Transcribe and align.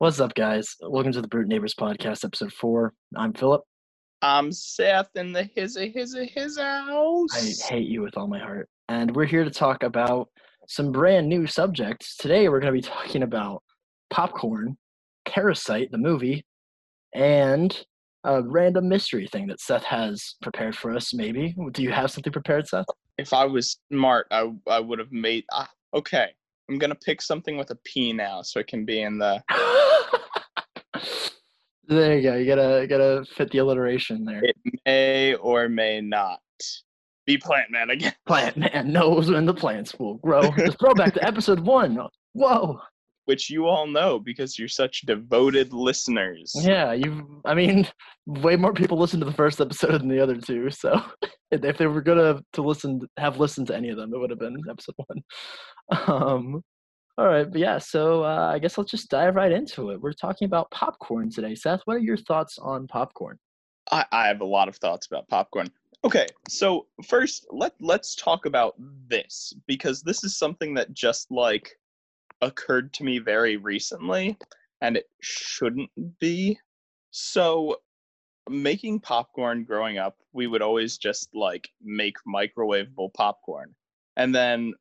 What's 0.00 0.18
up, 0.18 0.32
guys? 0.32 0.76
Welcome 0.80 1.12
to 1.12 1.20
the 1.20 1.28
Brute 1.28 1.48
Neighbors 1.48 1.74
Podcast, 1.74 2.24
episode 2.24 2.54
four. 2.54 2.94
I'm 3.18 3.34
Phillip. 3.34 3.60
I'm 4.22 4.50
Seth 4.50 5.10
in 5.14 5.34
the 5.34 5.42
his 5.54 5.76
his 5.76 6.16
his 6.34 6.58
house. 6.58 7.68
I 7.68 7.74
hate 7.74 7.86
you 7.86 8.00
with 8.00 8.16
all 8.16 8.26
my 8.26 8.38
heart. 8.38 8.70
And 8.88 9.14
we're 9.14 9.26
here 9.26 9.44
to 9.44 9.50
talk 9.50 9.82
about 9.82 10.30
some 10.68 10.90
brand 10.90 11.28
new 11.28 11.46
subjects. 11.46 12.16
Today, 12.16 12.48
we're 12.48 12.60
going 12.60 12.72
to 12.72 12.80
be 12.80 12.88
talking 12.88 13.24
about 13.24 13.62
popcorn, 14.08 14.78
Parasite, 15.28 15.90
the 15.90 15.98
movie, 15.98 16.46
and 17.14 17.84
a 18.24 18.42
random 18.42 18.88
mystery 18.88 19.26
thing 19.26 19.48
that 19.48 19.60
Seth 19.60 19.84
has 19.84 20.36
prepared 20.40 20.74
for 20.74 20.96
us, 20.96 21.12
maybe. 21.12 21.54
Do 21.72 21.82
you 21.82 21.90
have 21.92 22.10
something 22.10 22.32
prepared, 22.32 22.66
Seth? 22.66 22.86
If 23.18 23.34
I 23.34 23.44
was 23.44 23.76
smart, 23.92 24.28
I 24.30 24.50
I 24.66 24.80
would 24.80 24.98
have 24.98 25.12
made. 25.12 25.44
Ah, 25.52 25.68
okay, 25.92 26.30
I'm 26.70 26.78
gonna 26.78 26.94
pick 26.94 27.20
something 27.20 27.56
with 27.56 27.70
a 27.70 27.76
P 27.84 28.12
now, 28.12 28.42
so 28.42 28.60
it 28.60 28.68
can 28.68 28.84
be 28.84 29.02
in 29.02 29.18
the. 29.18 29.42
there 31.88 32.16
you 32.16 32.22
go. 32.22 32.36
You 32.36 32.46
gotta 32.46 32.86
gotta 32.88 33.24
fit 33.24 33.50
the 33.50 33.58
alliteration 33.58 34.24
there. 34.24 34.40
It 34.44 34.56
may 34.86 35.34
or 35.34 35.68
may 35.68 36.00
not 36.00 36.38
be 37.26 37.36
Plant 37.38 37.72
Man 37.72 37.90
again. 37.90 38.14
Plant 38.24 38.56
Man 38.56 38.92
knows 38.92 39.28
when 39.28 39.46
the 39.46 39.54
plants 39.54 39.98
will 39.98 40.18
grow. 40.18 40.42
Just 40.56 40.78
throw 40.78 40.94
back 40.94 41.12
to 41.14 41.26
episode 41.26 41.58
one. 41.58 41.98
Whoa. 42.34 42.78
Which 43.30 43.48
you 43.48 43.68
all 43.68 43.86
know 43.86 44.18
because 44.18 44.58
you're 44.58 44.66
such 44.66 45.02
devoted 45.02 45.72
listeners. 45.72 46.52
Yeah, 46.52 46.90
you. 46.90 47.40
I 47.44 47.54
mean, 47.54 47.86
way 48.26 48.56
more 48.56 48.72
people 48.72 48.98
listen 48.98 49.20
to 49.20 49.24
the 49.24 49.32
first 49.32 49.60
episode 49.60 50.00
than 50.00 50.08
the 50.08 50.20
other 50.20 50.34
two. 50.34 50.68
So, 50.72 51.00
if 51.52 51.78
they 51.78 51.86
were 51.86 52.02
gonna 52.02 52.42
to 52.54 52.62
listen, 52.62 53.02
have 53.18 53.38
listened 53.38 53.68
to 53.68 53.76
any 53.76 53.90
of 53.90 53.96
them, 53.96 54.12
it 54.12 54.18
would 54.18 54.30
have 54.30 54.40
been 54.40 54.60
episode 54.68 54.96
one. 55.06 55.22
Um, 56.08 56.64
all 57.18 57.26
right, 57.26 57.48
but 57.48 57.60
yeah. 57.60 57.78
So 57.78 58.24
uh, 58.24 58.50
I 58.52 58.58
guess 58.58 58.76
let's 58.76 58.90
just 58.90 59.10
dive 59.10 59.36
right 59.36 59.52
into 59.52 59.90
it. 59.90 60.00
We're 60.00 60.12
talking 60.12 60.46
about 60.46 60.68
popcorn 60.72 61.30
today. 61.30 61.54
Seth, 61.54 61.82
what 61.84 61.98
are 61.98 62.00
your 62.00 62.16
thoughts 62.16 62.58
on 62.58 62.88
popcorn? 62.88 63.38
I, 63.92 64.04
I 64.10 64.26
have 64.26 64.40
a 64.40 64.44
lot 64.44 64.68
of 64.68 64.74
thoughts 64.78 65.06
about 65.06 65.28
popcorn. 65.28 65.68
Okay, 66.02 66.26
so 66.48 66.86
first 67.06 67.46
let 67.50 67.74
let's 67.80 68.16
talk 68.16 68.46
about 68.46 68.74
this 69.08 69.52
because 69.68 70.02
this 70.02 70.24
is 70.24 70.36
something 70.36 70.74
that 70.74 70.92
just 70.94 71.30
like 71.30 71.70
occurred 72.42 72.92
to 72.94 73.04
me 73.04 73.18
very 73.18 73.56
recently 73.56 74.36
and 74.80 74.96
it 74.96 75.08
shouldn't 75.20 75.90
be. 76.18 76.58
So 77.10 77.76
making 78.48 79.00
popcorn 79.00 79.64
growing 79.64 79.98
up, 79.98 80.16
we 80.32 80.46
would 80.46 80.62
always 80.62 80.98
just 80.98 81.28
like 81.34 81.68
make 81.82 82.16
microwavable 82.26 83.12
popcorn. 83.14 83.74
And 84.16 84.34
then 84.34 84.74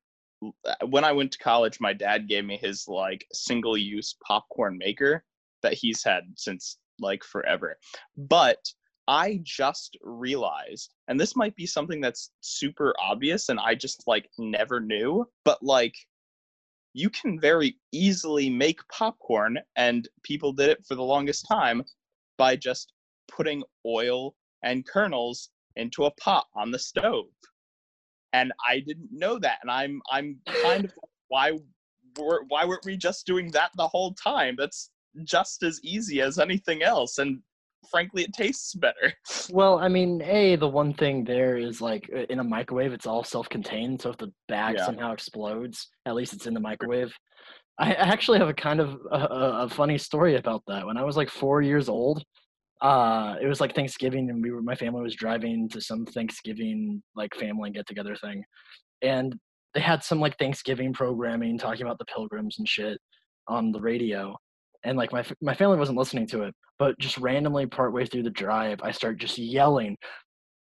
uh, 0.66 0.86
when 0.88 1.04
I 1.04 1.12
went 1.12 1.32
to 1.34 1.40
college, 1.40 1.80
my 1.80 1.94
dad 1.94 2.28
gave 2.28 2.46
me 2.46 2.58
his 2.58 2.88
like 2.88 3.26
single 3.34 3.78
use 3.78 4.16
popcorn 4.26 4.78
maker 4.78 5.24
that 5.62 5.74
he's 5.74 6.04
had 6.04 6.24
since 6.36 6.78
like 7.00 7.24
forever. 7.24 7.78
But 8.18 8.60
I 9.08 9.42
just 9.44 9.98
realized, 10.02 10.94
and 11.08 11.20
this 11.20 11.36
might 11.36 11.56
be 11.56 11.66
something 11.66 12.00
that's 12.00 12.32
super 12.42 12.94
obvious 13.02 13.50
and 13.50 13.60
I 13.60 13.76
just 13.76 14.04
like 14.08 14.30
never 14.38 14.80
knew, 14.80 15.28
but 15.44 15.62
like 15.64 15.96
you 17.00 17.10
can 17.10 17.40
very 17.40 17.78
easily 17.94 18.50
make 18.50 18.86
popcorn, 18.90 19.58
and 19.78 20.10
people 20.24 20.52
did 20.52 20.70
it 20.70 20.86
for 20.86 20.96
the 20.96 21.02
longest 21.02 21.48
time 21.48 21.82
by 22.38 22.58
just 22.58 22.92
putting 23.32 23.64
oil 23.86 24.36
and 24.64 24.86
kernels 24.86 25.50
into 25.78 26.04
a 26.04 26.12
pot 26.12 26.46
on 26.56 26.72
the 26.72 26.80
stove. 26.80 27.28
And 28.34 28.52
I 28.68 28.82
didn't 28.82 29.10
know 29.12 29.40
that, 29.40 29.60
and 29.62 29.72
I'm 29.72 30.02
I'm 30.12 30.40
kind 30.62 30.84
of 30.84 30.94
why 31.30 31.54
were 32.18 32.44
why 32.50 32.66
weren't 32.66 32.86
we 32.86 32.98
just 32.98 33.26
doing 33.26 33.50
that 33.52 33.72
the 33.78 33.88
whole 33.88 34.14
time? 34.16 34.56
That's 34.58 34.92
just 35.24 35.64
as 35.64 35.80
easy 35.84 36.22
as 36.22 36.38
anything 36.38 36.84
else, 36.84 37.18
and 37.18 37.40
frankly, 37.90 38.24
it 38.24 38.34
tastes 38.34 38.74
better. 38.76 39.14
Well, 39.52 39.80
I 39.80 39.88
mean, 39.88 40.22
a 40.22 40.56
the 40.58 40.68
one 40.68 40.94
thing 40.94 41.24
there 41.24 41.58
is 41.58 41.82
like 41.82 42.08
in 42.10 42.40
a 42.40 42.44
microwave, 42.44 42.94
it's 42.94 43.08
all 43.08 43.24
self-contained. 43.24 44.02
So 44.02 44.12
if 44.12 44.18
the 44.18 44.32
bag 44.48 44.78
Yeah. 44.78 44.86
somehow 44.86 45.12
explodes, 45.12 45.88
at 46.06 46.14
least 46.16 46.34
it's 46.34 46.46
in 46.46 46.54
the 46.54 46.60
microwave. 46.60 47.12
I 47.80 47.94
actually 47.94 48.40
have 48.40 48.50
a 48.50 48.54
kind 48.54 48.80
of 48.80 48.98
a, 49.12 49.18
a, 49.18 49.64
a 49.64 49.70
funny 49.70 49.98
story 49.98 50.36
about 50.36 50.62
that. 50.68 50.86
When 50.86 50.98
I 50.98 51.04
was 51.04 51.18
like 51.18 51.30
four 51.30 51.62
years 51.62 51.90
old, 51.90 52.24
uh, 52.82 53.36
it 53.42 53.48
was 53.48 53.60
like 53.62 53.74
Thanksgiving, 53.74 54.30
and 54.30 54.44
we 54.44 54.52
were 54.52 54.62
my 54.62 54.76
family 54.76 55.02
was 55.02 55.16
driving 55.16 55.68
to 55.70 55.82
some 55.82 56.06
Thanksgiving 56.06 57.02
like 57.16 57.34
family 57.36 57.72
get 57.72 57.88
together 57.88 58.16
thing, 58.16 58.44
and 59.02 59.36
they 59.74 59.82
had 59.82 60.04
some 60.04 60.20
like 60.20 60.38
Thanksgiving 60.38 60.94
programming 60.94 61.58
talking 61.58 61.86
about 61.86 62.00
the 62.00 62.06
pilgrims 62.06 62.58
and 62.60 62.68
shit 62.68 63.00
on 63.48 63.72
the 63.72 63.82
radio, 63.82 64.36
and 64.84 64.98
like 64.98 65.12
my 65.12 65.24
my 65.42 65.54
family 65.54 65.78
wasn't 65.78 65.98
listening 65.98 66.28
to 66.28 66.44
it, 66.44 66.56
but 66.78 66.98
just 67.00 67.18
randomly 67.18 67.66
partway 67.66 68.06
through 68.06 68.24
the 68.24 68.30
drive, 68.30 68.80
I 68.82 68.92
start 68.92 69.18
just 69.20 69.38
yelling, 69.38 69.98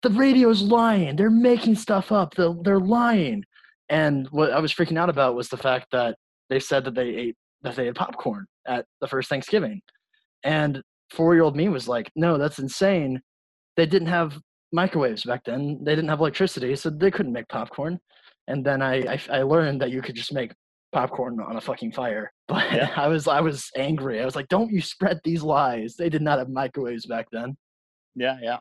"The 0.01 0.09
radio's 0.09 0.61
lying! 0.61 1.15
They're 1.15 1.29
making 1.29 1.75
stuff 1.75 2.11
up! 2.11 2.35
They're, 2.35 2.53
they're 2.63 2.79
lying!" 2.79 3.43
And 3.89 4.27
what 4.31 4.51
I 4.51 4.59
was 4.59 4.73
freaking 4.73 4.97
out 4.97 5.09
about 5.09 5.35
was 5.35 5.49
the 5.49 5.57
fact 5.57 5.87
that 5.91 6.17
they 6.49 6.59
said 6.59 6.85
that 6.85 6.95
they 6.95 7.09
ate 7.09 7.35
that 7.61 7.75
they 7.75 7.85
had 7.85 7.95
popcorn 7.95 8.45
at 8.67 8.85
the 9.01 9.07
first 9.07 9.29
Thanksgiving, 9.29 9.81
and 10.43 10.81
four-year-old 11.11 11.55
me 11.55 11.69
was 11.69 11.87
like, 11.87 12.11
"No, 12.15 12.37
that's 12.37 12.59
insane! 12.59 13.21
They 13.77 13.85
didn't 13.85 14.09
have 14.09 14.39
microwaves 14.71 15.23
back 15.23 15.43
then. 15.45 15.79
They 15.83 15.95
didn't 15.95 16.09
have 16.09 16.19
electricity, 16.19 16.75
so 16.75 16.89
they 16.89 17.11
couldn't 17.11 17.33
make 17.33 17.47
popcorn." 17.49 17.99
And 18.47 18.65
then 18.65 18.81
I 18.81 18.95
I, 19.13 19.19
I 19.29 19.41
learned 19.43 19.81
that 19.81 19.91
you 19.91 20.01
could 20.01 20.15
just 20.15 20.33
make 20.33 20.53
popcorn 20.93 21.39
on 21.41 21.57
a 21.57 21.61
fucking 21.61 21.91
fire. 21.91 22.31
But 22.47 22.71
Yeah. 22.71 22.93
I 22.95 23.07
was 23.07 23.27
I 23.27 23.41
was 23.41 23.69
angry. 23.75 24.21
I 24.21 24.25
was 24.25 24.35
like, 24.35 24.47
"Don't 24.49 24.71
you 24.71 24.81
spread 24.81 25.19
these 25.23 25.41
lies? 25.43 25.95
They 25.95 26.09
did 26.09 26.21
not 26.21 26.39
have 26.39 26.49
microwaves 26.49 27.05
back 27.05 27.27
then." 27.31 27.57
Yeah, 28.15 28.37
yeah. 28.41 28.59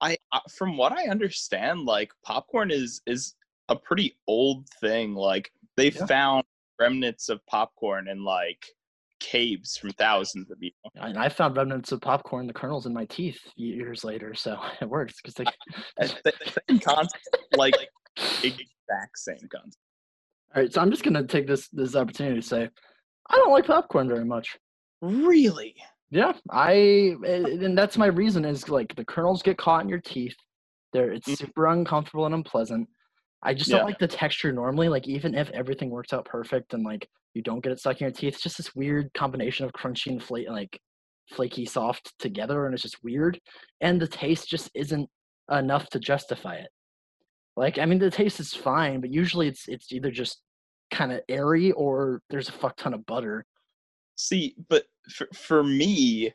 I 0.00 0.16
from 0.50 0.76
what 0.76 0.92
I 0.92 1.08
understand, 1.08 1.80
like 1.84 2.10
popcorn 2.24 2.70
is 2.70 3.00
is 3.06 3.34
a 3.68 3.76
pretty 3.76 4.16
old 4.26 4.68
thing. 4.80 5.14
Like 5.14 5.50
they 5.76 5.90
Yeah. 5.90 6.06
found 6.06 6.44
remnants 6.78 7.28
of 7.28 7.44
popcorn 7.46 8.08
in 8.08 8.22
like 8.24 8.64
caves 9.20 9.76
from 9.76 9.90
thousands 9.92 10.50
of 10.50 10.58
years. 10.60 10.74
And 10.96 11.16
I 11.16 11.28
found 11.28 11.56
remnants 11.56 11.92
of 11.92 12.00
popcorn, 12.00 12.46
the 12.48 12.52
kernels 12.52 12.86
in 12.86 12.92
my 12.92 13.04
teeth 13.06 13.38
years 13.56 14.02
later, 14.04 14.34
so 14.34 14.58
it 14.80 14.88
works 14.88 15.14
because 15.22 15.34
they. 15.98 16.06
Same 16.68 16.80
concept, 16.80 17.28
like 17.56 17.74
exact 18.42 19.16
same 19.16 19.48
concept. 19.50 19.78
All 20.54 20.60
right, 20.62 20.72
so 20.72 20.80
I'm 20.80 20.90
just 20.90 21.02
gonna 21.02 21.26
take 21.26 21.46
this 21.46 21.68
this 21.68 21.96
opportunity 21.96 22.40
to 22.40 22.46
say, 22.46 22.68
I 23.30 23.36
don't 23.36 23.52
like 23.52 23.66
popcorn 23.66 24.08
very 24.08 24.24
much. 24.24 24.58
Really? 25.00 25.74
Yeah, 26.10 26.34
I 26.50 27.16
and 27.24 27.76
that's 27.76 27.96
my 27.96 28.06
reason 28.06 28.44
is 28.44 28.68
like 28.68 28.94
the 28.94 29.04
kernels 29.04 29.42
get 29.42 29.56
caught 29.56 29.82
in 29.82 29.88
your 29.88 30.00
teeth. 30.00 30.36
They're 30.92 31.12
it's 31.12 31.28
Mhm. 31.28 31.38
super 31.38 31.66
uncomfortable 31.68 32.26
and 32.26 32.34
unpleasant. 32.34 32.88
I 33.42 33.54
just 33.54 33.70
Yeah. 33.70 33.78
don't 33.78 33.86
like 33.86 33.98
the 33.98 34.08
texture 34.08 34.52
normally. 34.52 34.88
Like 34.88 35.08
even 35.08 35.34
if 35.34 35.48
everything 35.50 35.90
works 35.90 36.12
out 36.12 36.26
perfect 36.26 36.74
and 36.74 36.84
like 36.84 37.08
you 37.34 37.42
don't 37.42 37.60
get 37.60 37.72
it 37.72 37.80
stuck 37.80 38.00
in 38.00 38.04
your 38.06 38.12
teeth, 38.12 38.34
it's 38.34 38.42
just 38.42 38.58
this 38.58 38.74
weird 38.74 39.12
combination 39.14 39.64
of 39.64 39.72
crunchy 39.72 40.08
and 40.12 40.22
flake 40.22 40.48
like 40.50 40.78
flaky 41.30 41.64
soft 41.64 42.12
together, 42.18 42.66
and 42.66 42.74
it's 42.74 42.82
just 42.82 43.02
weird. 43.02 43.40
And 43.80 44.00
the 44.00 44.06
taste 44.08 44.48
just 44.48 44.70
isn't 44.74 45.08
enough 45.50 45.88
to 45.90 45.98
justify 45.98 46.56
it. 46.56 46.70
Like 47.56 47.78
I 47.78 47.86
mean, 47.86 47.98
the 47.98 48.10
taste 48.10 48.40
is 48.40 48.54
fine, 48.54 49.00
but 49.00 49.12
usually 49.12 49.48
it's 49.48 49.68
it's 49.68 49.92
either 49.92 50.10
just 50.10 50.40
kind 50.90 51.12
of 51.12 51.20
airy 51.28 51.72
or 51.72 52.22
there's 52.30 52.48
a 52.48 52.52
fuck 52.52 52.76
ton 52.76 52.94
of 52.94 53.04
butter. 53.06 53.46
See, 54.16 54.54
but 54.68 54.84
for, 55.10 55.26
for 55.34 55.64
me, 55.64 56.32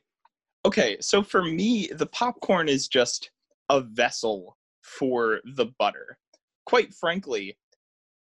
okay, 0.66 0.98
so 1.00 1.24
for 1.24 1.44
me, 1.44 1.90
the 1.96 2.08
popcorn 2.08 2.68
is 2.68 2.88
just 2.88 3.32
a 3.70 3.82
vessel 3.82 4.58
for 4.82 5.40
the 5.56 5.68
butter. 5.80 6.18
Quite 6.66 6.94
frankly, 6.94 7.58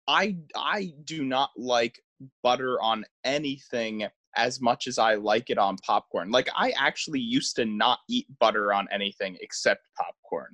I 0.07 0.37
I 0.55 0.93
do 1.05 1.25
not 1.25 1.51
like 1.57 2.01
butter 2.43 2.81
on 2.81 3.05
anything 3.25 4.07
as 4.37 4.61
much 4.61 4.87
as 4.87 4.99
I 4.99 5.15
like 5.15 5.51
it 5.51 5.59
on 5.59 5.77
popcorn. 5.79 6.31
Like 6.31 6.49
I 6.55 6.73
actually 6.79 7.21
used 7.21 7.57
to 7.57 7.65
not 7.65 7.99
eat 8.09 8.27
butter 8.39 8.73
on 8.73 8.89
anything 8.93 9.37
except 9.41 9.89
popcorn. 9.97 10.53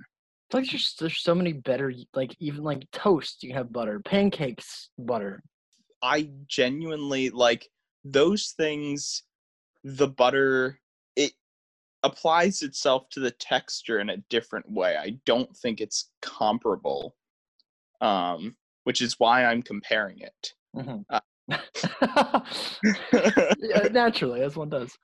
Like 0.52 0.70
there's 0.70 0.94
there's 1.00 1.20
so 1.20 1.34
many 1.34 1.52
better 1.52 1.92
like 2.14 2.36
even 2.38 2.62
like 2.62 2.88
toast 2.92 3.42
you 3.42 3.48
can 3.50 3.56
have 3.58 3.72
butter, 3.72 4.00
pancakes 4.04 4.90
butter. 4.98 5.42
I 6.02 6.30
genuinely 6.46 7.30
like 7.30 7.68
those 8.04 8.54
things 8.56 9.24
the 9.82 10.06
butter 10.06 10.78
it 11.16 11.32
applies 12.02 12.62
itself 12.62 13.08
to 13.10 13.20
the 13.20 13.30
texture 13.32 13.98
in 13.98 14.10
a 14.10 14.18
different 14.28 14.70
way. 14.70 14.96
I 14.96 15.18
don't 15.26 15.56
think 15.56 15.80
it's 15.80 16.10
comparable. 16.22 17.16
Um 18.00 18.56
which 18.84 19.00
is 19.00 19.18
why 19.18 19.44
I'm 19.44 19.62
comparing 19.62 20.20
it. 20.20 20.52
Mhm. 20.76 21.04
Uh, 21.08 21.20
yeah, 23.58 23.88
naturally, 23.90 24.42
as 24.42 24.56
one 24.56 24.68
does. 24.68 24.96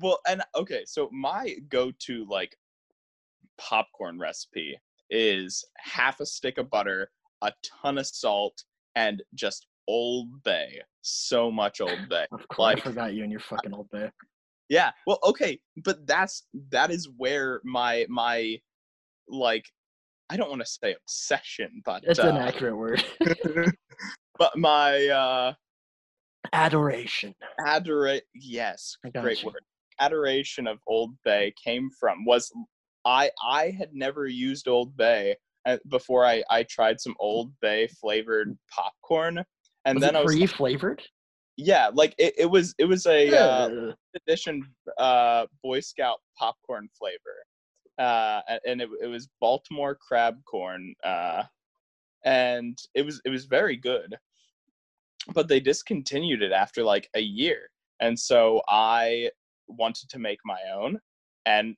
well, 0.00 0.18
and 0.28 0.42
okay, 0.56 0.84
so 0.86 1.08
my 1.12 1.54
go-to 1.68 2.26
like 2.28 2.56
popcorn 3.58 4.18
recipe 4.18 4.76
is 5.10 5.64
half 5.78 6.20
a 6.20 6.26
stick 6.26 6.58
of 6.58 6.70
butter, 6.70 7.10
a 7.42 7.52
ton 7.82 7.98
of 7.98 8.06
salt, 8.06 8.62
and 8.96 9.22
just 9.34 9.66
Old 9.86 10.42
Bay. 10.42 10.80
So 11.02 11.50
much 11.50 11.80
Old 11.80 11.98
Bay. 12.10 12.26
Of 12.32 12.46
course, 12.48 12.58
Like- 12.58 12.78
I 12.78 12.80
forgot 12.80 13.14
you 13.14 13.22
and 13.22 13.30
your 13.32 13.40
fucking 13.40 13.72
old 13.72 13.88
bay. 13.90 14.10
Yeah. 14.68 14.90
Well, 15.06 15.18
okay, 15.24 15.58
but 15.84 16.06
that's 16.06 16.46
that 16.70 16.90
is 16.90 17.08
where 17.16 17.60
my 17.64 18.04
my 18.10 18.58
like 19.28 19.64
I 20.28 20.36
don't 20.36 20.50
want 20.50 20.60
to 20.60 20.66
say 20.68 20.94
obsession, 20.94 21.80
but 21.86 22.04
It's 22.04 22.18
uh, 22.18 22.28
an 22.28 22.36
accurate 22.36 22.76
word. 22.76 23.02
but 24.38 24.56
my 24.58 25.06
uh 25.08 25.54
Adoration. 26.52 27.34
adora 27.66 28.20
yes, 28.34 28.96
great 29.20 29.42
you. 29.42 29.48
word. 29.48 29.62
Adoration 30.00 30.66
of 30.66 30.78
Old 30.86 31.12
Bay 31.24 31.52
came 31.62 31.88
from 31.98 32.24
was 32.24 32.52
I 33.08 33.30
I 33.42 33.70
had 33.70 33.94
never 33.94 34.26
used 34.26 34.68
Old 34.68 34.96
Bay 34.96 35.36
uh, 35.66 35.78
before 35.88 36.24
I 36.24 36.44
I 36.50 36.62
tried 36.64 37.00
some 37.00 37.14
Old 37.18 37.52
Bay 37.60 37.88
flavored 38.00 38.56
popcorn 38.70 39.44
and 39.84 39.96
was 39.96 40.02
then 40.02 40.14
it 40.14 40.18
I 40.18 40.22
was 40.22 40.34
free 40.34 40.46
flavored? 40.46 41.02
yeah, 41.56 41.90
like 41.92 42.14
it, 42.18 42.34
it 42.38 42.46
was 42.46 42.74
it 42.78 42.84
was 42.84 43.04
a 43.06 43.36
uh, 43.36 43.92
edition 44.14 44.62
uh, 44.98 45.46
Boy 45.62 45.80
Scout 45.80 46.18
popcorn 46.38 46.88
flavor, 46.96 47.18
uh, 47.98 48.42
and 48.64 48.80
it, 48.80 48.88
it 49.02 49.06
was 49.06 49.28
Baltimore 49.40 49.96
crab 49.96 50.36
corn, 50.44 50.94
uh, 51.02 51.42
and 52.24 52.78
it 52.94 53.02
was 53.02 53.20
it 53.24 53.30
was 53.30 53.46
very 53.46 53.76
good. 53.76 54.16
But 55.34 55.48
they 55.48 55.60
discontinued 55.60 56.42
it 56.42 56.52
after 56.52 56.84
like 56.84 57.08
a 57.14 57.20
year, 57.20 57.70
and 58.00 58.18
so 58.18 58.62
I 58.68 59.30
wanted 59.66 60.08
to 60.10 60.18
make 60.20 60.38
my 60.44 60.60
own, 60.72 61.00
and 61.44 61.74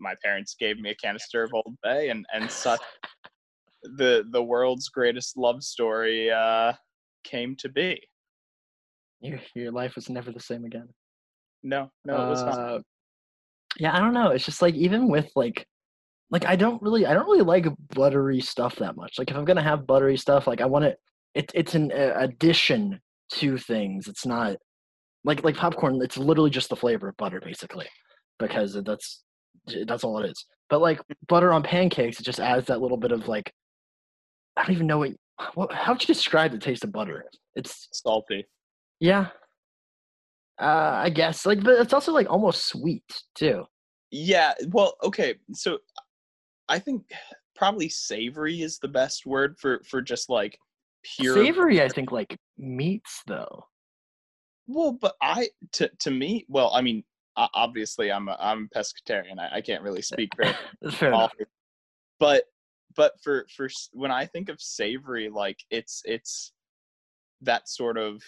my 0.00 0.14
parents 0.24 0.56
gave 0.58 0.78
me 0.78 0.90
a 0.90 0.94
canister 0.94 1.42
of 1.42 1.52
Old 1.54 1.76
Bay, 1.82 2.10
and 2.10 2.24
and 2.32 2.50
such 2.50 2.80
the 3.96 4.24
the 4.32 4.42
world's 4.42 4.88
greatest 4.88 5.36
love 5.36 5.62
story 5.62 6.30
uh, 6.30 6.72
came 7.24 7.56
to 7.56 7.68
be. 7.68 8.00
your 9.20 9.40
your 9.54 9.72
life 9.72 9.94
was 9.96 10.08
never 10.08 10.32
the 10.32 10.40
same 10.40 10.64
again. 10.64 10.88
No, 11.62 11.90
no, 12.04 12.26
it 12.26 12.28
was 12.28 12.42
not. 12.42 12.58
Uh, 12.58 12.80
Yeah, 13.78 13.94
I 13.96 13.98
don't 14.00 14.14
know. 14.14 14.30
It's 14.30 14.44
just 14.44 14.62
like 14.62 14.74
even 14.74 15.08
with 15.08 15.30
like 15.34 15.66
like 16.30 16.44
I 16.44 16.56
don't 16.56 16.80
really 16.82 17.06
I 17.06 17.14
don't 17.14 17.26
really 17.26 17.42
like 17.42 17.66
buttery 17.94 18.40
stuff 18.40 18.76
that 18.76 18.96
much. 18.96 19.18
Like 19.18 19.30
if 19.30 19.36
I'm 19.36 19.44
gonna 19.44 19.62
have 19.62 19.86
buttery 19.86 20.16
stuff, 20.16 20.46
like 20.46 20.60
I 20.60 20.66
want 20.66 20.84
it. 20.84 20.98
It 21.34 21.50
it's 21.54 21.74
an 21.74 21.90
addition 21.92 23.00
to 23.34 23.58
things. 23.58 24.08
It's 24.08 24.26
not 24.26 24.56
like 25.24 25.44
like 25.44 25.56
popcorn. 25.56 26.00
It's 26.02 26.16
literally 26.16 26.50
just 26.50 26.68
the 26.70 26.76
flavor 26.76 27.08
of 27.08 27.16
butter, 27.16 27.40
basically, 27.44 27.86
because 28.38 28.74
that's 28.84 29.22
that's 29.86 30.04
all 30.04 30.18
it 30.18 30.30
is. 30.30 30.46
But 30.70 30.80
like 30.80 31.00
butter 31.26 31.52
on 31.52 31.62
pancakes, 31.62 32.20
it 32.20 32.24
just 32.24 32.40
adds 32.40 32.66
that 32.66 32.80
little 32.80 32.96
bit 32.96 33.12
of 33.12 33.28
like 33.28 33.52
I 34.56 34.64
don't 34.64 34.74
even 34.74 34.86
know 34.86 34.98
what. 34.98 35.12
what 35.54 35.72
how 35.72 35.92
would 35.92 36.02
you 36.02 36.12
describe 36.12 36.52
the 36.52 36.58
taste 36.58 36.84
of 36.84 36.92
butter? 36.92 37.24
It's 37.54 37.88
salty. 37.92 38.46
yeah. 39.00 39.28
Uh, 40.60 41.02
I 41.04 41.10
guess 41.10 41.46
like, 41.46 41.62
but 41.62 41.78
it's 41.78 41.92
also 41.92 42.10
like 42.10 42.28
almost 42.28 42.66
sweet 42.66 43.04
too. 43.36 43.64
Yeah, 44.10 44.54
well, 44.70 44.94
okay. 45.04 45.36
So 45.52 45.78
I 46.68 46.80
think 46.80 47.04
probably 47.54 47.88
savory 47.88 48.62
is 48.62 48.78
the 48.78 48.88
best 48.88 49.24
word 49.24 49.56
for 49.60 49.82
for 49.88 50.02
just 50.02 50.28
like 50.28 50.58
pure 51.02 51.34
Savory, 51.34 51.82
I 51.82 51.88
think, 51.88 52.12
like 52.12 52.36
meats 52.56 53.22
though. 53.26 53.66
Well, 54.66 54.92
but 54.92 55.14
I 55.22 55.48
to 55.74 55.90
to 56.00 56.10
me, 56.10 56.44
well, 56.48 56.70
I 56.74 56.82
mean, 56.82 57.04
obviously 57.54 58.10
I'm 58.10 58.28
a, 58.28 58.36
I'm 58.40 58.68
a 58.72 58.78
pescatarian. 58.78 59.38
I, 59.38 59.56
I 59.56 59.60
can't 59.60 59.82
really 59.82 60.02
speak 60.02 60.30
for 60.92 61.12
all, 61.12 61.30
but 62.18 62.44
but 62.96 63.12
for 63.22 63.46
for 63.54 63.68
when 63.92 64.10
I 64.10 64.26
think 64.26 64.48
of 64.48 64.60
savory, 64.60 65.28
like 65.28 65.58
it's 65.70 66.02
it's 66.04 66.52
that 67.42 67.68
sort 67.68 67.96
of 67.96 68.22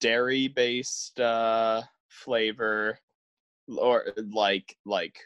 dairy 0.00 0.48
based 0.48 1.20
uh 1.20 1.82
flavor 2.08 2.98
or 3.76 4.06
like 4.32 4.76
like 4.84 5.18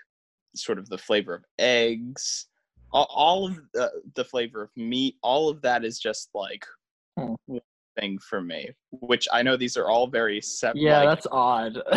sort 0.54 0.78
of 0.78 0.88
the 0.88 0.98
flavor 0.98 1.34
of 1.34 1.44
eggs 1.58 2.46
all, 2.92 3.06
all 3.08 3.46
of 3.46 3.60
the, 3.72 3.90
the 4.16 4.24
flavor 4.24 4.64
of 4.64 4.70
meat 4.76 5.14
all 5.22 5.48
of 5.48 5.62
that 5.62 5.84
is 5.84 5.98
just 5.98 6.28
like 6.34 6.66
Hmm. 7.18 7.34
Thing 7.98 8.18
for 8.18 8.40
me 8.40 8.68
which 8.90 9.26
i 9.32 9.42
know 9.42 9.56
these 9.56 9.76
are 9.76 9.88
all 9.88 10.06
very 10.06 10.40
separate 10.40 10.80
Yeah, 10.82 10.98
like, 11.00 11.08
that's 11.08 11.26
odd. 11.32 11.76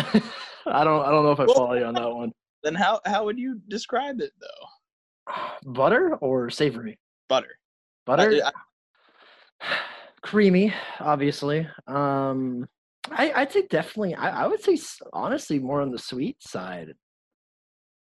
I 0.66 0.82
don't. 0.82 1.04
I 1.04 1.10
don't 1.10 1.24
know 1.24 1.32
if 1.32 1.40
I 1.40 1.44
Well, 1.44 1.54
follow 1.56 1.74
you 1.74 1.84
on 1.84 1.92
that 1.94 2.10
one. 2.10 2.32
then 2.62 2.74
how 2.74 2.98
how 3.04 3.24
would 3.26 3.38
you 3.38 3.60
describe 3.68 4.20
it 4.20 4.32
though 4.40 5.32
Butter 5.72 6.16
or 6.22 6.48
savory? 6.50 6.98
butter 7.28 7.58
Butter. 8.06 8.40
I- 8.44 9.76
Creamy, 10.22 10.72
obviously. 11.00 11.68
Um, 11.86 12.66
I 13.10 13.32
I'd 13.36 13.52
say 13.52 13.66
definitely. 13.68 14.14
I 14.14 14.44
I 14.44 14.46
would 14.46 14.62
say 14.62 14.78
honestly 15.12 15.58
more 15.58 15.82
on 15.82 15.90
the 15.90 15.98
sweet 15.98 16.42
side. 16.42 16.94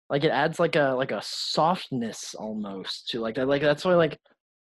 Like 0.10 0.24
it 0.24 0.30
adds 0.32 0.58
like 0.60 0.76
a 0.78 0.94
like 0.96 1.12
a 1.12 1.22
softness 1.24 2.36
almost 2.36 3.10
to 3.10 3.20
like 3.20 3.36
that. 3.36 3.48
Like 3.50 3.62
that's 3.62 3.84
why 3.84 3.96
like 3.96 4.18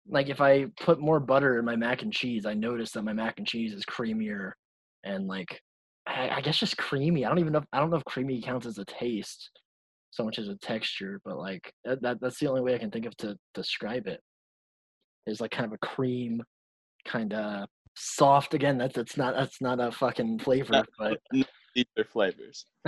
like 0.07 0.29
if 0.29 0.41
I 0.41 0.65
put 0.79 0.99
more 0.99 1.19
butter 1.19 1.57
in 1.59 1.65
my 1.65 1.75
mac 1.75 2.01
and 2.01 2.13
cheese, 2.13 2.45
I 2.45 2.53
notice 2.53 2.91
that 2.91 3.03
my 3.03 3.13
mac 3.13 3.37
and 3.37 3.47
cheese 3.47 3.73
is 3.73 3.83
creamier 3.85 4.51
and 5.03 5.27
like 5.27 5.59
I, 6.07 6.29
I 6.29 6.41
guess 6.41 6.57
just 6.57 6.77
creamy. 6.77 7.25
I 7.25 7.29
don't 7.29 7.39
even 7.39 7.53
know. 7.53 7.59
If, 7.59 7.65
I 7.73 7.79
don't 7.79 7.89
know 7.89 7.97
if 7.97 8.05
creamy 8.05 8.41
counts 8.41 8.65
as 8.65 8.77
a 8.77 8.85
taste 8.85 9.49
so 10.11 10.23
much 10.23 10.39
as 10.39 10.47
a 10.47 10.55
texture, 10.55 11.19
but 11.25 11.37
like 11.37 11.73
that, 11.83 12.01
that 12.01 12.17
that's 12.21 12.39
the 12.39 12.47
only 12.47 12.61
way 12.61 12.75
I 12.75 12.77
can 12.77 12.91
think 12.91 13.05
of 13.05 13.17
to 13.17 13.35
describe 13.53 14.07
it. 14.07 14.21
Is 15.25 15.41
like 15.41 15.51
kind 15.51 15.65
of 15.65 15.73
a 15.73 15.85
cream, 15.85 16.43
kind 17.07 17.33
of 17.33 17.67
soft. 17.95 18.53
Again, 18.53 18.77
that's 18.77 18.95
that's 18.95 19.17
not 19.17 19.35
that's 19.35 19.61
not 19.61 19.79
a 19.79 19.91
fucking 19.91 20.39
flavor, 20.39 20.85
but 20.99 21.19
these 21.31 21.85
are 21.97 22.05
flavors 22.05 22.65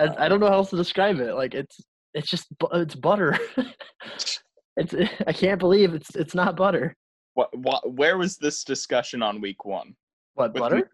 I, 0.00 0.26
I 0.26 0.28
don't 0.28 0.40
know 0.40 0.48
how 0.48 0.54
else 0.54 0.70
to 0.70 0.76
describe 0.76 1.20
it. 1.20 1.34
Like 1.34 1.54
it's 1.54 1.80
it's 2.14 2.28
just 2.28 2.46
it's 2.72 2.94
butter. 2.94 3.38
it's 4.76 4.94
I 5.26 5.32
can't 5.32 5.58
believe 5.58 5.94
it's 5.94 6.14
it's 6.16 6.34
not 6.34 6.56
butter. 6.56 6.96
what, 7.34 7.56
what 7.56 7.92
where 7.92 8.18
was 8.18 8.36
this 8.36 8.64
discussion 8.64 9.22
on 9.22 9.40
week 9.40 9.64
one 9.64 9.94
What 10.34 10.52
With 10.54 10.60
butter? 10.62 10.76
milk? 10.76 10.88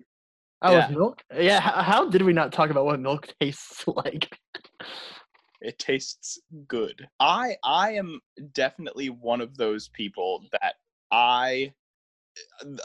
Oh, 0.62 0.72
Yeah. 0.72 0.88
with 0.88 0.96
milk. 0.96 1.22
Yeah. 1.38 1.60
How, 1.60 1.82
how 1.82 2.08
did 2.08 2.22
we 2.22 2.32
not 2.32 2.52
talk 2.52 2.70
about 2.70 2.84
what 2.86 3.00
milk 3.00 3.28
tastes 3.40 3.86
like? 3.86 4.28
it 5.62 5.78
tastes 5.78 6.38
good 6.68 7.08
i 7.18 7.56
i 7.64 7.90
am 7.90 8.20
definitely 8.52 9.08
one 9.08 9.40
of 9.40 9.56
those 9.56 9.88
people 9.94 10.44
that 10.52 10.74
i 11.10 11.72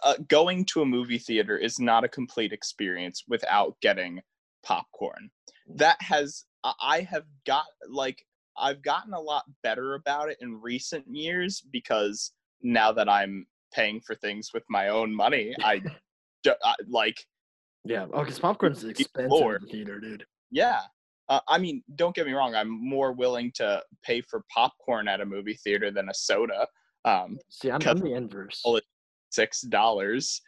uh, 0.03 0.13
going 0.29 0.63
to 0.63 0.81
a 0.81 0.85
movie 0.85 1.17
theater 1.17 1.57
is 1.57 1.79
not 1.79 2.05
a 2.05 2.07
complete 2.09 2.53
experience 2.53 3.25
without 3.27 3.75
getting 3.81 4.21
popcorn 4.63 5.29
that 5.75 5.97
has 6.01 6.45
i 6.81 7.01
have 7.01 7.25
got 7.45 7.65
like 7.89 8.25
i've 8.62 8.82
gotten 8.82 9.13
a 9.13 9.20
lot 9.20 9.44
better 9.63 9.96
about 9.96 10.30
it 10.30 10.38
in 10.41 10.60
recent 10.62 11.06
years 11.13 11.62
because 11.72 12.32
now 12.62 12.91
that 12.91 13.10
i'm 13.10 13.46
paying 13.74 14.00
for 14.00 14.15
things 14.15 14.51
with 14.53 14.63
my 14.70 14.88
own 14.89 15.13
money 15.13 15.53
i, 15.63 15.82
I 16.63 16.75
like 16.88 17.18
Yeah. 17.86 18.06
Oh, 18.13 18.20
because 18.24 18.39
popcorn's 18.39 18.84
expensive 18.84 19.30
Lord. 19.32 19.62
in 19.62 19.68
the 19.68 19.72
theater, 19.72 20.00
dude. 20.00 20.25
Yeah. 20.51 20.82
Uh, 21.30 21.39
I 21.48 21.58
mean, 21.60 21.84
don't 21.96 22.13
get 22.15 22.25
me 22.27 22.34
wrong. 22.34 22.56
I'm 22.56 22.70
more 22.70 23.13
willing 23.13 23.51
to 23.56 23.82
pay 24.03 24.22
for 24.22 24.44
popcorn 24.53 25.08
at 25.08 25.22
a 25.22 25.25
movie 25.25 25.53
theater 25.63 25.89
than 25.91 26.10
a 26.10 26.13
soda. 26.13 26.68
Um, 27.06 27.38
See, 27.50 27.72
I'm, 27.72 27.82
I'm 27.88 27.98
the 28.00 28.13
inverse. 28.13 28.62
Six 29.32 29.62
dollars, 29.62 30.41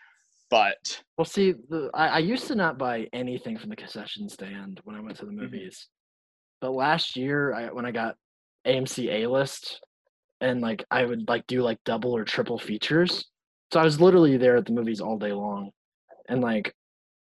but 0.50 1.02
Well, 1.18 1.26
see, 1.26 1.54
the, 1.70 1.90
I, 1.94 2.08
I 2.08 2.20
used 2.20 2.48
to 2.48 2.56
not 2.56 2.78
buy 2.78 3.08
anything 3.14 3.58
from 3.58 3.70
the 3.70 3.76
concession 3.78 4.28
stand 4.28 4.82
when 4.84 4.96
I 4.96 5.00
went 5.00 5.18
to 5.20 5.26
the 5.26 5.32
Mhm. 5.32 5.36
movies, 5.44 5.88
but 6.64 6.72
last 6.72 7.18
year, 7.18 7.54
I, 7.54 7.74
when 7.74 7.86
I 7.86 7.92
got 7.92 8.16
AMC 8.66 9.10
A 9.12 9.28
list, 9.28 9.82
and 10.40 10.62
like 10.62 10.86
I 10.90 11.04
would 11.04 11.28
like 11.28 11.46
do 11.46 11.62
like 11.62 11.78
double 11.84 12.16
or 12.16 12.24
triple 12.24 12.58
features, 12.58 13.26
so 13.74 13.82
I 13.82 13.84
was 13.84 14.00
literally 14.00 14.38
there 14.38 14.56
at 14.56 14.66
the 14.66 14.72
movies 14.72 15.02
all 15.02 15.20
day 15.20 15.34
long, 15.34 15.72
and 16.30 16.40
like, 16.40 16.74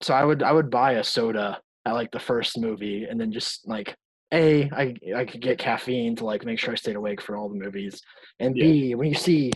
so 0.01 0.15
I 0.15 0.25
would 0.25 0.41
I 0.41 0.51
would 0.51 0.71
buy 0.71 0.93
a 0.93 1.03
soda 1.03 1.62
at 1.86 1.91
like 1.93 2.09
the 2.09 2.19
first 2.19 2.57
movie, 2.57 3.03
and 3.03 3.21
then 3.21 3.31
just 3.31 3.67
like 3.67 3.95
a 4.33 4.67
I 4.71 4.95
I 5.15 5.25
could 5.25 5.43
get 5.43 5.59
caffeine 5.59 6.15
to 6.15 6.25
like 6.25 6.43
make 6.43 6.57
sure 6.57 6.71
I 6.74 6.75
stayed 6.75 6.95
awake 6.95 7.21
for 7.21 7.38
all 7.38 7.50
the 7.50 7.63
movies, 7.63 8.01
and 8.39 8.57
Yeah. 8.57 8.63
B 8.63 8.95
when 8.95 9.09
you 9.09 9.15
see, 9.15 9.51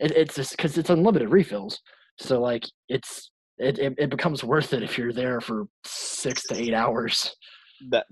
it, 0.00 0.12
it's 0.12 0.36
just 0.36 0.56
because 0.56 0.78
it's 0.78 0.88
unlimited 0.88 1.28
refills. 1.28 1.78
So 2.18 2.40
like 2.40 2.64
it's 2.88 3.30
it, 3.58 3.78
it 3.78 3.94
it 3.98 4.08
becomes 4.08 4.42
worth 4.42 4.72
it 4.72 4.82
if 4.82 4.96
you're 4.96 5.12
there 5.12 5.42
for 5.42 5.66
six 5.84 6.44
to 6.44 6.54
eight 6.56 6.72
hours. 6.72 7.36
That 7.90 8.06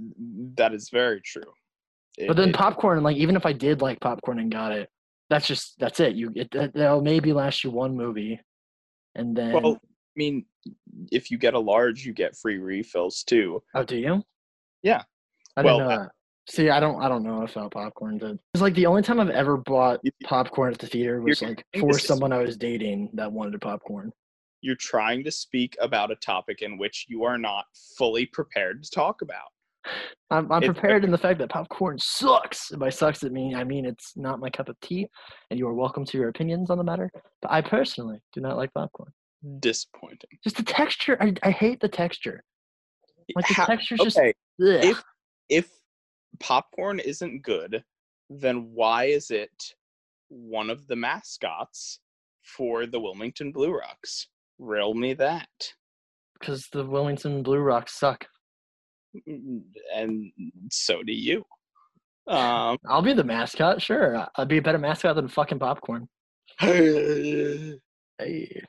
that 0.57 0.73
is 0.75 0.91
very 0.91 1.21
true. 1.21 1.53
But 2.27 2.37
then 2.37 2.51
It- 2.51 2.55
popcorn, 2.55 3.03
like 3.03 3.17
even 3.17 3.37
if 3.37 3.47
I 3.47 3.53
did 3.53 3.81
like 3.83 4.01
popcorn 4.01 4.39
and 4.39 4.51
got 4.51 4.73
it, 4.73 4.91
that's 5.29 5.47
just 5.47 5.79
that's 5.79 6.01
it. 6.01 6.15
You 6.15 6.33
it 6.35 6.51
that- 6.53 6.75
that'll 6.75 7.03
maybe 7.03 7.33
last 7.33 7.65
you 7.65 7.71
one 7.71 7.97
movie, 7.97 8.41
and 9.15 9.37
then 9.37 9.53
well, 9.53 9.75
I 9.83 10.17
mean, 10.17 10.45
if 11.13 11.31
you 11.31 11.39
get 11.39 11.55
a 11.55 11.59
large, 11.59 12.05
you 12.05 12.13
get 12.13 12.37
free 12.37 12.59
refills 12.59 13.23
too. 13.23 13.63
oh, 13.75 13.85
do 13.85 13.97
you? 13.97 14.23
Yeah. 14.83 15.03
I 15.57 15.63
didn't 15.63 15.77
Well, 15.79 15.89
know 15.89 15.95
uh, 15.95 15.99
that. 16.05 16.11
See, 16.49 16.69
I 16.69 16.81
don't 16.81 17.01
I 17.01 17.09
don't 17.09 17.23
know 17.23 17.43
if 17.43 17.53
about 17.53 17.71
popcorn. 17.73 18.19
Dude. 18.19 18.39
It's 18.55 18.61
like 18.63 18.75
the 18.75 18.87
only 18.87 19.03
time 19.03 19.21
I've 19.21 19.31
ever 19.31 19.57
bought 19.57 20.01
popcorn 20.25 20.73
at 20.73 20.79
the 20.81 20.87
theater 20.89 21.21
was 21.23 21.41
like 21.43 21.65
for 21.79 21.93
someone 21.99 22.33
I 22.33 22.39
was 22.39 22.57
dating 22.57 23.11
that 23.15 23.31
wanted 23.31 23.61
popcorn. 23.61 24.13
you're 24.63 24.75
trying 24.77 25.25
to 25.25 25.31
speak 25.31 25.77
about 25.81 26.11
a 26.11 26.17
topic 26.17 26.61
in 26.61 26.77
which 26.77 27.07
you 27.09 27.25
are 27.25 27.39
not 27.39 27.65
fully 27.97 28.27
prepared 28.27 28.83
to 28.83 28.91
talk 28.91 29.23
about. 29.23 29.49
I'm, 30.31 30.51
I'm 30.53 30.63
prepared 30.63 31.05
in 31.05 31.11
the 31.11 31.19
fact 31.19 31.39
that 31.41 31.51
popcorn 31.51 31.99
sucks. 31.99 32.71
And 32.71 32.79
by 32.81 32.91
sucks, 32.91 33.23
it 33.23 33.33
mean 33.33 33.55
I 33.55 33.65
mean 33.65 33.85
it's 33.87 34.13
not 34.17 34.39
my 34.41 34.51
cup 34.51 34.69
of 34.69 34.79
tea, 34.81 35.09
and 35.51 35.59
you 35.59 35.67
are 35.67 35.75
welcome 35.75 36.05
to 36.05 36.19
your 36.19 36.29
opinions 36.29 36.71
on 36.71 36.79
the 36.79 36.85
matter. 36.85 37.11
But 37.43 37.51
I 37.51 37.61
personally 37.61 38.21
do 38.33 38.41
not 38.41 38.57
like 38.57 38.73
popcorn. 38.75 39.13
Disappointing. 39.61 40.31
Just 40.45 40.57
the 40.57 40.63
texture. 40.63 41.17
I, 41.21 41.35
I 41.43 41.51
hate 41.51 41.81
the 41.81 41.89
texture. 41.89 42.45
Like 43.35 43.47
the 43.49 43.55
How- 43.55 43.67
texture's 43.67 44.01
just. 44.01 44.19
okay, 44.19 44.33
ugh. 44.63 44.85
if 44.85 45.03
if 45.49 45.69
popcorn 46.39 46.99
isn't 47.01 47.43
good, 47.43 47.83
then 48.29 48.71
why 48.73 49.05
is 49.05 49.31
it 49.31 49.51
one 50.29 50.71
of 50.71 50.87
the 50.87 50.97
mascots 50.97 52.01
for 52.45 52.87
the 52.87 53.01
Wilmington 53.01 53.51
Blue 53.53 53.73
Rocks? 53.73 54.29
Rail 54.59 54.95
me 54.95 55.15
that. 55.15 55.49
because 56.39 56.69
the 56.73 56.85
Wilmington 56.85 57.43
Blue 57.43 57.59
Rocks 57.59 57.99
suck. 57.99 58.27
And 59.95 60.33
so 60.71 61.03
do 61.03 61.13
you. 61.13 61.45
Um, 62.27 62.79
I'll 62.89 63.03
be 63.03 63.13
the 63.13 63.25
mascot, 63.25 63.83
sure. 63.83 64.27
I'd 64.37 64.49
be 64.49 64.59
a 64.59 64.63
better 64.63 64.79
mascot 64.79 65.17
than 65.17 65.29
fucking 65.29 65.59
popcorn. 65.59 66.09
Hey. 68.19 68.63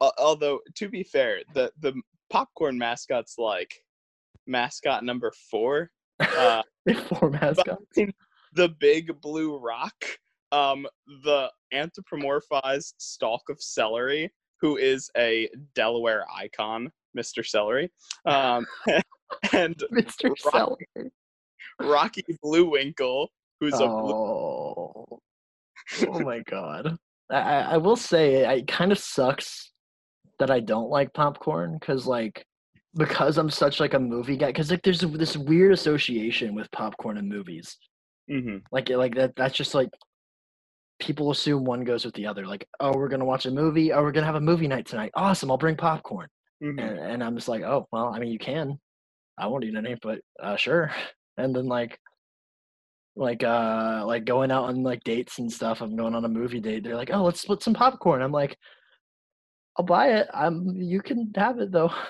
Although 0.00 0.58
to 0.78 0.88
be 0.88 1.04
fair, 1.04 1.42
the 1.54 1.70
the 1.78 1.92
popcorn 2.28 2.76
mascot's 2.76 3.36
like 3.38 3.72
mascot 4.48 5.04
number 5.04 5.32
four. 5.50 5.90
Uh, 6.18 6.62
Four 7.08 7.30
mascots. 7.30 7.98
the 8.54 8.68
big 8.80 9.20
blue 9.20 9.58
rock, 9.58 9.94
um, 10.52 10.86
the 11.24 11.50
anthropomorphized 11.72 12.94
stalk 12.98 13.42
of 13.48 13.62
celery, 13.62 14.30
who 14.60 14.76
is 14.76 15.08
a 15.16 15.48
Delaware 15.74 16.24
icon, 16.34 16.90
Mr. 17.16 17.46
Celery, 17.46 17.90
um, 18.26 18.66
and 19.52 19.76
Mr. 19.92 20.30
Rock- 20.52 20.78
Celery. 20.96 21.10
Rocky 21.80 22.24
Bluewinkle, 22.44 23.28
who's 23.60 23.74
a 23.74 23.78
blue. 23.78 23.88
Oh. 24.14 25.20
oh 26.08 26.20
my 26.20 26.40
god. 26.40 26.96
I, 27.30 27.36
I 27.60 27.76
will 27.76 27.96
say 27.96 28.36
it 28.58 28.66
kind 28.66 28.92
of 28.92 28.98
sucks 28.98 29.72
that 30.38 30.50
I 30.50 30.60
don't 30.60 30.90
like 30.90 31.12
popcorn 31.14 31.78
because 31.78 32.06
like 32.06 32.44
because 32.96 33.38
I'm 33.38 33.50
such 33.50 33.78
like 33.78 33.94
a 33.94 34.00
movie 34.00 34.36
guy 34.36 34.48
because 34.48 34.70
like 34.70 34.82
there's 34.82 35.00
this 35.00 35.36
weird 35.36 35.72
association 35.72 36.54
with 36.54 36.70
popcorn 36.72 37.18
and 37.18 37.28
movies 37.28 37.76
Mhm. 38.28 38.62
like 38.72 38.88
like 38.88 39.14
that 39.14 39.34
that's 39.36 39.54
just 39.56 39.74
like 39.74 39.90
people 40.98 41.30
assume 41.30 41.64
one 41.64 41.84
goes 41.84 42.04
with 42.04 42.14
the 42.14 42.26
other 42.26 42.46
like 42.46 42.66
oh 42.80 42.92
we're 42.96 43.08
gonna 43.08 43.24
watch 43.24 43.46
a 43.46 43.50
movie 43.50 43.92
oh 43.92 44.02
we're 44.02 44.12
gonna 44.12 44.26
have 44.26 44.34
a 44.34 44.40
movie 44.40 44.66
night 44.68 44.86
tonight 44.86 45.10
awesome 45.14 45.50
I'll 45.50 45.56
bring 45.58 45.76
popcorn 45.76 46.28
Mhm. 46.62 46.80
and, 46.80 46.98
and 46.98 47.24
I'm 47.24 47.34
just 47.36 47.48
like 47.48 47.62
oh 47.62 47.86
well 47.92 48.12
I 48.14 48.18
mean 48.18 48.30
you 48.32 48.38
can 48.38 48.78
I 49.38 49.46
won't 49.46 49.64
eat 49.64 49.74
any 49.76 49.96
but 50.00 50.20
uh 50.42 50.56
sure. 50.56 50.90
And 51.36 51.56
then 51.56 51.66
like 51.66 51.98
like 53.16 53.42
uh 53.42 54.02
like 54.06 54.24
going 54.26 54.50
out 54.50 54.64
on 54.64 54.82
like 54.82 55.02
dates 55.04 55.38
and 55.38 55.50
stuff 55.50 55.80
i'm 55.80 55.96
going 55.96 56.14
on 56.14 56.24
a 56.24 56.28
movie 56.28 56.60
date 56.60 56.84
they're 56.84 56.96
like 56.96 57.10
oh 57.12 57.22
let's 57.24 57.40
split 57.40 57.62
some 57.62 57.72
popcorn. 57.74 58.20
I'm 58.22 58.32
like 58.32 58.56
i'll 59.78 59.84
buy 59.84 60.08
it. 60.18 60.28
I'm 60.34 60.66
you 60.76 61.00
can 61.00 61.32
have 61.36 61.58
it 61.60 61.72
though. 61.72 61.92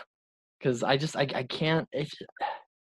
Because 0.58 0.82
i 0.82 0.96
just 0.98 1.16
I, 1.16 1.26
I 1.34 1.44
can't 1.44 1.88
it's 1.92 2.14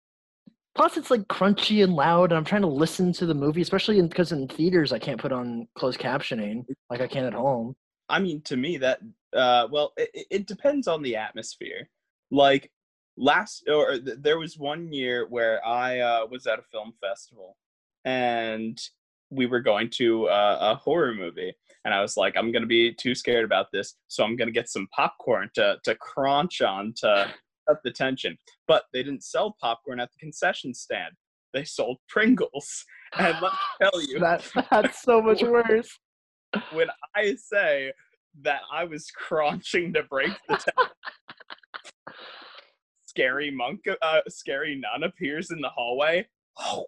plus 0.75 0.97
it's 0.97 1.11
like 1.11 1.23
crunchy 1.29 1.83
and 1.85 1.95
loud 1.95 2.31
and 2.31 2.37
i'm 2.37 2.45
trying 2.45 2.63
to 2.63 2.69
listen 2.69 3.13
to 3.15 3.27
the 3.27 3.35
movie 3.35 3.63
especially 3.63 4.03
because 4.03 4.33
in, 4.33 4.49
theaters 4.49 4.93
i 4.93 4.99
can't 4.99 5.21
put 5.21 5.33
on 5.33 5.67
closed 5.79 5.99
captioning 6.01 6.65
like 6.91 7.01
i 7.01 7.07
can 7.07 7.25
at 7.25 7.33
home. 7.33 7.75
I 8.09 8.19
mean, 8.19 8.43
to 8.43 8.57
me, 8.59 8.77
that 8.79 9.01
uh, 9.35 9.67
well, 9.71 9.95
it- 9.97 10.27
it 10.31 10.47
depends 10.47 10.89
on 10.89 11.01
the 11.01 11.17
atmosphere. 11.17 11.89
Like 12.31 12.71
last, 13.17 13.65
or 13.69 13.99
th- 13.99 14.19
there 14.21 14.39
was 14.39 14.59
one 14.59 14.93
year 14.93 15.27
where 15.29 15.65
I 15.67 16.01
uh, 16.01 16.27
was 16.31 16.47
at 16.47 16.59
a 16.59 16.63
film 16.63 16.93
festival, 17.01 17.57
and 18.05 18.79
we 19.31 19.47
were 19.47 19.61
going 19.61 19.91
to 19.91 20.27
uh, 20.29 20.59
a 20.61 20.75
horror 20.77 21.15
movie, 21.15 21.53
and 21.85 21.95
I 21.95 22.01
was 22.01 22.17
like, 22.17 22.37
I'm 22.37 22.53
gonna 22.53 22.67
be 22.67 22.93
too 22.93 23.15
scared 23.15 23.45
about 23.45 23.67
this, 23.73 23.97
so 24.09 24.25
I'm 24.25 24.37
gonna 24.37 24.51
get 24.51 24.69
some 24.69 24.89
popcorn 24.95 25.51
to 25.55 25.79
to 25.85 25.95
crunch 25.97 26.61
on 26.61 26.93
to 26.99 27.33
cut 27.69 27.79
the 27.85 27.91
tension. 27.91 28.37
But 28.67 28.85
they 28.93 29.03
didn't 29.03 29.25
sell 29.25 29.57
popcorn 29.61 30.01
at 30.01 30.11
the 30.13 30.19
concession 30.19 30.75
stand; 30.75 31.15
they 31.53 31.65
sold 31.65 31.99
Pringles, 32.09 32.85
and 33.19 33.37
let 33.41 33.53
me 33.53 33.59
tell 33.81 34.03
you, 34.03 34.19
that, 34.21 34.45
that's 34.71 35.03
so 35.03 35.21
much 35.23 35.43
worse. 35.45 35.99
when 36.73 36.89
I 37.17 37.35
say 37.37 37.93
that 38.43 38.63
I 38.73 38.85
was 38.85 39.11
crunching 39.11 39.93
to 39.93 40.03
break 40.03 40.33
the 40.49 40.57
tension, 40.57 40.91
scary 43.17 43.51
monk, 43.51 43.81
uh, 44.03 44.21
scary 44.29 44.75
nun 44.75 45.05
appears 45.05 45.51
in 45.51 45.61
the 45.61 45.69
hallway. 45.69 46.27
Oh, 46.59 46.87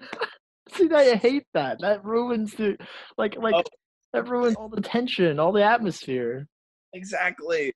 See, 0.74 0.90
I 0.92 1.14
hate 1.16 1.46
that. 1.54 1.80
That 1.80 2.04
ruins 2.04 2.54
the 2.54 2.76
like 3.16 3.36
like 3.36 3.54
Oh. 3.54 3.62
that 4.12 4.28
ruins 4.28 4.56
all 4.56 4.68
the 4.68 4.80
tension, 4.80 5.38
all 5.38 5.52
the 5.52 5.64
atmosphere. 5.64 6.46
exactly. 6.92 7.72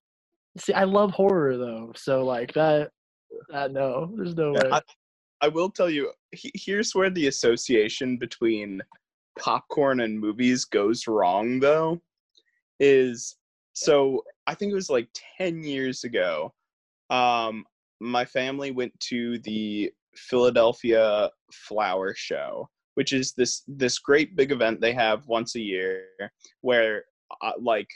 See, 0.59 0.73
I 0.75 0.85
love 0.85 1.13
horror 1.13 1.57
though, 1.57 1.93
so 1.97 2.25
like 2.25 2.53
that. 2.55 2.91
That 3.51 3.73
no, 3.73 4.13
there's 4.17 4.37
no 4.37 4.53
way. 4.53 4.71
I, 4.71 4.81
I 5.41 5.49
will 5.49 5.71
tell 5.71 5.89
you. 5.89 6.13
he- 6.33 6.53
Here's 6.55 6.95
where 6.95 7.09
the 7.11 7.29
association 7.29 8.19
between 8.19 8.83
popcorn 9.39 10.01
and 10.01 10.19
movies 10.21 10.65
goes 10.67 11.07
wrong, 11.07 11.59
though. 11.61 12.01
Is 12.81 13.37
so 13.73 14.23
I 14.47 14.55
think 14.55 14.73
it 14.73 14.75
was 14.75 14.91
like 14.91 15.09
ten 15.39 15.63
years 15.65 16.05
ago. 16.05 16.53
Um, 17.13 17.65
my 18.01 18.25
family 18.25 18.71
went 18.71 18.99
to 19.01 19.39
the 19.41 19.93
Philadelphia 20.17 21.31
Flower 21.53 22.15
Show, 22.17 22.69
which 22.95 23.13
is 23.13 23.33
this 23.33 23.63
this 23.69 23.99
great 23.99 24.35
big 24.35 24.51
event 24.51 24.81
they 24.81 24.95
have 24.95 25.27
once 25.27 25.55
a 25.55 25.61
year, 25.61 26.07
where 26.63 27.05
uh, 27.43 27.53
like 27.61 27.89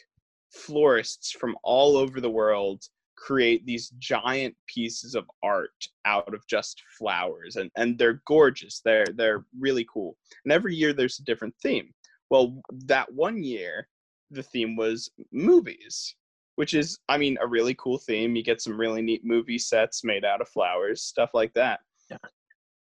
florists 0.52 1.32
from 1.32 1.56
all 1.64 1.96
over 1.96 2.20
the 2.20 2.30
world 2.30 2.82
create 3.16 3.64
these 3.64 3.90
giant 3.98 4.54
pieces 4.66 5.14
of 5.14 5.24
art 5.42 5.70
out 6.04 6.32
of 6.32 6.46
just 6.46 6.82
flowers 6.98 7.56
and 7.56 7.70
and 7.76 7.98
they're 7.98 8.22
gorgeous. 8.26 8.80
They're 8.84 9.06
they're 9.16 9.44
really 9.58 9.86
cool. 9.92 10.16
And 10.44 10.52
every 10.52 10.74
year 10.74 10.92
there's 10.92 11.18
a 11.18 11.24
different 11.24 11.54
theme. 11.62 11.92
Well 12.30 12.60
that 12.86 13.12
one 13.12 13.42
year 13.42 13.88
the 14.30 14.42
theme 14.42 14.76
was 14.76 15.10
movies 15.32 16.14
which 16.56 16.74
is 16.74 16.98
i 17.08 17.16
mean 17.16 17.38
a 17.40 17.46
really 17.46 17.74
cool 17.74 17.98
theme 17.98 18.34
you 18.36 18.42
get 18.42 18.60
some 18.60 18.78
really 18.78 19.02
neat 19.02 19.24
movie 19.24 19.58
sets 19.58 20.04
made 20.04 20.24
out 20.24 20.40
of 20.40 20.48
flowers 20.48 21.02
stuff 21.02 21.30
like 21.32 21.52
that 21.54 21.80
Yeah. 22.10 22.18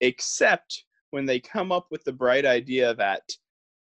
except 0.00 0.84
when 1.10 1.26
they 1.26 1.40
come 1.40 1.72
up 1.72 1.86
with 1.90 2.02
the 2.04 2.12
bright 2.12 2.46
idea 2.46 2.94
that 2.94 3.22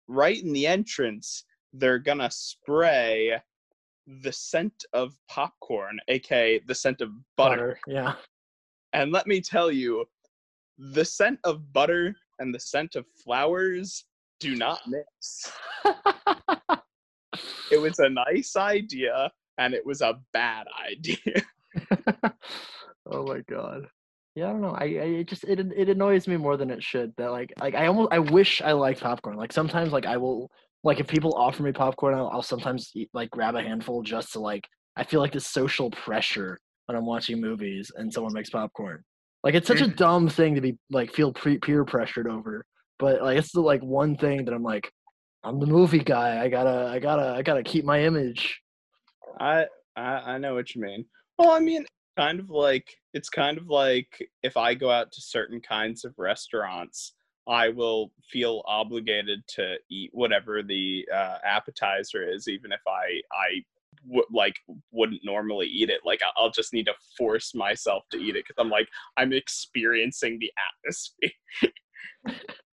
right 0.08 0.42
in 0.42 0.52
the 0.52 0.66
entrance 0.66 1.44
they're 1.72 1.98
gonna 1.98 2.30
spray 2.30 3.38
the 4.20 4.32
scent 4.32 4.84
of 4.92 5.16
popcorn, 5.28 5.98
aka 6.08 6.58
the 6.66 6.74
scent 6.74 7.00
of 7.00 7.10
butter. 7.36 7.78
Yeah. 7.86 8.14
And 8.92 9.12
let 9.12 9.26
me 9.26 9.40
tell 9.40 9.70
you, 9.70 10.04
the 10.76 11.04
scent 11.04 11.38
of 11.44 11.72
butter 11.72 12.14
and 12.40 12.54
the 12.54 12.60
scent 12.60 12.96
of 12.96 13.06
flowers 13.24 14.04
do 14.40 14.56
not 14.56 14.80
mix. 14.86 15.52
It 17.70 17.80
was 17.80 17.98
a 18.00 18.08
nice 18.10 18.54
idea 18.56 19.32
and 19.66 19.74
it 19.74 19.86
was 19.86 20.00
a 20.00 20.18
bad 20.32 20.66
idea. 20.90 21.42
oh 23.10 23.26
my 23.26 23.40
god. 23.48 23.86
Yeah, 24.34 24.48
I 24.48 24.52
don't 24.52 24.62
know. 24.62 24.74
I, 24.74 24.84
I 24.84 24.86
it 25.20 25.28
just 25.28 25.44
it 25.44 25.60
it 25.60 25.88
annoys 25.88 26.26
me 26.26 26.36
more 26.36 26.56
than 26.56 26.70
it 26.70 26.82
should. 26.82 27.12
That 27.16 27.32
like 27.32 27.52
like 27.60 27.74
I 27.74 27.86
almost 27.86 28.12
I 28.12 28.18
wish 28.18 28.62
I 28.62 28.72
liked 28.72 29.00
popcorn. 29.00 29.36
Like 29.36 29.52
sometimes 29.52 29.92
like 29.92 30.06
I 30.06 30.16
will 30.16 30.50
like 30.84 31.00
if 31.00 31.06
people 31.06 31.34
offer 31.34 31.62
me 31.62 31.72
popcorn, 31.72 32.14
I'll, 32.14 32.28
I'll 32.28 32.42
sometimes 32.42 32.90
eat, 32.94 33.10
like 33.12 33.30
grab 33.30 33.54
a 33.54 33.62
handful 33.62 34.02
just 34.02 34.32
to 34.32 34.40
like 34.40 34.66
I 34.96 35.04
feel 35.04 35.20
like 35.20 35.32
this 35.32 35.48
social 35.48 35.90
pressure 35.90 36.58
when 36.86 36.96
I'm 36.96 37.06
watching 37.06 37.40
movies 37.40 37.92
and 37.94 38.12
someone 38.12 38.32
makes 38.32 38.50
popcorn. 38.50 39.04
Like 39.44 39.54
it's 39.54 39.68
such 39.68 39.80
a 39.80 39.86
mm. 39.86 39.96
dumb 39.96 40.28
thing 40.28 40.54
to 40.54 40.60
be 40.60 40.78
like 40.90 41.12
feel 41.12 41.32
pre- 41.32 41.58
peer 41.58 41.84
pressured 41.84 42.26
over. 42.26 42.64
But 42.98 43.22
like 43.22 43.38
it's 43.38 43.52
the 43.52 43.60
like 43.60 43.82
one 43.82 44.16
thing 44.16 44.46
that 44.46 44.54
I'm 44.54 44.62
like 44.62 44.90
I'm 45.44 45.60
the 45.60 45.66
movie 45.66 45.98
guy. 45.98 46.42
I 46.42 46.48
gotta 46.48 46.88
I 46.90 47.00
gotta 47.00 47.34
I 47.36 47.42
gotta 47.42 47.62
keep 47.62 47.84
my 47.84 48.02
image. 48.04 48.61
I, 49.40 49.66
I 49.96 50.34
I 50.34 50.38
know 50.38 50.54
what 50.54 50.74
you 50.74 50.82
mean. 50.82 51.04
Well, 51.38 51.50
I 51.50 51.60
mean, 51.60 51.86
kind 52.16 52.40
of 52.40 52.50
like 52.50 52.94
it's 53.14 53.28
kind 53.28 53.58
of 53.58 53.68
like 53.68 54.08
if 54.42 54.56
I 54.56 54.74
go 54.74 54.90
out 54.90 55.12
to 55.12 55.20
certain 55.20 55.60
kinds 55.60 56.04
of 56.04 56.14
restaurants, 56.18 57.14
I 57.48 57.68
will 57.70 58.12
feel 58.30 58.62
obligated 58.66 59.40
to 59.56 59.76
eat 59.90 60.10
whatever 60.12 60.62
the 60.62 61.06
uh, 61.12 61.38
appetizer 61.44 62.28
is, 62.28 62.48
even 62.48 62.72
if 62.72 62.80
I 62.86 63.20
I 63.32 63.62
would 64.06 64.24
like 64.32 64.56
wouldn't 64.90 65.22
normally 65.24 65.66
eat 65.66 65.90
it. 65.90 66.00
Like 66.04 66.20
I'll 66.36 66.50
just 66.50 66.72
need 66.72 66.86
to 66.86 66.94
force 67.16 67.54
myself 67.54 68.04
to 68.12 68.18
eat 68.18 68.36
it 68.36 68.44
because 68.46 68.56
I'm 68.58 68.70
like 68.70 68.88
I'm 69.16 69.32
experiencing 69.32 70.38
the 70.38 70.52
atmosphere. 70.84 71.30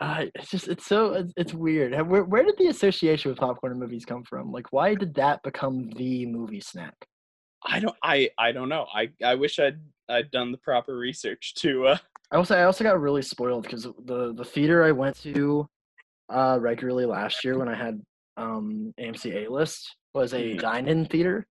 Uh, 0.00 0.26
it's 0.34 0.50
just 0.50 0.68
it's 0.68 0.86
so 0.86 1.14
it's, 1.14 1.32
it's 1.36 1.54
weird. 1.54 1.92
Where 2.08 2.24
where 2.24 2.44
did 2.44 2.56
the 2.58 2.66
association 2.68 3.30
with 3.30 3.38
popcorn 3.38 3.72
and 3.72 3.80
movies 3.80 4.04
come 4.04 4.24
from? 4.24 4.52
Like, 4.52 4.72
why 4.72 4.94
did 4.94 5.14
that 5.14 5.42
become 5.42 5.90
the 5.90 6.26
movie 6.26 6.60
snack? 6.60 6.94
I 7.64 7.80
don't 7.80 7.96
I 8.02 8.30
I 8.38 8.52
don't 8.52 8.68
know. 8.68 8.86
I 8.94 9.10
I 9.24 9.34
wish 9.34 9.58
I'd 9.58 9.80
I'd 10.08 10.30
done 10.30 10.52
the 10.52 10.58
proper 10.58 10.96
research 10.96 11.54
to 11.56 11.86
uh 11.88 11.98
I 12.30 12.36
also 12.36 12.56
I 12.56 12.64
also 12.64 12.84
got 12.84 13.00
really 13.00 13.22
spoiled 13.22 13.64
because 13.64 13.84
the 14.04 14.34
the 14.34 14.44
theater 14.44 14.84
I 14.84 14.92
went 14.92 15.16
to 15.22 15.66
uh 16.28 16.58
regularly 16.60 17.06
last 17.06 17.44
year 17.44 17.58
when 17.58 17.68
I 17.68 17.74
had 17.74 18.00
um 18.36 18.92
AMC 19.00 19.46
A 19.46 19.50
list 19.50 19.96
was 20.14 20.32
a 20.34 20.54
Mhm. 20.54 20.60
dine-in 20.60 21.06
theater. 21.06 21.46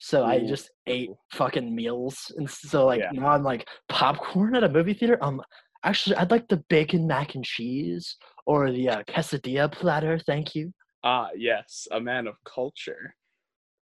So 0.00 0.24
I 0.24 0.38
just 0.46 0.70
ate 0.86 1.10
fucking 1.32 1.74
meals, 1.74 2.32
and 2.36 2.48
so 2.48 2.86
like 2.86 3.00
Yeah. 3.00 3.10
now 3.12 3.28
I'm 3.30 3.42
like 3.42 3.68
popcorn 3.88 4.54
at 4.54 4.62
a 4.62 4.68
movie 4.68 4.94
theater. 4.94 5.18
Um, 5.20 5.42
actually, 5.84 6.16
I'd 6.16 6.30
like 6.30 6.48
the 6.48 6.62
bacon 6.68 7.06
mac 7.06 7.34
and 7.34 7.44
cheese 7.44 8.16
or 8.46 8.70
the 8.70 8.88
uh, 8.88 9.02
quesadilla 9.04 9.70
platter. 9.70 10.18
Thank 10.18 10.54
you. 10.54 10.72
ah 11.04 11.28
yes, 11.36 11.86
a 11.90 12.00
man 12.00 12.26
of 12.26 12.34
culture. 12.44 13.14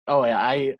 Oh 0.08 0.24
yeah, 0.26 0.40
I 0.40 0.76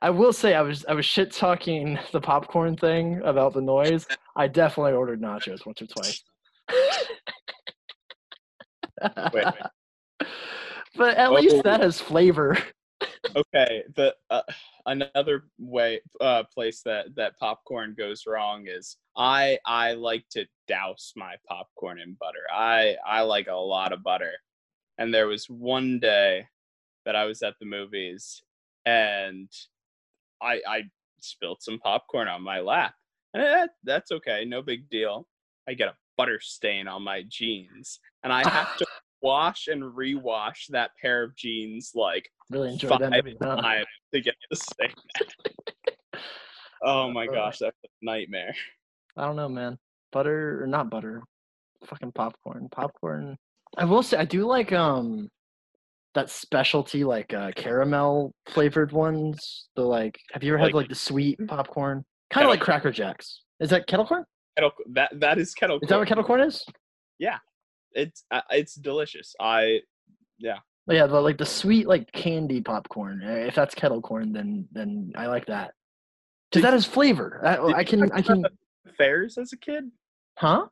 I 0.00 0.10
will 0.10 0.32
say 0.32 0.54
I 0.54 0.62
was 0.62 0.84
I 0.86 0.94
was 0.94 1.04
shit 1.06 1.32
talking 1.32 1.98
the 2.12 2.20
popcorn 2.20 2.76
thing 2.76 3.20
about 3.24 3.54
the 3.54 3.60
noise. 3.62 4.06
I 4.36 4.48
definitely 4.48 4.92
ordered 4.92 5.20
nachos 5.20 5.66
once 5.66 5.82
or 5.82 5.86
twice. 5.86 6.22
Wait, 9.32 9.44
but 10.96 11.16
at 11.16 11.32
least 11.32 11.56
Oh. 11.56 11.62
that 11.64 11.80
has 11.80 12.00
flavor. 12.00 12.56
Okay, 13.36 13.82
the 13.96 14.14
uh, 14.30 14.42
another 14.86 15.44
way 15.58 16.00
uh 16.20 16.42
place 16.52 16.82
that 16.84 17.14
that 17.14 17.38
popcorn 17.38 17.94
goes 17.96 18.24
wrong 18.26 18.66
is 18.66 18.96
I 19.16 19.58
I 19.66 19.92
like 19.92 20.24
to 20.30 20.46
douse 20.66 21.12
my 21.16 21.34
popcorn 21.48 22.00
in 22.00 22.16
butter. 22.18 22.44
I 22.52 22.96
I 23.06 23.22
like 23.22 23.48
a 23.48 23.54
lot 23.54 23.92
of 23.92 24.02
butter. 24.02 24.32
And 24.98 25.12
there 25.12 25.26
was 25.26 25.46
one 25.46 25.98
day 25.98 26.46
that 27.04 27.16
I 27.16 27.24
was 27.24 27.42
at 27.42 27.54
the 27.60 27.66
movies 27.66 28.42
and 28.86 29.48
I 30.42 30.60
I 30.66 30.82
spilled 31.20 31.62
some 31.62 31.78
popcorn 31.78 32.28
on 32.28 32.42
my 32.42 32.60
lap. 32.60 32.94
And 33.34 33.42
that, 33.42 33.70
that's 33.84 34.12
okay, 34.12 34.44
no 34.44 34.62
big 34.62 34.88
deal. 34.90 35.26
I 35.68 35.74
get 35.74 35.88
a 35.88 35.96
butter 36.18 36.40
stain 36.40 36.88
on 36.88 37.02
my 37.02 37.24
jeans 37.28 38.00
and 38.24 38.32
I 38.32 38.48
have 38.48 38.76
to 38.76 38.86
wash 39.22 39.68
and 39.68 39.82
rewash 39.82 40.66
that 40.70 40.90
pair 41.00 41.22
of 41.22 41.34
jeans 41.36 41.92
like 41.94 42.28
Really 42.50 42.70
enjoyed 42.72 42.90
five 42.90 43.00
that 43.00 43.24
movie. 43.24 43.36
huh? 43.40 43.84
to 44.12 44.20
get 44.20 44.34
the 44.50 44.56
stain. 44.56 44.90
oh 46.82 47.10
my 47.10 47.26
gosh, 47.34 47.58
that's 47.58 47.76
a 47.84 47.88
nightmare. 48.04 48.54
I 49.16 49.24
don't 49.24 49.36
know, 49.36 49.48
man. 49.48 49.78
Butter 50.10 50.62
or 50.62 50.66
not 50.66 50.90
butter? 50.90 51.22
Fucking 51.86 52.12
popcorn. 52.12 52.68
Popcorn. 52.70 53.36
I 53.78 53.84
will 53.84 54.02
say 54.02 54.18
I 54.18 54.24
do 54.24 54.44
like 54.46 54.72
um 54.72 55.28
that 56.14 56.28
specialty 56.28 57.04
like 57.04 57.32
uh 57.32 57.52
caramel 57.56 58.34
flavored 58.50 58.92
ones. 58.92 59.68
The 59.76 59.82
like 59.82 60.18
have 60.32 60.42
you 60.42 60.52
ever 60.52 60.58
had 60.58 60.66
Like- 60.66 60.74
like 60.74 60.88
the 60.88 60.94
sweet 60.94 61.38
popcorn? 61.48 62.04
Kind 62.30 62.44
of 62.46 62.50
like 62.50 62.60
Cracker 62.60 62.90
Jacks. 62.90 63.42
Is 63.60 63.70
that 63.70 63.86
kettle 63.86 64.06
corn? 64.06 64.24
Kettle, 64.56 64.72
that 64.94 65.10
that 65.20 65.38
is 65.38 65.54
kettle. 65.54 65.78
Is 65.82 65.88
that 65.88 65.98
what 65.98 66.08
kettle 66.08 66.24
corn 66.24 66.40
is? 66.40 66.64
It's 67.94 68.24
uh, 68.30 68.40
it's 68.50 68.74
delicious. 68.74 69.34
I 69.40 69.80
Oh, 70.88 70.92
yeah, 70.92 71.06
the 71.06 71.20
like 71.20 71.38
the 71.38 71.46
sweet 71.46 71.86
like 71.86 72.10
candy 72.12 72.60
popcorn. 72.60 73.22
Uh, 73.24 73.30
If 73.46 73.54
that's 73.54 73.72
kettle 73.74 74.00
corn, 74.02 74.32
then 74.32 74.66
then 74.72 75.12
I 75.14 75.26
like 75.26 75.46
that. 75.46 75.74
Cause 76.52 76.60
Did- 76.60 76.64
that 76.64 76.74
is 76.74 76.84
flavor. 76.84 77.40
I, 77.46 77.56
I 77.78 77.84
can 77.84 78.10
I 78.10 78.20
can 78.20 78.44
fairs 78.98 79.38
as 79.38 79.52
a 79.52 79.56
kid. 79.56 79.84
huh? 80.38 80.66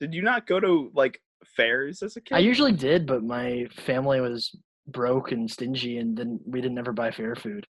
Did 0.00 0.12
you 0.12 0.22
not 0.22 0.46
go 0.48 0.58
to 0.58 0.90
like 0.94 1.20
fairs 1.56 2.02
as 2.02 2.16
a 2.16 2.20
kid? 2.20 2.34
I 2.34 2.38
usually 2.40 2.72
did, 2.72 3.06
but 3.06 3.22
my 3.22 3.66
family 3.86 4.20
was 4.20 4.54
broke 4.88 5.30
and 5.30 5.48
stingy, 5.48 5.98
and 5.98 6.16
didn't 6.16 6.40
we 6.44 6.60
didn't 6.60 6.78
ever 6.78 6.92
buy 6.92 7.12
fair 7.12 7.36
food. 7.36 7.64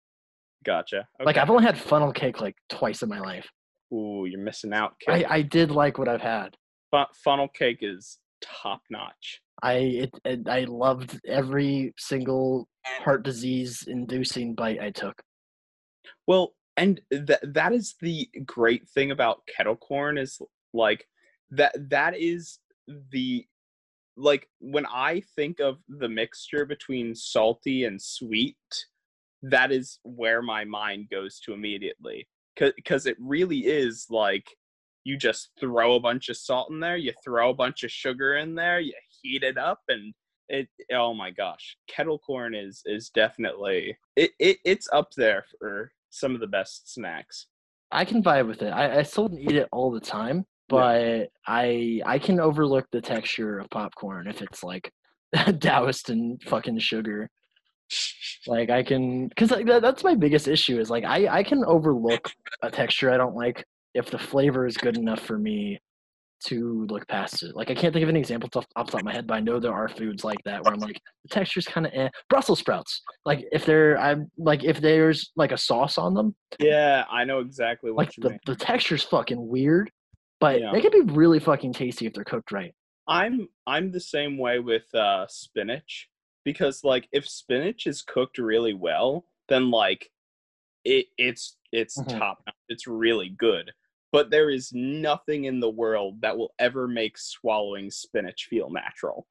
gotcha. 0.65 1.09
Like 1.25 1.37
I've 1.37 1.51
only 1.51 1.65
had 1.65 1.77
funnel 1.77 2.13
cake 2.13 2.41
like 2.41 2.57
twice 2.69 3.03
in 3.03 3.09
my 3.09 3.19
life. 3.19 3.49
Ooh, 3.93 4.25
you're 4.27 4.41
missing 4.41 4.73
out, 4.73 4.95
I, 5.09 5.19
kid. 5.19 5.27
I 5.29 5.43
did 5.43 5.71
like 5.73 5.99
what 5.99 6.09
I've 6.09 6.23
had. 6.23 6.57
Fu- 6.93 7.13
funnel 7.25 7.49
cake 7.49 7.79
is 7.83 8.19
top 8.43 8.83
notch. 8.91 9.41
I 9.63 9.75
it, 9.75 10.11
it 10.25 10.49
I 10.49 10.65
loved 10.65 11.21
every 11.27 11.95
single 11.99 12.69
heart 12.85 13.25
disease 13.25 13.85
inducing 13.87 14.55
bite 14.55 14.81
I 14.81 14.91
took. 14.91 15.23
Well, 16.27 16.55
and 16.77 17.01
that 17.11 17.41
that 17.55 17.73
is 17.73 17.95
the 18.01 18.29
great 18.45 18.89
thing 18.89 19.11
about 19.11 19.43
kettle 19.55 19.77
corn 19.77 20.19
is 20.19 20.41
like 20.73 21.07
that 21.51 21.75
that 21.91 22.17
is 22.19 22.59
the 23.11 23.47
like 24.17 24.49
when 24.61 24.87
I 24.87 25.23
think 25.37 25.61
of 25.61 25.79
the 25.89 26.09
mixture 26.09 26.65
between 26.67 27.15
salty 27.15 27.85
and 27.85 28.01
sweet, 28.01 28.57
that 29.43 29.73
is 29.73 29.99
where 30.03 30.43
my 30.43 30.65
mind 30.65 31.09
goes 31.11 31.41
to 31.41 31.53
immediately. 31.53 32.29
Cause 32.85 33.07
it 33.07 33.17
really 33.19 33.61
is 33.61 34.07
like 34.11 34.45
you 35.05 35.17
just 35.17 35.51
throw 35.59 35.95
a 35.95 36.01
bunch 36.01 36.29
of 36.29 36.37
salt 36.37 36.71
in 36.71 36.81
there, 36.81 36.97
you 36.97 37.13
throw 37.25 37.51
a 37.51 37.55
bunch 37.55 37.83
of 37.83 37.91
sugar 37.91 38.37
in 38.37 38.55
there, 38.55 38.81
you 38.81 38.93
heat 39.23 39.43
it 39.43 39.59
up, 39.59 39.81
and 39.89 40.15
it. 40.49 40.69
Oh 40.93 41.15
my 41.15 41.31
gosh, 41.31 41.77
kettle 41.89 42.19
corn 42.19 42.55
is 42.55 42.83
is 42.87 43.11
definitely 43.11 43.97
it, 44.17 44.31
it 44.39 44.59
it's 44.65 44.89
up 44.93 45.11
there 45.17 45.45
for 45.59 45.93
some 46.11 46.35
of 46.35 46.41
the 46.41 46.47
best 46.47 46.93
snacks. 46.93 47.47
I 47.91 48.05
can 48.05 48.23
vibe 48.23 48.47
with 48.49 48.63
it. 48.63 48.71
I, 48.71 49.01
I 49.01 49.03
still 49.03 49.29
don't 49.29 49.39
eat 49.39 49.57
it 49.57 49.69
all 49.73 49.91
the 49.91 50.01
time, 50.01 50.47
but 50.69 51.29
I 51.47 52.01
I 52.07 52.19
can 52.19 52.41
overlook 52.41 52.87
the 52.93 53.01
texture 53.01 53.59
of 53.59 53.71
popcorn 53.71 54.27
if 54.27 54.43
it's 54.43 54.63
like 54.63 54.93
doused 55.59 56.11
in 56.11 56.39
fucking 56.47 56.79
sugar. 56.79 57.29
Like 58.47 58.71
I 58.71 58.83
can, 58.83 59.29
cause 59.37 59.51
like, 59.51 59.67
that, 59.67 59.83
that's 59.83 60.03
my 60.03 60.15
biggest 60.15 60.49
issue 60.49 60.81
is 60.81 60.89
like 60.89 61.05
I 61.05 61.29
I 61.29 61.43
can 61.43 61.63
overlook 61.67 62.31
a 62.63 62.71
texture 62.71 63.11
I 63.11 63.19
don't 63.19 63.35
like 63.35 63.65
if 63.95 64.11
the 64.11 64.19
flavor 64.19 64.67
is 64.67 64.77
good 64.77 64.97
enough 64.97 65.21
for 65.21 65.39
me 65.39 65.81
to 66.47 66.87
look 66.91 67.07
past 67.07 67.45
it. 67.45 67.55
Like 67.55 67.71
I 67.71 67.75
can't 67.75 67.93
think 67.95 68.03
of 68.03 68.09
any 68.09 68.19
examples 68.19 68.51
off, 68.57 68.67
off 68.75 68.87
the 68.87 68.93
top 68.93 69.01
of 69.03 69.05
my 69.05 69.13
head, 69.13 69.29
but 69.29 69.35
I 69.35 69.41
know 69.41 69.61
there 69.61 69.73
are 69.73 69.89
foods 69.89 70.25
like 70.25 70.39
that 70.45 70.65
where 70.65 70.75
I'm 70.75 70.81
like 70.81 70.99
the 71.23 71.29
texture's 71.29 71.67
kind 71.67 71.87
of 71.87 71.93
eh. 71.95 72.09
Brussels 72.29 72.59
sprouts, 72.59 73.01
like 73.25 73.45
if 73.53 73.65
they're 73.65 73.97
I'm 73.99 74.29
like 74.37 74.65
if 74.65 74.81
there's 74.81 75.31
like 75.37 75.53
a 75.53 75.57
sauce 75.59 75.99
on 75.99 76.15
them, 76.15 76.35
Yeah, 76.59 77.05
I 77.11 77.25
know 77.25 77.39
exactly 77.39 77.93
what 77.93 78.07
like 78.07 78.17
you 78.17 78.23
the, 78.25 78.31
mean. 78.31 78.39
the 78.47 78.57
texture's 78.57 79.05
fucking 79.05 79.47
weird, 79.47 79.89
but 80.41 80.61
Yeah. 80.61 80.73
they 80.73 80.81
can 80.81 80.91
be 81.07 81.13
really 81.13 81.39
fucking 81.39 81.75
tasty 81.75 82.07
if 82.07 82.13
they're 82.13 82.25
cooked 82.25 82.51
right. 82.51 82.75
I'm 83.07 83.49
I'm 83.69 83.93
the 83.93 84.01
same 84.01 84.37
way 84.37 84.59
with 84.59 84.93
uh 84.97 85.27
spinach 85.29 86.09
because 86.45 86.83
like 86.83 87.09
if 87.13 87.29
spinach 87.29 87.87
is 87.87 88.03
cooked 88.03 88.39
really 88.39 88.75
well, 88.75 89.27
then 89.49 89.71
like 89.71 90.11
it 90.85 91.07
it's 91.19 91.57
it's 91.71 91.97
Mhm. 91.99 92.19
top. 92.19 92.45
It's 92.69 92.89
really 92.89 93.29
good. 93.29 93.71
But 94.13 94.31
there 94.31 94.51
is 94.51 94.71
nothing 94.75 95.45
in 95.47 95.59
the 95.59 95.71
world 95.71 96.21
that 96.21 96.37
will 96.37 96.53
ever 96.59 96.87
make 96.87 97.17
swallowing 97.19 97.91
spinach 97.91 98.47
feel 98.51 98.71
natural. 98.71 99.27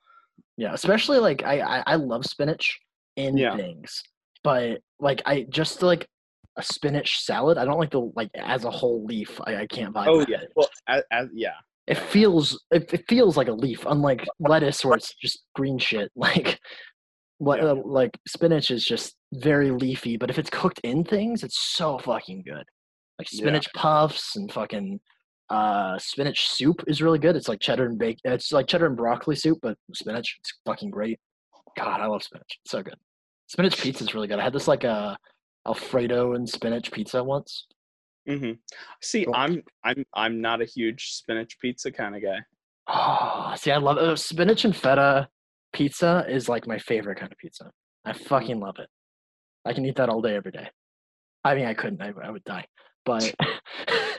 Yeah, 0.57 0.73
especially 0.73 1.19
like 1.19 1.43
I 1.43 1.59
I, 1.59 1.83
I 1.87 1.95
love 1.95 2.25
spinach 2.25 2.79
in 3.15 3.37
Yeah. 3.37 3.55
things, 3.55 4.01
but 4.43 4.81
like 4.99 5.21
I 5.25 5.45
just 5.49 5.81
like 5.83 6.07
a 6.57 6.63
spinach 6.63 7.19
salad. 7.23 7.57
I 7.57 7.65
don't 7.65 7.79
like 7.79 7.91
the 7.91 8.11
like 8.15 8.29
as 8.35 8.65
a 8.65 8.71
whole 8.71 9.05
leaf. 9.05 9.39
I, 9.45 9.57
I 9.57 9.67
can't 9.67 9.93
vibe. 9.93 10.07
Oh 10.07 10.25
yeah. 10.27 10.41
it. 10.41 10.51
Well, 10.55 10.69
as, 10.87 11.03
as, 11.11 11.27
yeah. 11.33 11.53
it 11.87 11.97
feels 11.97 12.61
it, 12.71 12.91
it 12.93 13.05
feels 13.07 13.37
like 13.37 13.47
a 13.47 13.53
leaf, 13.53 13.85
unlike 13.87 14.25
lettuce 14.39 14.83
where 14.83 14.97
it's 14.97 15.13
just 15.15 15.43
green 15.55 15.77
shit. 15.77 16.11
Like 16.17 16.59
what 17.37 17.59
Yeah. 17.61 17.69
uh, 17.71 17.81
like 17.85 18.17
spinach 18.27 18.69
is 18.71 18.83
just 18.85 19.15
very 19.33 19.71
leafy, 19.71 20.17
but 20.17 20.29
if 20.29 20.37
it's 20.37 20.49
cooked 20.49 20.79
in 20.83 21.03
things, 21.03 21.43
it's 21.43 21.59
so 21.59 21.97
fucking 21.99 22.43
good. 22.45 22.65
Like 23.21 23.31
Yeah. 23.31 23.37
spinach 23.41 23.67
puffs 23.75 24.35
and 24.35 24.51
fucking 24.51 24.99
uh 25.51 25.99
spinach 25.99 26.47
soup 26.49 26.83
is 26.87 27.01
really 27.03 27.19
good. 27.19 27.35
It's 27.35 27.47
like 27.47 27.59
cheddar 27.59 27.85
and 27.85 27.99
bacon. 27.99 28.31
It's 28.31 28.51
like 28.51 28.65
cheddar 28.67 28.87
and 28.87 28.97
broccoli 28.97 29.35
soup, 29.35 29.59
but 29.61 29.77
spinach. 29.93 30.37
It's 30.39 30.53
fucking 30.65 30.89
great. 30.89 31.19
God, 31.77 32.01
I 32.01 32.07
love 32.07 32.23
spinach. 32.23 32.57
It's 32.63 32.71
so 32.71 32.81
good. 32.81 32.95
Spinach 33.47 33.79
pizza 33.79 34.03
is 34.03 34.15
really 34.15 34.27
good. 34.27 34.39
I 34.39 34.43
had 34.43 34.53
this 34.53 34.67
like 34.67 34.83
a 34.85 35.17
Alfredo 35.67 36.33
and 36.33 36.49
spinach 36.49 36.91
pizza 36.91 37.23
once. 37.23 37.67
hmm 38.27 38.53
See, 39.03 39.25
Cool. 39.25 39.35
I'm 39.35 39.61
I'm 39.83 40.03
I'm 40.15 40.41
not 40.41 40.61
a 40.61 40.65
huge 40.65 41.11
spinach 41.11 41.59
pizza 41.59 41.91
kind 41.91 42.15
of 42.15 42.23
guy. 42.23 42.39
Oh, 42.87 43.53
see, 43.55 43.69
I 43.71 43.77
love 43.77 43.97
uh, 43.99 44.15
spinach 44.15 44.65
and 44.65 44.75
feta 44.75 45.27
pizza 45.73 46.25
is 46.27 46.49
like 46.49 46.65
my 46.65 46.79
favorite 46.79 47.19
kind 47.19 47.31
of 47.31 47.37
pizza. 47.37 47.69
I 48.03 48.13
fucking 48.13 48.59
love 48.59 48.77
it. 48.79 48.89
I 49.65 49.73
can 49.73 49.85
eat 49.85 49.97
that 49.97 50.09
all 50.09 50.21
day, 50.23 50.35
every 50.35 50.51
day. 50.51 50.69
I 51.43 51.55
mean, 51.55 51.65
I 51.65 51.73
couldn't. 51.75 52.01
I, 52.01 52.13
I 52.23 52.31
would 52.31 52.43
die. 52.45 52.65
But 53.05 53.33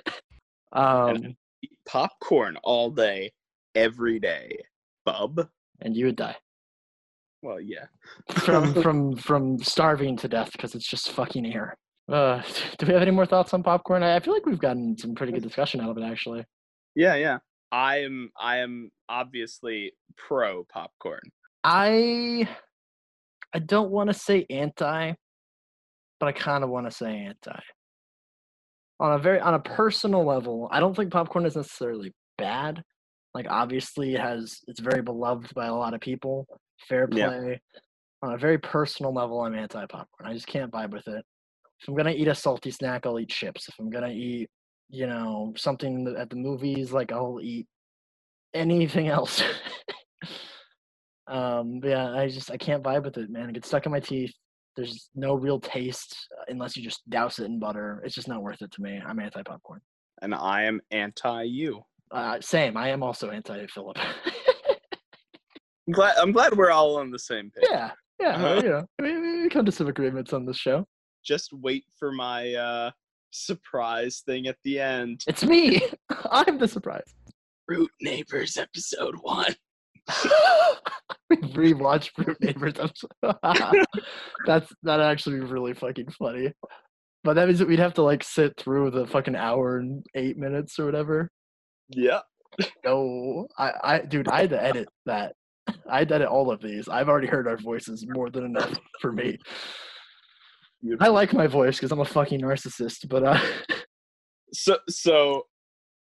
um, 0.73 1.37
popcorn 1.88 2.57
all 2.62 2.90
day, 2.90 3.33
every 3.75 4.18
day. 4.18 4.59
Bub. 5.05 5.49
and 5.81 5.97
you 5.97 6.07
would 6.07 6.16
die 6.16 6.37
Well, 7.42 7.61
yeah. 7.61 7.87
from 8.31 8.73
from 8.83 9.16
from 9.16 9.59
starving 9.62 10.16
to 10.18 10.29
death 10.29 10.53
because 10.53 10.75
it's 10.77 10.88
just 10.88 11.11
fucking 11.11 11.45
air. 11.53 11.77
Uh, 12.09 12.40
do 12.79 12.87
we 12.87 12.92
have 12.92 13.03
any 13.03 13.11
more 13.11 13.27
thoughts 13.27 13.53
on 13.53 13.62
popcorn? 13.62 14.03
I, 14.03 14.16
I 14.16 14.21
feel 14.21 14.33
like 14.35 14.47
we've 14.47 14.59
gotten 14.59 14.97
some 14.97 15.14
pretty 15.14 15.33
good 15.33 15.42
discussion 15.42 15.81
out 15.81 15.90
of 15.90 15.99
it, 15.99 16.05
actually. 16.05 16.45
Yeah, 16.95 17.14
yeah. 17.16 17.38
I 17.73 17.99
am 17.99 18.31
I 18.38 18.59
am 18.59 18.90
obviously 19.09 19.92
pro 20.16 20.64
popcorn. 20.73 21.23
I 21.64 22.49
I 23.55 23.59
don't 23.59 23.90
want 23.90 24.09
to 24.09 24.14
say 24.14 24.47
anti, 24.51 25.14
but 26.21 26.29
I 26.29 26.33
kind 26.33 26.62
of 26.64 26.71
want 26.71 26.87
to 26.87 26.92
say 26.92 27.16
anti. 27.16 27.61
On 29.03 29.12
a 29.15 29.19
very 29.19 29.41
on 29.41 29.55
a 29.55 29.59
personal 29.59 30.25
level, 30.25 30.69
I 30.71 30.79
don't 30.79 30.95
think 30.95 31.11
popcorn 31.11 31.45
is 31.45 31.57
necessarily 31.57 32.12
bad. 32.38 32.85
Like 33.35 33.47
obviously 33.51 34.15
it 34.15 34.21
has 34.21 34.61
it's 34.69 34.79
very 34.79 35.03
beloved 35.03 35.53
by 35.55 35.67
a 35.67 35.75
lot 35.75 35.93
of 35.93 36.01
people. 36.01 36.47
Fair 36.88 37.09
Yeah. 37.11 37.29
play. 37.29 37.61
On 38.23 38.33
a 38.33 38.38
very 38.38 38.59
personal 38.59 39.12
level, 39.12 39.41
I'm 39.41 39.57
anti 39.57 39.85
popcorn. 39.87 40.31
I 40.31 40.35
just 40.35 40.47
can't 40.47 40.71
vibe 40.71 40.93
with 40.93 41.09
it. 41.09 41.25
If 41.81 41.88
I'm 41.88 41.97
gonna 41.97 42.12
eat 42.12 42.29
a 42.29 42.35
salty 42.35 42.71
snack, 42.71 43.05
I'll 43.05 43.19
eat 43.19 43.29
chips. 43.31 43.69
If 43.69 43.75
I'm 43.81 43.91
gonna 43.91 44.11
eat, 44.11 44.49
you 44.88 45.09
know, 45.09 45.53
something 45.57 46.15
at 46.17 46.31
the 46.31 46.37
movies, 46.37 46.93
like 46.93 47.11
I'll 47.11 47.41
eat 47.43 47.67
anything 48.55 49.09
else. 49.19 49.43
um, 51.27 51.81
yeah, 51.83 52.12
I 52.12 52.29
just 52.29 52.53
I 52.53 52.57
can't 52.57 52.85
vibe 52.85 53.03
with 53.05 53.19
it, 53.19 53.31
man. 53.31 53.49
It 53.49 53.55
gets 53.55 53.67
stuck 53.67 53.85
in 53.85 53.91
my 53.93 53.99
teeth. 54.01 54.33
There's 54.77 55.11
no 55.15 55.35
real 55.35 55.61
taste 55.61 56.29
uh, 56.39 56.45
unless 56.49 56.77
you 56.77 56.83
just 56.83 57.09
douse 57.11 57.39
it 57.39 57.45
in 57.45 57.59
butter. 57.59 58.03
It's 58.05 58.15
just 58.15 58.29
not 58.29 58.43
worth 58.43 58.63
it 58.63 58.71
to 58.73 58.83
me. 58.83 59.01
I'm 59.05 59.21
anti 59.21 59.43
popcorn. 59.43 59.81
And 60.23 60.35
I 60.35 60.63
am 60.65 60.81
anti 60.91 61.43
you. 61.43 61.83
Uh, 62.11 62.41
same. 62.41 62.77
I 62.77 62.89
am 62.89 63.03
also 63.03 63.31
anti 63.31 63.67
Phillip. 63.67 63.99
I'm 65.87 65.93
glad 65.93 66.17
I'm 66.19 66.33
glad 66.33 66.57
we're 66.57 66.71
all 66.71 66.97
on 66.99 67.11
the 67.11 67.19
same 67.19 67.51
page. 67.51 67.69
yeah, 67.71 67.91
yeah. 68.21 68.37
Uh-huh. 68.37 68.61
You 68.63 68.69
know, 68.69 68.87
we, 68.99 69.43
we 69.43 69.49
come 69.49 69.65
to 69.65 69.73
some 69.73 69.89
agreements 69.89 70.33
on 70.33 70.47
this 70.47 70.57
show. 70.57 70.87
Just 71.25 71.53
wait 71.53 71.85
for 71.99 72.13
my 72.13 72.55
uh 72.55 72.91
surprise 73.31 74.23
thing 74.25 74.47
at 74.47 74.57
the 74.65 74.79
end. 74.79 75.23
It's 75.27 75.45
me. 75.45 75.83
I'm 76.31 76.59
the 76.59 76.69
surprise. 76.69 77.15
Root 77.69 77.91
Neighbors 78.01 78.57
episode 78.57 79.17
one. 79.23 79.55
we 81.31 81.37
rewatched 81.37 82.11
Fruit 82.15 82.37
Neighbors. 82.41 82.75
That's 84.47 84.73
that'd 84.83 85.07
actually 85.07 85.41
be 85.41 85.47
really 85.47 85.75
fucking 85.75 86.11
funny. 86.19 86.53
But 87.25 87.35
that 87.35 87.47
means 87.47 87.61
that 87.61 87.69
we'd 87.69 87.79
have 87.79 87.95
to 87.95 88.03
like 88.03 88.25
sit 88.25 88.57
through 88.57 88.91
the 88.91 89.07
fucking 89.07 89.37
hour 89.37 89.79
and 89.79 90.05
eight 90.15 90.37
minutes 90.37 90.79
or 90.79 90.87
whatever. 90.87 91.31
Yeah. 91.88 92.21
No, 92.85 93.47
I, 93.57 93.73
I, 93.83 93.99
dude, 94.01 94.29
I 94.29 94.43
had 94.43 94.51
to 94.51 94.62
edit 94.62 94.88
that. 95.07 95.35
I 95.88 96.01
had 96.01 96.09
to 96.09 96.17
edit 96.17 96.29
all 96.29 96.51
of 96.51 96.61
these. 96.61 96.88
I've 96.88 97.09
already 97.09 97.29
heard 97.29 97.47
our 97.47 97.57
voices 97.57 98.05
more 98.09 98.29
than 98.29 98.45
enough 98.45 98.79
for 99.01 99.12
me. 99.12 99.38
I 101.01 101.09
like 101.09 101.33
my 101.33 101.47
voice 101.47 101.77
because 101.77 101.93
I'm 101.93 102.01
a 102.01 102.05
fucking 102.05 102.41
narcissist, 102.41 103.09
but 103.09 103.23
uh, 103.23 103.41
So 104.53 104.79
so 104.88 105.47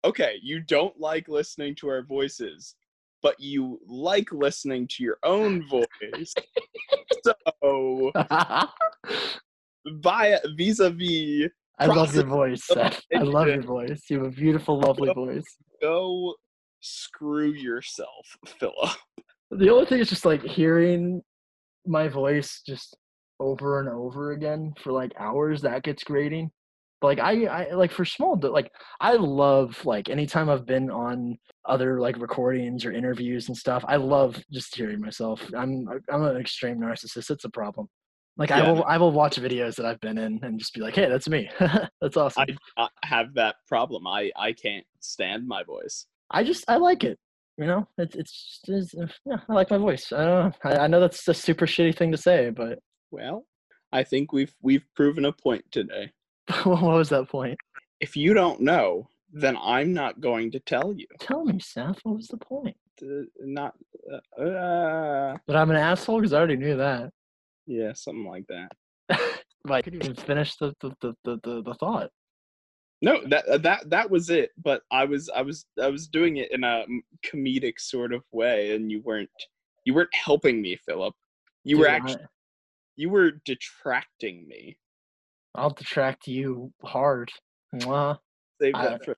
okay, 0.04 0.38
you 0.42 0.61
don't 0.61 0.98
like 1.00 1.28
listening 1.28 1.74
to 1.76 1.88
our 1.88 2.02
voices, 2.02 2.76
but 3.24 3.40
you 3.40 3.80
like 3.87 4.30
listening 4.30 4.87
to 4.87 5.02
your 5.02 5.18
own 5.24 5.66
voice. 5.66 6.34
so 7.24 8.12
via 10.02 10.38
vis-a-vis 10.56 11.48
I 11.78 11.87
love 11.87 12.14
your 12.14 12.26
voice, 12.26 12.66
Seth. 12.66 13.02
I 13.16 13.22
love 13.22 13.48
your 13.48 13.62
voice. 13.62 14.04
You 14.08 14.18
have 14.18 14.26
a 14.28 14.30
beautiful, 14.30 14.78
lovely 14.78 15.12
voice. 15.12 15.56
go 15.82 16.34
screw 16.80 17.50
yourself, 17.50 18.37
Phillip. 18.60 18.90
The 19.50 19.70
only 19.70 19.87
thing 19.87 20.00
is 20.00 20.08
just 20.08 20.24
like 20.24 20.42
hearing 20.42 21.22
my 21.87 22.08
voice 22.08 22.62
just 22.64 22.96
over 23.40 23.80
and 23.80 23.88
over 23.88 24.32
again 24.32 24.74
for 24.82 24.92
like 24.92 25.12
hours. 25.18 25.62
That 25.62 25.82
gets 25.82 26.04
grating. 26.04 26.50
But 27.04 27.18
like 27.18 27.20
I, 27.20 27.44
I 27.44 27.74
like 27.74 27.92
for 27.92 28.06
small, 28.06 28.34
but 28.34 28.54
like 28.54 28.72
I 28.98 29.12
love 29.12 29.84
like 29.84 30.08
anytime 30.08 30.48
I've 30.48 30.64
been 30.64 30.90
on 30.90 31.36
other 31.66 32.00
like 32.00 32.16
recordings 32.16 32.86
or 32.86 32.92
interviews 32.92 33.48
and 33.48 33.56
stuff. 33.56 33.84
I 33.86 33.96
love 33.96 34.42
just 34.50 34.74
hearing 34.74 35.02
myself. 35.02 35.42
I'm 35.54 35.86
I'm 36.10 36.22
an 36.22 36.38
extreme 36.38 36.78
narcissist. 36.78 37.30
It's 37.30 37.44
a 37.44 37.50
problem. 37.50 37.88
Like 38.38 38.50
I 38.50 38.66
will 38.66 38.84
I 38.84 38.96
will 38.96 39.12
watch 39.12 39.36
videos 39.36 39.76
that 39.76 39.84
I've 39.84 40.00
been 40.00 40.16
in 40.16 40.40
and 40.42 40.58
just 40.58 40.72
be 40.72 40.80
like, 40.80 40.94
hey, 40.94 41.10
that's 41.10 41.28
me. 41.28 41.50
that's 42.00 42.16
awesome. 42.16 42.46
I 42.78 42.88
have 43.02 43.34
that 43.34 43.56
problem. 43.68 44.06
I 44.06 44.30
I 44.34 44.54
can't 44.54 44.86
stand 45.00 45.46
my 45.46 45.62
voice. 45.62 46.06
I 46.30 46.42
just 46.42 46.64
I 46.68 46.76
like 46.76 47.04
it. 47.04 47.18
You 47.58 47.66
know, 47.66 47.86
it's 47.98 48.16
it's, 48.16 48.60
just, 48.64 48.94
it's 48.94 49.20
yeah, 49.26 49.40
I 49.46 49.52
like 49.52 49.70
my 49.70 49.76
voice. 49.76 50.10
I 50.10 50.24
don't 50.24 50.64
know. 50.64 50.70
I, 50.70 50.84
I 50.84 50.86
know 50.86 51.00
that's 51.00 51.28
a 51.28 51.34
super 51.34 51.66
shitty 51.66 51.98
thing 51.98 52.12
to 52.12 52.18
say, 52.18 52.48
but 52.48 52.78
Well, 53.10 53.44
I 53.92 54.04
think 54.04 54.32
we've 54.32 54.54
we've 54.62 54.86
proven 54.96 55.26
a 55.26 55.32
point 55.32 55.66
today. 55.70 56.10
what 56.64 56.83
was 56.83 57.09
that 57.11 57.28
point? 57.28 57.59
If 58.00 58.16
you 58.16 58.35
don't 58.35 58.61
know, 58.61 59.09
then 59.33 59.57
I'm 59.61 59.92
not 59.92 60.20
going 60.20 60.50
to 60.52 60.61
tell 60.61 60.92
you. 60.96 61.07
Tell 61.20 61.44
me, 61.44 61.59
Seth. 61.61 61.98
What 62.02 62.16
was 62.16 62.28
the 62.28 62.37
point? 62.37 62.76
Uh, 63.02 63.24
not 63.40 63.74
uh, 64.12 64.42
uh, 64.42 65.37
That 65.46 65.57
I'm 65.57 65.70
an 65.70 65.76
asshole 65.76 66.18
because 66.20 66.33
I 66.33 66.38
already 66.38 66.57
knew 66.57 66.76
that. 66.76 67.11
yeah, 67.66 67.92
something 67.94 68.26
like 68.26 68.46
that. 68.48 68.72
But 69.66 69.72
I 69.72 69.83
couldn't 69.83 70.04
even 70.04 70.14
finish 70.14 70.57
the 70.57 70.74
the, 70.83 70.90
the, 71.00 71.14
the, 71.24 71.62
the, 71.62 71.74
thought. 71.80 72.11
No, 73.00 73.22
that 73.28 73.48
uh, 73.48 73.57
that 73.59 73.88
that 73.88 74.11
was 74.11 74.28
it. 74.28 74.50
But 74.62 74.83
I 74.90 75.07
was 75.07 75.30
I 75.35 75.40
was 75.40 75.64
I 75.83 75.88
was 75.88 76.07
doing 76.07 76.37
it 76.37 76.52
in 76.52 76.64
a 76.64 76.85
comedic 77.24 77.80
sort 77.80 78.12
of 78.12 78.22
way, 78.30 78.76
and 78.76 78.92
you 78.92 79.00
weren't 79.00 79.30
you 79.87 79.94
weren't 79.94 80.14
helping 80.14 80.61
me, 80.61 80.76
Phillip. 80.85 81.14
You 81.62 81.78
were 81.78 81.87
Dude, 81.87 81.92
I- 81.92 81.96
actually 81.96 82.26
you 82.96 83.09
were 83.09 83.33
detracting 83.46 84.46
me. 84.46 84.76
I'll 85.54 85.70
detract 85.70 86.26
you 86.26 86.72
hard. 86.82 87.30
Mwah. 87.74 88.18
Save 88.60 88.74
that 88.74 89.04
for 89.04 89.16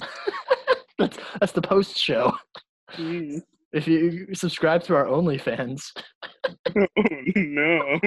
that's 0.98 1.18
that's 1.38 1.52
the 1.52 1.62
post 1.62 1.96
show. 1.98 2.32
Mm. 2.94 3.40
If 3.72 3.86
you 3.86 4.26
subscribe 4.34 4.82
to 4.84 4.96
our 4.96 5.04
OnlyFans. 5.04 5.80
Oh 6.76 6.86
no. 7.36 8.00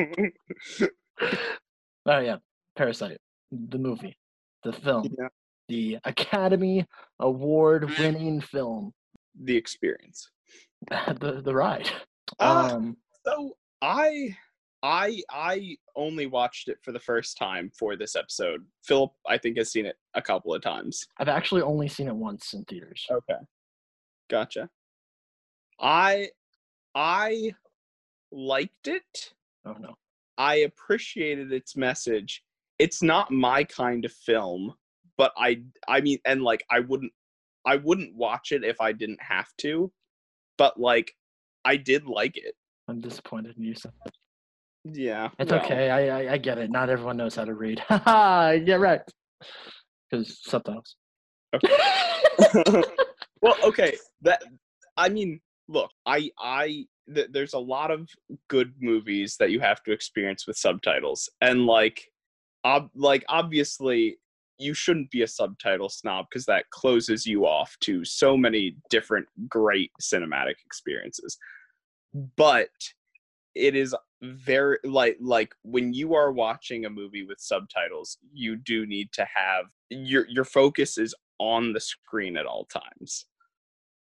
Oh 2.06 2.20
yeah, 2.20 2.36
Parasite, 2.76 3.18
the 3.52 3.78
movie, 3.78 4.18
the 4.66 4.74
film, 4.74 5.08
Yeah. 5.18 5.28
the 5.70 6.00
Academy 6.04 6.86
Award-winning 7.22 8.42
film, 8.42 8.92
The 9.42 9.56
experience. 9.56 10.30
the 10.90 11.42
the 11.46 11.54
ride. 11.56 11.90
Ah. 12.42 12.74
Um, 12.74 12.98
So 13.26 13.56
I 13.82 14.36
I 14.84 15.22
I 15.32 15.78
only 15.96 16.26
watched 16.28 16.68
it 16.68 16.78
for 16.84 16.92
the 16.92 17.00
first 17.00 17.38
time 17.38 17.72
for 17.74 17.96
this 17.96 18.18
episode. 18.18 18.66
Phillip, 18.84 19.14
I 19.28 19.38
think, 19.38 19.58
has 19.58 19.72
seen 19.72 19.86
it 19.86 19.96
a 20.14 20.22
couple 20.22 20.54
of 20.54 20.62
times. 20.62 21.08
I've 21.18 21.30
actually 21.30 21.62
only 21.62 21.88
seen 21.88 22.10
it 22.10 22.16
once 22.16 22.54
in 22.54 22.66
theaters. 22.66 23.08
Okay. 23.10 23.40
Gotcha. 24.30 24.70
I 25.80 26.30
I 26.94 27.54
liked 28.32 28.90
it. 28.90 29.34
Oh 29.66 29.76
no. 29.80 29.96
I 30.38 30.56
appreciated 30.56 31.54
its 31.54 31.78
message. 31.78 32.44
It's 32.78 33.02
not 33.02 33.32
my 33.32 33.64
kind 33.64 34.04
of 34.04 34.12
film, 34.12 34.74
but 35.18 35.32
I 35.38 35.62
I 35.88 36.02
mean 36.02 36.20
and 36.26 36.44
like 36.44 36.66
I 36.70 36.82
wouldn't 36.82 37.14
I 37.66 37.78
wouldn't 37.78 38.16
watch 38.16 38.52
it 38.52 38.66
if 38.66 38.82
I 38.82 38.92
didn't 38.92 39.22
have 39.22 39.48
to. 39.60 39.94
But 40.58 40.78
like 40.78 41.16
I 41.64 41.78
did 41.78 42.06
like 42.06 42.36
it. 42.36 42.56
I'm 42.90 43.00
disappointed 43.00 43.56
in 43.58 43.64
you. 43.64 43.76
Yeah. 44.84 45.30
It's 45.40 45.52
well, 45.52 45.64
okay. 45.64 45.90
I, 45.90 46.08
I 46.08 46.34
I 46.34 46.38
get 46.38 46.58
it. 46.58 46.70
Not 46.70 46.90
everyone 46.90 47.18
knows 47.18 47.36
how 47.36 47.46
to 47.46 47.54
read. 47.54 47.80
Haha. 47.88 48.58
Get 48.58 48.80
right. 48.80 49.02
Because 50.10 50.40
subtitles. 50.44 50.96
Okay. 51.56 51.76
well, 53.42 53.56
okay. 53.64 53.96
That 54.22 54.42
I 54.98 55.10
mean, 55.10 55.40
look, 55.68 55.90
I 56.06 56.30
I 56.40 56.86
th- 57.14 57.30
there's 57.32 57.54
a 57.54 57.60
lot 57.60 57.92
of 57.92 58.10
good 58.50 58.74
movies 58.80 59.38
that 59.40 59.52
you 59.52 59.60
have 59.60 59.82
to 59.84 59.92
experience 59.92 60.46
with 60.48 60.58
subtitles, 60.58 61.30
and 61.42 61.66
like, 61.66 62.04
ob- 62.66 62.92
like 62.96 63.24
obviously 63.30 64.18
you 64.60 64.74
shouldn't 64.74 65.10
be 65.12 65.24
a 65.24 65.28
subtitle 65.28 65.90
snob 65.90 66.26
because 66.30 66.46
that 66.46 66.66
closes 66.72 67.26
you 67.26 67.46
off 67.46 67.76
to 67.82 68.06
so 68.06 68.38
many 68.38 68.76
different 68.90 69.28
great 69.50 69.92
cinematic 70.02 70.56
experiences. 70.66 71.38
But 72.38 72.70
it 73.56 73.76
is 73.76 73.96
very 74.22 74.78
like 74.84 75.18
like 75.20 75.54
when 75.64 75.94
you 75.94 76.14
are 76.16 76.32
watching 76.32 76.86
a 76.86 76.90
movie 76.90 77.24
with 77.24 77.40
subtitles, 77.40 78.18
you 78.32 78.56
do 78.56 78.86
need 78.86 79.12
to 79.14 79.26
have 79.34 79.66
your 79.90 80.28
your 80.30 80.46
focus 80.46 80.98
is 80.98 81.14
on 81.40 81.74
the 81.74 81.80
screen 81.80 82.38
at 82.38 82.46
all 82.46 82.66
times. 82.66 83.26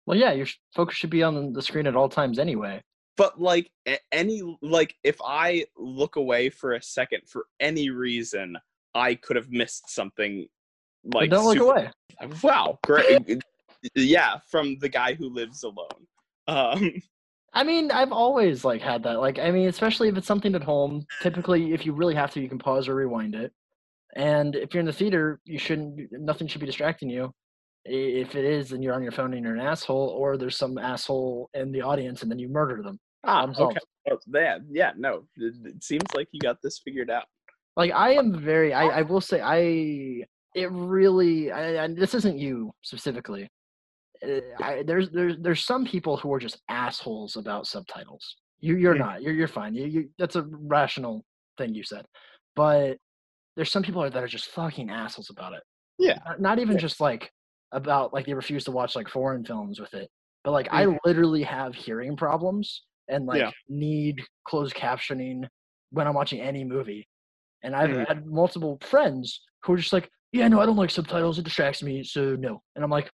well, 0.05 0.17
yeah. 0.17 0.31
Your 0.31 0.47
focus 0.75 0.95
should 0.95 1.09
be 1.09 1.23
on 1.23 1.53
the 1.53 1.61
screen 1.61 1.85
at 1.87 1.95
all 1.95 2.09
times 2.09 2.39
anyway. 2.39 2.81
But 3.15 3.39
like 3.41 3.69
any 4.11 4.41
like 4.61 4.95
if 5.03 5.17
I 5.23 5.65
look 5.77 6.15
away 6.17 6.49
for 6.49 6.73
a 6.73 6.81
second 6.81 7.21
for 7.27 7.45
any 7.59 7.89
reason, 7.89 8.57
I 8.95 9.15
could 9.15 9.35
have 9.35 9.49
missed 9.51 9.89
something 9.89 10.47
But 11.03 11.19
like 11.21 11.29
don't 11.31 11.45
look 11.45 11.57
super- 11.57 11.71
away. 11.71 11.91
Wow, 12.43 12.79
great. 12.83 13.41
yeah, 13.95 14.37
from 14.49 14.77
the 14.79 14.89
guy 14.89 15.13
who 15.13 15.29
lives 15.29 15.63
alone. 15.63 16.07
Um 16.47 16.93
I 17.53 17.63
mean, 17.63 17.91
I've 17.91 18.11
always 18.11 18.63
like 18.63 18.81
had 18.81 19.03
that. 19.03 19.19
Like, 19.19 19.39
I 19.39 19.51
mean, 19.51 19.67
especially 19.67 20.09
if 20.09 20.17
it's 20.17 20.27
something 20.27 20.53
at 20.55 20.63
home. 20.63 21.05
Typically, 21.21 21.73
if 21.73 21.85
you 21.85 21.93
really 21.93 22.15
have 22.15 22.31
to, 22.31 22.41
you 22.41 22.49
can 22.49 22.59
pause 22.59 22.87
or 22.87 22.95
rewind 22.95 23.35
it. 23.35 23.51
And 24.15 24.55
if 24.55 24.73
you're 24.73 24.79
in 24.79 24.85
the 24.85 24.93
theater, 24.93 25.39
you 25.45 25.57
shouldn't. 25.57 26.11
Nothing 26.11 26.47
should 26.47 26.61
be 26.61 26.67
distracting 26.67 27.09
you. 27.09 27.33
If 27.85 28.35
it 28.35 28.43
is, 28.43 28.69
then 28.69 28.81
you're 28.81 28.93
on 28.93 29.03
your 29.03 29.11
phone 29.11 29.33
and 29.33 29.43
you're 29.43 29.55
an 29.55 29.61
asshole, 29.61 30.09
or 30.09 30.37
there's 30.37 30.57
some 30.57 30.77
asshole 30.77 31.49
in 31.53 31.71
the 31.71 31.81
audience 31.81 32.21
and 32.21 32.29
then 32.29 32.39
you 32.39 32.49
murder 32.49 32.81
them. 32.83 32.99
Ah, 33.23 33.51
solved. 33.53 33.77
okay. 33.77 33.79
Oh, 34.11 34.17
yeah, 34.33 34.57
yeah, 34.69 34.91
no. 34.97 35.23
It, 35.35 35.53
it 35.65 35.83
seems 35.83 36.03
like 36.13 36.27
you 36.31 36.39
got 36.39 36.57
this 36.61 36.79
figured 36.83 37.09
out. 37.09 37.25
Like 37.75 37.91
I 37.93 38.13
am 38.13 38.39
very, 38.39 38.73
I, 38.73 38.87
I 38.87 39.01
will 39.03 39.21
say, 39.21 39.39
I 39.41 40.25
it 40.55 40.71
really, 40.71 41.51
I, 41.51 41.83
and 41.83 41.95
this 41.95 42.15
isn't 42.15 42.37
you 42.37 42.71
specifically. 42.81 43.49
Uh, 44.23 44.63
I, 44.63 44.83
there's 44.83 45.09
there's 45.09 45.35
there's 45.39 45.63
some 45.63 45.85
people 45.85 46.17
who 46.17 46.33
are 46.33 46.39
just 46.39 46.61
assholes 46.69 47.35
about 47.35 47.67
subtitles. 47.67 48.37
You 48.59 48.77
you're 48.77 48.95
Mm. 48.95 48.99
not. 48.99 49.21
You're 49.21 49.33
you're 49.33 49.47
fine. 49.47 49.73
You, 49.75 49.85
you 49.85 50.09
that's 50.17 50.35
a 50.35 50.43
rational 50.43 51.25
thing 51.57 51.73
you 51.73 51.83
said, 51.83 52.05
but 52.55 52.97
there's 53.55 53.71
some 53.71 53.83
people 53.83 54.01
that 54.07 54.15
are 54.23 54.27
just 54.27 54.47
fucking 54.47 54.89
assholes 54.89 55.29
about 55.29 55.53
it. 55.53 55.63
Yeah. 55.97 56.19
Not, 56.25 56.41
not 56.41 56.59
even 56.59 56.73
Yeah. 56.73 56.81
just 56.81 56.99
like 57.01 57.31
about 57.71 58.13
like 58.13 58.25
they 58.25 58.33
refuse 58.33 58.63
to 58.65 58.71
watch 58.71 58.95
like 58.95 59.09
foreign 59.09 59.43
films 59.43 59.79
with 59.79 59.93
it, 59.93 60.09
but 60.43 60.51
like 60.51 60.67
Mhm. 60.69 60.93
I 60.95 60.99
literally 61.05 61.43
have 61.43 61.73
hearing 61.75 62.15
problems 62.15 62.83
and 63.09 63.25
like 63.25 63.39
Yeah. 63.41 63.51
need 63.67 64.21
closed 64.45 64.75
captioning 64.75 65.47
when 65.91 66.07
I'm 66.07 66.13
watching 66.13 66.39
any 66.41 66.63
movie. 66.63 67.07
And 67.63 67.75
I've 67.75 67.89
Mhm. 67.89 68.07
had 68.07 68.25
multiple 68.27 68.77
friends 68.81 69.41
who 69.63 69.73
are 69.73 69.77
just 69.77 69.91
like, 69.93 70.09
yeah, 70.31 70.47
no, 70.47 70.59
I 70.59 70.65
don't 70.65 70.75
like 70.75 70.91
subtitles. 70.91 71.39
It 71.39 71.43
distracts 71.45 71.81
me. 71.81 72.03
So 72.03 72.35
no. 72.35 72.61
And 72.75 72.83
I'm 72.83 72.91
like, 72.91 73.09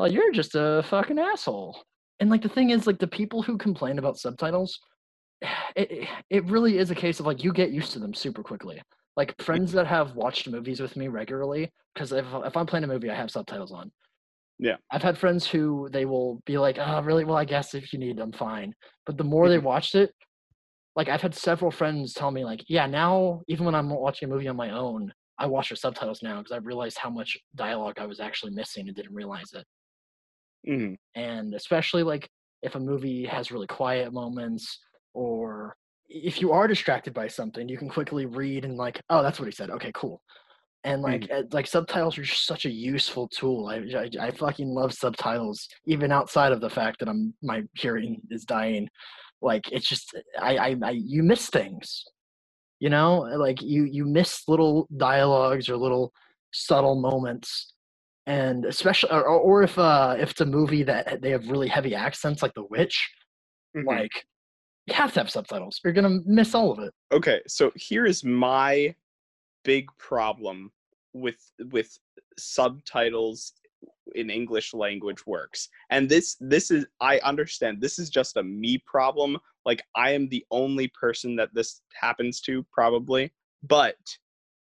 well, 0.00 0.10
you're 0.10 0.32
just 0.32 0.54
a 0.54 0.82
fucking 0.88 1.18
asshole. 1.18 1.78
And 2.20 2.30
like 2.30 2.40
the 2.40 2.48
thing 2.48 2.70
is, 2.70 2.86
like 2.86 2.98
the 2.98 3.06
people 3.06 3.42
who 3.42 3.58
complain 3.58 3.98
about 3.98 4.16
subtitles, 4.16 4.80
it 5.76 6.08
it- 6.30 6.44
really 6.46 6.78
is 6.78 6.90
a 6.90 6.94
case 6.94 7.20
of 7.20 7.26
like 7.26 7.44
you 7.44 7.52
get 7.52 7.70
used 7.70 7.92
to 7.92 7.98
them 7.98 8.14
super 8.14 8.42
quickly. 8.42 8.80
Like 9.16 9.34
friends 9.42 9.72
that 9.72 9.86
have 9.86 10.16
watched 10.16 10.48
movies 10.48 10.80
with 10.80 10.96
me 10.96 11.08
regularly, 11.08 11.70
because 11.94 12.12
if 12.12 12.24
if 12.46 12.56
I'm 12.56 12.64
playing 12.64 12.84
a 12.84 12.86
movie, 12.86 13.10
I 13.10 13.14
have 13.14 13.30
subtitles 13.30 13.72
on. 13.72 13.92
Yeah. 14.58 14.76
I've 14.90 15.02
had 15.02 15.18
friends 15.18 15.46
who 15.46 15.88
they 15.92 16.06
will 16.06 16.40
be 16.46 16.56
like, 16.56 16.78
oh, 16.78 17.02
really? 17.02 17.24
Well, 17.24 17.36
I 17.36 17.44
guess 17.44 17.74
if 17.74 17.92
you 17.92 17.98
need, 17.98 18.20
I'm 18.20 18.32
fine. 18.32 18.74
But 19.04 19.18
the 19.18 19.24
more 19.24 19.48
they 19.48 19.56
mm-hmm. 19.56 19.66
watched 19.66 19.94
it, 19.94 20.12
like 20.96 21.08
I've 21.10 21.22
had 21.22 21.34
several 21.34 21.70
friends 21.70 22.14
tell 22.14 22.30
me, 22.30 22.44
like, 22.44 22.64
yeah, 22.68 22.86
now 22.86 23.42
even 23.48 23.66
when 23.66 23.74
I'm 23.74 23.90
watching 23.90 24.30
a 24.30 24.32
movie 24.32 24.48
on 24.48 24.56
my 24.56 24.70
own, 24.70 25.12
I 25.38 25.46
watch 25.46 25.68
the 25.68 25.76
subtitles 25.76 26.22
now 26.22 26.38
because 26.38 26.52
I've 26.52 26.66
realized 26.66 26.98
how 26.98 27.10
much 27.10 27.36
dialogue 27.54 27.98
I 27.98 28.06
was 28.06 28.20
actually 28.20 28.52
missing 28.52 28.86
and 28.86 28.96
didn't 28.96 29.14
realize 29.14 29.52
it 29.52 29.66
Mhm. 30.68 30.96
and 31.14 31.54
especially 31.54 32.02
like 32.02 32.28
if 32.62 32.74
a 32.74 32.80
movie 32.80 33.24
has 33.24 33.50
really 33.50 33.66
quiet 33.66 34.12
moments 34.12 34.78
or 35.14 35.76
if 36.08 36.40
you 36.40 36.52
are 36.52 36.66
distracted 36.68 37.14
by 37.14 37.26
something 37.28 37.68
you 37.68 37.78
can 37.78 37.88
quickly 37.88 38.26
read 38.26 38.64
and 38.64 38.76
like 38.76 39.00
oh 39.10 39.22
that's 39.22 39.38
what 39.40 39.46
he 39.46 39.52
said. 39.52 39.70
Okay 39.70 39.92
cool. 39.94 40.20
And 40.84 41.02
like 41.02 41.28
uh, 41.30 41.42
like 41.52 41.66
subtitles 41.66 42.16
are 42.18 42.22
just 42.22 42.46
such 42.46 42.64
a 42.66 42.70
useful 42.70 43.28
tool. 43.28 43.66
I, 43.68 43.76
I 43.96 44.10
i 44.28 44.30
fucking 44.30 44.68
love 44.68 44.92
subtitles 44.94 45.68
even 45.86 46.10
outside 46.12 46.52
of 46.52 46.60
the 46.60 46.70
fact 46.70 46.98
that 47.00 47.08
i'm 47.08 47.34
my 47.42 47.62
hearing 47.74 48.20
is 48.30 48.44
dying. 48.44 48.88
Like 49.42 49.70
it's 49.72 49.88
just 49.88 50.14
i 50.40 50.56
i, 50.56 50.76
I 50.82 50.90
you 50.90 51.22
miss 51.22 51.48
things 51.50 52.04
you 52.80 52.90
know? 52.90 53.20
Like 53.36 53.62
you 53.62 53.84
you 53.84 54.04
miss 54.06 54.48
little 54.48 54.88
dialogues 54.96 55.68
or 55.68 55.76
little 55.76 56.12
subtle 56.52 56.96
moments 56.96 57.74
and 58.26 58.64
especially 58.64 59.10
or, 59.10 59.24
or 59.24 59.62
if 59.62 59.78
uh 59.78 60.14
if 60.18 60.32
it's 60.32 60.40
a 60.40 60.46
movie 60.46 60.82
that 60.82 61.20
they 61.22 61.30
have 61.30 61.48
really 61.48 61.68
heavy 61.68 61.94
accents 61.94 62.42
like 62.42 62.54
the 62.54 62.64
witch 62.70 63.10
Mhm. 63.76 63.86
like 63.86 64.26
you 64.86 64.94
have 64.94 65.12
to 65.14 65.20
have 65.20 65.30
subtitles 65.30 65.80
you're 65.84 65.92
gonna 65.92 66.18
miss 66.26 66.54
all 66.54 66.72
of 66.72 66.80
it 66.80 66.92
okay 67.12 67.40
so 67.46 67.70
here 67.76 68.04
is 68.06 68.24
my 68.24 68.94
big 69.64 69.86
problem 69.98 70.72
with 71.12 71.38
with 71.70 71.96
subtitles 72.38 73.52
in 74.14 74.28
english 74.28 74.74
language 74.74 75.24
works 75.26 75.68
and 75.90 76.08
this 76.08 76.36
this 76.40 76.70
is 76.70 76.84
i 77.00 77.18
understand 77.20 77.80
this 77.80 77.98
is 77.98 78.10
just 78.10 78.36
a 78.36 78.42
me 78.42 78.76
problem 78.86 79.38
like 79.64 79.82
i 79.94 80.10
am 80.10 80.28
the 80.28 80.44
only 80.50 80.88
person 80.88 81.36
that 81.36 81.54
this 81.54 81.80
happens 81.98 82.40
to 82.40 82.64
probably 82.72 83.30
but 83.62 83.96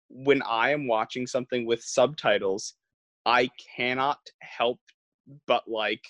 when 0.10 0.42
i 0.44 0.72
am 0.72 0.88
watching 0.88 1.28
something 1.28 1.66
with 1.66 1.84
subtitles 1.84 2.74
i 3.28 3.50
cannot 3.76 4.20
help 4.40 4.80
but 5.46 5.68
like 5.68 6.04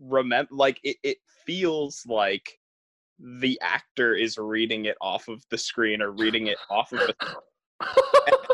remember 0.00 0.48
like 0.52 0.80
it, 0.82 0.96
it 1.04 1.18
feels 1.44 2.02
like 2.06 2.58
the 3.40 3.58
actor 3.62 4.14
is 4.14 4.38
reading 4.38 4.86
it 4.86 4.96
off 5.00 5.28
of 5.28 5.42
the 5.50 5.58
screen 5.58 6.00
or 6.00 6.12
reading 6.12 6.46
it 6.46 6.58
off 6.70 6.92
of 6.92 7.00
the 7.00 7.14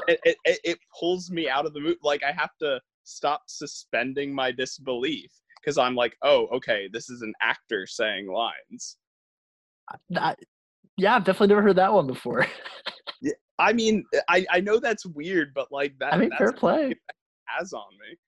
it, 0.09 0.21
it, 0.25 0.37
it, 0.45 0.61
it 0.65 0.79
pulls 0.99 1.31
me 1.31 1.49
out 1.49 1.65
of 1.65 1.73
the 1.75 1.81
mood 1.81 1.97
like 2.03 2.23
i 2.25 2.33
have 2.33 2.51
to 2.61 2.81
stop 3.05 3.43
suspending 3.47 4.35
my 4.35 4.51
disbelief 4.51 5.31
because 5.61 5.79
i'm 5.79 5.95
like 5.95 6.17
oh 6.23 6.47
okay 6.53 6.89
this 6.93 7.09
is 7.09 7.23
an 7.23 7.33
actor 7.41 7.87
saying 7.87 8.27
lines. 8.31 8.97
That- 10.11 10.39
yeah 10.97 11.15
i've 11.15 11.25
definitely 11.25 11.49
never 11.49 11.63
heard 11.63 11.77
that 11.77 11.93
one 11.93 12.07
before. 12.07 12.47
Yeah, 13.21 13.33
i 13.59 13.73
mean 13.73 14.05
i 14.29 14.45
i 14.51 14.61
know 14.61 14.79
that's 14.79 15.07
weird 15.07 15.53
but 15.55 15.71
like 15.71 15.95
that 16.01 16.13
i 16.13 16.19
mean 16.19 16.31
that's 16.31 16.39
fair 16.39 16.53
play 16.53 16.95
has 17.47 17.73
on 17.73 17.83
me. 18.01 18.17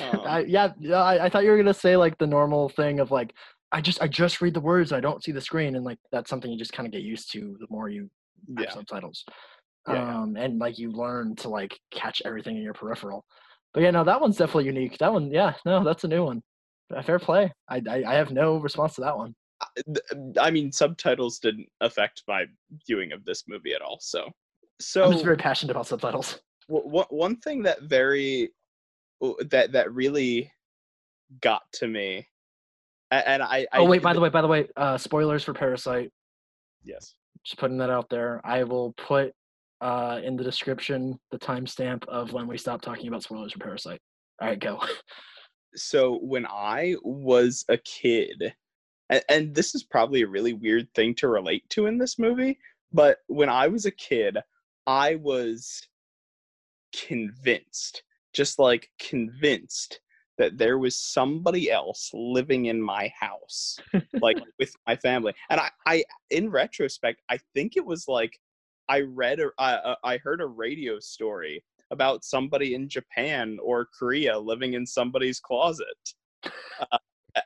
Um, 0.00 0.20
I, 0.24 0.38
yeah 0.44 0.72
yeah 0.80 1.02
I, 1.02 1.26
I 1.26 1.28
thought 1.28 1.44
you 1.44 1.50
were 1.50 1.58
gonna 1.58 1.74
say 1.74 1.98
like 1.98 2.16
the 2.16 2.26
normal 2.26 2.70
thing 2.70 2.98
of 2.98 3.10
like 3.10 3.34
i 3.72 3.82
just 3.82 4.00
i 4.00 4.08
just 4.08 4.40
read 4.40 4.54
the 4.54 4.60
words 4.60 4.90
i 4.90 5.00
don't 5.00 5.22
see 5.22 5.32
the 5.32 5.40
screen 5.42 5.76
and 5.76 5.84
like 5.84 5.98
that's 6.10 6.30
something 6.30 6.50
you 6.50 6.56
just 6.56 6.72
kind 6.72 6.86
of 6.86 6.92
get 6.94 7.02
used 7.02 7.30
to 7.32 7.58
the 7.60 7.66
more 7.68 7.90
you 7.90 8.08
have 8.56 8.66
yeah. 8.66 8.72
subtitles. 8.72 9.24
Yeah. 9.88 10.20
um 10.20 10.36
and 10.36 10.58
like 10.58 10.78
you 10.78 10.92
learn 10.92 11.36
to 11.36 11.48
like 11.48 11.78
catch 11.90 12.22
everything 12.24 12.56
in 12.56 12.62
your 12.62 12.72
peripheral. 12.72 13.24
But 13.74 13.82
yeah 13.82 13.90
no 13.90 14.04
that 14.04 14.20
one's 14.20 14.36
definitely 14.36 14.66
unique. 14.66 14.96
That 14.98 15.12
one 15.12 15.30
yeah 15.30 15.54
no 15.66 15.84
that's 15.84 16.04
a 16.04 16.08
new 16.08 16.24
one. 16.24 16.42
Fair 17.04 17.18
play. 17.18 17.52
I 17.68 17.82
i, 17.88 18.04
I 18.06 18.14
have 18.14 18.30
no 18.30 18.58
response 18.58 18.94
to 18.94 19.02
that 19.02 19.16
one. 19.16 19.34
Th- 19.86 20.34
i 20.40 20.50
mean 20.50 20.72
subtitles 20.72 21.38
didn't 21.38 21.68
affect 21.80 22.22
my 22.26 22.46
viewing 22.86 23.12
of 23.12 23.24
this 23.24 23.44
movie 23.46 23.74
at 23.74 23.82
all 23.82 23.98
so. 24.00 24.28
So 24.80 25.04
i'm 25.04 25.12
just 25.12 25.22
very 25.22 25.36
passionate 25.36 25.70
about 25.70 25.86
subtitles 25.86 26.40
w- 26.80 27.04
one 27.10 27.36
thing 27.36 27.62
that 27.62 27.82
very 27.82 28.50
that 29.50 29.72
that 29.72 29.92
really 29.92 30.50
got 31.40 31.62
to 31.72 31.86
me 31.86 32.26
and 33.10 33.42
i, 33.42 33.66
I 33.72 33.78
oh 33.78 33.84
wait 33.84 34.02
by 34.02 34.12
the 34.12 34.20
way 34.20 34.28
by 34.28 34.40
the 34.40 34.48
way 34.48 34.68
uh 34.76 34.98
spoilers 34.98 35.44
for 35.44 35.52
parasite. 35.54 36.10
Yes. 36.84 37.14
Just 37.44 37.58
putting 37.58 37.78
that 37.78 37.90
out 37.90 38.08
there. 38.08 38.40
I 38.44 38.64
will 38.64 38.92
put 38.94 39.32
uh 39.80 40.20
in 40.24 40.36
the 40.36 40.44
description 40.44 41.18
the 41.30 41.38
timestamp 41.38 42.06
of 42.08 42.32
when 42.32 42.46
we 42.46 42.58
stop 42.58 42.80
talking 42.80 43.08
about 43.08 43.22
spoilers 43.22 43.52
for 43.52 43.60
parasite. 43.60 44.00
All 44.40 44.48
right 44.48 44.58
go. 44.58 44.80
So 45.74 46.18
when 46.22 46.46
i 46.46 46.96
was 47.02 47.64
a 47.70 47.78
kid 47.78 48.54
and, 49.08 49.22
and 49.28 49.54
this 49.54 49.74
is 49.74 49.82
probably 49.84 50.22
a 50.22 50.28
really 50.28 50.52
weird 50.52 50.86
thing 50.94 51.14
to 51.14 51.28
relate 51.28 51.68
to 51.70 51.86
in 51.86 51.96
this 51.96 52.18
movie 52.18 52.58
but 52.92 53.18
when 53.28 53.48
i 53.48 53.66
was 53.68 53.86
a 53.86 53.90
kid 53.90 54.36
i 54.86 55.14
was 55.14 55.80
convinced 56.92 58.02
just 58.32 58.58
like 58.58 58.90
convinced 58.98 60.00
that 60.38 60.56
there 60.56 60.78
was 60.78 60.96
somebody 60.96 61.70
else 61.70 62.10
living 62.14 62.66
in 62.66 62.80
my 62.80 63.12
house 63.18 63.78
like 64.20 64.38
with 64.58 64.74
my 64.86 64.96
family. 64.96 65.34
And 65.50 65.60
i 65.60 65.70
i 65.86 66.04
in 66.30 66.50
retrospect 66.50 67.22
i 67.28 67.38
think 67.54 67.76
it 67.76 67.84
was 67.84 68.06
like 68.08 68.38
i 68.88 69.00
read 69.00 69.40
a, 69.40 69.50
I, 69.58 69.96
I 70.04 70.16
heard 70.18 70.40
a 70.40 70.46
radio 70.46 70.98
story 70.98 71.62
about 71.90 72.24
somebody 72.24 72.74
in 72.74 72.88
japan 72.88 73.58
or 73.62 73.88
korea 73.98 74.38
living 74.38 74.74
in 74.74 74.86
somebody's 74.86 75.40
closet. 75.40 75.86
Uh, 76.44 76.98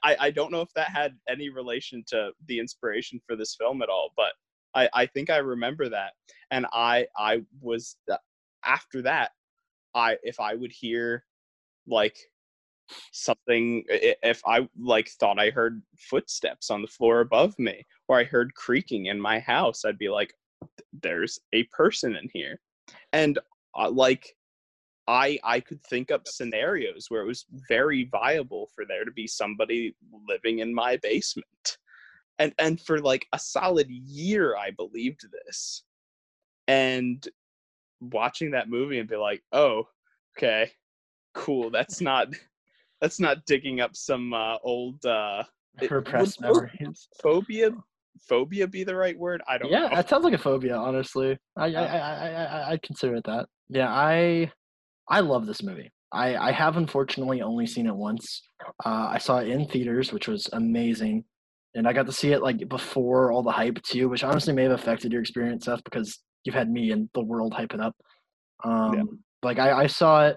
I, 0.02 0.16
I 0.18 0.30
don't 0.30 0.50
know 0.50 0.62
if 0.62 0.72
that 0.74 0.88
had 0.88 1.14
any 1.28 1.48
relation 1.48 2.02
to 2.08 2.30
the 2.46 2.58
inspiration 2.58 3.20
for 3.26 3.36
this 3.36 3.56
film 3.58 3.82
at 3.82 3.88
all 3.88 4.12
but 4.16 4.32
i 4.74 4.88
i 4.94 5.06
think 5.06 5.30
i 5.30 5.38
remember 5.38 5.88
that. 5.88 6.12
And 6.50 6.66
i 6.72 7.06
i 7.18 7.42
was 7.60 7.96
after 8.64 9.02
that 9.02 9.32
i 9.96 10.16
if 10.22 10.38
i 10.38 10.54
would 10.54 10.72
hear 10.72 11.24
like 11.88 12.16
something 13.12 13.82
if 13.88 14.40
i 14.46 14.68
like 14.78 15.08
thought 15.18 15.40
i 15.40 15.50
heard 15.50 15.82
footsteps 15.98 16.70
on 16.70 16.82
the 16.82 16.88
floor 16.88 17.20
above 17.20 17.58
me 17.58 17.84
or 18.06 18.16
i 18.16 18.22
heard 18.22 18.54
creaking 18.54 19.06
in 19.06 19.20
my 19.20 19.40
house 19.40 19.84
i'd 19.84 19.98
be 19.98 20.08
like 20.08 20.32
there's 21.02 21.38
a 21.52 21.64
person 21.64 22.16
in 22.16 22.28
here. 22.32 22.60
And 23.12 23.38
uh, 23.76 23.90
like 23.90 24.34
i 25.08 25.38
i 25.44 25.60
could 25.60 25.80
think 25.84 26.10
up 26.10 26.26
scenarios 26.26 27.06
where 27.08 27.22
it 27.22 27.26
was 27.26 27.46
very 27.68 28.08
viable 28.10 28.68
for 28.74 28.84
there 28.84 29.04
to 29.04 29.12
be 29.12 29.26
somebody 29.26 29.94
living 30.28 30.60
in 30.60 30.74
my 30.74 30.96
basement. 30.96 31.78
And 32.38 32.52
and 32.58 32.80
for 32.80 33.00
like 33.00 33.26
a 33.32 33.38
solid 33.38 33.88
year 33.90 34.56
i 34.56 34.70
believed 34.70 35.26
this. 35.30 35.84
And 36.68 37.26
watching 38.00 38.50
that 38.50 38.68
movie 38.68 38.98
and 38.98 39.08
be 39.08 39.16
like 39.16 39.42
oh 39.52 39.86
okay 40.36 40.70
cool 41.34 41.70
that's 41.70 42.00
not 42.00 42.28
that's 43.00 43.20
not 43.20 43.44
digging 43.46 43.80
up 43.80 43.94
some 43.94 44.32
uh, 44.32 44.56
old 44.62 45.04
uh 45.04 45.42
repressed 45.90 46.40
memories. 46.40 47.08
phobia 47.22 47.70
phobia 48.20 48.66
be 48.66 48.82
the 48.84 48.94
right 48.94 49.18
word? 49.18 49.42
I 49.46 49.58
don't 49.58 49.70
yeah 49.70 49.80
know. 49.80 49.88
that 49.90 50.08
sounds 50.08 50.24
like 50.24 50.32
a 50.32 50.38
phobia 50.38 50.76
honestly. 50.76 51.38
I 51.56 51.66
i 51.66 51.84
i 51.84 52.28
i, 52.28 52.72
I 52.72 52.78
consider 52.82 53.16
it 53.16 53.24
that. 53.24 53.46
Yeah 53.68 53.92
i 53.92 54.50
i 55.08 55.20
love 55.20 55.46
this 55.46 55.62
movie. 55.62 55.90
I, 56.12 56.36
I 56.36 56.52
have 56.52 56.76
unfortunately 56.76 57.42
only 57.42 57.66
seen 57.66 57.86
it 57.86 57.94
once. 57.94 58.40
Uh, 58.84 59.08
I 59.10 59.18
saw 59.18 59.38
it 59.38 59.48
in 59.48 59.66
theaters, 59.66 60.12
which 60.12 60.28
was 60.28 60.48
amazing, 60.52 61.24
and 61.74 61.86
I 61.86 61.92
got 61.92 62.06
to 62.06 62.12
see 62.12 62.32
it 62.32 62.42
like 62.42 62.68
before 62.68 63.32
all 63.32 63.42
the 63.42 63.50
hype 63.50 63.82
too, 63.82 64.08
which 64.08 64.24
honestly 64.24 64.54
may 64.54 64.62
have 64.62 64.72
affected 64.72 65.12
your 65.12 65.20
experience, 65.20 65.64
Seth, 65.66 65.82
because 65.84 66.20
you've 66.46 66.54
had 66.54 66.70
me 66.70 66.92
and 66.92 67.08
the 67.14 67.20
world 67.20 67.52
hype 67.52 67.74
it 67.74 67.80
up. 67.80 67.96
Um, 68.64 68.94
yeah. 68.94 69.02
Like 69.42 69.58
I, 69.58 69.82
I 69.82 69.86
saw 69.86 70.26
it. 70.26 70.36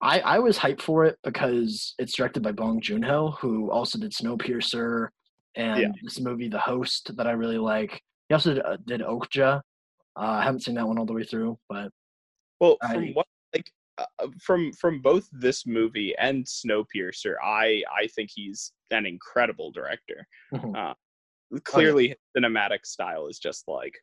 I, 0.00 0.20
I 0.20 0.38
was 0.38 0.56
hyped 0.56 0.82
for 0.82 1.04
it 1.04 1.18
because 1.24 1.94
it's 1.98 2.16
directed 2.16 2.42
by 2.42 2.52
Bong 2.52 2.80
Joon 2.80 3.02
Ho, 3.02 3.34
who 3.40 3.70
also 3.70 3.98
did 3.98 4.12
Snowpiercer 4.12 5.08
and 5.56 5.80
yeah. 5.80 5.88
this 6.02 6.20
movie, 6.20 6.48
The 6.48 6.58
Host, 6.58 7.16
that 7.16 7.26
I 7.26 7.32
really 7.32 7.58
like. 7.58 8.00
He 8.28 8.34
also 8.34 8.54
did, 8.54 8.64
uh, 8.64 8.76
did 8.86 9.00
Okja. 9.00 9.56
Uh, 9.56 9.60
I 10.20 10.42
haven't 10.42 10.60
seen 10.60 10.74
that 10.76 10.86
one 10.86 10.98
all 10.98 11.06
the 11.06 11.12
way 11.12 11.24
through, 11.24 11.58
but 11.68 11.90
well, 12.60 12.76
from 12.80 13.14
what 13.14 13.26
like 13.54 13.70
uh, 13.98 14.04
uh, 14.20 14.26
from 14.42 14.72
from 14.72 15.00
both 15.00 15.28
this 15.32 15.66
movie 15.66 16.14
and 16.18 16.44
Snowpiercer, 16.44 17.34
I 17.42 17.82
I 17.96 18.08
think 18.08 18.30
he's 18.32 18.72
an 18.90 19.06
incredible 19.06 19.70
director. 19.70 20.26
Mm-hmm. 20.52 20.74
Uh, 20.74 20.94
clearly, 21.64 22.12
oh, 22.12 22.14
yeah. 22.34 22.48
cinematic 22.48 22.84
style 22.84 23.28
is 23.28 23.38
just 23.38 23.68
like 23.68 23.94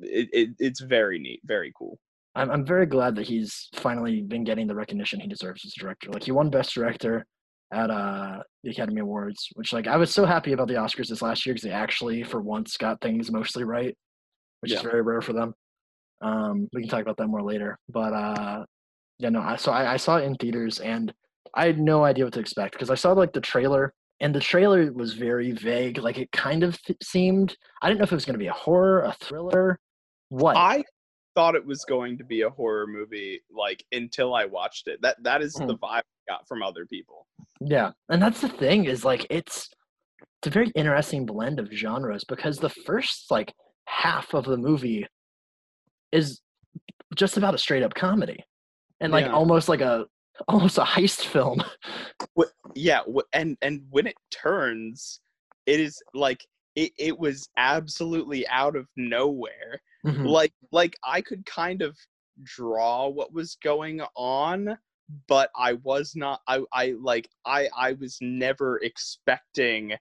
it, 0.00 0.28
it, 0.32 0.50
it's 0.58 0.80
very 0.80 1.18
neat, 1.18 1.40
very 1.44 1.72
cool. 1.76 1.98
I'm 2.34 2.50
I'm 2.50 2.64
very 2.64 2.86
glad 2.86 3.16
that 3.16 3.26
he's 3.26 3.68
finally 3.74 4.22
been 4.22 4.44
getting 4.44 4.66
the 4.66 4.74
recognition 4.74 5.20
he 5.20 5.28
deserves 5.28 5.64
as 5.64 5.74
a 5.76 5.80
director. 5.80 6.10
Like 6.10 6.22
he 6.22 6.32
won 6.32 6.50
Best 6.50 6.74
Director 6.74 7.26
at 7.72 7.90
uh 7.90 8.38
the 8.62 8.70
Academy 8.70 9.00
Awards, 9.00 9.48
which 9.54 9.72
like 9.72 9.86
I 9.86 9.96
was 9.96 10.12
so 10.12 10.24
happy 10.24 10.52
about 10.52 10.68
the 10.68 10.74
Oscars 10.74 11.08
this 11.08 11.22
last 11.22 11.44
year 11.44 11.54
because 11.54 11.64
they 11.64 11.74
actually 11.74 12.22
for 12.22 12.40
once 12.40 12.76
got 12.76 13.00
things 13.00 13.30
mostly 13.32 13.64
right, 13.64 13.96
which 14.60 14.72
yeah. 14.72 14.78
is 14.78 14.82
very 14.82 15.02
rare 15.02 15.20
for 15.20 15.32
them. 15.32 15.54
Um, 16.20 16.68
we 16.72 16.82
can 16.82 16.90
talk 16.90 17.02
about 17.02 17.16
that 17.16 17.28
more 17.28 17.42
later, 17.42 17.78
but 17.88 18.12
uh, 18.12 18.64
yeah, 19.18 19.30
no, 19.30 19.40
I 19.40 19.56
so 19.56 19.72
I, 19.72 19.94
I 19.94 19.96
saw 19.96 20.18
it 20.18 20.24
in 20.24 20.36
theaters 20.36 20.78
and 20.78 21.12
I 21.54 21.66
had 21.66 21.80
no 21.80 22.04
idea 22.04 22.24
what 22.24 22.34
to 22.34 22.40
expect 22.40 22.74
because 22.74 22.90
I 22.90 22.94
saw 22.94 23.12
like 23.12 23.32
the 23.32 23.40
trailer 23.40 23.92
and 24.20 24.34
the 24.34 24.40
trailer 24.40 24.92
was 24.92 25.14
very 25.14 25.52
vague. 25.52 25.98
Like 25.98 26.18
it 26.18 26.30
kind 26.32 26.62
of 26.62 26.80
th- 26.82 26.98
seemed 27.02 27.56
I 27.82 27.88
didn't 27.88 27.98
know 27.98 28.04
if 28.04 28.12
it 28.12 28.16
was 28.16 28.24
going 28.24 28.34
to 28.34 28.38
be 28.38 28.48
a 28.48 28.52
horror, 28.52 29.02
a 29.02 29.12
thriller, 29.12 29.78
what. 30.28 30.56
I 30.56 30.84
thought 31.34 31.54
it 31.54 31.64
was 31.64 31.84
going 31.84 32.18
to 32.18 32.24
be 32.24 32.42
a 32.42 32.50
horror 32.50 32.86
movie 32.86 33.40
like 33.50 33.84
until 33.92 34.34
I 34.34 34.44
watched 34.44 34.88
it. 34.88 35.00
That 35.02 35.22
that 35.22 35.42
is 35.42 35.56
mm. 35.56 35.66
the 35.66 35.76
vibe 35.76 36.02
I 36.02 36.02
got 36.28 36.46
from 36.46 36.62
other 36.62 36.86
people. 36.86 37.26
Yeah, 37.60 37.92
and 38.08 38.22
that's 38.22 38.40
the 38.40 38.48
thing 38.48 38.84
is 38.84 39.04
like 39.04 39.26
it's 39.30 39.68
it's 40.40 40.46
a 40.46 40.50
very 40.50 40.70
interesting 40.74 41.26
blend 41.26 41.58
of 41.58 41.70
genres 41.72 42.24
because 42.24 42.58
the 42.58 42.70
first 42.70 43.30
like 43.30 43.52
half 43.86 44.34
of 44.34 44.44
the 44.44 44.56
movie 44.56 45.06
is 46.12 46.40
just 47.14 47.36
about 47.36 47.54
a 47.54 47.58
straight 47.58 47.82
up 47.82 47.94
comedy 47.94 48.44
and 49.00 49.12
like 49.12 49.26
yeah. 49.26 49.32
almost 49.32 49.68
like 49.68 49.80
a 49.80 50.06
almost 50.48 50.78
a 50.78 50.82
heist 50.82 51.24
film. 51.26 51.62
yeah, 52.74 53.00
and 53.32 53.56
and 53.62 53.82
when 53.90 54.06
it 54.06 54.16
turns, 54.30 55.20
it 55.66 55.80
is 55.80 56.02
like 56.14 56.46
it, 56.76 56.92
it 56.98 57.18
was 57.18 57.48
absolutely 57.56 58.46
out 58.48 58.76
of 58.76 58.86
nowhere. 58.96 59.80
Mm-hmm. 60.06 60.26
Like 60.26 60.52
like 60.72 60.96
I 61.04 61.20
could 61.20 61.44
kind 61.46 61.82
of 61.82 61.96
draw 62.42 63.08
what 63.08 63.32
was 63.32 63.56
going 63.62 64.00
on, 64.16 64.78
but 65.28 65.50
I 65.56 65.74
was 65.74 66.14
not 66.16 66.40
I 66.46 66.62
I 66.72 66.94
like 67.00 67.28
I 67.44 67.68
I 67.76 67.92
was 67.94 68.18
never 68.20 68.78
expecting 68.78 69.94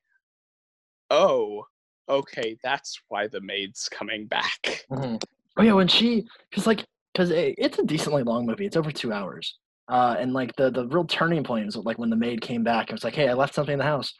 oh, 1.11 1.65
okay, 2.07 2.57
that's 2.63 3.01
why 3.07 3.27
the 3.27 3.41
maid's 3.41 3.89
coming 3.89 4.27
back. 4.27 4.85
Mm-hmm. 4.91 5.15
Oh 5.57 5.63
yeah, 5.63 5.73
when 5.73 5.87
she 5.87 6.25
because 6.49 6.67
like 6.67 6.85
because 7.13 7.31
it, 7.31 7.55
it's 7.57 7.79
a 7.79 7.83
decently 7.83 8.23
long 8.23 8.45
movie. 8.45 8.65
It's 8.65 8.77
over 8.77 8.91
two 8.91 9.11
hours. 9.11 9.57
Uh, 9.89 10.15
and 10.19 10.33
like 10.33 10.55
the 10.55 10.69
the 10.69 10.87
real 10.87 11.03
turning 11.03 11.43
point 11.43 11.67
is 11.67 11.75
like 11.75 11.97
when 11.97 12.11
the 12.11 12.15
maid 12.15 12.41
came 12.41 12.63
back. 12.63 12.89
It 12.89 12.93
was 12.93 13.03
like, 13.03 13.15
hey, 13.15 13.27
I 13.27 13.33
left 13.33 13.55
something 13.55 13.73
in 13.73 13.79
the 13.79 13.85
house. 13.85 14.13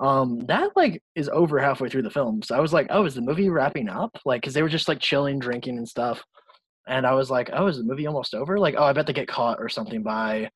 Um, 0.00 0.40
that 0.46 0.70
like 0.76 1.02
is 1.14 1.30
over 1.30 1.58
halfway 1.58 1.88
through 1.88 2.02
the 2.02 2.10
film. 2.10 2.42
So 2.42 2.54
I 2.54 2.60
was 2.60 2.72
like, 2.72 2.88
oh, 2.90 3.06
is 3.06 3.14
the 3.14 3.22
movie 3.22 3.48
wrapping 3.48 3.88
up? 3.88 4.18
Like, 4.26 4.42
because 4.42 4.52
they 4.52 4.62
were 4.62 4.68
just 4.68 4.88
like 4.88 5.00
chilling, 5.00 5.38
drinking, 5.38 5.78
and 5.78 5.88
stuff. 5.88 6.22
And 6.86 7.06
I 7.06 7.14
was 7.14 7.30
like, 7.30 7.48
oh, 7.54 7.68
is 7.68 7.78
the 7.78 7.84
movie 7.84 8.06
almost 8.06 8.34
over? 8.34 8.58
Like, 8.58 8.74
oh, 8.76 8.84
I 8.84 8.92
bet 8.92 9.06
they 9.06 9.14
get 9.14 9.28
caught 9.28 9.58
or 9.60 9.68
something 9.68 10.02
by 10.02 10.50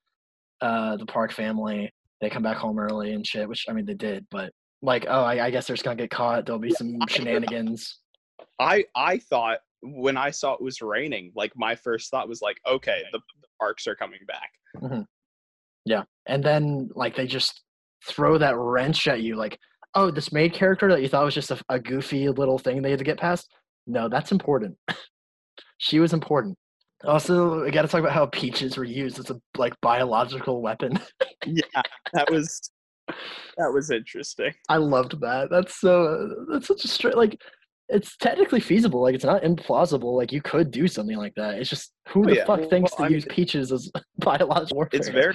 uh 0.60 0.96
the 0.98 1.06
Park 1.06 1.32
family. 1.32 1.90
They 2.20 2.28
come 2.28 2.42
back 2.42 2.58
home 2.58 2.78
early 2.78 3.14
and 3.14 3.26
shit. 3.26 3.48
Which 3.48 3.64
I 3.68 3.72
mean, 3.72 3.86
they 3.86 3.94
did, 3.94 4.26
but 4.30 4.52
like, 4.82 5.06
oh, 5.08 5.22
I, 5.22 5.46
I 5.46 5.50
guess 5.50 5.66
they're 5.66 5.76
just 5.76 5.84
gonna 5.84 5.96
get 5.96 6.10
caught. 6.10 6.44
There'll 6.44 6.58
be 6.60 6.70
some 6.72 6.98
shenanigans. 7.08 8.00
I 8.58 8.84
I 8.94 9.18
thought 9.18 9.60
when 9.82 10.16
I 10.16 10.30
saw 10.30 10.54
it 10.54 10.60
was 10.60 10.82
raining, 10.82 11.32
like 11.34 11.52
my 11.56 11.74
first 11.74 12.10
thought 12.10 12.28
was 12.28 12.42
like, 12.42 12.58
okay, 12.66 13.04
the, 13.12 13.20
parks 13.58 13.86
are 13.86 13.94
coming 13.94 14.20
back. 14.26 14.50
Mm-hmm. 14.76 15.02
Yeah, 15.84 16.02
and 16.26 16.42
then 16.42 16.90
like 16.94 17.16
they 17.16 17.26
just 17.26 17.62
throw 18.06 18.38
that 18.38 18.56
wrench 18.56 19.08
at 19.08 19.22
you, 19.22 19.36
like, 19.36 19.58
oh, 19.94 20.10
this 20.10 20.32
maid 20.32 20.52
character 20.52 20.88
that 20.90 21.02
you 21.02 21.08
thought 21.08 21.24
was 21.24 21.34
just 21.34 21.50
a, 21.50 21.58
a 21.68 21.78
goofy 21.78 22.28
little 22.28 22.58
thing 22.58 22.82
they 22.82 22.90
had 22.90 22.98
to 22.98 23.04
get 23.04 23.18
past. 23.18 23.48
No, 23.86 24.08
that's 24.08 24.32
important. 24.32 24.76
she 25.78 25.98
was 25.98 26.12
important. 26.12 26.56
Also, 27.04 27.64
we 27.64 27.70
got 27.70 27.82
to 27.82 27.88
talk 27.88 28.00
about 28.00 28.12
how 28.12 28.26
peaches 28.26 28.76
were 28.76 28.84
used 28.84 29.18
as 29.18 29.30
a 29.30 29.40
like 29.56 29.72
biological 29.80 30.60
weapon. 30.60 30.98
yeah, 31.46 31.82
that 32.12 32.30
was 32.30 32.70
that 33.56 33.72
was 33.72 33.90
interesting. 33.90 34.52
I 34.68 34.76
loved 34.76 35.20
that. 35.20 35.48
That's 35.50 35.80
so 35.80 36.46
that's 36.50 36.66
such 36.66 36.84
a 36.84 36.88
straight 36.88 37.16
like 37.16 37.40
it's 37.88 38.16
technically 38.16 38.60
feasible. 38.60 39.02
Like 39.02 39.14
it's 39.14 39.24
not 39.24 39.42
implausible. 39.42 40.16
Like 40.16 40.32
you 40.32 40.42
could 40.42 40.70
do 40.70 40.86
something 40.88 41.16
like 41.16 41.34
that. 41.36 41.54
It's 41.54 41.70
just 41.70 41.92
who 42.08 42.22
oh, 42.22 42.26
the 42.26 42.36
yeah. 42.36 42.44
fuck 42.44 42.60
well, 42.60 42.68
thinks 42.68 42.92
well, 42.98 43.08
to 43.08 43.12
I 43.12 43.16
use 43.16 43.26
mean, 43.26 43.34
peaches 43.34 43.72
as 43.72 43.90
biological 44.18 44.76
warfare? 44.76 45.00
It's 45.00 45.08
very, 45.08 45.34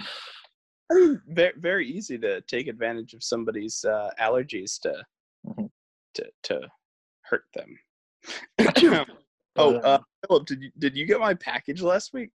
I 0.91 0.95
mean, 0.95 1.21
very, 1.27 1.53
very 1.57 1.87
easy 1.87 2.17
to 2.19 2.41
take 2.41 2.67
advantage 2.67 3.13
of 3.13 3.23
somebody's 3.23 3.83
uh, 3.83 4.09
allergies 4.19 4.79
to, 4.81 4.93
mm-hmm. 5.47 5.65
to, 6.15 6.25
to 6.43 6.61
hurt 7.23 7.45
them. 7.53 7.77
oh, 9.55 9.75
uh, 9.77 9.99
Phillip, 10.27 10.45
did 10.45 10.61
you 10.61 10.71
did 10.77 10.95
you 10.95 11.05
get 11.05 11.19
my 11.19 11.33
package 11.33 11.81
last 11.81 12.13
week? 12.13 12.31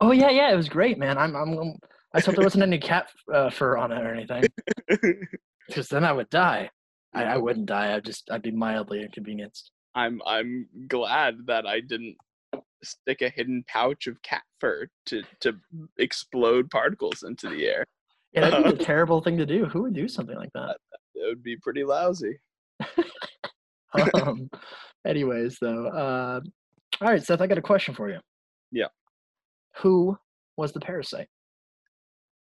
Oh 0.00 0.12
yeah, 0.12 0.30
yeah, 0.30 0.52
it 0.52 0.56
was 0.56 0.68
great, 0.68 0.98
man. 0.98 1.18
I'm, 1.18 1.34
I'm, 1.34 1.76
I 2.14 2.20
hope 2.20 2.34
there 2.34 2.44
wasn't 2.44 2.64
any 2.64 2.78
cat 2.80 3.08
uh, 3.32 3.50
fur 3.50 3.76
on 3.76 3.92
it 3.92 4.02
or 4.02 4.12
anything, 4.12 4.44
because 5.68 5.88
then 5.88 6.04
I 6.04 6.12
would 6.12 6.30
die. 6.30 6.70
I, 7.12 7.24
I 7.24 7.36
wouldn't 7.36 7.66
die. 7.66 7.94
I'd 7.94 8.04
just 8.04 8.30
I'd 8.30 8.42
be 8.42 8.50
mildly 8.50 9.02
inconvenienced. 9.02 9.72
I'm 9.94 10.20
I'm 10.26 10.68
glad 10.88 11.46
that 11.46 11.66
I 11.66 11.80
didn't 11.80 12.16
stick 12.82 13.20
a 13.20 13.28
hidden 13.28 13.64
pouch 13.66 14.06
of 14.06 14.22
cat 14.22 14.42
fur 14.60 14.88
to 15.06 15.22
to 15.40 15.56
explode 15.98 16.70
particles 16.70 17.22
into 17.22 17.48
the 17.48 17.66
air. 17.66 17.84
Yeah, 18.32 18.48
that'd 18.48 18.78
be 18.78 18.82
a 18.84 18.86
terrible 18.86 19.20
thing 19.20 19.38
to 19.38 19.44
do. 19.44 19.64
Who 19.64 19.82
would 19.82 19.92
do 19.92 20.06
something 20.06 20.36
like 20.36 20.52
that? 20.54 20.76
It 21.16 21.26
would 21.26 21.42
be 21.42 21.56
pretty 21.56 21.82
lousy. 21.82 22.38
um, 24.14 24.48
anyways, 25.04 25.58
though, 25.60 25.88
uh, 25.88 26.40
all 27.00 27.08
right, 27.08 27.22
Seth, 27.22 27.40
I 27.40 27.48
got 27.48 27.58
a 27.58 27.62
question 27.62 27.92
for 27.92 28.08
you. 28.08 28.20
Yeah. 28.70 28.86
Who 29.78 30.16
was 30.56 30.72
the 30.72 30.78
parasite? 30.78 31.26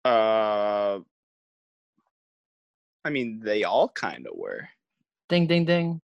Uh, 0.05 0.99
I 3.05 3.11
mean, 3.11 3.41
they 3.43 3.65
all 3.65 3.89
kind 3.89 4.27
of 4.27 4.37
were. 4.37 4.69
Ding, 5.29 5.47
ding, 5.47 5.65
ding. 5.65 6.01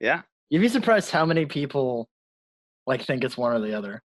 Yeah. 0.00 0.22
You'd 0.50 0.60
be 0.60 0.68
surprised 0.68 1.10
how 1.10 1.26
many 1.26 1.46
people 1.46 2.08
like 2.86 3.02
think 3.02 3.24
it's 3.24 3.36
one 3.36 3.52
or 3.52 3.60
the 3.60 3.76
other. 3.76 4.02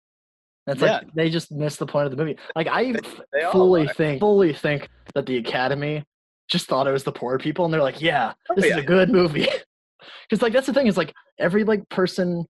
It's 0.67 0.81
yeah. 0.81 0.99
like 0.99 1.13
they 1.13 1.29
just 1.29 1.51
miss 1.51 1.77
the 1.77 1.85
point 1.85 2.05
of 2.05 2.11
the 2.11 2.17
movie. 2.17 2.37
Like 2.55 2.67
I 2.67 2.91
they, 2.91 2.99
they 3.33 3.51
fully 3.51 3.87
think, 3.87 4.19
fully 4.19 4.53
think 4.53 4.87
that 5.15 5.25
the 5.25 5.37
Academy 5.37 6.03
just 6.49 6.67
thought 6.67 6.87
it 6.87 6.91
was 6.91 7.03
the 7.03 7.11
poor 7.11 7.39
people, 7.39 7.65
and 7.65 7.73
they're 7.73 7.81
like, 7.81 8.01
"Yeah, 8.01 8.33
oh, 8.49 8.55
this 8.55 8.65
oh, 8.65 8.67
yeah. 8.67 8.77
is 8.77 8.83
a 8.83 8.85
good 8.85 9.09
movie." 9.09 9.47
Because 10.29 10.41
like 10.41 10.53
that's 10.53 10.67
the 10.67 10.73
thing 10.73 10.87
is 10.87 10.95
like 10.95 11.13
every 11.39 11.63
like 11.63 11.87
person 11.89 12.45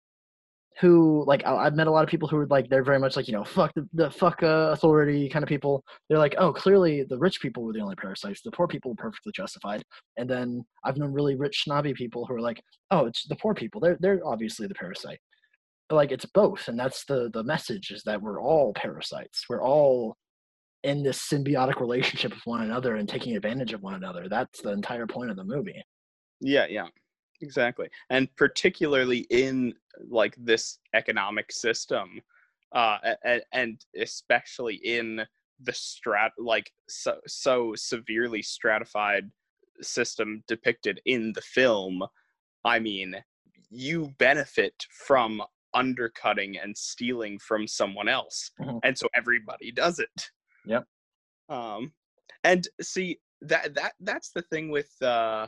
who 0.79 1.23
like 1.25 1.45
I've 1.45 1.75
met 1.75 1.87
a 1.87 1.91
lot 1.91 2.03
of 2.03 2.09
people 2.09 2.27
who 2.27 2.37
are 2.37 2.47
like 2.47 2.69
they're 2.69 2.83
very 2.83 2.99
much 2.99 3.15
like 3.15 3.27
you 3.27 3.33
know 3.33 3.45
fuck 3.45 3.73
the, 3.75 3.87
the 3.93 4.11
fuck 4.11 4.43
uh, 4.43 4.71
authority 4.73 5.29
kind 5.29 5.43
of 5.43 5.49
people. 5.49 5.83
They're 6.09 6.19
like 6.19 6.35
oh 6.37 6.51
clearly 6.51 7.03
the 7.03 7.17
rich 7.17 7.41
people 7.41 7.63
were 7.63 7.73
the 7.73 7.79
only 7.79 7.95
parasites. 7.95 8.41
The 8.41 8.51
poor 8.51 8.67
people 8.67 8.91
were 8.91 8.95
perfectly 8.95 9.31
justified. 9.33 9.83
And 10.17 10.29
then 10.29 10.65
I've 10.83 10.97
known 10.97 11.13
really 11.13 11.35
rich 11.35 11.63
snobby 11.63 11.93
people 11.93 12.25
who 12.25 12.35
are 12.35 12.41
like 12.41 12.61
oh 12.91 13.05
it's 13.05 13.25
the 13.27 13.37
poor 13.37 13.53
people. 13.53 13.79
They're 13.79 13.97
they're 13.99 14.21
obviously 14.25 14.67
the 14.67 14.75
parasite. 14.75 15.19
But 15.87 15.95
like 15.97 16.11
it's 16.11 16.25
both, 16.25 16.67
and 16.67 16.77
that's 16.77 17.05
the 17.05 17.29
the 17.33 17.43
message 17.43 17.91
is 17.91 18.03
that 18.03 18.21
we're 18.21 18.41
all 18.41 18.73
parasites. 18.73 19.45
We're 19.49 19.63
all 19.63 20.17
in 20.83 21.03
this 21.03 21.19
symbiotic 21.31 21.79
relationship 21.79 22.31
with 22.33 22.45
one 22.45 22.61
another 22.61 22.95
and 22.95 23.07
taking 23.07 23.35
advantage 23.35 23.73
of 23.73 23.81
one 23.81 23.95
another. 23.95 24.27
That's 24.29 24.61
the 24.61 24.71
entire 24.71 25.07
point 25.07 25.31
of 25.31 25.37
the 25.37 25.43
movie. 25.43 25.81
Yeah, 26.41 26.65
yeah 26.69 26.87
exactly 27.41 27.89
and 28.09 28.33
particularly 28.35 29.19
in 29.29 29.73
like 30.09 30.35
this 30.37 30.79
economic 30.93 31.51
system 31.51 32.21
uh 32.73 32.97
and, 33.23 33.41
and 33.51 33.85
especially 34.01 34.75
in 34.75 35.21
the 35.61 35.71
strat 35.71 36.31
like 36.37 36.71
so 36.87 37.17
so 37.27 37.73
severely 37.75 38.41
stratified 38.41 39.29
system 39.81 40.43
depicted 40.47 41.01
in 41.05 41.31
the 41.33 41.41
film 41.41 42.01
i 42.63 42.79
mean 42.79 43.15
you 43.69 44.13
benefit 44.17 44.73
from 45.05 45.41
undercutting 45.73 46.57
and 46.57 46.77
stealing 46.77 47.37
from 47.39 47.67
someone 47.67 48.07
else 48.07 48.51
Mhm. 48.61 48.79
and 48.83 48.97
so 48.97 49.07
everybody 49.15 49.71
does 49.71 49.99
it 49.99 50.29
Yep. 50.65 50.85
um 51.49 51.91
and 52.43 52.67
see 52.81 53.19
that 53.41 53.73
that 53.75 53.93
that's 53.99 54.31
the 54.31 54.41
thing 54.43 54.69
with 54.69 54.89
uh 55.01 55.47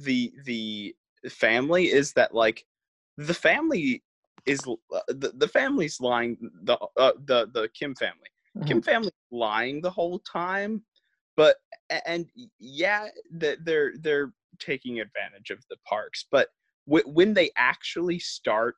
the 0.00 0.32
the 0.44 0.94
family 1.28 1.86
is 1.86 2.12
that 2.14 2.34
like 2.34 2.64
the 3.16 3.34
family 3.34 4.02
is 4.46 4.60
uh, 4.66 5.00
the, 5.08 5.32
the 5.36 5.48
family's 5.48 6.00
lying 6.00 6.36
the 6.62 6.76
uh, 6.96 7.12
the 7.26 7.48
the 7.52 7.68
kim 7.78 7.94
family. 7.94 8.28
Kim 8.66 8.82
family 8.82 9.12
lying 9.30 9.80
the 9.80 9.90
whole 9.90 10.18
time 10.18 10.82
but 11.36 11.56
and 12.06 12.26
yeah 12.58 13.08
that 13.30 13.64
they're 13.64 13.92
they're 14.00 14.32
taking 14.58 15.00
advantage 15.00 15.50
of 15.50 15.58
the 15.70 15.76
parks 15.88 16.26
but 16.30 16.48
w- 16.86 17.08
when 17.08 17.32
they 17.32 17.50
actually 17.56 18.18
start 18.18 18.76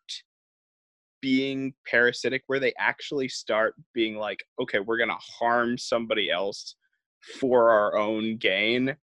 being 1.21 1.73
parasitic 1.89 2.43
where 2.47 2.61
they 2.61 2.73
actually 2.79 3.29
start 3.29 3.75
being 3.95 4.17
like 4.17 4.45
okay 4.61 4.79
we're 4.79 4.99
gonna 4.99 5.15
harm 5.17 5.77
somebody 5.77 6.31
else 6.31 6.77
for 7.41 7.71
our 7.71 7.97
own 7.97 8.37
gain 8.37 8.95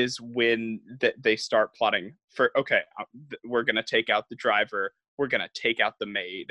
is 0.00 0.20
when 0.20 0.80
th- 1.00 1.14
they 1.26 1.36
start 1.36 1.74
plotting 1.74 2.06
for 2.36 2.46
okay 2.56 2.80
uh, 2.98 3.04
th- 3.30 3.40
we're 3.44 3.62
gonna 3.68 3.82
take 3.96 4.08
out 4.14 4.24
the 4.30 4.36
driver 4.36 4.82
we're 5.18 5.32
gonna 5.34 5.48
take 5.54 5.78
out 5.80 5.94
the 5.98 6.06
maid. 6.06 6.48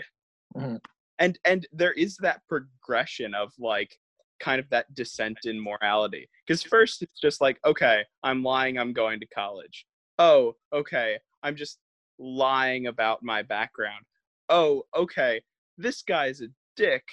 Mhm. 0.55 0.79
and 1.19 1.39
and 1.45 1.61
there 1.81 1.93
is 2.05 2.17
that 2.17 2.41
progression 2.47 3.33
of 3.33 3.47
like 3.71 3.91
kind 4.39 4.59
of 4.59 4.67
that 4.69 4.93
descent 5.01 5.37
in 5.45 5.57
morality. 5.69 6.27
Because 6.45 6.61
first 6.63 7.01
it's 7.01 7.19
just 7.19 7.39
like 7.41 7.57
okay 7.71 7.97
i'm 8.23 8.43
lying 8.43 8.77
i'm 8.77 8.93
going 8.93 9.19
to 9.21 9.27
college. 9.27 9.85
Oh 10.19 10.55
okay 10.73 11.09
i'm 11.43 11.55
just 11.55 11.79
lying 12.19 12.87
about 12.87 13.23
my 13.23 13.41
background. 13.43 14.03
Oh 14.49 14.83
okay 15.03 15.41
this 15.77 16.01
guy's 16.03 16.41
a 16.41 16.47
dick. 16.75 17.03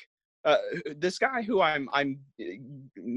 Uh, 0.45 0.57
this 0.97 1.18
guy 1.18 1.43
who 1.43 1.61
i'm 1.61 1.89
i'm 1.93 2.11
uh, 2.41 2.45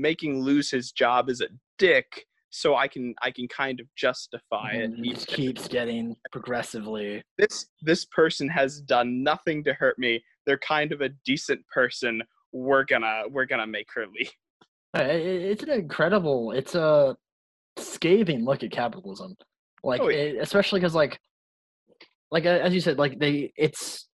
making 0.07 0.41
lose 0.41 0.69
his 0.71 0.91
job 0.91 1.29
is 1.29 1.39
a 1.41 1.47
dick 1.77 2.09
so 2.51 2.75
i 2.75 2.87
can 2.87 3.15
i 3.21 3.31
can 3.31 3.47
kind 3.47 3.79
of 3.79 3.87
justify 3.95 4.71
it 4.73 4.83
And 4.83 4.93
it 4.99 5.05
even 5.05 5.19
keeps 5.21 5.67
getting 5.67 6.15
progressively. 6.31 7.23
this 7.37 7.67
this 7.81 8.05
person 8.05 8.47
has 8.49 8.81
done 8.81 9.23
nothing 9.23 9.63
to 9.63 9.73
hurt 9.73 9.97
me 9.97 10.23
they're 10.45 10.59
kind 10.59 10.91
of 10.91 11.01
a 11.01 11.09
decent 11.25 11.61
person 11.73 12.21
we're 12.53 12.83
gonna 12.83 13.23
we're 13.31 13.45
gonna 13.45 13.67
make 13.67 13.87
her 13.95 14.05
leave 14.07 14.31
Uh, 14.93 15.03
It's 15.03 15.63
an 15.63 15.69
incredible. 15.69 16.51
It's 16.51 16.75
a 16.75 17.15
scathing 17.77 18.43
look 18.43 18.61
at 18.61 18.71
capitalism, 18.71 19.37
like 19.85 20.01
Oh, 20.01 20.09
yeah. 20.09 20.17
it, 20.17 20.37
especially 20.41 20.81
because 20.81 20.93
like, 20.93 21.17
like 22.29 22.45
as 22.45 22.73
you 22.73 22.81
said, 22.81 22.97
like 22.97 23.17
they 23.17 23.53
it's 23.55 24.09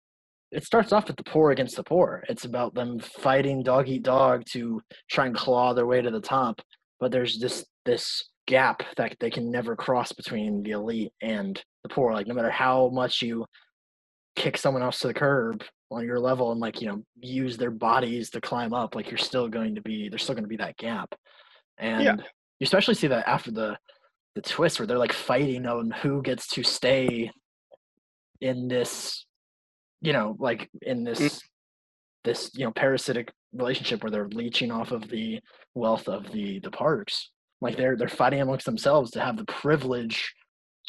it 0.50 0.64
starts 0.64 0.92
off 0.92 1.06
with 1.06 1.16
the 1.16 1.22
poor 1.22 1.52
against 1.52 1.76
the 1.76 1.84
poor. 1.84 2.24
It's 2.28 2.44
about 2.44 2.74
them 2.74 2.98
fighting 2.98 3.62
dog 3.62 3.88
eat 3.88 4.02
dog 4.02 4.42
to 4.52 4.80
try 5.08 5.26
and 5.26 5.34
claw 5.36 5.74
their 5.74 5.86
way 5.86 6.02
to 6.02 6.10
the 6.10 6.20
top. 6.20 6.60
But 6.98 7.12
there's 7.12 7.38
this 7.38 7.64
this 7.84 8.28
gap 8.46 8.82
that 8.96 9.16
they 9.20 9.30
can 9.30 9.50
never 9.50 9.74
cross 9.74 10.12
between 10.12 10.62
the 10.62 10.72
elite 10.72 11.12
and 11.22 11.62
the 11.82 11.88
poor. 11.88 12.12
Like 12.12 12.26
no 12.26 12.34
matter 12.34 12.50
how 12.50 12.88
much 12.92 13.22
you 13.22 13.46
kick 14.36 14.56
someone 14.56 14.82
else 14.82 14.98
to 15.00 15.06
the 15.06 15.14
curb 15.14 15.62
on 15.90 16.04
your 16.04 16.18
level 16.18 16.50
and 16.50 16.60
like 16.60 16.80
you 16.80 16.88
know 16.88 17.02
use 17.20 17.56
their 17.56 17.70
bodies 17.70 18.30
to 18.30 18.40
climb 18.40 18.74
up 18.74 18.96
like 18.96 19.08
you're 19.10 19.16
still 19.16 19.48
going 19.48 19.76
to 19.76 19.80
be 19.80 20.08
there's 20.08 20.22
still 20.22 20.34
going 20.34 20.44
to 20.44 20.48
be 20.48 20.56
that 20.56 20.76
gap. 20.76 21.14
And 21.78 22.22
you 22.58 22.64
especially 22.64 22.94
see 22.94 23.08
that 23.08 23.28
after 23.28 23.50
the 23.50 23.76
the 24.34 24.42
twist 24.42 24.78
where 24.78 24.86
they're 24.86 24.98
like 24.98 25.12
fighting 25.12 25.66
on 25.66 25.90
who 25.90 26.22
gets 26.22 26.48
to 26.48 26.62
stay 26.62 27.30
in 28.40 28.68
this 28.68 29.24
you 30.00 30.12
know 30.12 30.36
like 30.38 30.68
in 30.82 31.04
this 31.04 31.20
mm. 31.20 31.40
this 32.24 32.50
you 32.54 32.64
know 32.64 32.72
parasitic 32.72 33.30
relationship 33.52 34.02
where 34.02 34.10
they're 34.10 34.28
leeching 34.28 34.70
off 34.70 34.90
of 34.90 35.08
the 35.08 35.40
wealth 35.74 36.08
of 36.08 36.30
the 36.32 36.58
the 36.60 36.70
parks 36.70 37.30
like 37.64 37.76
they're 37.76 37.96
they're 37.96 38.08
fighting 38.08 38.40
amongst 38.40 38.66
themselves 38.66 39.10
to 39.10 39.20
have 39.20 39.36
the 39.36 39.44
privilege 39.44 40.32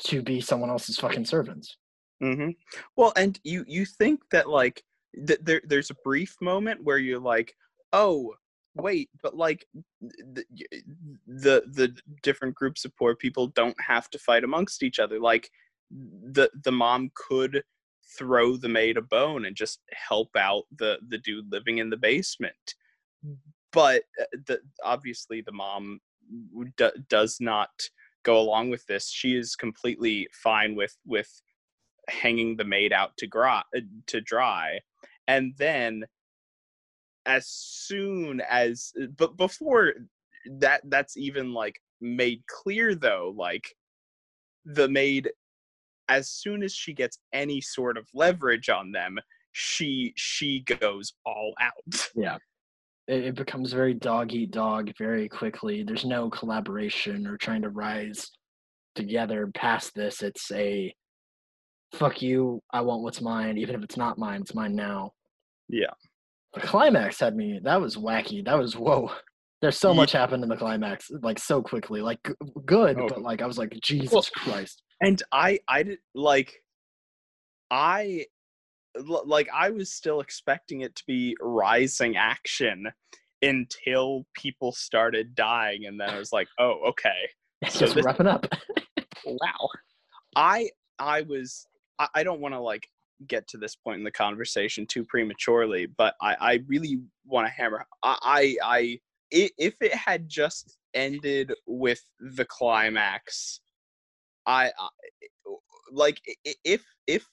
to 0.03 0.21
be 0.21 0.39
someone 0.39 0.69
else's 0.69 0.97
fucking 0.97 1.25
servants 1.25 1.77
hmm 2.21 2.49
Well, 2.95 3.13
and 3.15 3.39
you 3.43 3.65
you 3.67 3.85
think 3.85 4.21
that 4.31 4.49
like 4.49 4.83
th- 5.27 5.39
there 5.41 5.61
there's 5.65 5.89
a 5.91 5.97
brief 6.03 6.35
moment 6.41 6.83
where 6.83 6.97
you're 6.97 7.19
like, 7.19 7.53
oh 7.93 8.33
wait, 8.75 9.09
but 9.21 9.35
like 9.35 9.65
the, 10.01 10.45
the 11.27 11.63
the 11.67 11.95
different 12.23 12.55
groups 12.55 12.85
of 12.85 12.95
poor 12.97 13.15
people 13.15 13.47
don't 13.47 13.79
have 13.81 14.09
to 14.11 14.19
fight 14.19 14.43
amongst 14.43 14.83
each 14.83 14.99
other. 14.99 15.19
Like 15.19 15.49
the 15.91 16.49
the 16.63 16.71
mom 16.71 17.11
could 17.15 17.63
throw 18.17 18.55
the 18.55 18.69
maid 18.69 18.97
a 18.97 19.01
bone 19.01 19.45
and 19.45 19.55
just 19.55 19.79
help 19.91 20.29
out 20.37 20.63
the 20.77 20.99
the 21.09 21.17
dude 21.17 21.51
living 21.51 21.79
in 21.79 21.89
the 21.89 21.97
basement. 21.97 22.75
But 23.73 24.03
uh, 24.21 24.25
the 24.47 24.59
obviously 24.83 25.41
the 25.41 25.51
mom 25.51 25.99
d- 26.77 26.89
does 27.09 27.37
not 27.39 27.69
go 28.23 28.39
along 28.39 28.69
with 28.69 28.85
this. 28.87 29.09
She 29.09 29.35
is 29.35 29.55
completely 29.55 30.27
fine 30.31 30.75
with 30.75 30.95
with 31.05 31.29
hanging 32.07 32.55
the 32.55 32.63
maid 32.63 32.93
out 32.93 33.17
to 33.17 33.27
dry, 33.27 33.63
uh, 33.75 33.81
to 34.07 34.21
dry 34.21 34.79
and 35.27 35.53
then 35.57 36.03
as 37.25 37.47
soon 37.47 38.41
as 38.49 38.93
but 39.17 39.35
before 39.37 39.93
that 40.45 40.81
that's 40.85 41.17
even 41.17 41.53
like 41.53 41.79
made 42.01 42.43
clear 42.47 42.93
though 42.93 43.33
like 43.35 43.73
the 44.65 44.87
maid 44.87 45.31
as 46.07 46.29
soon 46.29 46.61
as 46.61 46.73
she 46.73 46.93
gets 46.93 47.17
any 47.33 47.59
sort 47.59 47.97
of 47.97 48.07
leverage 48.13 48.69
on 48.69 48.91
them 48.91 49.17
she 49.53 50.13
she 50.15 50.59
goes 50.61 51.13
all 51.25 51.53
out 51.59 52.09
Yeah. 52.15 52.37
It, 53.07 53.25
it 53.25 53.35
becomes 53.35 53.71
very 53.73 53.93
dog 53.93 54.33
eat 54.33 54.51
dog 54.51 54.91
very 54.97 55.27
quickly. 55.29 55.83
There's 55.83 56.05
no 56.05 56.29
collaboration 56.29 57.27
or 57.27 57.37
trying 57.37 57.61
to 57.63 57.69
rise 57.69 58.29
together 58.95 59.49
past 59.53 59.93
this. 59.95 60.21
It's 60.23 60.51
a 60.51 60.93
fuck 61.93 62.21
you, 62.21 62.61
I 62.73 62.81
want 62.81 63.03
what's 63.03 63.21
mine, 63.21 63.57
even 63.57 63.75
if 63.75 63.83
it's 63.83 63.97
not 63.97 64.17
mine, 64.17 64.41
it's 64.41 64.55
mine 64.55 64.75
now. 64.75 65.11
Yeah. 65.69 65.91
The 66.53 66.61
climax 66.61 67.19
had 67.19 67.35
me 67.35 67.59
that 67.63 67.81
was 67.81 67.97
wacky. 67.97 68.43
That 68.45 68.57
was 68.57 68.75
whoa. 68.75 69.11
There's 69.61 69.77
so 69.77 69.91
Ye- 69.91 69.97
much 69.97 70.11
happened 70.11 70.43
in 70.43 70.49
the 70.49 70.55
climax, 70.57 71.09
like 71.21 71.39
so 71.39 71.61
quickly. 71.61 72.01
Like 72.01 72.19
g- 72.25 72.33
good, 72.65 72.97
Oh. 72.99 73.07
but 73.07 73.21
like 73.21 73.41
I 73.41 73.45
was 73.45 73.57
like, 73.57 73.77
Jesus 73.81 74.11
Well, 74.11 74.25
Christ. 74.35 74.81
and 75.01 75.21
i 75.31 75.59
i 75.67 75.83
did 75.83 75.99
like 76.13 76.53
i 77.71 78.25
like 79.03 79.47
i 79.53 79.69
was 79.69 79.91
still 79.91 80.19
expecting 80.19 80.81
it 80.81 80.95
to 80.95 81.03
be 81.07 81.35
rising 81.41 82.15
action 82.15 82.87
until 83.41 84.25
people 84.33 84.71
started 84.71 85.35
dying 85.35 85.85
and 85.85 85.99
then 85.99 86.09
i 86.09 86.17
was 86.17 86.31
like 86.31 86.47
oh 86.59 86.79
okay 86.87 87.29
It's 87.61 87.73
so 87.75 87.79
just 87.81 87.95
this- 87.95 88.05
wrapping 88.05 88.27
up. 88.27 88.45
wow 89.25 89.69
i 90.35 90.69
i 90.99 91.21
was 91.23 91.65
i, 91.99 92.07
I 92.15 92.23
don't 92.23 92.41
want 92.41 92.53
to 92.53 92.59
like 92.59 92.87
get 93.27 93.47
to 93.47 93.57
this 93.57 93.75
point 93.75 93.97
in 93.97 94.03
the 94.03 94.11
conversation 94.11 94.85
too 94.85 95.05
prematurely 95.05 95.85
but 95.85 96.15
i 96.21 96.35
i 96.39 96.59
really 96.67 96.99
want 97.25 97.47
to 97.47 97.51
hammer 97.51 97.85
i 98.03 98.17
i, 98.21 98.57
I 98.63 98.99
if 99.31 99.81
it 99.81 99.93
had 99.93 100.29
just 100.29 100.77
ended 100.93 101.53
with 101.65 102.03
the 102.19 102.45
climax 102.45 103.61
i, 104.45 104.67
I 104.67 104.87
like 105.91 106.21
if 106.63 106.83
if 107.07 107.25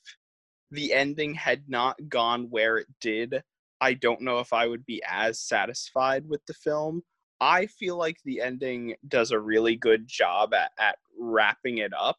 the 0.73 0.93
ending 0.93 1.35
had 1.35 1.63
not 1.69 1.97
gone 2.09 2.49
where 2.51 2.79
it 2.79 2.89
did 3.01 3.43
i 3.81 3.95
don't 3.95 4.21
know 4.21 4.39
if 4.41 4.53
i 4.53 4.67
would 4.67 4.85
be 4.87 5.03
as 5.09 5.39
satisfied 5.41 6.29
with 6.29 6.45
the 6.47 6.55
film. 6.55 7.03
I 7.41 7.67
feel 7.67 7.97
like 7.97 8.19
the 8.25 8.41
ending 8.41 8.95
does 9.09 9.33
a 9.33 9.39
really 9.41 9.75
good 9.75 10.07
job 10.07 10.55
at, 10.55 10.71
at 10.79 10.97
wrapping 11.19 11.79
it 11.79 11.93
up. 11.99 12.19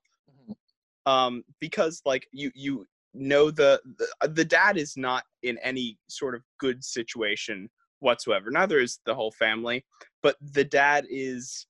Um 1.05 1.45
because 1.61 2.01
like 2.05 2.27
you 2.33 2.51
you 2.53 2.85
know 3.13 3.49
the, 3.49 3.79
the 3.97 4.07
uh, 4.21 4.27
the 4.27 4.43
dad 4.43 4.75
is 4.77 4.97
not 4.97 5.23
in 5.43 5.57
any 5.59 5.97
sort 6.09 6.35
of 6.35 6.41
good 6.59 6.83
situation 6.83 7.69
whatsoever 7.99 8.51
neither 8.51 8.79
is 8.79 8.99
the 9.05 9.15
whole 9.15 9.31
family 9.31 9.85
but 10.21 10.35
the 10.41 10.65
dad 10.65 11.05
is 11.09 11.67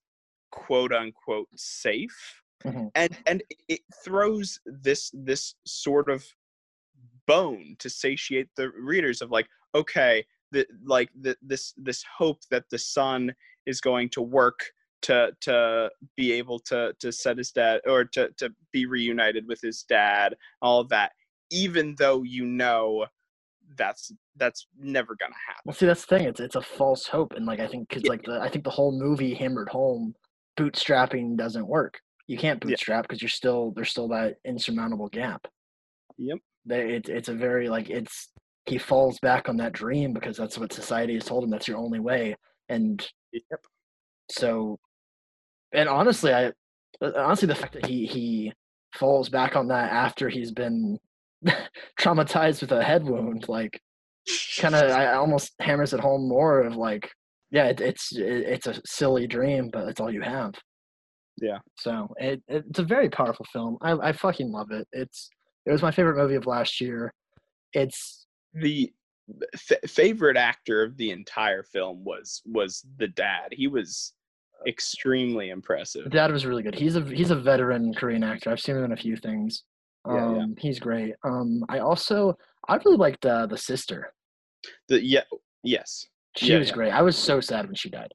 quote 0.50 0.92
unquote 0.92 1.48
safe. 1.54 2.42
Mhm. 2.64 2.90
and 2.94 3.16
and 3.26 3.42
it 3.68 3.82
throws 4.02 4.58
this 4.64 5.10
this 5.12 5.54
sort 5.66 6.08
of 6.10 6.24
bone 7.26 7.76
to 7.78 7.88
satiate 7.88 8.48
the 8.56 8.70
readers 8.70 9.22
of 9.22 9.30
like 9.30 9.48
okay 9.74 10.24
the 10.52 10.66
like 10.84 11.10
the, 11.20 11.36
this 11.42 11.74
this 11.76 12.04
hope 12.18 12.40
that 12.50 12.64
the 12.70 12.78
son 12.78 13.34
is 13.66 13.80
going 13.80 14.08
to 14.10 14.22
work 14.22 14.60
to 15.02 15.32
to 15.40 15.90
be 16.16 16.32
able 16.32 16.58
to 16.58 16.94
to 16.98 17.10
set 17.12 17.38
his 17.38 17.50
dad 17.50 17.80
or 17.86 18.04
to 18.04 18.30
to 18.36 18.50
be 18.72 18.86
reunited 18.86 19.46
with 19.46 19.60
his 19.60 19.82
dad 19.82 20.36
all 20.62 20.80
of 20.80 20.88
that 20.88 21.12
even 21.50 21.94
though 21.98 22.22
you 22.22 22.44
know 22.44 23.06
that's 23.76 24.12
that's 24.36 24.66
never 24.78 25.16
gonna 25.18 25.34
happen 25.46 25.62
Well, 25.64 25.74
see, 25.74 25.86
that's 25.86 26.04
the 26.04 26.18
thing. 26.18 26.28
It's 26.28 26.40
it's 26.40 26.56
a 26.56 26.60
false 26.60 27.06
hope, 27.06 27.32
and 27.32 27.46
like 27.46 27.60
I 27.60 27.66
think 27.66 27.88
because 27.88 28.02
Yeah. 28.04 28.10
like 28.10 28.22
the 28.22 28.40
I 28.40 28.48
think 28.48 28.64
the 28.64 28.70
whole 28.70 28.92
movie 28.92 29.34
hammered 29.34 29.68
home, 29.68 30.14
bootstrapping 30.58 31.36
doesn't 31.36 31.66
work. 31.66 32.00
You 32.26 32.38
can't 32.38 32.60
bootstrap 32.60 33.04
because 33.04 33.20
you're 33.22 33.28
still 33.28 33.72
there's 33.74 33.90
still 33.90 34.08
that 34.08 34.36
insurmountable 34.44 35.08
gap. 35.08 35.46
Yep. 36.18 36.38
They, 36.66 36.94
it, 36.96 37.08
it's 37.08 37.28
a 37.28 37.34
very 37.34 37.68
like 37.68 37.90
it's 37.90 38.28
he 38.66 38.78
falls 38.78 39.18
back 39.20 39.48
on 39.48 39.56
that 39.58 39.72
dream 39.72 40.12
because 40.14 40.36
that's 40.36 40.56
what 40.58 40.72
society 40.72 41.14
has 41.14 41.24
told 41.24 41.44
him 41.44 41.50
that's 41.50 41.68
your 41.68 41.76
only 41.78 42.00
way 42.00 42.34
and 42.68 43.06
Yep. 43.32 43.60
so 44.30 44.78
and 45.72 45.88
honestly 45.88 46.32
i 46.32 46.52
honestly 47.02 47.46
the 47.48 47.54
fact 47.54 47.74
that 47.74 47.84
he 47.86 48.06
he 48.06 48.52
falls 48.94 49.28
back 49.28 49.56
on 49.56 49.68
that 49.68 49.92
after 49.92 50.28
he's 50.28 50.52
been 50.52 50.96
traumatized 52.00 52.60
with 52.62 52.72
a 52.72 52.82
head 52.82 53.04
wound 53.04 53.46
like 53.48 53.78
kind 54.58 54.74
of 54.74 54.90
i 54.90 55.12
almost 55.14 55.52
hammers 55.60 55.92
it 55.92 56.00
home 56.00 56.26
more 56.28 56.60
of 56.62 56.76
like 56.76 57.10
yeah 57.50 57.66
it, 57.66 57.80
it's 57.80 58.12
it, 58.16 58.22
it's 58.22 58.66
a 58.66 58.80
silly 58.86 59.26
dream 59.26 59.68
but 59.72 59.88
it's 59.88 60.00
all 60.00 60.10
you 60.12 60.22
have 60.22 60.54
Yeah. 61.42 61.58
so 61.76 62.08
it, 62.18 62.42
it's 62.48 62.78
a 62.78 62.84
very 62.84 63.10
powerful 63.10 63.44
film 63.52 63.76
i 63.82 63.92
i 63.92 64.12
fucking 64.12 64.50
love 64.50 64.70
it 64.70 64.86
it's 64.92 65.28
it 65.66 65.72
was 65.72 65.82
my 65.82 65.90
favorite 65.90 66.16
movie 66.16 66.34
of 66.34 66.46
last 66.46 66.80
year 66.80 67.12
it's 67.72 68.26
the 68.54 68.92
f- 69.54 69.90
favorite 69.90 70.36
actor 70.36 70.82
of 70.82 70.96
the 70.96 71.10
entire 71.10 71.62
film 71.62 72.04
was 72.04 72.42
was 72.46 72.84
the 72.98 73.08
dad. 73.08 73.48
He 73.52 73.66
was 73.68 74.12
extremely 74.66 75.50
impressive. 75.50 76.04
The 76.04 76.10
dad 76.10 76.30
was 76.30 76.46
really 76.46 76.62
good. 76.62 76.74
He's 76.74 76.96
a 76.96 77.02
he's 77.02 77.30
a 77.30 77.36
veteran 77.36 77.94
Korean 77.94 78.22
actor. 78.22 78.50
I've 78.50 78.60
seen 78.60 78.76
him 78.76 78.84
in 78.84 78.92
a 78.92 78.96
few 78.96 79.16
things. 79.16 79.64
Um, 80.04 80.14
Yeah, 80.16 80.36
yeah. 80.36 80.46
he's 80.58 80.78
great. 80.78 81.14
Um, 81.24 81.64
I 81.68 81.78
also 81.80 82.36
I 82.68 82.76
really 82.76 82.96
liked 82.96 83.26
uh, 83.26 83.46
the 83.46 83.58
sister. 83.58 84.12
The 84.88 85.02
yeah, 85.04 85.24
yes, 85.62 86.06
She 86.36 86.52
Yeah, 86.52 86.58
was 86.58 86.70
great. 86.70 86.92
I 86.92 87.02
was 87.02 87.16
so 87.16 87.40
sad 87.40 87.66
when 87.66 87.74
she 87.74 87.90
died. 87.90 88.12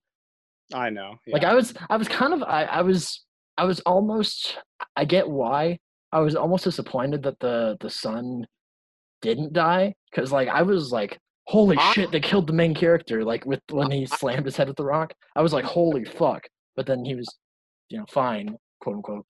I 0.73 0.89
know. 0.89 1.15
Like. 1.27 1.43
I 1.43 1.53
was 1.53 1.73
I 1.89 1.97
was 1.97 2.07
kind 2.07 2.33
of 2.33 2.43
I, 2.43 2.63
I 2.65 2.81
was 2.81 3.25
I 3.57 3.65
was 3.65 3.79
almost 3.81 4.57
I 4.95 5.05
get 5.05 5.29
why 5.29 5.79
I 6.11 6.19
was 6.19 6.35
almost 6.35 6.63
disappointed 6.63 7.23
that 7.23 7.39
the 7.39 7.77
the 7.79 7.89
son 7.89 8.45
didn't 9.21 9.53
die 9.53 9.93
because 10.09 10.31
like 10.31 10.47
I 10.47 10.61
was 10.61 10.91
like 10.91 11.17
holy 11.45 11.77
I- 11.77 11.91
shit 11.93 12.11
they 12.11 12.19
killed 12.19 12.47
the 12.47 12.53
main 12.53 12.73
character 12.73 13.23
like 13.23 13.45
with 13.45 13.59
when 13.71 13.91
he 13.91 14.05
slammed 14.05 14.45
his 14.45 14.55
head 14.55 14.67
with 14.67 14.77
the 14.77 14.85
rock 14.85 15.13
I 15.35 15.41
was 15.41 15.53
like 15.53 15.65
holy 15.65 16.05
fuck 16.05 16.47
but 16.75 16.85
then 16.85 17.03
he 17.03 17.15
was 17.15 17.27
you 17.89 17.97
know 17.99 18.05
fine 18.09 18.55
quote 18.81 18.95
unquote 18.97 19.25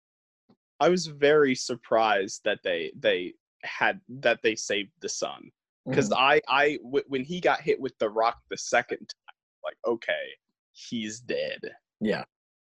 I 0.79 0.89
was 0.89 1.07
very 1.07 1.55
surprised 1.55 2.41
that 2.45 2.59
they 2.63 2.91
they 2.97 3.33
had 3.63 3.99
that 4.21 4.39
they 4.43 4.55
saved 4.55 4.91
the 5.01 5.09
son 5.09 5.49
because 5.85 6.09
Mhm. 6.09 6.17
I 6.17 6.41
I 6.47 6.77
w- 6.83 7.03
when 7.07 7.23
he 7.23 7.41
got 7.41 7.61
hit 7.61 7.79
with 7.81 7.97
the 7.99 8.09
rock 8.09 8.37
the 8.49 8.57
second 8.57 8.99
time, 8.99 9.35
like 9.63 9.77
okay, 9.85 10.25
he's 10.71 11.19
dead. 11.19 11.59
Yeah. 11.99 12.23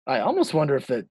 I 0.07 0.21
almost 0.21 0.55
wonder 0.55 0.75
if 0.75 0.87
that 0.89 1.07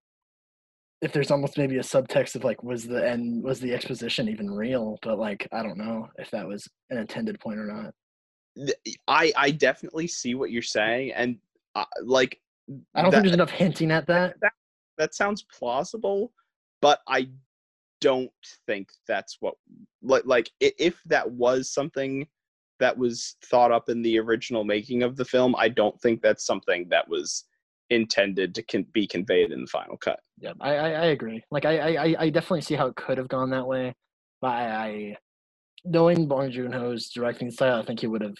if 1.01 1.13
there's 1.13 1.31
almost 1.31 1.57
maybe 1.57 1.77
a 1.77 1.81
subtext 1.81 2.35
of 2.35 2.43
like 2.43 2.61
was 2.63 2.85
the 2.85 3.07
end 3.07 3.43
was 3.43 3.59
the 3.59 3.73
exposition 3.73 4.27
even 4.27 4.49
real, 4.51 4.97
but 5.01 5.17
like 5.17 5.47
I 5.51 5.63
don't 5.63 5.77
know 5.77 6.07
if 6.17 6.29
that 6.31 6.47
was 6.47 6.67
an 6.89 6.97
intended 6.97 7.39
point 7.39 7.59
or 7.59 7.65
not. 7.65 7.93
I 9.07 9.31
I 9.37 9.51
definitely 9.51 10.07
see 10.07 10.35
what 10.35 10.51
you're 10.51 10.61
saying, 10.61 11.13
and 11.13 11.37
uh, 11.75 11.85
like 12.03 12.39
I 12.95 13.01
don't 13.01 13.11
that, 13.11 13.17
think 13.17 13.23
there's 13.25 13.33
enough 13.33 13.51
hinting 13.51 13.91
at 13.91 14.07
that. 14.07 14.35
that 14.97 15.15
sounds 15.15 15.45
plausible, 15.57 16.33
but 16.81 16.99
I 17.07 17.29
don't 18.01 18.31
think 18.65 18.89
that's 19.07 19.37
what 19.39 19.55
like 20.01 20.25
like 20.25 20.51
if 20.59 21.01
that 21.05 21.29
was 21.29 21.71
something 21.71 22.27
that 22.79 22.97
was 22.97 23.35
thought 23.45 23.71
up 23.71 23.89
in 23.89 24.01
the 24.01 24.19
original 24.19 24.63
making 24.63 25.03
of 25.03 25.15
the 25.15 25.25
film, 25.25 25.55
I 25.57 25.69
don't 25.69 25.99
think 26.01 26.21
that's 26.21 26.45
something 26.45 26.87
that 26.89 27.07
was 27.07 27.45
intended 27.89 28.55
to 28.55 28.83
be 28.93 29.07
conveyed 29.07 29.51
in 29.51 29.61
the 29.61 29.67
final 29.67 29.97
cut. 29.97 30.19
Yeah, 30.39 30.53
I, 30.61 30.75
I, 30.75 30.89
I 30.89 31.05
agree. 31.07 31.43
Like 31.51 31.65
I, 31.65 31.95
I, 31.95 32.15
I- 32.19 32.29
definitely 32.29 32.61
see 32.61 32.75
how 32.75 32.87
it 32.87 32.95
could 32.95 33.17
have 33.17 33.27
gone 33.27 33.49
that 33.51 33.67
way. 33.67 33.93
But 34.41 34.51
I, 34.51 34.65
I 34.87 35.15
knowing 35.85 36.27
Bong 36.27 36.51
Joon 36.51 36.71
Ho's 36.71 37.09
directing 37.09 37.51
style, 37.51 37.81
I 37.81 37.85
think 37.85 37.99
he 37.99 38.07
would 38.07 38.21
have 38.21 38.37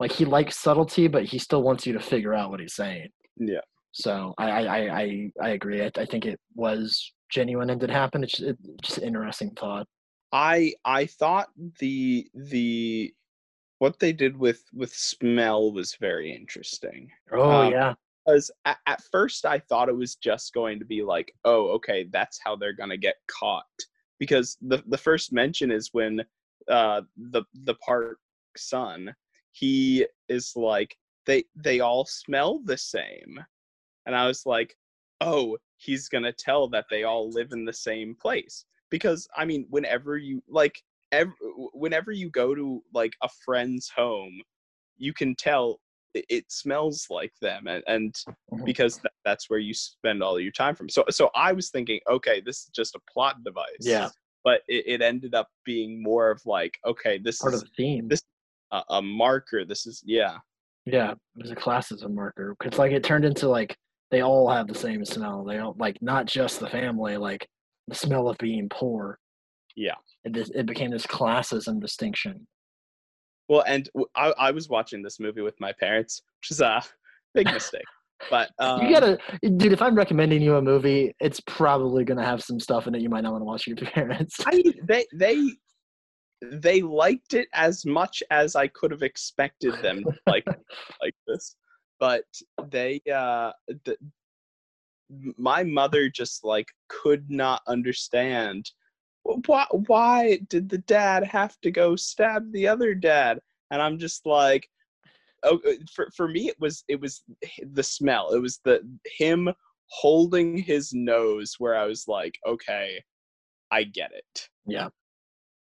like 0.00 0.12
he 0.12 0.24
likes 0.24 0.58
subtlety, 0.58 1.08
but 1.08 1.24
he 1.24 1.38
still 1.38 1.62
wants 1.62 1.86
you 1.86 1.92
to 1.94 2.00
figure 2.00 2.34
out 2.34 2.50
what 2.50 2.60
he's 2.60 2.74
saying. 2.74 3.08
Yeah. 3.36 3.60
So 3.92 4.34
I, 4.38 4.50
I, 4.50 4.60
I, 4.62 5.00
I, 5.00 5.30
I 5.42 5.48
agree. 5.50 5.82
I, 5.82 5.90
I 5.96 6.04
think 6.04 6.26
it 6.26 6.40
was 6.54 7.12
genuine 7.30 7.70
and 7.70 7.80
did 7.80 7.90
happen. 7.90 8.24
It's 8.24 8.32
just, 8.32 8.42
it, 8.50 8.58
just 8.82 8.98
an 8.98 9.04
interesting 9.04 9.50
thought. 9.58 9.86
I 10.32 10.74
I 10.84 11.06
thought 11.06 11.48
the 11.78 12.26
the 12.34 13.14
what 13.78 13.98
they 13.98 14.12
did 14.12 14.36
with 14.36 14.64
with 14.72 14.92
smell 14.92 15.72
was 15.72 15.96
very 16.00 16.34
interesting. 16.34 17.10
Oh 17.32 17.62
Um, 17.62 17.72
yeah. 17.72 17.94
Because 18.24 18.50
at, 18.64 18.78
at 18.86 19.02
first 19.10 19.44
I 19.44 19.58
thought 19.58 19.88
it 19.88 19.96
was 19.96 20.16
just 20.16 20.54
going 20.54 20.78
to 20.78 20.84
be 20.84 21.02
like, 21.02 21.32
oh, 21.44 21.68
okay, 21.70 22.06
that's 22.12 22.40
how 22.42 22.56
they're 22.56 22.72
gonna 22.72 22.96
get 22.96 23.16
caught. 23.28 23.64
Because 24.18 24.56
the 24.62 24.82
the 24.86 24.98
first 24.98 25.32
mention 25.32 25.70
is 25.70 25.90
when 25.92 26.22
uh 26.70 27.02
the 27.16 27.42
the 27.64 27.74
park 27.74 28.18
son 28.56 29.14
he 29.52 30.06
is 30.28 30.52
like 30.56 30.96
they 31.26 31.44
they 31.56 31.80
all 31.80 32.04
smell 32.06 32.60
the 32.64 32.76
same, 32.76 33.38
and 34.06 34.14
I 34.14 34.26
was 34.26 34.44
like, 34.46 34.76
oh, 35.20 35.56
he's 35.76 36.08
gonna 36.08 36.32
tell 36.32 36.68
that 36.68 36.86
they 36.90 37.04
all 37.04 37.30
live 37.30 37.52
in 37.52 37.64
the 37.64 37.72
same 37.72 38.14
place. 38.20 38.64
Because 38.90 39.26
I 39.36 39.44
mean, 39.44 39.66
whenever 39.70 40.16
you 40.18 40.42
like, 40.48 40.82
ev- 41.12 41.32
whenever 41.72 42.12
you 42.12 42.30
go 42.30 42.54
to 42.54 42.82
like 42.92 43.12
a 43.22 43.28
friend's 43.44 43.88
home, 43.88 44.40
you 44.98 45.12
can 45.12 45.34
tell 45.36 45.80
it, 46.14 46.44
smells 46.50 47.06
like 47.10 47.32
them 47.40 47.66
and, 47.66 47.82
and 47.86 48.14
Mhm. 48.52 48.64
because 48.64 48.98
tha- 48.98 49.10
that's 49.24 49.50
where 49.50 49.58
you 49.58 49.74
spend 49.74 50.22
all 50.22 50.38
your 50.38 50.52
time 50.52 50.74
from 50.74 50.88
so 50.88 51.04
so 51.10 51.30
i 51.34 51.52
was 51.52 51.70
thinking 51.70 51.98
okay 52.08 52.40
this 52.40 52.58
is 52.64 52.70
just 52.74 52.94
a 52.94 53.00
plot 53.12 53.42
device 53.44 53.66
Yeah. 53.80 54.08
but 54.44 54.62
it, 54.68 54.84
it 54.86 55.02
ended 55.02 55.34
up 55.34 55.48
being 55.64 56.02
more 56.02 56.30
of 56.30 56.40
like 56.46 56.78
okay 56.86 57.18
this 57.18 57.38
Part 57.40 57.54
is 57.54 57.62
of 57.62 57.68
the 57.68 57.74
theme. 57.76 58.08
this- 58.08 58.22
a, 58.72 58.82
a 58.90 59.02
marker 59.02 59.64
this 59.64 59.86
is 59.86 60.02
yeah 60.06 60.38
Yeah, 60.86 61.12
it 61.12 61.18
was 61.36 61.50
a 61.50 61.56
classism 61.56 62.14
marker. 62.14 62.54
because 62.58 62.78
like 62.78 62.92
it 62.92 63.02
turned 63.04 63.24
into 63.24 63.48
like 63.48 63.76
they 64.10 64.20
all 64.22 64.48
have 64.50 64.68
the 64.68 64.74
same 64.74 65.04
smell. 65.04 65.44
They 65.44 65.58
all 65.58 65.74
like 65.78 65.96
not 66.00 66.26
just 66.26 66.60
the 66.60 66.68
family, 66.68 67.16
like 67.16 67.48
the 67.88 67.94
smell 67.94 68.28
of 68.28 68.36
being 68.38 68.68
poor. 68.68 69.18
Yeah. 69.76 69.94
It, 70.24 70.36
it 70.54 70.66
became 70.66 70.90
this 70.90 71.06
classism 71.06 71.80
distinction. 71.80 72.46
Well 73.48 73.64
and 73.66 73.88
I, 74.14 74.32
I 74.38 74.50
was 74.50 74.68
watching 74.68 75.02
this 75.02 75.20
movie 75.20 75.42
with 75.42 75.58
my 75.60 75.72
parents 75.72 76.22
which 76.40 76.50
is 76.50 76.60
a 76.60 76.82
big 77.34 77.46
mistake 77.52 77.84
but 78.30 78.50
um, 78.58 78.82
you 78.82 78.90
gotta, 78.92 79.18
dude. 79.42 79.72
If 79.72 79.82
I'm 79.82 79.94
recommending 79.94 80.42
you 80.42 80.56
a 80.56 80.62
movie, 80.62 81.14
it's 81.20 81.40
probably 81.40 82.04
gonna 82.04 82.24
have 82.24 82.42
some 82.42 82.60
stuff 82.60 82.86
in 82.86 82.94
it 82.94 83.02
you 83.02 83.10
might 83.10 83.22
not 83.22 83.32
want 83.32 83.42
to 83.42 83.46
watch 83.46 83.66
with 83.66 83.80
your 83.80 83.90
parents. 83.92 84.36
I 84.46 84.62
they 84.84 85.06
they 85.12 85.50
they 86.42 86.82
liked 86.82 87.34
it 87.34 87.48
as 87.54 87.84
much 87.86 88.22
as 88.30 88.56
I 88.56 88.68
could 88.68 88.90
have 88.90 89.02
expected 89.02 89.74
them 89.82 90.04
like 90.26 90.44
like 91.02 91.14
this, 91.26 91.56
but 92.00 92.24
they 92.70 93.00
uh 93.12 93.52
the, 93.84 93.96
my 95.36 95.62
mother 95.62 96.08
just 96.08 96.44
like 96.44 96.66
could 96.88 97.30
not 97.30 97.62
understand 97.68 98.70
why 99.24 99.66
why 99.86 100.38
did 100.48 100.68
the 100.68 100.78
dad 100.78 101.24
have 101.24 101.58
to 101.60 101.70
go 101.70 101.96
stab 101.96 102.50
the 102.52 102.68
other 102.68 102.94
dad 102.94 103.40
and 103.70 103.80
i'm 103.80 103.98
just 103.98 104.26
like 104.26 104.68
oh 105.42 105.58
uh, 105.66 105.72
for 105.92 106.08
for 106.14 106.28
me 106.28 106.48
it 106.48 106.56
was 106.60 106.84
it 106.88 107.00
was 107.00 107.22
the 107.72 107.82
smell 107.82 108.30
it 108.32 108.38
was 108.38 108.60
the 108.64 108.80
him 109.18 109.48
holding 109.86 110.56
his 110.58 110.92
nose 110.92 111.56
where 111.58 111.76
i 111.76 111.86
was 111.86 112.06
like 112.06 112.38
okay 112.46 113.02
i 113.70 113.82
get 113.82 114.12
it 114.12 114.48
yeah. 114.66 114.88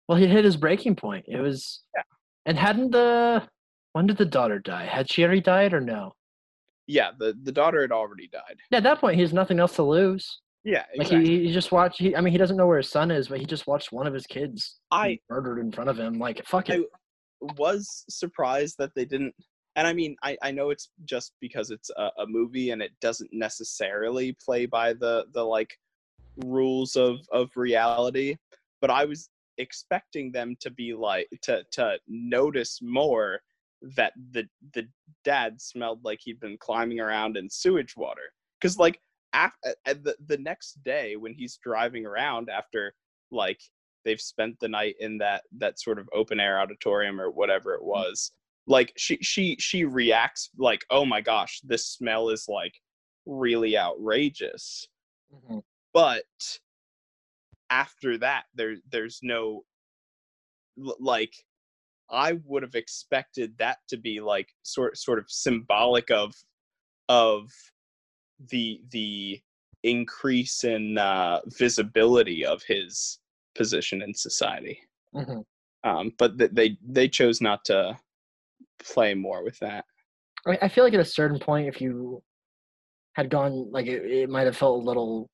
Well, 0.09 0.18
he 0.18 0.26
hit 0.26 0.44
his 0.44 0.57
breaking 0.57 0.97
point. 0.97 1.24
It 1.28 1.40
was. 1.40 1.82
Yeah. 1.94 2.03
And 2.47 2.59
hadn't 2.59 2.92
the 2.92 3.42
when 3.92 4.07
did 4.07 4.18
the 4.18 4.24
daughter 4.24 4.59
die? 4.59 4.84
Had 4.84 5.11
she 5.11 5.24
already 5.24 5.40
died 5.40 5.72
or 5.72 5.80
no? 5.80 6.14
yeah 6.88 7.11
the 7.18 7.36
the 7.42 7.51
daughter 7.51 7.80
had 7.80 7.90
already 7.90 8.28
died 8.28 8.57
At 8.70 8.84
that 8.84 9.01
point, 9.01 9.16
he 9.16 9.22
has 9.22 9.32
nothing 9.32 9.59
else 9.59 9.74
to 9.74 9.82
lose. 9.82 10.40
Yeah 10.67 10.85
Like 10.99 11.09
he, 11.09 11.47
he 11.47 11.53
just 11.53 11.71
watched. 11.73 11.99
He, 12.01 12.14
I 12.17 12.21
mean, 12.21 12.33
he 12.33 12.39
doesn't 12.39 12.57
know 12.57 12.67
where 12.67 12.79
his 12.79 12.91
son 12.91 13.11
is, 13.11 13.29
but 13.29 13.39
he 13.39 13.47
just 13.47 13.67
watched 13.67 13.93
one 13.93 14.07
of 14.07 14.12
his 14.12 14.27
kids 14.27 14.81
I- 14.91 15.19
murdered 15.31 15.61
in 15.61 15.71
front 15.73 15.89
of 15.89 15.99
him. 15.99 16.19
Like 16.19 16.45
fuck 16.45 16.69
it. 16.69 16.81
I 16.81 17.53
was 17.57 18.05
surprised 18.09 18.77
that 18.79 18.91
they 18.97 19.05
didn't 19.05 19.35
and 19.77 19.87
i 19.87 19.93
mean 19.93 20.17
i, 20.23 20.37
I 20.43 20.51
know 20.51 20.71
it's 20.71 20.91
just 21.05 21.33
because 21.41 21.71
it's 21.71 21.91
a, 21.91 22.11
a 22.19 22.27
movie 22.27 22.71
and 22.71 22.83
it 22.83 22.93
doesn't 23.01 23.31
necessarily 23.33 24.37
play 24.45 24.67
by 24.67 24.95
the 24.95 25.27
the 25.33 25.43
like 25.45 25.79
rules 26.45 26.97
of 26.97 27.19
of 27.31 27.51
reality 27.55 28.37
but 28.81 28.91
i 28.91 29.05
was 29.05 29.29
expecting 29.59 30.33
them 30.33 30.57
to 30.61 30.71
be 30.71 30.93
like 30.95 31.29
to 31.43 31.62
to 31.73 31.99
notice 32.09 32.81
more 32.83 33.41
that 33.97 34.12
the 34.33 34.47
the 34.75 34.87
dad 35.25 35.61
smelled 35.61 36.03
like 36.05 36.19
he'd 36.23 36.41
been 36.41 36.59
climbing 36.59 36.99
around 36.99 37.37
in 37.37 37.49
sewage 37.49 37.95
water 37.97 38.33
because 38.61 38.79
like 38.79 39.01
af- 39.33 39.74
at 39.85 40.05
the, 40.05 40.16
the 40.27 40.39
next 40.39 40.83
day 40.85 41.16
when 41.16 41.35
he's 41.35 41.59
driving 41.62 42.07
around 42.07 42.49
after 42.49 42.95
like 43.31 43.61
they've 44.05 44.20
spent 44.20 44.59
the 44.61 44.68
night 44.68 44.95
in 45.01 45.18
that 45.18 45.43
that 45.59 45.81
sort 45.81 45.99
of 45.99 46.09
open 46.12 46.39
air 46.41 46.61
auditorium 46.61 47.20
or 47.20 47.31
whatever 47.31 47.74
it 47.74 47.83
mm. 47.83 47.87
was 47.87 48.33
like 48.66 48.93
she 48.97 49.16
she 49.22 49.57
she 49.59 49.85
reacts 49.85 50.51
like 50.59 50.85
oh 50.91 51.05
my 51.05 51.20
gosh 51.20 51.61
this 51.64 51.87
smell 51.87 52.29
is 52.29 52.47
like 52.49 52.74
really 53.27 53.77
outrageous 53.77 54.87
Mhm. 55.35 55.62
but 55.93 56.24
after 57.70 58.16
that 58.18 58.45
there 58.55 58.77
there's 58.91 59.18
no 59.22 59.64
like 60.77 61.35
I 62.11 62.35
would 62.45 62.62
have 62.62 62.77
expected 62.77 63.59
that 63.59 63.79
to 63.89 63.97
be 63.97 64.20
like 64.20 64.49
sort 64.62 64.97
sort 64.97 65.18
of 65.18 65.24
symbolic 65.29 66.11
of 66.11 66.35
of 67.09 67.51
the 68.51 68.80
the 68.91 69.41
increase 69.82 70.64
in 70.64 70.99
uh, 70.99 71.41
visibility 71.47 72.45
of 72.45 72.62
his 72.64 73.18
position 73.55 74.03
in 74.03 74.12
society. 74.14 74.78
hmm 75.14 75.41
Um, 75.84 76.12
but 76.18 76.39
th- 76.39 76.51
they 76.53 76.76
they 76.87 77.09
chose 77.09 77.41
not 77.41 77.64
to 77.66 77.97
play 78.78 79.14
more 79.14 79.43
with 79.45 79.59
that. 79.61 79.84
I, 80.47 80.59
I 80.62 80.68
feel 80.68 80.84
like 80.84 80.95
at 80.95 81.01
a 81.01 81.05
certain 81.05 81.39
point, 81.39 81.68
if 81.68 81.80
you 81.80 82.22
had 83.14 83.30
gone 83.30 83.70
like 83.70 83.87
it, 83.87 84.05
it 84.05 84.28
might 84.28 84.47
have 84.47 84.57
felt 84.57 84.82
a 84.82 84.84
little 84.84 85.28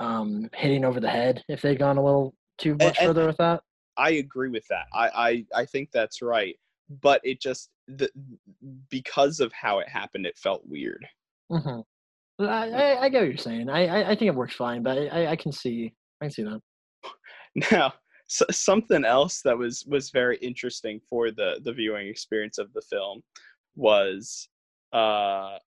um 0.00 0.50
hitting 0.54 0.84
over 0.84 0.98
the 1.00 1.08
head 1.08 1.42
if 1.48 1.62
they'd 1.62 1.78
gone 1.78 1.96
a 1.96 2.04
little 2.04 2.34
too 2.58 2.74
much 2.76 2.98
and- 2.98 3.06
further 3.08 3.26
with 3.26 3.36
that. 3.38 3.62
I 3.96 4.10
agree 4.12 4.48
with 4.48 4.66
that. 4.68 4.86
I 4.92 5.08
I, 5.54 5.60
I 5.62 5.64
think 5.66 5.90
that's 5.92 6.20
right. 6.20 6.56
But 7.00 7.20
it 7.24 7.40
just 7.40 7.70
the, 7.86 8.10
because 8.90 9.40
of 9.40 9.52
how 9.52 9.78
it 9.78 9.88
happened, 9.88 10.26
it 10.26 10.36
felt 10.36 10.62
weird. 10.66 11.06
hmm 11.50 11.80
I, 12.38 12.44
I, 12.44 13.02
I 13.02 13.08
get 13.08 13.20
what 13.20 13.28
you're 13.28 13.36
saying. 13.36 13.68
I, 13.68 13.86
I, 13.86 14.10
I 14.10 14.16
think 14.16 14.28
it 14.28 14.34
works 14.34 14.56
fine, 14.56 14.82
but 14.82 14.98
I, 14.98 15.28
I 15.28 15.36
can 15.36 15.52
see 15.52 15.92
I 16.20 16.26
can 16.26 16.30
see 16.32 16.42
that. 16.42 16.60
Now, 17.70 17.92
so, 18.26 18.44
something 18.50 19.04
else 19.04 19.40
that 19.42 19.56
was 19.56 19.84
was 19.86 20.10
very 20.10 20.36
interesting 20.38 21.00
for 21.08 21.30
the 21.30 21.60
the 21.62 21.72
viewing 21.72 22.08
experience 22.08 22.58
of 22.58 22.72
the 22.72 22.82
film 22.90 23.22
was 23.76 24.48
uh 24.92 25.58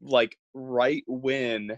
like 0.00 0.36
right 0.54 1.02
when 1.06 1.76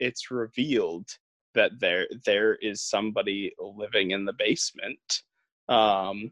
it's 0.00 0.30
revealed 0.30 1.08
that 1.54 1.72
there 1.80 2.06
there 2.24 2.54
is 2.56 2.82
somebody 2.82 3.52
living 3.58 4.12
in 4.12 4.24
the 4.24 4.32
basement 4.38 5.22
um 5.68 6.30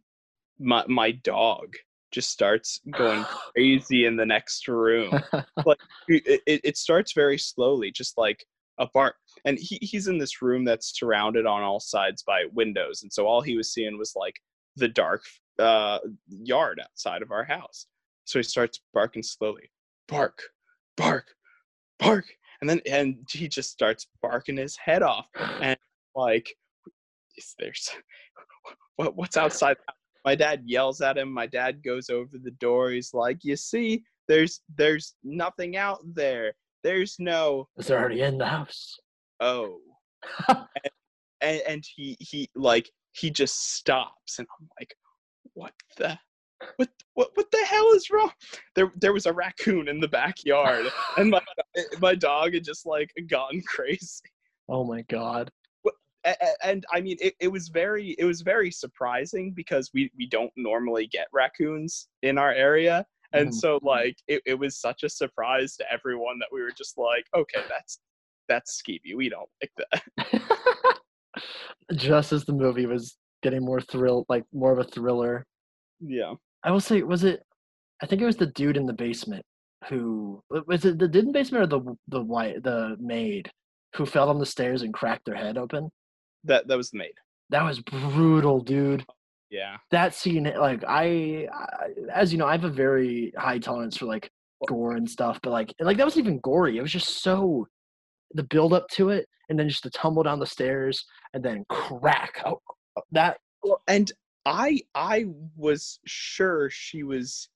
my 0.59 0.84
my 0.88 1.11
dog 1.11 1.74
just 2.12 2.30
starts 2.30 2.80
going 2.90 3.24
crazy 3.54 4.06
in 4.06 4.16
the 4.16 4.26
next 4.26 4.68
room. 4.68 5.20
It, 6.08 6.42
it, 6.46 6.60
it 6.64 6.76
starts 6.76 7.12
very 7.12 7.38
slowly 7.38 7.92
just 7.92 8.18
like 8.18 8.44
a 8.78 8.88
bark 8.92 9.14
and 9.44 9.58
he, 9.58 9.78
he's 9.80 10.08
in 10.08 10.18
this 10.18 10.42
room 10.42 10.64
that's 10.64 10.98
surrounded 10.98 11.46
on 11.46 11.62
all 11.62 11.78
sides 11.78 12.24
by 12.24 12.44
windows 12.52 13.02
and 13.02 13.12
so 13.12 13.26
all 13.26 13.40
he 13.40 13.56
was 13.56 13.72
seeing 13.72 13.96
was 13.96 14.12
like 14.16 14.34
the 14.76 14.88
dark 14.88 15.22
uh, 15.58 15.98
yard 16.28 16.80
outside 16.82 17.22
of 17.22 17.30
our 17.30 17.44
house. 17.44 17.86
So 18.24 18.38
he 18.38 18.42
starts 18.42 18.80
barking 18.92 19.22
slowly 19.22 19.70
bark 20.08 20.42
bark 20.96 21.26
bark 21.98 22.26
and 22.60 22.68
then 22.68 22.80
and 22.86 23.16
he 23.30 23.48
just 23.48 23.70
starts 23.70 24.06
barking 24.20 24.56
his 24.56 24.76
head 24.76 25.02
off 25.02 25.26
and 25.60 25.78
like 26.14 26.54
is 27.36 27.54
there's 27.58 27.90
what, 28.96 29.16
what's 29.16 29.36
outside 29.38 29.76
my 30.24 30.34
dad 30.34 30.62
yells 30.64 31.00
at 31.00 31.18
him 31.18 31.32
my 31.32 31.46
dad 31.46 31.82
goes 31.82 32.10
over 32.10 32.38
the 32.38 32.50
door 32.52 32.90
he's 32.90 33.12
like 33.14 33.38
you 33.42 33.56
see 33.56 34.02
there's 34.28 34.60
there's 34.76 35.14
nothing 35.24 35.76
out 35.76 36.00
there 36.14 36.52
there's 36.82 37.16
no 37.18 37.68
It's 37.76 37.90
already 37.90 38.22
in 38.22 38.38
the 38.38 38.46
house. 38.46 38.96
oh 39.40 39.78
and, 41.40 41.60
and 41.66 41.84
he 41.96 42.16
he 42.20 42.48
like 42.54 42.88
he 43.12 43.30
just 43.30 43.74
stops 43.74 44.38
and 44.38 44.46
i'm 44.60 44.68
like 44.80 44.94
what 45.54 45.72
the 45.96 46.18
what 46.76 46.88
what 47.14 47.30
what 47.34 47.50
the 47.50 47.64
hell 47.68 47.90
is 47.92 48.08
wrong 48.10 48.30
there 48.76 48.92
there 49.00 49.12
was 49.12 49.26
a 49.26 49.32
raccoon 49.32 49.88
in 49.88 49.98
the 50.00 50.08
backyard 50.08 50.86
and 51.16 51.30
my 51.30 51.40
my 52.00 52.14
dog 52.14 52.54
had 52.54 52.64
just 52.64 52.86
like 52.86 53.10
gone 53.28 53.60
crazy 53.66 54.22
Oh 54.68 54.84
my 54.84 55.02
god. 55.02 55.50
And 56.62 56.84
i 56.92 57.00
mean 57.00 57.16
it, 57.20 57.34
it 57.40 57.48
was 57.48 57.68
very 57.68 58.10
it 58.18 58.24
was 58.24 58.42
very 58.42 58.70
surprising 58.70 59.52
because 59.52 59.90
we 59.94 60.10
we 60.16 60.26
don't 60.26 60.52
normally 60.56 61.06
get 61.06 61.26
raccoons 61.32 62.08
in 62.22 62.38
our 62.38 62.52
area 62.52 63.04
and 63.32 63.48
Mhm. 63.48 63.54
so 63.54 63.80
like 63.82 64.16
it, 64.28 64.42
it 64.46 64.54
was 64.58 64.76
such 64.78 65.02
a 65.02 65.08
surprise 65.08 65.76
to 65.76 65.92
everyone 65.92 66.38
that 66.38 66.48
we 66.52 66.60
were 66.62 66.70
just 66.76 66.96
like 66.98 67.26
okay 67.34 67.62
that's 67.68 67.98
that's 68.48 68.80
skeevy 68.82 69.16
we 69.16 69.28
don't 69.28 69.48
like 69.62 69.72
that 69.78 70.02
Just 71.94 72.32
as 72.32 72.44
the 72.44 72.52
movie 72.52 72.86
was 72.86 73.16
getting 73.42 73.64
more 73.64 73.80
thrill, 73.80 74.24
like 74.28 74.44
more 74.52 74.72
of 74.72 74.78
a 74.78 74.84
thriller. 74.84 75.44
yeah 76.00 76.34
I 76.62 76.70
will 76.70 76.80
say, 76.80 77.02
was 77.02 77.24
it? 77.24 77.42
I 78.02 78.06
think 78.06 78.22
it 78.22 78.26
was 78.26 78.36
the 78.36 78.46
dude 78.46 78.76
in 78.76 78.86
the 78.86 78.92
basement 78.92 79.44
who 79.88 80.40
was 80.50 80.84
it 80.84 80.98
the 80.98 81.08
dude 81.08 81.24
in 81.24 81.32
the 81.32 81.32
basement 81.32 81.64
or 81.64 81.66
the 81.66 81.96
the 82.08 82.22
white 82.22 82.62
the 82.62 82.96
maid 83.00 83.50
who 83.96 84.06
fell 84.06 84.28
on 84.30 84.38
the 84.38 84.46
stairs 84.46 84.82
and 84.82 84.94
cracked 84.94 85.24
their 85.26 85.34
head 85.34 85.58
open. 85.58 85.90
That 86.45 86.66
that 86.68 86.76
was 86.76 86.90
the 86.90 86.99
maid 86.99 87.14
That 87.51 87.64
was 87.64 87.80
brutal, 87.80 88.61
dude. 88.61 89.05
yeah 89.51 89.76
That 89.90 90.14
scene, 90.14 90.45
like 90.59 90.84
I, 90.86 91.49
I, 91.53 91.88
as 92.12 92.32
you 92.32 92.38
know, 92.38 92.47
I 92.47 92.53
have 92.53 92.64
a 92.64 92.70
very 92.70 93.32
high 93.36 93.59
tolerance 93.59 93.97
for 93.97 94.07
like 94.07 94.30
gore 94.68 94.93
and 94.97 95.09
stuff, 95.09 95.40
but 95.43 95.51
like, 95.51 95.74
like 95.80 95.97
that 95.97 96.07
wasn't 96.07 96.26
even 96.26 96.40
gory. 96.40 96.78
It 96.78 96.82
was 96.82 96.93
just 96.93 97.22
so 97.22 97.66
the 98.34 98.45
build 98.45 98.72
up 98.72 98.88
to 98.93 99.11
it, 99.11 99.26
and 99.49 99.59
then 99.59 99.68
just 99.68 99.82
the 99.82 99.90
tumble 99.90 100.22
down 100.22 100.38
the 100.40 100.47
stairs, 100.47 101.05
and 101.34 101.45
then 101.45 101.64
crack. 101.68 102.40
Oh, 102.47 102.61
oh 102.97 103.03
that 103.12 103.38
Well, 103.62 103.82
and 103.88 104.11
I 104.47 104.80
I 104.95 105.26
was 105.57 106.01
sure 106.07 106.70
she 106.70 107.03
was 107.03 107.49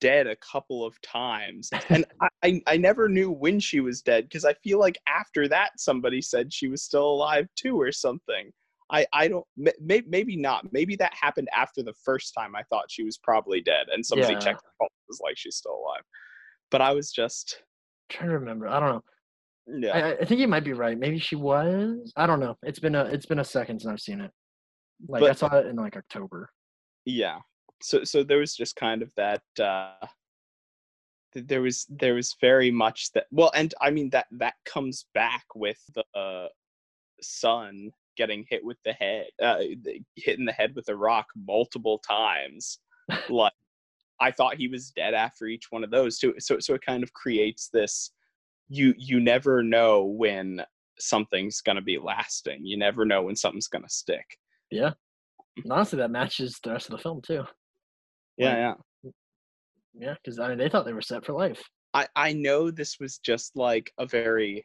dead 0.00 0.26
a 0.26 0.36
couple 0.36 0.84
of 0.84 1.00
times, 1.02 1.70
and 1.88 2.04
I 2.42 2.62
I, 2.66 2.76
never 2.76 3.08
knew 3.08 3.30
when 3.30 3.58
she 3.58 3.80
was 3.80 4.02
dead 4.02 4.24
because 4.24 4.44
I 4.44 4.54
feel 4.54 4.78
like 4.78 4.96
after 5.08 5.48
that 5.48 5.72
somebody 5.80 6.20
said 6.22 6.52
she 6.52 6.68
was 6.68 6.82
still 6.82 7.08
alive 7.10 7.48
too 7.56 7.80
or 7.80 7.90
something. 7.92 8.50
I 8.90 9.06
I 9.12 9.28
don't 9.28 9.46
may, 9.56 10.02
maybe 10.06 10.36
not 10.36 10.72
maybe 10.72 10.94
that 10.96 11.12
happened 11.14 11.48
after 11.56 11.82
the 11.82 11.94
first 12.04 12.34
time 12.38 12.54
I 12.54 12.62
thought 12.70 12.90
she 12.90 13.02
was 13.02 13.18
probably 13.18 13.60
dead 13.62 13.86
and 13.92 14.04
somebody 14.04 14.34
Yeah. 14.34 14.38
checked 14.40 14.62
her 14.64 14.72
pulse 14.78 14.90
was 15.08 15.20
like 15.24 15.36
she's 15.38 15.56
still 15.56 15.72
alive, 15.76 16.02
but 16.70 16.80
I 16.80 16.92
was 16.92 17.10
just 17.10 17.62
trying 18.10 18.28
to 18.30 18.38
remember. 18.38 18.68
I 18.68 18.78
don't 18.78 18.90
know. 18.90 19.02
yeah 19.88 19.92
I, 19.96 20.10
I- 20.12 20.16
I 20.20 20.24
think 20.24 20.40
you 20.40 20.48
might 20.48 20.64
be 20.64 20.74
right. 20.74 20.98
Maybe 20.98 21.18
she 21.18 21.34
was. 21.34 22.12
I 22.16 22.26
don't 22.26 22.40
know. 22.40 22.56
It's 22.62 22.78
been 22.78 22.94
a 22.94 23.06
it's 23.06 23.26
been 23.26 23.38
a 23.40 23.44
second 23.44 23.80
since 23.80 23.90
I've 23.90 24.00
seen 24.00 24.20
it. 24.20 24.30
Like 25.08 25.22
I 25.24 25.32
saw 25.32 25.52
it 25.56 25.66
in 25.66 25.76
like 25.76 25.96
October. 25.96 26.50
yeah 27.06 27.38
so 27.84 28.02
so 28.02 28.24
there 28.24 28.38
was 28.38 28.54
just 28.54 28.76
kind 28.76 29.02
of 29.02 29.12
that 29.14 29.42
uh 29.60 30.06
there 31.34 31.60
was 31.60 31.86
there 31.90 32.14
was 32.14 32.34
very 32.40 32.70
much 32.70 33.12
that 33.12 33.26
well 33.30 33.50
and 33.54 33.74
i 33.80 33.90
mean 33.90 34.08
that 34.10 34.26
that 34.30 34.54
comes 34.64 35.06
back 35.14 35.44
with 35.54 35.78
the 35.94 36.04
uh, 36.18 36.48
son 37.20 37.90
getting 38.16 38.44
hit 38.48 38.64
with 38.64 38.78
the 38.84 38.92
head 38.94 39.26
uh 39.42 39.58
the- 39.82 40.00
hit 40.16 40.38
in 40.38 40.44
the 40.44 40.52
head 40.52 40.72
with 40.74 40.88
a 40.88 40.96
rock 40.96 41.26
multiple 41.46 41.98
times 41.98 42.78
like 43.28 43.52
i 44.20 44.30
thought 44.30 44.56
he 44.56 44.68
was 44.68 44.90
dead 44.90 45.12
after 45.12 45.46
each 45.46 45.66
one 45.70 45.84
of 45.84 45.90
those 45.90 46.18
too 46.18 46.34
so 46.38 46.58
so 46.58 46.74
it 46.74 46.84
kind 46.84 47.02
of 47.02 47.12
creates 47.12 47.68
this 47.68 48.12
you 48.68 48.94
you 48.96 49.20
never 49.20 49.62
know 49.62 50.04
when 50.04 50.62
something's 50.98 51.60
going 51.60 51.76
to 51.76 51.82
be 51.82 51.98
lasting 51.98 52.64
you 52.64 52.78
never 52.78 53.04
know 53.04 53.22
when 53.22 53.36
something's 53.36 53.68
going 53.68 53.84
to 53.84 53.90
stick 53.90 54.38
Yeah. 54.70 54.92
And 55.62 55.72
honestly, 55.72 55.98
that 55.98 56.10
matches 56.10 56.58
the 56.62 56.72
rest 56.72 56.86
of 56.86 56.92
the 56.96 57.02
film 57.02 57.20
too. 57.22 57.44
Yeah 58.36 58.74
yeah 59.04 59.10
Yeah, 59.94 60.14
because 60.14 60.38
I 60.38 60.48
mean 60.48 60.58
they 60.58 60.68
thought 60.68 60.84
they 60.84 60.92
were 60.92 61.02
set 61.02 61.24
for 61.24 61.32
life. 61.32 61.62
I 61.92 62.08
I 62.16 62.32
know 62.32 62.70
this 62.70 62.98
was 62.98 63.18
just 63.18 63.56
like 63.56 63.92
a 63.98 64.06
very 64.06 64.64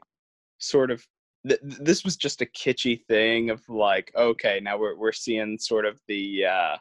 sort 0.57 0.91
of 0.91 1.05
th- 1.47 1.59
this 1.63 2.03
was 2.03 2.17
just 2.17 2.41
a 2.41 2.45
kitschy 2.45 3.05
thing 3.07 3.49
of 3.49 3.61
like 3.69 4.11
okay 4.15 4.59
now 4.61 4.77
we're 4.77 4.97
we're 4.97 5.11
seeing 5.11 5.57
sort 5.57 5.85
of 5.85 5.99
the 6.07 6.45
uh 6.45 6.77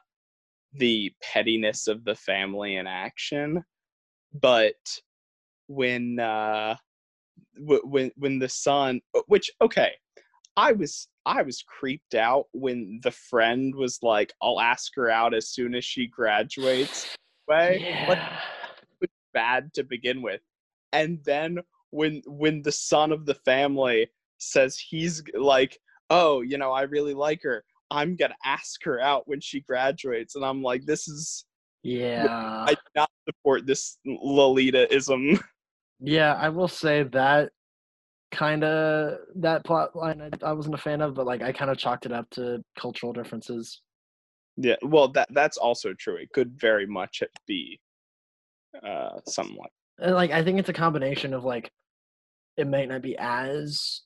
the 0.75 1.13
pettiness 1.23 1.87
of 1.87 2.05
the 2.05 2.15
family 2.15 2.77
in 2.77 2.87
action 2.87 3.63
but 4.35 4.75
when 5.69 6.19
uh 6.19 6.75
w- 7.57 7.87
when 7.87 8.11
when 8.17 8.39
the 8.39 8.49
son 8.49 9.01
which 9.27 9.51
okay 9.61 9.93
I 10.59 10.73
was 10.73 11.07
I 11.25 11.43
was 11.43 11.63
creeped 11.63 12.17
out 12.17 12.47
when 12.53 12.99
the 13.05 13.13
friend 13.13 13.73
was 13.77 14.01
like 14.03 14.33
I'll 14.43 14.61
ask 14.61 14.93
her 14.97 15.09
out 15.09 15.33
as 15.33 15.51
soon 15.51 15.73
as 15.77 15.85
she 15.85 16.09
graduates. 16.09 17.07
Way 17.49 17.79
Yeah. 17.81 18.17
was 19.01 19.09
bad 19.33 19.73
to 19.75 19.85
begin 19.85 20.21
with. 20.21 20.41
And 20.93 21.21
then 21.25 21.61
when 21.91 22.23
when 22.27 22.63
the 22.63 22.73
son 22.73 23.13
of 23.13 23.25
the 23.25 23.37
family 23.37 24.09
says 24.39 24.77
he's 24.77 25.23
like 25.35 25.79
oh 26.11 26.41
you 26.41 26.59
know 26.59 26.73
i 26.73 26.83
really 26.83 27.15
like 27.15 27.43
her. 27.45 27.65
I'm 27.93 28.17
gonna 28.17 28.37
ask 28.45 28.83
her 28.83 29.01
out 29.01 29.29
when 29.29 29.41
she 29.41 29.61
graduates. 29.61 30.35
And 30.35 30.45
i'm 30.45 30.61
like 30.61 30.85
this 30.87 31.07
is 31.07 31.45
Yeah. 31.85 32.27
i 32.67 32.75
do 32.75 32.81
not 32.97 33.11
support 33.29 33.65
this 33.65 33.99
lolitaism. 34.05 35.41
Yeah, 36.01 36.35
I 36.35 36.49
will 36.49 36.69
say 36.69 37.03
that 37.03 37.51
kind 38.31 38.63
of 38.65 39.19
that 39.37 39.65
plot 39.65 39.97
line 39.97 40.21
I, 40.21 40.47
I 40.47 40.53
wasn't 40.53 40.75
a 40.75 40.79
fan 40.79 41.01
of, 41.01 41.15
but 41.15 41.27
like 41.27 41.43
I 41.43 41.53
kind 41.53 41.71
of 41.71 41.79
chalked 41.79 42.07
it 42.07 42.13
up 42.13 42.29
to 42.31 42.63
cultural 42.79 43.13
differences. 43.13 43.81
yeah 44.57 44.77
well 44.83 45.09
that 45.09 45.29
that's 45.33 45.57
also 45.57 45.95
true 45.95 46.17
it 46.17 46.31
could 46.33 46.53
very 46.61 46.87
much 46.87 47.23
be 47.47 47.81
uh 48.85 49.19
somewhat 49.27 49.71
And 49.99 50.15
like 50.15 50.31
I 50.31 50.43
think 50.45 50.59
it's 50.59 50.69
a 50.69 50.75
combination 50.75 51.33
of 51.33 51.45
like 51.45 51.71
it 52.57 52.67
might 52.67 52.89
not 52.89 53.03
be 53.03 53.17
as 53.19 54.03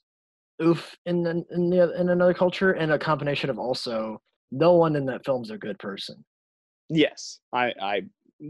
oof 0.63 0.97
in 1.07 1.23
the, 1.23 1.45
in 1.51 1.71
the 1.71 2.01
in 2.01 2.09
another 2.11 2.35
culture, 2.35 2.73
and 2.73 2.93
a 2.93 2.99
combination 2.99 3.51
of 3.51 3.59
also 3.59 4.21
no 4.51 4.75
one 4.75 4.95
in 4.95 5.07
that 5.07 5.25
film's 5.25 5.51
a 5.51 5.59
good 5.59 5.79
person. 5.79 6.23
Yes, 6.89 7.41
I, 7.53 7.73
I 7.81 8.03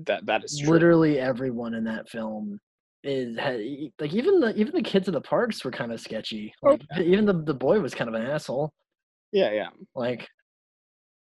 that 0.07 0.27
that 0.27 0.45
is 0.45 0.59
true. 0.59 0.73
Literally 0.73 1.19
everyone 1.19 1.75
in 1.75 1.85
that 1.85 2.09
film 2.09 2.59
is 3.05 3.37
had, 3.39 3.61
like 4.01 4.13
even 4.13 4.41
the 4.41 4.55
even 4.57 4.75
the 4.75 4.83
kids 4.83 5.09
in 5.09 5.15
the 5.15 5.21
parks 5.21 5.65
were 5.65 5.71
kind 5.71 5.93
of 5.93 6.01
sketchy. 6.01 6.53
Oh, 6.63 6.71
Like, 6.71 7.01
Even 7.01 7.25
the 7.27 7.35
the 7.35 7.55
boy 7.55 7.81
was 7.81 7.95
kind 7.95 8.09
of 8.09 8.15
an 8.15 8.27
asshole. 8.27 8.73
Yeah, 9.33 9.51
yeah. 9.53 9.69
Like, 9.95 10.29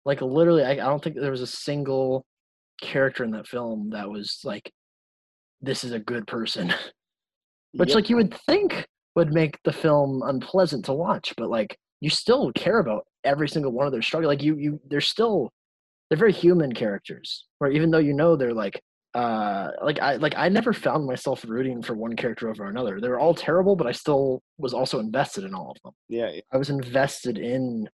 like 0.05 0.21
literally, 0.21 0.65
I, 0.65 0.73
I 0.73 0.77
don't 0.77 1.03
think 1.03 1.17
there 1.17 1.31
was 1.31 1.43
a 1.43 1.47
single 1.47 2.25
character 2.81 3.25
in 3.25 3.33
that 3.33 3.49
film 3.49 3.91
that 3.91 4.09
was 4.09 4.41
like, 4.45 4.71
this 5.61 5.85
is 5.85 5.93
a 5.93 5.99
good 5.99 6.27
person. 6.27 6.73
Which 7.77 7.91
Yep. 7.91 7.95
like 7.95 8.11
you 8.11 8.17
would 8.17 8.35
think 8.47 8.87
would 9.15 9.33
make 9.33 9.59
the 9.65 9.73
film 9.73 10.23
unpleasant 10.25 10.85
to 10.87 10.93
watch, 10.93 11.35
but 11.37 11.51
like 11.51 11.77
you 12.01 12.09
still 12.11 12.53
care 12.53 12.79
about 12.79 13.05
every 13.25 13.49
single 13.49 13.73
one 13.73 13.87
of 13.87 13.93
their 13.93 14.03
struggle. 14.03 14.29
Like 14.29 14.43
you 14.43 14.57
you 14.57 14.81
they're 14.89 15.01
still 15.01 15.53
they're 16.09 16.19
very 16.19 16.33
human 16.33 16.73
characters. 16.73 17.47
Where 17.59 17.71
even 17.71 17.91
though 17.91 17.99
you 17.99 18.15
know 18.15 18.37
they're 18.37 18.55
like 18.55 18.81
uh 19.15 19.71
like 19.83 19.99
I 20.01 20.17
like 20.17 20.35
I 20.37 20.49
never 20.49 20.73
found 20.73 21.07
myself 21.07 21.45
rooting 21.47 21.83
for 21.83 21.95
one 21.95 22.15
character 22.15 22.49
over 22.51 22.67
another. 22.67 23.01
They 23.01 23.09
were 23.09 23.19
all 23.19 23.35
terrible, 23.35 23.75
but 23.77 23.87
I 23.87 23.93
still 23.93 24.43
was 24.59 24.75
also 24.75 24.99
invested 25.01 25.45
in 25.45 25.55
all 25.55 25.71
of 25.71 25.77
them. 25.83 25.93
yeah, 26.09 26.31
yeah. 26.31 26.41
I 26.53 26.57
was 26.59 26.71
invested 26.71 27.39
in 27.39 27.89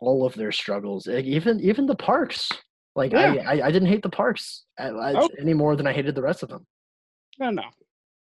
all 0.00 0.24
of 0.26 0.34
their 0.34 0.50
struggles. 0.50 1.06
Like, 1.06 1.24
even 1.26 1.60
even 1.60 1.86
the 1.86 1.94
parks. 1.94 2.50
Like 2.94 3.14
I, 3.14 3.38
I 3.38 3.66
I 3.66 3.70
didn't 3.70 3.88
hate 3.88 4.02
the 4.02 4.10
parks 4.10 4.64
uh, 4.78 4.90
Oh. 4.94 5.28
any 5.40 5.54
more 5.54 5.76
than 5.76 5.86
I 5.86 5.92
hated 5.92 6.14
the 6.14 6.22
rest 6.22 6.42
of 6.42 6.48
them. 6.50 6.66
No, 7.38 7.50
no. 7.50 7.62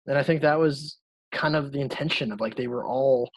And 0.07 0.17
I 0.17 0.23
think 0.23 0.41
that 0.41 0.57
was 0.57 0.97
kind 1.31 1.55
of 1.55 1.71
the 1.71 1.81
intention 1.81 2.31
of 2.31 2.39
like 2.39 2.55
they 2.55 2.67
were 2.67 2.85
all 2.85 3.29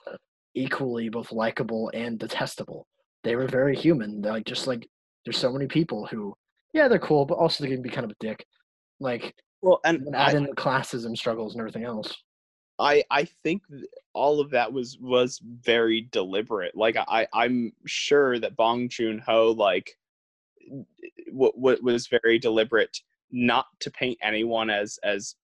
equally 0.54 1.08
both 1.08 1.32
likable 1.32 1.90
and 1.94 2.18
detestable. 2.18 2.86
They 3.24 3.36
were 3.36 3.46
very 3.48 3.76
human. 3.76 4.20
They're 4.22 4.32
like 4.32 4.46
just 4.46 4.66
like 4.66 4.86
there's 5.26 5.36
so 5.38 5.52
many 5.52 5.66
people 5.66 6.06
who 6.06 6.34
yeah, 6.72 6.88
they're 6.88 6.98
cool, 6.98 7.24
but 7.24 7.34
also 7.34 7.64
they 7.64 7.70
can 7.70 7.82
be 7.82 7.88
kind 7.88 8.04
of 8.04 8.10
a 8.10 8.16
dick. 8.20 8.46
Like 9.00 9.34
Well, 9.62 9.80
and 9.84 10.06
and 10.06 10.16
add 10.16 10.34
I, 10.34 10.38
in 10.38 10.44
the 10.44 10.54
classism 10.54 11.16
struggles 11.16 11.54
and 11.54 11.60
everything 11.60 11.84
else. 11.84 12.14
I 12.78 13.04
I 13.10 13.24
think 13.42 13.62
all 14.14 14.40
of 14.40 14.50
that 14.50 14.72
was 14.72 14.98
was 15.00 15.40
very 15.44 16.08
deliberate. 16.12 16.76
Like 16.76 16.96
I 16.96 17.26
I'm 17.32 17.72
sure 17.86 18.38
that 18.38 18.56
Bong 18.56 18.88
Joon 18.88 19.18
Ho 19.26 19.52
like 19.52 19.96
what 21.30 21.56
what 21.58 21.82
was 21.82 22.08
very 22.08 22.38
deliberate 22.38 22.98
not 23.30 23.66
to 23.80 23.90
paint 23.90 24.18
anyone 24.22 24.70
as 24.70 24.98
as 25.04 25.34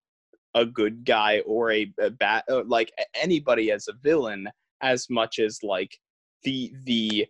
a 0.54 0.64
good 0.64 1.04
guy 1.04 1.40
or 1.40 1.70
a, 1.70 1.92
a 2.00 2.10
bad 2.10 2.42
uh, 2.50 2.62
like 2.66 2.90
anybody 3.14 3.70
as 3.70 3.88
a 3.88 3.92
villain 4.02 4.48
as 4.80 5.08
much 5.10 5.38
as 5.38 5.60
like 5.62 5.98
the 6.42 6.72
the 6.84 7.26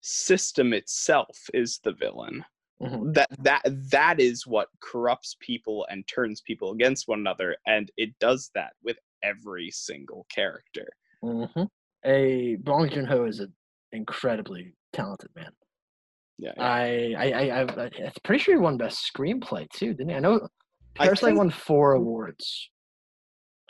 system 0.00 0.72
itself 0.72 1.38
is 1.54 1.78
the 1.84 1.92
villain 1.92 2.44
Mhm. 2.82 3.14
that 3.14 3.28
that 3.38 3.62
that 3.90 4.18
is 4.20 4.46
what 4.46 4.68
corrupts 4.80 5.36
people 5.40 5.86
and 5.90 6.06
turns 6.08 6.40
people 6.40 6.72
against 6.72 7.06
one 7.08 7.20
another 7.20 7.56
and 7.66 7.90
it 7.96 8.18
does 8.18 8.50
that 8.54 8.72
with 8.82 8.98
every 9.22 9.70
single 9.70 10.26
character 10.34 10.88
Mhm. 11.22 11.68
A 12.04 12.56
Bong 12.56 12.88
Joon 12.90 13.04
Ho 13.06 13.24
is 13.26 13.38
an 13.38 13.54
incredibly 13.92 14.74
talented 14.92 15.30
man. 15.36 15.52
yeah, 16.38 16.52
yeah. 16.56 16.62
I 16.64 17.14
I 17.16 17.30
I 17.30 17.60
I- 17.60 17.60
I'm 17.62 18.12
pretty 18.24 18.42
sure 18.42 18.54
he 18.54 18.60
won 18.60 18.76
best 18.76 19.08
screenplay 19.14 19.70
too, 19.70 19.94
didn't 19.94 20.08
he? 20.08 20.16
I 20.16 20.20
know 20.20 20.48
I 20.98 21.04
Parasite 21.04 21.26
think- 21.28 21.38
won 21.38 21.50
four 21.50 21.92
awards. 21.92 22.68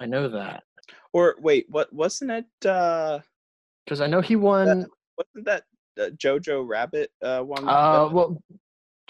I 0.00 0.06
know 0.06 0.28
that 0.30 0.64
or 1.12 1.36
wait 1.40 1.66
what 1.68 1.92
wasn't 1.92 2.30
it 2.30 2.66
uh 2.66 3.20
because 3.84 4.00
I 4.00 4.06
know 4.06 4.22
he 4.22 4.36
won. 4.36 4.86
wasn't 5.18 5.44
that 5.44 5.64
uh, 6.00 6.08
jojo 6.16 6.66
rabbit 6.66 7.12
uh 7.20 7.42
one 7.42 7.68
Uh, 7.68 8.06
that- 8.08 8.14
well, 8.14 8.42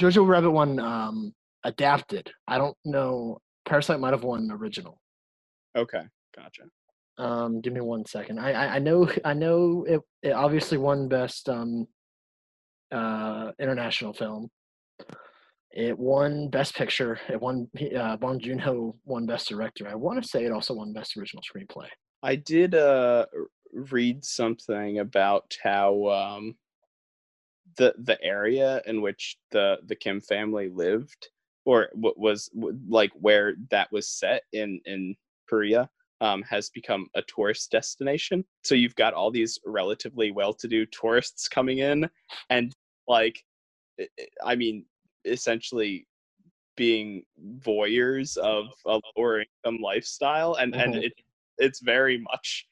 Jojo 0.00 0.26
Rabbit 0.26 0.50
won 0.50 0.78
um 0.80 1.34
adapted. 1.64 2.30
I 2.48 2.58
don't 2.58 2.76
know. 2.84 3.38
Parasite 3.66 4.00
might 4.00 4.12
have 4.12 4.24
won 4.24 4.50
original. 4.50 4.98
okay 5.76 6.02
gotcha 6.36 6.62
Um, 7.18 7.60
give 7.60 7.72
me 7.72 7.80
one 7.80 8.04
second. 8.06 8.38
I 8.40 8.52
I, 8.52 8.66
I 8.76 8.78
know 8.78 9.08
I 9.24 9.34
know 9.34 9.84
it, 9.88 10.00
it 10.22 10.32
obviously 10.32 10.78
won 10.78 11.08
best 11.08 11.48
um 11.48 11.86
uh 12.90 13.52
international 13.58 14.12
film. 14.12 14.50
It 15.74 15.98
won 15.98 16.48
best 16.50 16.74
picture. 16.74 17.18
It 17.30 17.40
won 17.40 17.68
uh, 17.96 18.16
Bong 18.18 18.38
Joon 18.40 18.58
Ho 18.58 18.96
won 19.06 19.24
best 19.24 19.48
director. 19.48 19.88
I 19.88 19.94
want 19.94 20.22
to 20.22 20.28
say 20.28 20.44
it 20.44 20.52
also 20.52 20.74
won 20.74 20.92
best 20.92 21.16
original 21.16 21.42
screenplay. 21.42 21.88
i 22.22 22.36
did 22.36 22.74
uh 22.74 23.24
read 23.72 24.22
something 24.24 24.98
about 24.98 25.56
how 25.62 25.88
um 26.08 26.54
the 27.76 27.94
the 27.98 28.22
area 28.22 28.82
in 28.86 29.00
which 29.02 29.36
the 29.50 29.78
the 29.86 29.96
kim 29.96 30.20
family 30.20 30.68
lived 30.68 31.28
or 31.64 31.88
what 31.94 32.18
was 32.18 32.50
like 32.88 33.12
where 33.14 33.54
that 33.70 33.90
was 33.92 34.08
set 34.08 34.42
in 34.52 34.80
in 34.84 35.14
korea 35.48 35.88
um, 36.20 36.42
has 36.42 36.70
become 36.70 37.08
a 37.14 37.22
tourist 37.22 37.70
destination 37.72 38.44
so 38.64 38.74
you've 38.74 38.94
got 38.94 39.14
all 39.14 39.30
these 39.30 39.58
relatively 39.66 40.30
well-to-do 40.30 40.86
tourists 40.86 41.48
coming 41.48 41.78
in 41.78 42.08
and 42.50 42.72
like 43.08 43.44
i- 44.00 44.54
mean 44.54 44.84
essentially 45.24 46.06
being 46.76 47.24
voyeurs 47.58 48.36
of 48.38 48.66
a 48.86 49.00
lower 49.16 49.40
income 49.42 49.80
lifestyle 49.82 50.54
and 50.54 50.74
and 50.74 50.94
Mhm. 50.94 51.04
it 51.04 51.12
it's 51.58 51.80
very 51.80 52.18
much 52.18 52.66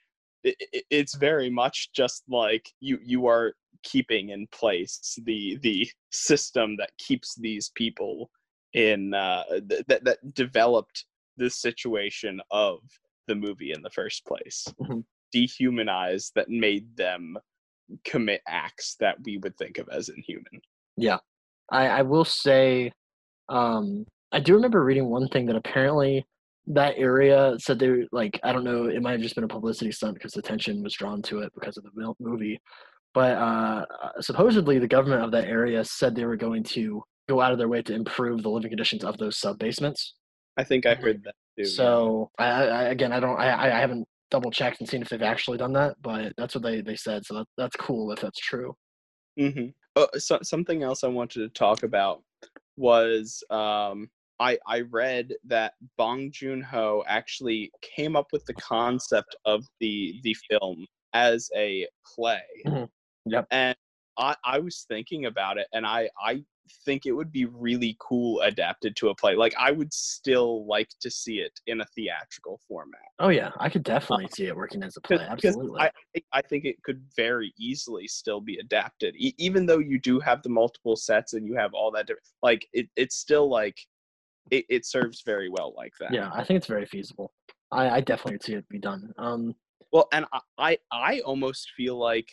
it, 0.45 0.57
it- 0.73 0.85
it's 0.91 1.15
very 1.17 1.51
much 1.51 1.91
just 1.93 2.23
like 2.29 2.73
you 2.81 2.99
you 3.03 3.27
are 3.27 3.55
keeping 3.83 4.29
in 4.31 4.47
place 4.49 5.19
the 5.25 5.57
the 5.63 5.89
system 6.11 6.77
that 6.77 6.91
keeps 6.99 7.35
these 7.37 7.71
people 7.75 8.31
in 8.75 9.15
uh 9.15 9.43
th- 9.69 9.85
that 9.89 10.05
that 10.05 10.35
developed 10.35 11.05
the 11.39 11.49
situation 11.51 12.41
of 12.51 12.81
the 13.27 13.35
movie 13.35 13.73
in 13.73 13.81
the 13.83 13.91
first 13.91 14.25
place. 14.27 14.67
Mhm. 14.81 15.05
dehumanized 15.33 16.33
that 16.35 16.49
made 16.49 16.97
them 16.97 17.37
commit 18.05 18.43
acts 18.49 18.97
that 19.01 19.17
we 19.25 19.39
would 19.39 19.57
think 19.57 19.79
of 19.79 19.89
as 19.89 20.09
inhuman. 20.09 20.61
Yeah, 20.97 21.19
I, 21.71 21.87
I 21.87 22.03
will 22.03 22.25
say, 22.25 22.91
um, 23.49 24.07
I 24.33 24.41
do 24.41 24.55
remember 24.55 24.83
reading 24.85 25.07
one 25.09 25.29
thing 25.29 25.47
that 25.47 25.55
apparently 25.57 26.27
that 26.67 26.95
area 26.97 27.57
said 27.59 27.79
they 27.79 27.89
were, 27.89 28.05
like 28.13 28.39
I 28.43 28.53
don't 28.53 28.65
know, 28.65 28.87
it 28.87 29.03
might 29.03 29.13
have 29.13 29.21
just 29.21 29.35
been 29.35 29.45
a 29.45 29.49
publicity 29.49 29.93
stunt 29.93 30.15
because 30.15 30.37
attention 30.37 30.83
was 30.83 30.95
drawn 30.95 31.23
to 31.23 31.41
it 31.41 31.53
because 31.55 31.77
of 31.77 31.85
the 31.85 32.15
movie, 32.21 32.61
but 33.15 33.37
uh, 33.37 33.85
supposedly 34.21 34.79
the 34.79 34.89
government 34.89 35.25
of 35.25 35.33
that 35.33 35.47
area 35.49 35.85
said 35.85 36.15
they 36.15 36.25
were 36.25 36.37
going 36.37 36.63
to 36.65 37.03
go 37.29 37.41
out 37.41 37.53
of 37.53 37.59
their 37.59 37.69
way 37.69 37.83
to 37.83 37.95
improve 37.95 38.43
the 38.43 38.51
living 38.51 38.71
conditions 38.71 39.05
of 39.05 39.17
those 39.19 39.37
sub 39.39 39.59
basements. 39.59 40.15
i 40.57 40.65
think 40.65 40.87
i 40.87 40.95
Mhm. 40.95 41.03
heard 41.03 41.25
that 41.25 41.35
too. 41.57 41.65
So 41.65 42.31
I, 42.39 42.45
I 42.47 42.83
again, 42.85 43.13
I 43.13 43.21
don't, 43.21 43.39
I, 43.39 43.77
I 43.77 43.81
haven't 43.81 44.07
double 44.31 44.51
checked 44.51 44.81
and 44.81 44.89
seen 44.89 45.03
if 45.03 45.09
they've 45.09 45.23
actually 45.23 45.59
done 45.59 45.73
that, 45.75 45.97
but 46.03 46.33
that's 46.37 46.55
what 46.55 46.63
they 46.63 46.81
they 46.81 46.97
said. 46.97 47.25
So 47.27 47.35
that, 47.35 47.47
that's 47.57 47.77
cool 47.77 48.13
if 48.13 48.21
that's 48.21 48.39
true. 48.39 48.75
hmm 49.39 49.69
Uh, 49.97 50.07
so, 50.19 50.39
something 50.43 50.83
else 50.83 51.03
I 51.05 51.09
wanted 51.09 51.41
to 51.41 51.49
talk 51.49 51.83
about 51.83 52.23
was 52.77 53.43
um, 53.51 54.09
I 54.41 54.59
I 54.67 54.81
read 54.81 55.35
that 55.45 55.75
Bong 55.97 56.31
Joon 56.33 56.63
Ho 56.63 57.05
actually 57.07 57.71
came 57.83 58.17
up 58.17 58.29
with 58.33 58.45
the 58.47 58.55
concept 58.55 59.37
of 59.45 59.65
the 59.79 60.19
the 60.23 60.35
film 60.49 60.87
as 61.13 61.51
a 61.55 61.87
play. 62.15 62.43
Mhm. 62.67 62.89
Yep. 63.27 63.47
And 63.51 63.77
I 64.17 64.35
I 64.45 64.59
was 64.59 64.85
thinking 64.89 65.27
about 65.27 65.59
it, 65.59 65.69
and 65.73 65.87
I 65.87 66.09
I 66.25 66.43
think 66.87 67.05
it 67.05 67.11
would 67.13 67.33
be 67.33 67.47
really 67.47 67.97
cool 67.99 68.41
adapted 68.43 68.95
to 68.95 69.09
a 69.09 69.15
play. 69.15 69.35
Like 69.35 69.55
I 69.59 69.73
would 69.73 69.93
still 69.93 70.65
like 70.67 70.89
to 71.01 71.11
see 71.11 71.41
it 71.41 71.53
in 71.67 71.81
a 71.81 71.85
theatrical 71.97 72.61
format. 72.69 73.01
Oh 73.19 73.29
yeah, 73.29 73.51
I 73.59 73.69
could 73.69 73.83
definitely 73.83 74.29
see 74.29 74.47
it 74.47 74.55
working 74.57 74.83
as 74.85 74.97
a 74.97 75.01
play. 75.01 75.19
Absolutely. 75.19 75.81
I, 75.81 75.91
think- 76.15 76.27
I 76.33 76.43
think 76.43 76.65
it 76.65 76.81
could 76.85 77.03
very 77.17 77.53
easily 77.59 78.07
still 78.07 78.41
be 78.41 78.57
adapted, 78.59 79.17
e- 79.19 79.35
even 79.37 79.67
though 79.67 79.81
you 79.81 79.99
do 79.99 80.21
have 80.21 80.43
the 80.45 80.49
multiple 80.49 80.95
sets 80.97 81.33
and 81.35 81.45
you 81.45 81.55
have 81.57 81.75
all 81.75 81.91
that. 81.91 82.07
Different, 82.07 82.27
like 82.43 82.69
it, 82.73 82.89
it's 82.97 83.17
still 83.17 83.49
like 83.51 83.85
it, 84.51 84.65
it 84.69 84.87
serves 84.87 85.23
very 85.25 85.49
well 85.49 85.75
like 85.77 85.93
that. 86.01 86.13
Yeah, 86.13 86.31
I 86.35 86.45
think 86.45 86.59
it's 86.59 86.67
very 86.67 86.87
feasible. 86.87 87.33
I, 87.73 87.89
I 87.91 88.01
definitely 88.01 88.41
see 88.43 88.55
it 88.55 88.69
be 88.69 88.79
done. 88.79 89.13
Um, 89.19 89.55
Well, 89.93 90.09
and 90.13 90.27
I, 90.33 90.41
I, 90.59 90.79
I 90.91 91.21
almost 91.21 91.71
feel 91.77 91.97
like, 91.97 92.29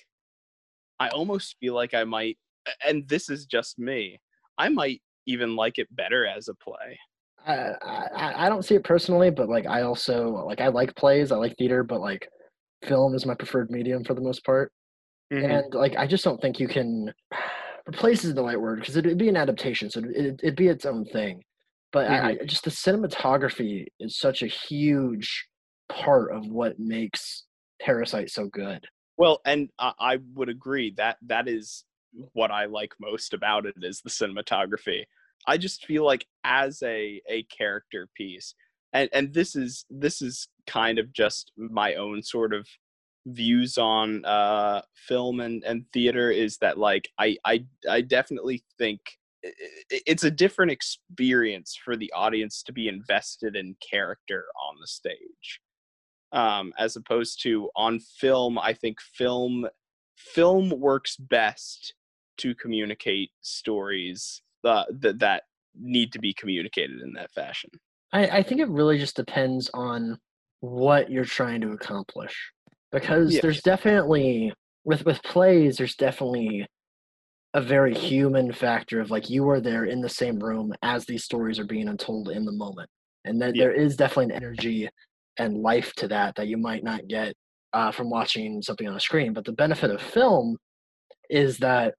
I 0.99 1.09
almost 1.09 1.57
feel 1.59 1.75
like 1.75 1.93
I 1.93 2.03
might, 2.03 2.37
and 2.85 3.07
this 3.07 3.29
is 3.29 3.45
just 3.45 3.77
me. 3.79 4.19
I 4.57 4.69
might 4.69 5.01
even 5.27 5.55
like 5.55 5.77
it 5.77 5.87
better 5.95 6.25
as 6.25 6.47
a 6.47 6.55
play. 6.55 6.97
I, 7.45 7.73
I 7.83 8.45
I 8.45 8.49
don't 8.49 8.65
see 8.65 8.75
it 8.75 8.83
personally, 8.83 9.29
but 9.29 9.47
like 9.47 9.65
I 9.67 9.83
also 9.83 10.43
like 10.45 10.59
I 10.59 10.67
like 10.67 10.95
plays, 10.95 11.31
I 11.31 11.37
like 11.37 11.55
theater, 11.57 11.83
but 11.83 12.01
like 12.01 12.27
film 12.85 13.13
is 13.15 13.25
my 13.25 13.35
preferred 13.35 13.69
medium 13.69 14.03
for 14.03 14.15
the 14.15 14.21
most 14.21 14.43
part. 14.43 14.71
Mhm. 15.31 15.65
And 15.65 15.73
like 15.73 15.95
I 15.95 16.07
just 16.07 16.23
don't 16.23 16.41
think 16.41 16.59
you 16.59 16.67
can. 16.67 17.13
Replace 17.87 18.25
is 18.25 18.33
the 18.33 18.43
right 18.43 18.59
word 18.59 18.81
because 18.81 18.97
it'd 18.97 19.17
be 19.17 19.29
an 19.29 19.37
adaptation, 19.37 19.89
so 19.89 19.99
it'd, 19.99 20.41
it'd 20.43 20.57
be 20.57 20.67
its 20.67 20.85
own 20.85 21.05
thing. 21.05 21.41
But 21.91 22.09
I, 22.09 22.29
I, 22.29 22.35
just 22.45 22.63
the 22.63 22.69
cinematography 22.69 23.85
is 23.99 24.17
such 24.17 24.41
a 24.41 24.47
huge 24.47 25.47
part 25.89 26.33
of 26.33 26.45
what 26.47 26.79
makes 26.79 27.45
Parasite 27.81 28.29
so 28.29 28.47
good. 28.47 28.85
Well, 29.17 29.39
and 29.45 29.69
I, 29.79 29.93
I 29.99 30.17
would 30.35 30.49
agree 30.49 30.93
that 30.97 31.17
that 31.25 31.47
is 31.47 31.85
what 32.33 32.51
I 32.51 32.65
like 32.65 32.93
most 32.99 33.33
about 33.33 33.65
it 33.65 33.75
is 33.81 34.01
the 34.01 34.09
cinematography. 34.09 35.03
I 35.47 35.57
just 35.57 35.85
feel 35.85 36.05
like 36.05 36.25
as 36.43 36.81
a 36.83 37.21
a 37.29 37.43
character 37.43 38.09
piece, 38.15 38.53
and 38.93 39.09
and 39.13 39.33
this 39.33 39.55
is 39.55 39.85
this 39.89 40.21
is 40.21 40.49
kind 40.65 40.99
of 40.99 41.13
just 41.13 41.51
my 41.57 41.95
own 41.95 42.21
sort 42.21 42.53
of 42.53 42.67
views 43.27 43.77
on 43.77 44.23
uh 44.23 44.81
film 44.95 45.41
and 45.41 45.63
and 45.65 45.85
theater 45.91 46.31
is 46.31 46.57
that 46.59 46.77
like 46.77 47.09
I 47.19 47.37
I 47.43 47.65
I 47.89 48.01
definitely 48.01 48.63
think 48.77 49.01
it's 49.43 50.23
a 50.23 50.31
different 50.31 50.71
experience 50.71 51.77
for 51.83 51.95
the 51.95 52.11
audience 52.15 52.63
to 52.63 52.73
be 52.73 52.87
invested 52.87 53.55
in 53.55 53.75
character 53.87 54.45
on 54.67 54.75
the 54.81 54.87
stage 54.87 55.61
um, 56.31 56.73
as 56.77 56.95
opposed 56.95 57.41
to 57.43 57.69
on 57.75 57.99
film 57.99 58.57
i 58.59 58.73
think 58.73 58.99
film 59.01 59.67
film 60.17 60.69
works 60.71 61.15
best 61.17 61.93
to 62.37 62.55
communicate 62.55 63.29
stories 63.41 64.41
uh, 64.63 64.83
that 64.91 65.19
that 65.19 65.43
need 65.79 66.11
to 66.11 66.19
be 66.19 66.33
communicated 66.33 67.01
in 67.01 67.13
that 67.13 67.31
fashion 67.31 67.69
I, 68.13 68.27
I 68.27 68.43
think 68.43 68.61
it 68.61 68.69
really 68.69 68.97
just 68.97 69.15
depends 69.15 69.69
on 69.73 70.17
what 70.61 71.11
you're 71.11 71.25
trying 71.25 71.61
to 71.61 71.71
accomplish 71.71 72.51
because 72.91 73.35
Yeah. 73.35 73.41
there's 73.41 73.61
definitely 73.61 74.53
with 74.85 75.05
with 75.05 75.21
plays 75.23 75.77
there's 75.77 75.95
definitely 75.95 76.65
a 77.53 77.61
very 77.61 77.93
human 77.93 78.51
factor 78.51 78.99
of 78.99 79.09
like 79.09 79.29
you 79.29 79.47
are 79.49 79.61
there 79.61 79.85
in 79.85 80.01
the 80.01 80.09
same 80.09 80.39
room 80.39 80.73
as 80.83 81.05
these 81.05 81.23
stories 81.23 81.59
are 81.59 81.65
being 81.65 81.87
untold 81.87 82.29
in 82.29 82.45
the 82.45 82.51
moment 82.51 82.89
and 83.25 83.41
that 83.41 83.55
Yeah. 83.55 83.65
there 83.65 83.73
is 83.73 83.95
definitely 83.95 84.25
an 84.25 84.43
energy 84.43 84.89
and 85.37 85.57
life 85.57 85.93
to 85.95 86.07
that 86.09 86.35
that 86.35 86.47
you 86.47 86.57
might 86.57 86.83
not 86.83 87.07
get 87.07 87.35
uh, 87.73 87.91
from 87.91 88.09
watching 88.09 88.61
something 88.61 88.87
on 88.87 88.95
a 88.95 88.99
screen 88.99 89.33
but 89.33 89.45
the 89.45 89.51
benefit 89.53 89.91
of 89.91 90.01
film 90.01 90.57
is 91.29 91.57
that 91.59 91.93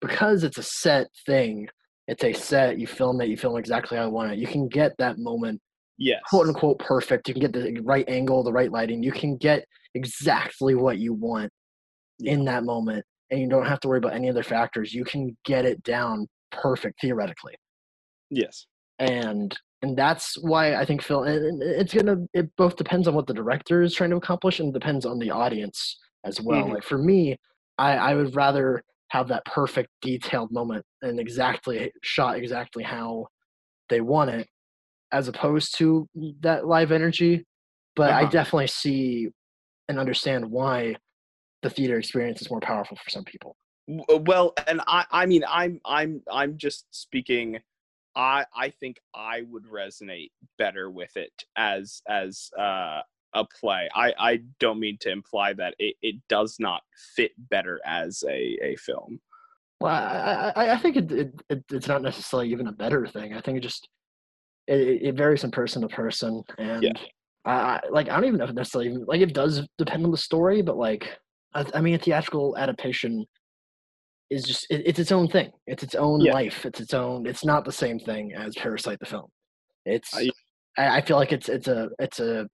because 0.00 0.44
it's 0.44 0.58
a 0.58 0.62
set 0.62 1.08
thing 1.26 1.68
it's 2.08 2.24
a 2.24 2.32
set 2.32 2.78
you 2.78 2.86
film 2.86 3.20
it 3.20 3.28
you 3.28 3.36
film 3.36 3.56
exactly 3.56 3.96
how 3.96 4.04
you 4.04 4.10
want 4.10 4.32
it 4.32 4.38
you 4.38 4.46
can 4.46 4.68
get 4.68 4.92
that 4.98 5.18
moment 5.18 5.60
yes 5.98 6.20
quote 6.28 6.46
unquote 6.48 6.78
perfect. 6.78 7.28
You 7.28 7.34
can 7.34 7.40
get 7.40 7.52
the 7.52 7.80
right 7.82 8.04
angle, 8.08 8.42
the 8.42 8.52
right 8.52 8.70
lighting. 8.70 9.02
You 9.02 9.12
can 9.12 9.36
get 9.36 9.64
exactly 9.94 10.74
what 10.74 10.98
you 10.98 11.12
want 11.14 11.50
in 12.20 12.44
that 12.46 12.64
moment, 12.64 13.04
and 13.34 13.42
you 13.42 13.48
don't 13.48 13.66
have 13.66 13.80
to 13.80 13.88
worry 13.88 13.98
about 13.98 14.14
any 14.14 14.30
other 14.30 14.42
factors. 14.44 14.94
You 14.94 15.04
can 15.04 15.36
get 15.44 15.64
it 15.64 15.82
down 15.82 16.26
perfect 16.52 17.00
theoretically, 17.00 17.54
yes 18.30 18.66
and 19.00 19.56
and 19.82 19.98
that's 19.98 20.36
why 20.40 20.76
I 20.76 20.84
think 20.86 21.02
Phil. 21.02 21.24
and- 21.24 21.62
It's 21.62 21.92
gonna. 21.92 22.16
It 22.32 22.48
both 22.56 22.76
depends 22.76 23.06
on 23.06 23.14
what 23.14 23.26
the 23.26 23.34
director 23.34 23.82
is 23.82 23.94
trying 23.94 24.10
to 24.10 24.16
accomplish, 24.16 24.58
and 24.60 24.72
depends 24.72 25.04
on 25.04 25.18
the 25.18 25.30
audience 25.30 25.98
as 26.24 26.40
well. 26.40 26.64
Mhm. 26.68 26.74
Like 26.74 26.84
for 26.84 26.96
me, 26.96 27.36
I 27.76 27.96
I 27.96 28.14
would 28.14 28.34
rather 28.34 28.82
have 29.08 29.28
that 29.28 29.44
perfect 29.44 29.90
detailed 30.00 30.50
moment 30.52 30.84
and 31.02 31.20
exactly 31.20 31.92
shot 32.02 32.36
exactly 32.38 32.82
how 32.82 33.26
they 33.90 34.00
want 34.00 34.30
it 34.30 34.48
as 35.12 35.28
opposed 35.28 35.76
to 35.78 36.08
that 36.40 36.66
live 36.66 36.90
energy 36.90 37.44
but 37.94 38.10
i 38.10 38.22
Uh-huh. 38.22 38.30
definitely 38.30 38.66
see 38.66 39.28
and 39.88 39.98
understand 40.00 40.50
why 40.50 40.96
the 41.64 41.70
theater 41.70 41.98
experience 41.98 42.42
is 42.42 42.50
more 42.50 42.60
powerful 42.60 42.96
for 43.02 43.10
some 43.10 43.24
people. 43.24 43.56
Uh, 44.08 44.18
well 44.18 44.54
and 44.66 44.80
i 44.86 45.04
i 45.10 45.26
mean 45.26 45.44
i'm 45.46 45.78
i'm 45.84 46.22
i'm 46.32 46.56
just 46.56 46.86
speaking 46.90 47.58
i 48.16 48.44
i 48.56 48.70
think 48.70 48.98
i 49.14 49.42
would 49.50 49.64
resonate 49.64 50.30
better 50.56 50.90
with 50.90 51.14
it 51.16 51.32
as 51.56 52.00
as 52.08 52.50
uh 52.58 53.00
a 53.36 53.44
play. 53.60 53.88
I 53.94 54.14
i 54.18 54.40
don't 54.60 54.78
mean 54.78 54.96
to 55.00 55.10
imply 55.10 55.54
that 55.54 55.74
it, 55.80 55.96
it 56.02 56.16
does 56.28 56.56
not 56.60 56.82
fit 57.16 57.32
better 57.50 57.80
as 57.84 58.22
a 58.28 58.58
a 58.62 58.76
film. 58.76 59.20
Well 59.80 59.92
i 59.92 60.52
i, 60.54 60.70
I 60.74 60.78
think 60.78 60.96
it, 60.96 61.12
it, 61.12 61.42
it 61.50 61.64
it's 61.70 61.88
not 61.88 62.00
necessarily 62.00 62.50
even 62.50 62.68
a 62.68 62.72
better 62.72 63.06
thing. 63.06 63.34
I 63.34 63.40
think 63.40 63.58
it 63.58 63.62
just 63.62 63.88
it, 64.66 65.02
it 65.02 65.14
varies 65.16 65.40
from 65.40 65.50
person 65.50 65.82
to 65.82 65.88
person. 65.88 66.42
And 66.58 66.98
I, 67.44 67.52
I 67.52 67.80
like 67.90 68.08
i 68.08 68.14
don't 68.14 68.24
even 68.24 68.38
know 68.38 68.44
if 68.44 68.52
necessarily 68.52 68.96
like 69.06 69.20
it 69.20 69.34
does 69.34 69.66
depend 69.78 70.04
on 70.04 70.10
the 70.10 70.16
story 70.16 70.62
but 70.62 70.76
like 70.76 71.18
i, 71.54 71.64
I 71.74 71.80
mean 71.80 71.94
a 71.94 71.98
theatrical 71.98 72.56
adaptation 72.56 73.24
is 74.30 74.44
just 74.44 74.66
it, 74.70 74.82
it's 74.86 74.98
its 74.98 75.12
own 75.12 75.28
thing. 75.28 75.50
It's 75.66 75.82
its 75.82 75.94
own 75.94 76.20
Yeah. 76.20 76.32
life. 76.32 76.64
It's 76.64 76.80
its 76.80 76.94
own 76.94 77.26
it's 77.26 77.44
not 77.44 77.64
the 77.64 77.72
same 77.72 77.98
thing 77.98 78.32
as 78.34 78.54
parasite 78.56 78.98
the 78.98 79.06
film. 79.06 79.26
It's 79.84 80.14
I- 80.16 80.30
I, 80.76 80.96
I 80.96 81.00
feel 81.02 81.16
like 81.18 81.30
it's 81.32 81.48
it's 81.48 81.68
a 81.68 81.88
it's 81.98 82.20
a 82.20 82.48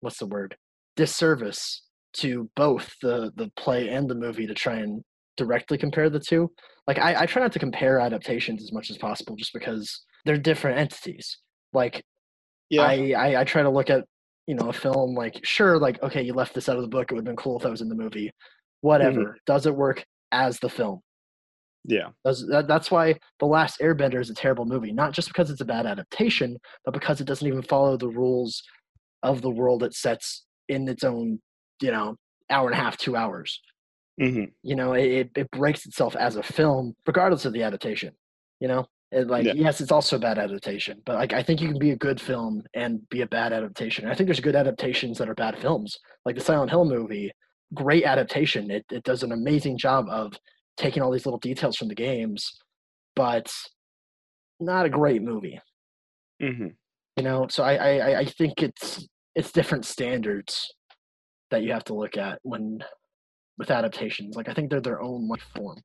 what's 0.00 0.18
the 0.18 0.26
word? 0.26 0.56
Disservice 0.96 1.82
to 2.14 2.48
both 2.56 2.94
the 3.02 3.32
the 3.36 3.50
play 3.56 3.88
and 3.88 4.08
the 4.08 4.14
movie 4.14 4.46
to 4.46 4.54
try 4.54 4.76
and 4.76 5.02
directly 5.36 5.78
compare 5.78 6.10
the 6.10 6.20
two. 6.20 6.50
Like 6.86 6.98
I, 6.98 7.22
I 7.22 7.26
try 7.26 7.42
not 7.42 7.52
to 7.52 7.58
compare 7.58 7.98
adaptations 8.00 8.62
as 8.62 8.72
much 8.72 8.90
as 8.90 8.98
possible 8.98 9.34
just 9.36 9.52
because 9.52 10.04
they're 10.24 10.36
different 10.36 10.78
entities. 10.78 11.38
Like 11.72 12.04
yeah. 12.70 12.82
I, 12.82 13.12
I 13.16 13.40
I 13.40 13.44
try 13.44 13.62
to 13.62 13.70
look 13.70 13.88
at 13.90 14.04
you 14.48 14.54
know 14.56 14.68
a 14.70 14.72
film 14.72 15.14
like 15.14 15.38
sure 15.44 15.78
like 15.78 16.02
okay 16.02 16.22
you 16.22 16.32
left 16.32 16.54
this 16.54 16.68
out 16.68 16.76
of 16.76 16.82
the 16.82 16.88
book 16.88 17.06
it 17.10 17.14
would 17.14 17.20
have 17.20 17.24
been 17.32 17.36
cool 17.36 17.56
if 17.58 17.62
that 17.62 17.70
was 17.70 17.82
in 17.82 17.88
the 17.88 17.94
movie. 17.94 18.30
Whatever. 18.80 19.36
Does 19.46 19.66
it 19.66 19.74
work 19.76 20.04
as 20.32 20.58
the 20.58 20.68
film? 20.70 21.00
Yeah. 21.84 22.08
Does 22.24 22.46
that, 22.50 22.66
that's 22.68 22.90
why 22.90 23.14
the 23.40 23.46
last 23.46 23.78
airbender 23.80 24.20
is 24.20 24.30
a 24.30 24.34
terrible 24.34 24.64
movie 24.64 24.92
not 24.92 25.12
just 25.12 25.28
because 25.28 25.50
it's 25.50 25.60
a 25.60 25.64
bad 25.66 25.86
adaptation 25.86 26.56
but 26.84 26.94
because 26.94 27.20
it 27.20 27.26
doesn't 27.26 27.46
even 27.46 27.62
follow 27.62 27.96
the 27.96 28.08
rules 28.08 28.62
of 29.22 29.42
the 29.42 29.50
world 29.50 29.82
it 29.82 29.94
sets 29.94 30.44
in 30.68 30.88
its 30.88 31.04
own 31.04 31.40
you 31.82 31.90
know 31.92 32.16
hour 32.50 32.66
and 32.70 32.74
a 32.78 32.82
half 32.82 32.96
two 32.96 33.14
hours. 33.16 33.60
Hmm 34.20 34.44
you 34.62 34.74
know 34.76 34.94
it- 34.94 35.30
it 35.36 35.50
breaks 35.50 35.86
itself 35.86 36.16
as 36.16 36.36
a 36.36 36.42
film 36.42 36.94
regardless 37.06 37.44
of 37.44 37.52
the 37.52 37.62
adaptation 37.62 38.12
you 38.60 38.68
know 38.68 38.86
it, 39.12 39.26
like 39.28 39.44
Yeah. 39.46 39.54
yes 39.54 39.80
it's 39.80 39.92
also 39.92 40.16
a 40.16 40.18
bad 40.18 40.38
adaptation 40.38 41.00
but 41.06 41.14
like 41.16 41.32
i 41.32 41.42
think 41.42 41.60
you 41.60 41.68
can 41.68 41.78
be 41.78 41.92
a 41.92 41.96
good 41.96 42.20
film 42.20 42.62
and 42.74 43.08
be 43.08 43.22
a 43.22 43.26
bad 43.26 43.52
adaptation. 43.52 44.06
I 44.06 44.14
think 44.14 44.26
there's 44.28 44.40
good 44.40 44.56
adaptations 44.56 45.16
that 45.18 45.28
are 45.28 45.34
bad 45.34 45.58
films. 45.58 45.98
Like 46.26 46.34
the 46.34 46.42
silent 46.42 46.70
hill 46.70 46.84
movie 46.84 47.30
great 47.74 48.04
adaptation. 48.04 48.70
It, 48.70 48.84
it 48.90 49.02
does 49.04 49.22
an 49.22 49.32
amazing 49.32 49.76
job 49.78 50.06
of 50.08 50.32
taking 50.78 51.02
all 51.02 51.10
these 51.10 51.26
little 51.26 51.38
details 51.40 51.76
from 51.76 51.88
the 51.88 51.94
games 51.94 52.50
but 53.16 53.52
not 54.60 54.86
a 54.86 54.90
great 54.90 55.22
movie. 55.22 55.58
Hmm 56.42 56.68
you 57.16 57.24
know 57.24 57.46
so 57.50 57.64
i 57.64 57.74
i, 57.74 57.90
I- 58.10 58.18
I 58.20 58.24
think 58.26 58.62
it's 58.62 59.06
it's 59.34 59.50
different 59.52 59.84
standards 59.84 60.52
that 61.50 61.62
you 61.64 61.72
have 61.72 61.84
to 61.84 61.94
look 61.94 62.16
at 62.16 62.38
when 62.42 62.78
with 63.58 63.70
adaptations. 63.70 64.36
Like 64.36 64.48
i 64.48 64.54
think 64.54 64.70
they're 64.70 64.80
their 64.80 65.02
own 65.02 65.26
life 65.28 65.44
form 65.56 65.78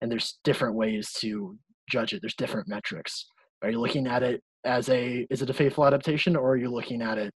and 0.00 0.10
there's 0.10 0.38
different 0.42 0.74
ways 0.74 1.12
to 1.20 1.56
judge 1.90 2.12
it 2.12 2.20
there's 2.22 2.34
different 2.34 2.68
metrics 2.68 3.26
are 3.62 3.70
you 3.70 3.80
looking 3.80 4.06
at 4.06 4.22
it 4.22 4.42
as 4.64 4.88
a 4.88 5.26
is 5.30 5.42
it 5.42 5.50
a 5.50 5.54
faithful 5.54 5.84
adaptation 5.86 6.36
or 6.36 6.50
are 6.52 6.56
you 6.56 6.70
looking 6.70 7.02
at 7.02 7.18
it 7.18 7.32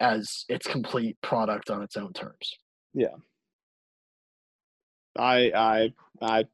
as 0.00 0.44
its 0.48 0.66
complete 0.66 1.16
product 1.22 1.70
on 1.70 1.82
its 1.82 1.96
own 1.96 2.12
terms 2.12 2.56
Yeah. 2.94 3.16
I 5.16 5.50
I 5.54 5.92
I 6.22 6.44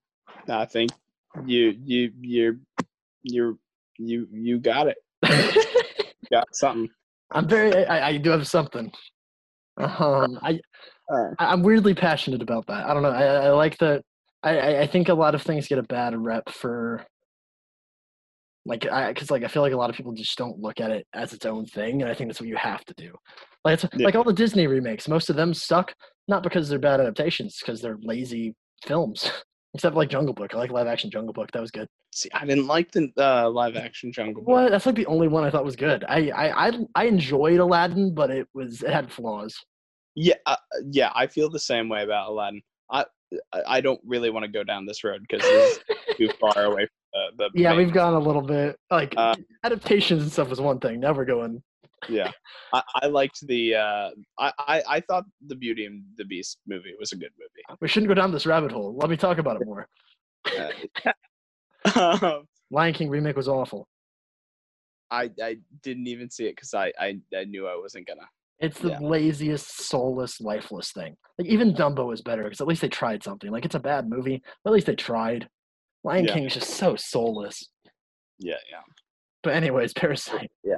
I 0.48 0.64
think 0.64 0.90
you 1.44 1.76
you 1.84 2.12
you 2.20 2.60
you 3.22 3.58
you 3.98 4.28
you 4.32 4.58
got 4.58 4.86
it. 4.88 4.96
Got 6.32 6.46
something. 6.54 6.88
i'm 7.32 7.46
very 7.48 7.84
I, 7.86 8.08
I 8.08 8.16
do 8.16 8.30
have 8.30 8.46
something 8.46 8.90
um 9.76 10.38
i 10.42 10.58
Uh, 11.12 11.34
I'm 11.38 11.62
weirdly 11.62 11.94
passionate 11.94 12.40
about 12.40 12.66
that. 12.68 12.86
I 12.88 12.94
don't 12.94 13.02
know. 13.02 13.10
I, 13.10 13.24
I 13.48 13.50
like 13.50 13.76
that. 13.78 14.02
I, 14.44 14.80
I- 14.82 14.86
think 14.86 15.08
a 15.08 15.14
lot 15.14 15.34
of 15.34 15.42
things 15.42 15.66
get 15.68 15.78
a 15.78 15.82
bad 15.82 16.16
rep 16.16 16.48
for 16.50 17.04
like 18.66 18.86
I 18.90 19.12
because 19.12 19.30
like 19.30 19.44
I 19.44 19.48
feel 19.48 19.62
like 19.62 19.72
a 19.72 19.76
lot 19.76 19.90
of 19.90 19.96
people 19.96 20.12
just 20.12 20.36
don't 20.38 20.58
look 20.58 20.80
at 20.80 20.90
it 20.90 21.06
as 21.12 21.32
its 21.32 21.44
own 21.46 21.66
thing, 21.66 22.00
and 22.02 22.10
I 22.10 22.14
think 22.14 22.30
that's 22.30 22.40
what 22.40 22.48
you 22.48 22.56
have 22.56 22.84
to 22.86 22.94
do. 22.96 23.14
Like 23.64 23.82
it's, 23.82 23.94
Yeah. 23.94 24.04
like 24.06 24.14
all 24.14 24.24
the 24.24 24.32
Disney 24.32 24.66
remakes, 24.66 25.08
most 25.08 25.28
of 25.30 25.36
them 25.36 25.52
suck 25.54 25.94
not 26.28 26.42
because 26.42 26.68
they're 26.68 26.78
bad 26.78 27.00
adaptations, 27.00 27.58
because 27.60 27.82
they're 27.82 27.98
lazy 28.02 28.54
films. 28.86 29.30
Except 29.74 29.96
like 29.96 30.08
Jungle 30.08 30.32
Book. 30.34 30.54
I 30.54 30.58
like 30.58 30.70
live 30.70 30.86
action 30.86 31.10
Jungle 31.10 31.32
Book. 31.34 31.50
That 31.52 31.60
was 31.60 31.72
good. 31.72 31.88
see, 32.14 32.28
I 32.32 32.46
didn't 32.46 32.68
like 32.68 32.92
the 32.92 33.10
uh, 33.18 33.50
live 33.50 33.74
action 33.76 34.12
Jungle 34.12 34.40
Book. 34.42 34.48
What? 34.48 34.70
That's 34.70 34.86
like 34.86 34.94
the 34.94 35.06
only 35.06 35.26
one 35.26 35.42
I 35.42 35.50
thought 35.50 35.64
was 35.64 35.74
good. 35.76 36.04
I 36.08 36.30
I 36.30 36.68
I, 36.68 36.72
I 36.94 37.04
enjoyed 37.06 37.58
Aladdin, 37.58 38.14
but 38.14 38.30
it 38.30 38.46
was 38.54 38.82
it 38.82 38.92
had 38.92 39.10
flaws. 39.12 39.54
Yeah, 40.14 40.36
uh, 40.46 40.54
yeah, 40.92 41.10
I 41.16 41.26
feel 41.26 41.50
the 41.50 41.58
same 41.58 41.88
way 41.88 42.04
about 42.04 42.30
Aladdin. 42.30 42.62
I 43.66 43.80
don't 43.80 44.00
really 44.04 44.30
want 44.30 44.44
to 44.44 44.50
go 44.50 44.62
down 44.64 44.86
this 44.86 45.04
road 45.04 45.22
because 45.28 45.44
it's 45.44 45.80
too 46.16 46.28
far 46.40 46.64
away 46.64 46.86
from 46.86 47.36
the. 47.36 47.48
the 47.54 47.60
Yeah, 47.60 47.70
main- 47.70 47.78
we've 47.78 47.92
gone 47.92 48.14
a 48.14 48.18
little 48.18 48.42
bit 48.42 48.78
like 48.90 49.14
Uh, 49.16 49.34
adaptations 49.64 50.22
and 50.22 50.32
stuff 50.32 50.50
is 50.52 50.60
one 50.60 50.78
thing. 50.80 51.00
Never 51.00 51.24
going 51.24 51.62
Yeah, 52.08 52.30
I, 52.72 52.82
I 53.02 53.06
liked 53.06 53.46
the. 53.46 53.74
Uh, 53.76 54.10
I, 54.38 54.52
I 54.58 54.82
I 54.96 55.00
thought 55.00 55.24
the 55.46 55.54
Beauty 55.56 55.86
and 55.86 56.02
the 56.16 56.24
Beast 56.24 56.58
movie 56.66 56.94
was 56.98 57.12
a 57.12 57.16
good 57.16 57.32
movie. 57.38 57.78
We 57.80 57.88
shouldn't 57.88 58.08
go 58.08 58.14
down 58.14 58.30
this 58.32 58.46
rabbit 58.46 58.72
hole. 58.72 58.94
Let 58.96 59.08
me 59.10 59.16
talk 59.16 59.38
about 59.38 59.60
it 59.60 59.66
more. 59.66 59.88
Uh, 61.94 62.40
Lion 62.70 62.94
King 62.94 63.08
remake 63.10 63.36
was 63.36 63.48
awful. 63.48 63.86
I 65.10 65.30
I 65.42 65.56
didn't 65.82 66.06
even 66.08 66.28
see 66.30 66.46
it 66.46 66.56
because 66.56 66.74
I, 66.74 66.92
I 66.98 67.18
I 67.36 67.44
knew 67.44 67.66
I 67.66 67.76
wasn't 67.76 68.06
gonna. 68.06 68.26
It's 68.60 68.78
the 68.78 68.90
Yeah. 68.90 68.98
laziest, 69.00 69.66
soulless, 69.88 70.40
lifeless 70.40 70.92
thing. 70.92 71.16
Like 71.38 71.48
even 71.48 71.74
Dumbo 71.74 72.12
is 72.12 72.22
better 72.22 72.44
because 72.44 72.60
at 72.60 72.66
least 72.66 72.82
they 72.82 72.88
tried 72.88 73.22
something. 73.22 73.50
Like 73.50 73.64
it's 73.64 73.74
a 73.74 73.80
bad 73.80 74.08
movie, 74.08 74.42
but 74.62 74.70
at 74.70 74.74
least 74.74 74.86
they 74.86 74.94
tried. 74.94 75.48
Lion 76.04 76.24
Yeah. 76.24 76.34
King 76.34 76.44
is 76.44 76.54
just 76.54 76.70
so 76.70 76.96
soulless. 76.96 77.68
Yeah, 78.38 78.56
yeah. 78.70 78.82
But 79.42 79.54
anyways, 79.54 79.92
Parasite. 79.94 80.50
Yeah. 80.62 80.76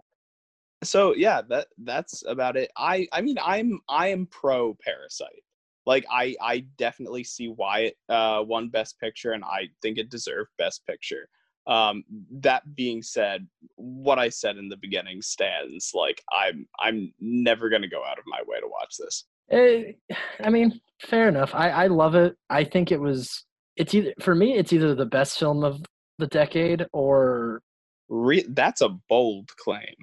So 0.84 1.14
yeah, 1.14 1.42
that 1.48 1.68
that's 1.78 2.24
about 2.26 2.56
it. 2.56 2.70
I 2.76 3.06
I 3.12 3.20
mean 3.20 3.36
I'm 3.42 3.80
I 3.88 4.08
am 4.08 4.26
pro 4.26 4.74
Parasite. 4.74 5.42
Like 5.84 6.04
I 6.10 6.34
I 6.40 6.60
definitely 6.78 7.24
see 7.24 7.48
why 7.48 7.80
it 7.80 7.96
uh 8.08 8.42
won 8.46 8.68
Best 8.68 8.98
Picture 9.00 9.32
and 9.32 9.44
I 9.44 9.68
think 9.82 9.98
it 9.98 10.10
deserved 10.10 10.50
Best 10.58 10.84
Picture. 10.86 11.28
Um 11.66 12.04
that 12.30 12.62
being 12.74 13.02
said, 13.02 13.46
what 13.76 14.18
I 14.18 14.28
said 14.28 14.56
in 14.56 14.68
the 14.68 14.76
beginning 14.76 15.22
stands. 15.22 15.90
Like 15.94 16.22
I'm 16.32 16.66
I'm 16.78 17.12
never 17.20 17.68
gonna 17.68 17.88
go 17.88 18.04
out 18.04 18.18
of 18.18 18.24
my 18.26 18.40
way 18.46 18.60
to 18.60 18.66
watch 18.68 18.96
this. 18.98 19.24
Eh, 19.50 19.92
I 20.40 20.50
mean, 20.50 20.80
fair 21.02 21.28
enough. 21.28 21.54
I 21.54 21.70
I 21.70 21.86
love 21.86 22.14
it. 22.14 22.36
I 22.50 22.64
think 22.64 22.90
it 22.92 23.00
was. 23.00 23.44
It's 23.76 23.94
either 23.94 24.12
for 24.20 24.34
me. 24.34 24.56
It's 24.56 24.72
either 24.72 24.94
the 24.94 25.06
best 25.06 25.38
film 25.38 25.62
of 25.64 25.80
the 26.18 26.26
decade 26.26 26.86
or 26.92 27.62
Re- 28.08 28.46
that's 28.50 28.80
a 28.80 28.90
bold 29.08 29.50
claim. 29.56 29.94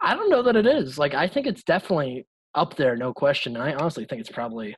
I 0.00 0.14
don't 0.14 0.30
know 0.30 0.42
that 0.42 0.56
it 0.56 0.66
is. 0.66 0.98
Like 0.98 1.14
I 1.14 1.28
think 1.28 1.46
it's 1.46 1.62
definitely 1.62 2.26
up 2.54 2.76
there, 2.76 2.96
no 2.96 3.12
question. 3.12 3.56
And 3.56 3.62
I 3.62 3.74
honestly 3.74 4.04
think 4.06 4.20
it's 4.20 4.30
probably. 4.30 4.74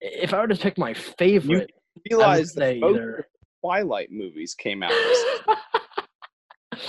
If 0.00 0.32
I 0.32 0.40
were 0.40 0.48
to 0.48 0.56
pick 0.56 0.78
my 0.78 0.94
favorite, 0.94 1.70
Realize 2.10 2.54
say 2.54 2.74
that 2.74 2.80
both 2.80 2.96
either- 2.96 3.26
Twilight 3.60 4.10
movies 4.10 4.54
came 4.54 4.82
out. 4.82 4.92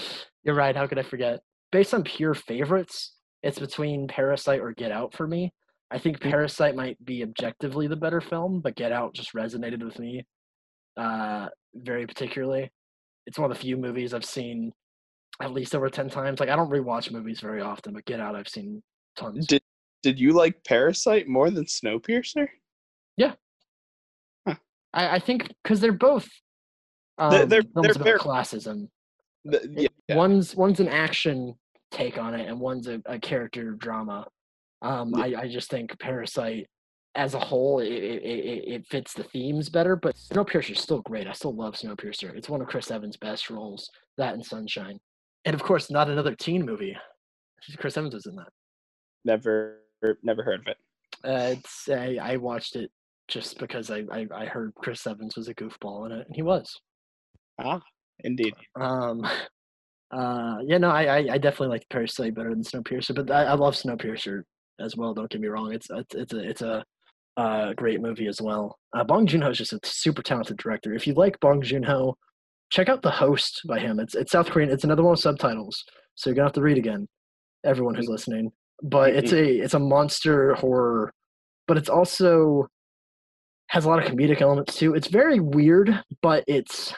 You're 0.44 0.56
right. 0.56 0.76
How 0.76 0.88
could 0.88 1.00
I 1.00 1.04
forget? 1.04 1.42
Based 1.72 1.94
on 1.94 2.04
pure 2.04 2.34
favorites, 2.34 3.14
it's 3.44 3.60
between 3.60 4.08
Parasite 4.08 4.60
or 4.60 4.72
Get 4.74 4.92
Out 4.92 5.14
for 5.14 5.28
me. 5.28 5.54
I 5.92 5.98
think 6.00 6.20
Mm. 6.20 6.30
Parasite 6.32 6.76
might 6.76 7.04
be 7.04 7.24
objectively 7.24 7.88
the 7.88 7.96
better 7.96 8.22
film, 8.22 8.62
but 8.62 8.76
Get 8.76 8.92
Out 8.92 9.14
just 9.14 9.34
resonated 9.34 9.84
with 9.84 10.00
me 10.00 10.26
uh, 10.98 11.48
very 11.76 12.06
particularly. 12.08 12.70
It's 13.28 13.38
one 13.38 13.50
of 13.52 13.56
the 13.58 13.62
few 13.62 13.78
movies 13.78 14.14
I've 14.14 14.26
seen 14.26 14.72
at 15.42 15.54
least 15.54 15.76
over 15.76 15.90
10 15.90 16.10
times. 16.10 16.40
Like, 16.40 16.50
I 16.50 16.56
don't 16.56 16.70
rewatch 16.70 17.12
movies 17.12 17.40
very 17.40 17.62
often, 17.62 17.94
but 17.94 18.06
Get 18.06 18.20
Out 18.20 18.36
I've 18.36 18.50
seen 18.50 18.82
tons. 19.16 19.48
Did 19.48 19.62
did 20.04 20.20
you 20.20 20.34
like 20.34 20.64
Parasite 20.64 21.28
more 21.28 21.52
than 21.52 21.66
Snowpiercer? 21.66 22.48
Yeah. 23.18 23.34
I, 24.48 24.58
I 24.94 25.20
think 25.20 25.48
because 25.64 25.80
they're 25.80 25.92
both 25.92 26.28
um, 27.22 27.32
They're- 27.32 27.46
they're- 27.46 27.64
films 27.74 27.98
they're 27.98 28.16
about 28.16 28.26
classism. 28.26 28.90
The- 29.46 29.68
yeah, 29.76 29.88
yeah. 30.08 30.16
One's 30.16 30.56
one's 30.56 30.80
an 30.80 30.88
action 30.88 31.56
take 31.92 32.18
on 32.18 32.34
it, 32.34 32.48
and 32.48 32.60
one's 32.60 32.88
a, 32.88 33.02
a 33.06 33.20
character 33.20 33.72
drama. 33.72 34.28
Um, 34.82 35.14
Yeah. 35.16 35.24
I, 35.24 35.42
I 35.44 35.48
just 35.52 35.70
think 35.70 35.98
Parasite, 36.00 36.68
as 37.16 37.34
a 37.34 37.40
whole, 37.40 37.80
it, 37.80 37.92
it, 37.92 38.24
it, 38.24 38.64
it 38.74 38.88
fits 38.88 39.14
the 39.14 39.24
themes 39.24 39.70
better. 39.70 39.96
But 39.96 40.16
Snowpiercer 40.16 40.72
is 40.72 40.80
still 40.80 41.02
great. 41.02 41.28
I 41.28 41.34
still 41.34 41.54
love 41.56 41.76
Snowpiercer. 41.76 42.36
It's 42.36 42.50
one 42.50 42.62
of 42.62 42.68
Chris 42.68 42.90
Evans' 42.92 43.18
best 43.18 43.50
roles. 43.50 43.90
That 44.18 44.34
and 44.34 44.46
Sunshine, 44.46 45.00
and 45.46 45.54
of 45.54 45.62
course, 45.64 45.90
not 45.92 46.10
another 46.10 46.36
teen 46.36 46.66
movie. 46.66 46.96
Chris 47.78 47.98
Evans 47.98 48.14
was 48.14 48.26
in 48.26 48.36
that. 48.36 48.50
Never 49.26 49.82
never 50.24 50.44
heard 50.44 50.62
of 50.62 50.68
it. 50.68 50.78
Uh, 51.24 51.56
it's 51.58 51.88
I, 51.90 52.18
I 52.22 52.38
watched 52.38 52.76
it 52.76 52.90
just 53.28 53.60
because 53.60 53.92
I, 53.92 54.04
I 54.12 54.28
I 54.34 54.46
heard 54.46 54.74
Chris 54.76 55.06
Evans 55.06 55.36
was 55.36 55.48
a 55.48 55.54
goofball 55.56 56.06
in 56.08 56.12
it, 56.12 56.26
and 56.28 56.36
he 56.36 56.42
was. 56.42 56.80
Ah, 57.64 57.82
indeed. 58.24 58.54
Um, 58.80 59.26
uh, 60.12 60.58
yeah, 60.66 60.78
no, 60.78 60.90
I, 60.90 61.04
I, 61.04 61.18
I 61.34 61.38
definitely 61.38 61.70
like 61.70 61.88
Parasite 61.90 62.36
better 62.36 62.50
than 62.50 62.64
Snowpiercer, 62.64 63.16
but 63.16 63.32
I, 63.32 63.44
I 63.44 63.54
love 63.54 63.76
Snowpiercer 63.76 64.44
as 64.80 64.98
well. 64.98 65.14
Don't 65.14 65.30
get 65.30 65.42
me 65.42 65.48
wrong; 65.48 65.74
it's 65.74 65.88
it's 65.90 66.16
it's 66.16 66.34
a 66.34 66.50
it's 66.50 66.62
a 66.62 66.84
uh, 67.38 67.74
great 67.74 68.02
movie 68.02 68.28
as 68.28 68.42
well. 68.42 68.78
Uh, 68.96 69.04
Bong 69.04 69.26
Joon 69.26 69.42
Ho 69.42 69.50
is 69.50 69.58
just 69.58 69.74
a 69.74 69.80
super 69.84 70.22
talented 70.22 70.58
director. 70.58 70.94
If 70.94 71.08
you 71.08 71.14
like 71.14 71.40
Bong 71.40 71.62
Joon 71.62 71.84
Ho, 71.84 72.18
check 72.72 72.90
out 72.90 73.02
The 73.02 73.12
Host 73.12 73.62
by 73.68 73.80
him. 73.80 74.00
It's 74.00 74.16
it's 74.16 74.32
South 74.32 74.50
Korean. 74.50 74.70
It's 74.70 74.84
another 74.84 75.04
one 75.04 75.12
with 75.12 75.22
subtitles, 75.22 75.84
so 76.16 76.30
you're 76.30 76.36
gonna 76.36 76.48
have 76.48 76.54
to 76.54 76.62
read 76.62 76.78
again. 76.78 77.08
Everyone 77.64 77.96
who's 77.96 78.10
listening, 78.10 78.52
but 78.84 79.14
it's 79.16 79.32
a 79.32 79.58
it's 79.60 79.76
a 79.76 79.80
monster 79.80 80.56
horror, 80.56 81.14
but 81.68 81.78
it's 81.78 81.90
also 81.90 82.68
has 83.68 83.86
a 83.86 83.88
lot 83.88 84.04
of 84.04 84.12
comedic 84.12 84.42
elements 84.42 84.76
too. 84.76 84.94
It's 84.96 85.08
very 85.08 85.40
weird, 85.40 86.04
but 86.22 86.44
it's 86.48 86.94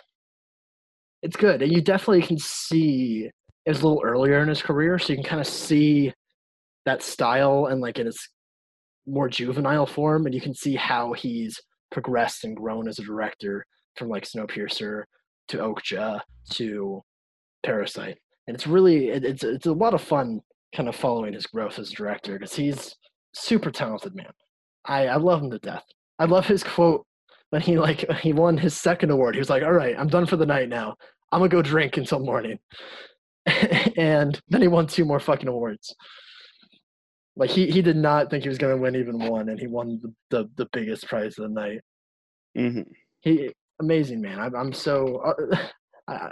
it's 1.24 1.38
good. 1.38 1.61
And 1.61 1.71
you 1.71 1.82
definitely 1.82 2.21
can 2.21 2.38
see 2.38 3.30
it 3.65 3.69
was 3.69 3.82
a 3.82 3.88
little 3.88 4.03
earlier 4.03 4.41
in 4.41 4.49
his 4.49 4.61
career, 4.61 4.99
so 4.99 5.13
you 5.13 5.17
can 5.17 5.26
kind 5.26 5.41
of 5.41 5.47
see 5.47 6.13
that 6.86 7.01
style 7.01 7.67
and 7.67 7.80
like 7.80 7.97
in 7.97 8.07
its 8.07 8.30
more 9.07 9.30
juvenile 9.30 9.86
form, 9.86 10.26
and 10.26 10.36
you 10.36 10.41
can 10.41 10.53
see 10.53 10.76
how 10.76 11.13
he's 11.13 11.59
progressed 11.91 12.43
and 12.43 12.57
grown 12.57 12.88
as 12.88 12.99
a 12.99 13.03
director 13.03 13.65
from 13.95 14.09
like 14.09 14.26
Snowpiercer 14.26 15.03
to 15.47 15.57
Okja 15.57 16.19
to 16.51 17.01
Parasite. 17.65 18.17
And 18.47 18.55
it's 18.55 18.67
really 18.67 19.09
it, 19.09 19.24
it's 19.24 19.43
it's 19.45 19.65
a 19.65 19.71
lot 19.71 19.93
of 19.93 20.01
fun 20.01 20.41
kind 20.76 20.89
of 20.89 20.95
following 20.95 21.34
his 21.34 21.47
growth 21.47 21.80
as 21.80 21.91
a 21.91 21.95
director 21.95 22.34
because 22.34 22.55
he's 22.55 22.95
super 23.34 23.71
talented 23.71 24.13
man. 24.13 24.32
I 24.86 25.07
I 25.07 25.15
love 25.15 25.41
him 25.41 25.51
to 25.51 25.59
death. 25.59 25.86
I 26.19 26.26
love 26.26 26.45
his 26.45 26.63
quote 26.63 27.05
when 27.54 27.62
he 27.62 27.78
like 27.78 28.10
he 28.22 28.34
won 28.34 28.58
his 28.58 28.76
second 28.76 29.12
award. 29.12 29.36
He 29.36 29.39
was 29.39 29.49
like, 29.49 29.62
"All 29.62 29.72
right, 29.72 29.95
I'm 29.97 30.08
done 30.08 30.26
for 30.26 30.38
the 30.38 30.45
night 30.45 30.70
now. 30.70 30.95
I'm 31.32 31.39
gonna 31.39 31.49
go 31.49 31.62
drink 31.62 31.97
until 31.97 32.20
morning." 32.20 32.58
and 33.45 34.41
then 34.49 34.62
he 34.62 34.68
won 34.68 34.88
two 34.88 35.06
more 35.06 35.20
fucking 35.20 35.47
awards. 35.47 35.95
Like 37.36 37.51
he 37.51 37.70
he 37.70 37.84
did 37.84 37.95
not 37.95 38.32
think 38.32 38.41
he 38.41 38.49
was 38.49 38.58
gonna 38.58 38.76
win 38.76 38.95
even 38.95 39.20
one, 39.20 39.49
and 39.49 39.60
he 39.60 39.68
won 39.68 40.01
the 40.01 40.14
the, 40.32 40.49
the 40.56 40.70
biggest 40.74 41.08
prize 41.08 41.38
of 41.38 41.43
the 41.43 41.49
night. 41.49 41.82
hmm 42.56 42.82
He 43.22 43.51
amazing 43.80 44.20
man. 44.20 44.39
I'm 44.39 44.56
I'm 44.56 44.74
so 44.74 45.18
uh, 45.18 45.58
uh, 46.12 46.30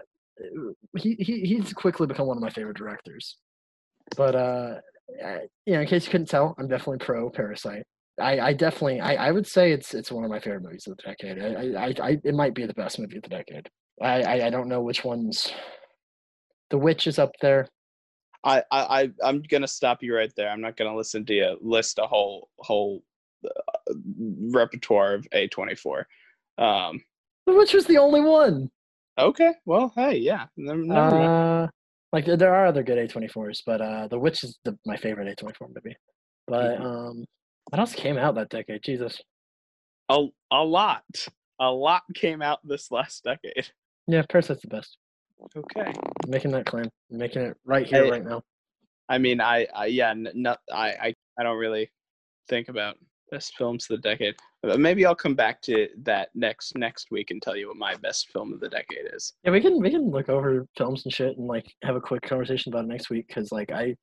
he 0.97 1.13
he 1.19 1.41
he's 1.41 1.71
quickly 1.71 2.07
become 2.07 2.25
one 2.25 2.37
of 2.37 2.41
my 2.41 2.49
favorite 2.49 2.77
directors. 2.77 3.37
But 4.17 4.35
uh, 4.35 4.73
you 5.67 5.73
know, 5.73 5.81
in 5.81 5.87
case 5.87 6.05
you 6.05 6.11
couldn't 6.11 6.29
tell, 6.29 6.55
I'm 6.57 6.67
definitely 6.67 7.05
pro 7.05 7.29
Parasite. 7.29 7.83
I, 8.21 8.47
I 8.47 8.53
definitely 8.53 8.99
I, 9.01 9.27
I 9.27 9.31
would 9.31 9.47
say 9.47 9.71
it's 9.71 9.93
it's 9.93 10.11
one 10.11 10.23
of 10.23 10.29
my 10.29 10.39
favorite 10.39 10.63
movies 10.63 10.87
of 10.87 10.97
the 10.97 11.03
decade. 11.03 11.41
I, 11.41 11.85
I, 11.87 12.09
I 12.09 12.17
it 12.23 12.33
might 12.35 12.53
be 12.53 12.65
the 12.65 12.73
best 12.73 12.99
movie 12.99 13.17
of 13.17 13.23
the 13.23 13.29
decade. 13.29 13.69
I, 14.01 14.21
I, 14.23 14.47
I 14.47 14.49
don't 14.49 14.67
know 14.69 14.81
which 14.81 15.03
ones. 15.03 15.51
The 16.69 16.77
Witch 16.77 17.05
is 17.07 17.19
up 17.19 17.31
there. 17.41 17.67
I, 18.43 18.63
I 18.71 19.11
I'm 19.23 19.41
gonna 19.43 19.67
stop 19.67 20.01
you 20.01 20.15
right 20.15 20.31
there. 20.35 20.49
I'm 20.49 20.61
not 20.61 20.77
gonna 20.77 20.95
listen 20.95 21.25
to 21.25 21.33
you 21.33 21.57
list 21.61 21.99
a 21.99 22.07
whole 22.07 22.49
whole 22.59 23.03
uh, 23.45 23.93
repertoire 24.51 25.13
of 25.15 25.27
A24. 25.33 26.03
Um. 26.57 27.01
The 27.47 27.53
Witch 27.53 27.73
was 27.73 27.85
the 27.85 27.97
only 27.97 28.21
one. 28.21 28.69
Okay. 29.17 29.53
Well, 29.65 29.91
hey, 29.95 30.17
yeah. 30.17 30.45
Uh, 30.67 31.67
like 32.13 32.25
there- 32.25 32.53
are 32.53 32.67
other 32.67 32.83
good 32.83 32.97
A24s, 33.09 33.59
but 33.65 33.81
uh, 33.81 34.07
The 34.07 34.17
Witch 34.19 34.43
is 34.43 34.57
the, 34.63 34.77
my 34.85 34.95
favorite 34.95 35.27
A24 35.37 35.67
movie. 35.75 35.95
But 36.47 36.79
Mhm. 36.79 36.81
um, 36.85 37.25
what 37.69 37.79
else 37.79 37.93
came 37.93 38.17
out 38.17 38.35
that 38.35 38.49
decade? 38.49 38.83
Jesus. 38.83 39.21
a 40.09 40.27
a 40.51 40.63
lot, 40.63 41.03
a 41.59 41.69
lot 41.71 42.03
came 42.13 42.41
out 42.41 42.59
this 42.63 42.91
last 42.91 43.23
decade. 43.23 43.69
Yeah, 44.07 44.23
Parasite's 44.27 44.61
the 44.61 44.67
best. 44.67 44.97
Okay. 45.55 45.93
I'm 45.93 46.29
making 46.29 46.51
that 46.51 46.65
claim. 46.65 46.89
I'm 47.11 47.17
making 47.17 47.43
it 47.43 47.57
right 47.65 47.85
here, 47.85 48.05
Hey, 48.05 48.11
right 48.11 48.23
now. 48.25 48.43
I 49.09 49.17
mean, 49.17 49.41
I, 49.41 49.67
I 49.75 49.85
yeah, 49.87 50.11
n- 50.11 50.29
no, 50.33 50.55
I, 50.71 50.89
I, 50.89 51.15
I 51.39 51.43
don't 51.43 51.57
really 51.57 51.89
think 52.47 52.69
about 52.69 52.97
best 53.31 53.55
films 53.57 53.87
of 53.89 54.01
the 54.01 54.09
decade. 54.09 54.35
But 54.61 54.79
maybe 54.79 55.05
I'll 55.05 55.15
come 55.15 55.33
back 55.35 55.61
to 55.63 55.87
that 56.03 56.29
next 56.35 56.77
next 56.77 57.09
week 57.09 57.31
and 57.31 57.41
tell 57.41 57.55
you 57.55 57.69
what 57.69 57.77
my 57.77 57.95
best 57.95 58.29
film 58.31 58.53
of 58.53 58.59
the 58.59 58.69
decade 58.69 59.09
is. 59.13 59.33
Yeah, 59.43 59.51
we 59.51 59.61
can 59.61 59.79
we 59.79 59.89
can 59.89 60.09
look 60.11 60.29
over 60.29 60.67
films 60.77 61.05
and 61.05 61.13
shit 61.13 61.37
and 61.37 61.47
like 61.47 61.73
have 61.83 61.95
a 61.95 62.01
quick 62.01 62.21
conversation 62.23 62.71
about 62.71 62.85
it 62.85 62.89
next 62.89 63.09
week 63.09 63.27
because 63.27 63.51
like 63.51 63.71
I 63.71 63.95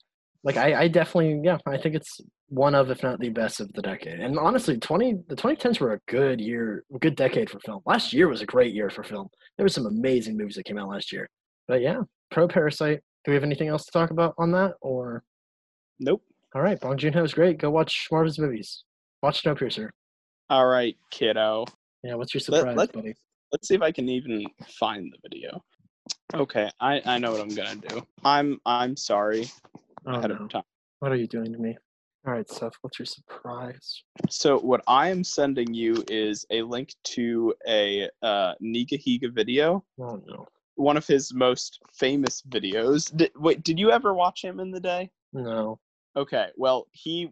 like 0.44 0.56
I, 0.56 0.82
I 0.82 0.88
definitely 0.88 1.40
yeah 1.44 1.58
I 1.66 1.76
think 1.78 1.94
it's 1.94 2.20
one 2.48 2.74
of 2.74 2.90
if 2.90 3.02
not 3.02 3.20
the 3.20 3.28
best 3.28 3.60
of 3.60 3.72
the 3.74 3.82
decade. 3.82 4.20
And 4.20 4.38
honestly 4.38 4.78
twenty 4.78 5.14
the 5.28 5.36
twenty 5.36 5.56
tens 5.56 5.80
were 5.80 5.92
a 5.94 6.00
good 6.08 6.40
year 6.40 6.84
a 6.94 6.98
good 6.98 7.16
decade 7.16 7.50
for 7.50 7.58
film. 7.60 7.82
Last 7.86 8.12
year 8.12 8.28
was 8.28 8.40
a 8.42 8.46
great 8.46 8.74
year 8.74 8.88
for 8.90 9.02
film. 9.04 9.28
There 9.56 9.64
were 9.64 9.68
some 9.70 9.86
amazing 9.86 10.36
movies 10.36 10.56
that 10.56 10.64
came 10.64 10.78
out 10.78 10.88
last 10.88 11.12
year. 11.12 11.28
But 11.66 11.80
yeah 11.82 12.00
pro 12.30 12.46
Parasite 12.48 13.00
do 13.24 13.30
we 13.32 13.34
have 13.34 13.44
anything 13.44 13.68
else 13.68 13.84
to 13.86 13.92
talk 13.92 14.10
about 14.10 14.34
on 14.38 14.52
that 14.52 14.74
or? 14.80 15.22
Nope. 16.00 16.22
all 16.54 16.62
right 16.62 16.80
Bong 16.80 16.96
Joon 16.96 17.12
Ho 17.14 17.24
is 17.24 17.34
great. 17.34 17.58
Go 17.58 17.70
watch 17.70 18.06
more 18.10 18.22
of 18.22 18.26
his 18.26 18.38
movies. 18.38 18.84
Watch 19.22 19.42
Snowpiercer. 19.42 19.90
All 20.50 20.66
right, 20.66 20.96
kiddo. 21.10 21.64
yeah 22.04 22.14
what's 22.14 22.32
your 22.32 22.40
Let- 22.48 22.60
surprise 22.60 22.76
let- 22.76 22.92
buddy? 22.92 23.14
Let's 23.50 23.66
see 23.66 23.74
if 23.74 23.80
I 23.82 23.90
can 23.92 24.08
even 24.10 24.44
find 24.78 25.10
the 25.10 25.18
video. 25.28 25.62
Okay, 26.34 26.70
I, 26.80 27.00
I 27.06 27.16
know 27.18 27.32
what 27.32 27.40
I'm 27.40 27.48
gonna 27.48 27.76
do. 27.76 28.06
I'm 28.24 28.60
I'm 28.66 28.94
sorry 28.96 29.46
oh, 30.06 30.14
ahead 30.16 30.30
no. 30.30 30.36
of 30.36 30.48
time. 30.48 30.62
what 31.00 31.12
are 31.12 31.16
you 31.16 31.26
doing 31.26 31.52
to 31.52 31.58
me 31.58 31.76
all 32.26 32.32
right 32.32 32.48
Seth 32.48 32.74
what's 32.82 32.98
your 32.98 33.06
surprise 33.06 34.02
So 34.28 34.58
what 34.58 34.82
I 34.86 35.08
am 35.08 35.22
sending 35.24 35.72
you 35.72 36.04
is 36.08 36.44
a 36.50 36.62
link 36.62 36.94
to 37.04 37.54
a 37.66 38.08
uh, 38.22 38.54
Nigahiga 38.62 39.32
video, 39.32 39.84
oh 40.00 40.20
no 40.26 40.46
one 40.74 40.96
of 40.96 41.06
his 41.08 41.34
most 41.34 41.80
famous 41.92 42.40
videos. 42.48 43.14
Did, 43.16 43.32
wait, 43.36 43.64
did 43.64 43.80
you 43.80 43.90
ever 43.90 44.14
watch 44.14 44.44
him 44.44 44.60
in 44.60 44.70
the 44.70 44.80
day? 44.80 45.10
no 45.32 45.80
Okay, 46.16 46.48
well, 46.56 46.88
he 46.90 47.30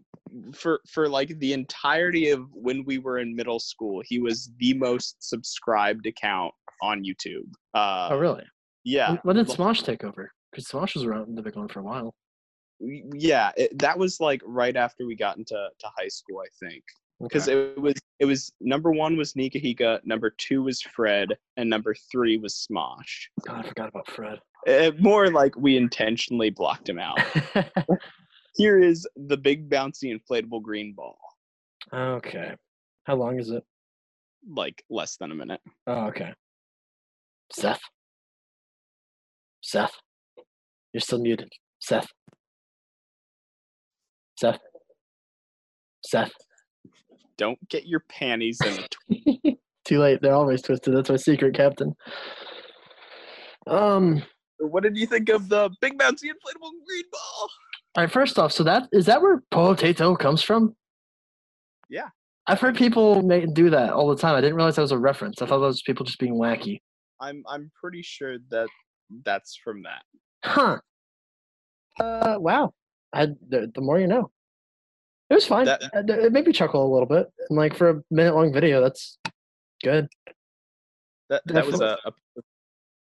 for 0.55 0.81
for 0.87 1.09
like 1.09 1.37
the 1.41 1.53
entirety 1.53 2.31
of 2.31 2.47
when 2.53 2.85
we 2.85 2.99
were 2.99 3.19
in 3.19 3.35
middle 3.35 3.59
school, 3.59 4.01
he 4.05 4.21
was 4.21 4.51
the 4.59 4.75
most 4.75 5.17
subscribed 5.19 6.07
account 6.07 6.53
on 6.83 7.03
YouTube. 7.03 7.51
Uh, 7.75 8.11
oh, 8.13 8.19
really? 8.19 8.45
Yeah. 8.85 9.11
When- 9.11 9.21
When 9.25 9.37
did 9.37 9.49
Smosh 9.49 9.83
take 9.83 10.05
over? 10.05 10.31
Because 10.53 10.67
Smosh 10.69 10.95
was 10.95 11.05
around 11.05 11.35
the 11.37 11.43
big 11.43 11.57
one 11.57 11.69
for 11.69 11.81
a 11.81 11.83
while. 11.83 12.15
Yeah, 12.81 13.53
it, 13.57 13.79
that 13.79 13.99
was 13.99 14.21
like 14.21 14.43
right 14.45 14.77
after 14.77 15.07
we 15.07 15.15
got 15.17 15.37
into 15.39 15.55
to 15.55 15.87
high 15.97 16.09
school, 16.09 16.41
I 16.41 16.49
think. 16.65 16.83
Because 17.21 17.49
Okay. 17.49 17.73
it 17.75 17.81
was 17.81 17.95
it 18.19 18.27
was 18.27 18.53
number 18.61 18.93
one 18.93 19.17
was 19.17 19.33
Nigahiga, 19.33 20.01
number 20.05 20.31
two 20.31 20.63
was 20.63 20.83
Fred, 20.83 21.29
and 21.57 21.69
number 21.71 21.95
three 22.13 22.37
was 22.37 22.67
Smosh. 22.71 23.29
God, 23.47 23.65
I 23.65 23.69
forgot 23.69 23.89
about 23.89 24.11
Fred. 24.11 24.39
Uh, 24.69 24.91
more 24.99 25.31
like 25.31 25.57
we 25.57 25.77
intentionally 25.77 26.51
blocked 26.51 26.89
him 26.89 26.99
out. 26.99 27.19
Here 28.57 28.79
is 28.81 29.07
the 29.17 29.37
big 29.37 29.71
bouncy 29.71 30.15
inflatable 30.19 30.61
green 30.63 30.93
ball. 30.93 31.19
okay. 31.93 32.55
How 33.05 33.15
long 33.15 33.39
is 33.39 33.51
it? 33.51 33.65
Like 34.49 34.83
less 34.91 35.17
than 35.17 35.31
a 35.31 35.35
minute. 35.35 35.61
Oh, 35.87 36.07
okay. 36.09 36.35
Seth. 37.53 37.81
Seth. 39.63 39.95
You're 40.93 41.01
still 41.01 41.21
muted. 41.21 41.53
Seth. 41.81 42.09
Seth. 44.39 44.61
Seth. 46.05 46.33
Don't 47.39 47.59
get 47.69 47.87
your 47.87 48.01
panties 48.09 48.59
in 48.65 48.79
a 48.79 48.89
tw- 48.89 49.59
Too 49.85 49.99
late. 49.99 50.21
They're 50.21 50.35
always 50.35 50.63
twisted. 50.63 50.97
That's 50.97 51.11
my 51.11 51.17
secret, 51.17 51.55
Captain. 51.55 51.95
Um. 53.67 54.23
What 54.59 54.83
did 54.83 54.97
you 54.97 55.07
think 55.07 55.29
of 55.29 55.49
the 55.49 55.71
big 55.81 55.99
bouncy 55.99 56.25
inflatable 56.25 56.71
green 56.87 57.05
ball? 57.13 57.51
All 57.97 58.05
right. 58.05 58.11
First 58.11 58.39
off, 58.39 58.53
so 58.53 58.65
that 58.65 58.89
is 58.93 59.07
that 59.07 59.21
where 59.21 59.43
potato 59.51 60.17
comes 60.17 60.43
from? 60.43 60.75
Yeah. 61.91 62.09
I've 62.47 62.61
heard 62.61 62.77
people 62.77 63.23
make, 63.23 63.53
do 63.55 63.71
that 63.71 63.93
all 63.93 64.09
the 64.09 64.17
time. 64.17 64.37
I 64.37 64.41
didn't 64.41 64.55
realize 64.57 64.77
that 64.77 64.83
was 64.83 64.93
a 64.93 64.99
reference. 64.99 65.43
I 65.43 65.47
thought 65.47 65.59
that 65.59 65.67
was 65.67 65.83
people 65.83 66.07
just 66.07 66.19
being 66.19 66.35
wacky. 66.35 66.81
I'm 67.21 67.43
I'm 67.49 67.71
pretty 67.81 68.03
sure 68.03 68.39
that 68.51 68.69
that's 69.25 69.57
from 69.63 69.83
that. 69.83 70.03
Huh. 70.45 70.79
Uh. 72.01 72.37
Wow. 72.39 72.73
I 73.13 73.27
the, 73.49 73.71
the 73.75 73.81
more 73.81 73.99
you 73.99 74.07
know. 74.07 74.31
It 75.31 75.35
was 75.35 75.47
fine. 75.47 75.67
That- 75.67 75.83
Uh, 75.95 76.03
It 76.25 76.33
made 76.33 76.47
me 76.47 76.53
chuckle 76.53 76.87
a 76.87 76.93
little 76.93 77.07
bit. 77.09 77.27
And 77.49 77.57
like 77.59 77.75
for 77.77 77.91
a 77.91 78.03
minute 78.11 78.35
long 78.35 78.53
video, 78.53 78.81
that's 78.81 79.19
good. 79.83 80.09
That 81.29 81.43
that 81.47 81.67
was 81.67 81.81
a, 81.81 81.99
a 82.07 82.13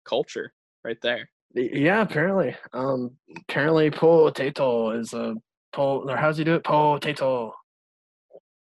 culture 0.05 0.52
right 0.84 1.00
there. 1.02 1.28
Yeah, 1.55 2.00
apparently. 2.02 2.57
Um, 2.72 3.16
apparently 3.48 3.90
potato 3.90 4.90
is 4.92 5.12
a 5.12 5.34
po. 5.72 6.00
Or 6.09 6.16
how's 6.16 6.38
he 6.38 6.44
do 6.44 6.55
it? 6.55 6.64
Potato. 6.64 7.55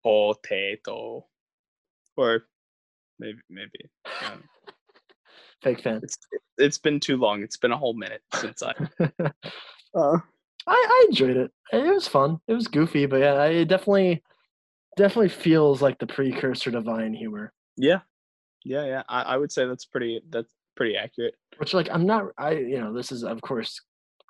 Potato. 0.04 1.26
Or 2.16 2.44
maybe 3.18 3.38
maybe. 3.48 3.90
um, 4.26 4.44
Fake 5.62 5.80
fan. 5.82 6.00
it's 6.02 6.16
it's 6.58 6.78
been 6.78 7.00
too 7.00 7.16
long. 7.16 7.42
It's 7.42 7.56
been 7.56 7.72
a 7.72 7.76
whole 7.76 7.94
minute 7.94 8.22
since 8.34 8.62
I. 8.62 8.74
Uh, 9.94 10.18
I, 10.68 10.86
I 10.88 11.06
enjoyed 11.08 11.36
it. 11.36 11.50
It 11.72 11.92
was 11.94 12.08
fun. 12.08 12.38
It 12.46 12.54
was 12.54 12.68
goofy, 12.68 13.06
but 13.06 13.20
yeah, 13.20 13.44
it 13.44 13.66
definitely 13.66 14.22
definitely 14.96 15.28
feels 15.30 15.80
like 15.82 15.98
the 15.98 16.06
precursor 16.06 16.70
to 16.70 16.80
Vine 16.80 17.14
humor. 17.14 17.52
yeah, 17.76 18.00
yeah, 18.64 18.84
yeah. 18.84 19.02
I, 19.08 19.22
I 19.22 19.36
would 19.36 19.52
say 19.52 19.66
that's 19.66 19.84
pretty. 19.84 20.20
That's 20.30 20.52
pretty 20.76 20.96
accurate. 20.96 21.34
Which 21.58 21.74
like 21.74 21.88
I'm 21.90 22.06
not 22.06 22.26
I 22.38 22.52
you 22.52 22.80
know, 22.80 22.92
this 22.92 23.10
is 23.12 23.24
of 23.24 23.40
course 23.42 23.80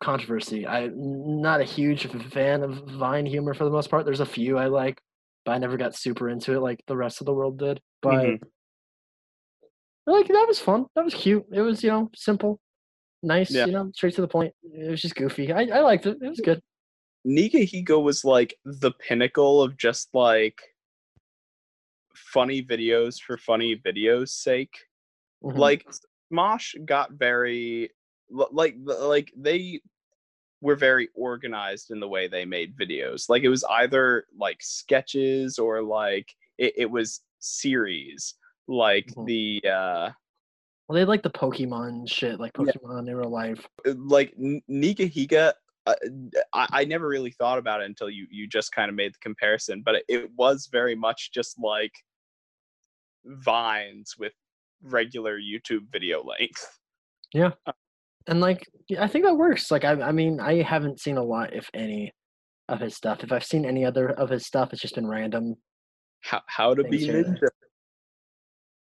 controversy. 0.02 0.66
I'm 0.66 1.40
not 1.42 1.60
a 1.60 1.64
huge 1.64 2.06
fan 2.32 2.62
of 2.62 2.88
Vine 2.92 3.26
humor 3.26 3.54
for 3.54 3.64
the 3.64 3.70
most 3.70 3.90
part. 3.90 4.04
There's 4.04 4.20
a 4.20 4.26
few 4.26 4.56
I 4.58 4.66
like, 4.66 5.00
but 5.44 5.52
I 5.52 5.58
never 5.58 5.76
got 5.76 5.94
super 5.94 6.28
into 6.28 6.54
it 6.54 6.60
like 6.60 6.82
the 6.86 6.96
rest 6.96 7.20
of 7.20 7.26
the 7.26 7.34
world 7.34 7.58
did. 7.58 7.80
But 8.00 8.24
Mhm. 8.24 8.42
like 10.06 10.28
that 10.28 10.44
was 10.48 10.58
fun. 10.58 10.86
That 10.94 11.04
was 11.04 11.14
cute. 11.14 11.44
It 11.52 11.60
was, 11.60 11.82
you 11.82 11.90
know, 11.90 12.10
simple, 12.14 12.60
nice, 13.22 13.50
Yeah. 13.50 13.66
you 13.66 13.72
know, 13.72 13.90
straight 13.94 14.14
to 14.14 14.20
the 14.20 14.28
point. 14.28 14.54
It 14.62 14.90
was 14.90 15.02
just 15.02 15.14
goofy. 15.16 15.52
I, 15.52 15.62
I 15.62 15.80
liked 15.80 16.06
it. 16.06 16.18
It 16.22 16.28
was 16.28 16.40
good. 16.40 16.62
Nika 17.24 17.58
Hiko 17.58 18.02
was 18.02 18.24
like 18.24 18.54
the 18.64 18.92
pinnacle 18.92 19.62
of 19.62 19.76
just 19.76 20.08
like 20.14 20.58
funny 22.14 22.62
videos 22.62 23.20
for 23.20 23.36
funny 23.36 23.76
videos 23.76 24.28
sake. 24.30 24.76
Mhm. 25.42 25.56
Like 25.56 25.86
Smosh 26.32 26.74
got 26.84 27.12
very 27.12 27.90
like 28.30 28.76
like 28.86 29.32
they 29.36 29.80
were 30.60 30.76
very 30.76 31.08
organized 31.14 31.90
in 31.90 32.00
the 32.00 32.08
way 32.08 32.28
they 32.28 32.44
made 32.44 32.76
videos. 32.76 33.28
Like 33.28 33.42
it 33.42 33.48
was 33.48 33.64
either 33.64 34.26
like 34.36 34.58
sketches 34.60 35.58
or 35.58 35.82
like 35.82 36.34
it, 36.58 36.74
it 36.76 36.90
was 36.90 37.20
series 37.38 38.34
like 38.66 39.06
Mhm. 39.14 39.26
the 39.26 39.68
uh 39.68 40.10
well, 40.88 40.94
they 40.94 41.00
had 41.00 41.08
like 41.08 41.22
the 41.22 41.30
Pokemon 41.30 42.10
shit, 42.10 42.40
like. 42.40 42.52
Pokemon 42.54 43.08
in 43.08 43.14
real 43.14 43.30
life. 43.30 43.66
like 43.84 44.32
N- 44.38 44.62
Nigahiga, 44.70 45.52
uh, 45.86 45.94
I, 46.54 46.66
I 46.70 46.84
never 46.84 47.08
really 47.08 47.30
thought 47.30 47.58
about 47.58 47.82
it 47.82 47.86
until 47.86 48.10
you 48.10 48.26
you 48.30 48.46
just 48.46 48.72
kind 48.72 48.88
of 48.88 48.94
made 48.94 49.14
the 49.14 49.18
comparison, 49.20 49.82
but 49.84 49.96
it, 49.96 50.04
it 50.08 50.30
was 50.36 50.68
very 50.70 50.94
much 50.94 51.30
just 51.32 51.58
like 51.58 51.92
vines 53.24 54.14
with 54.18 54.32
regular 54.82 55.38
YouTube 55.38 55.90
video 55.92 56.22
length. 56.22 56.78
Yeah. 57.32 57.50
And 58.26 58.40
like, 58.40 58.66
I 58.98 59.06
think 59.06 59.24
that 59.24 59.34
works. 59.34 59.70
Like, 59.70 59.84
I, 59.84 59.92
I 59.92 60.12
mean, 60.12 60.40
I 60.40 60.62
haven't 60.62 61.00
seen 61.00 61.16
a 61.16 61.22
lot, 61.22 61.54
if 61.54 61.70
any, 61.74 62.12
of 62.68 62.80
his 62.80 62.94
stuff. 62.94 63.24
If 63.24 63.32
I've 63.32 63.44
seen 63.44 63.64
any 63.64 63.84
other 63.84 64.10
of 64.10 64.28
his 64.28 64.46
stuff, 64.46 64.72
it's 64.72 64.82
just 64.82 64.94
been 64.94 65.06
random. 65.06 65.56
How 66.20 66.42
how 66.46 66.74
to 66.74 66.84
be 66.84 67.06
ninja. 67.06 67.48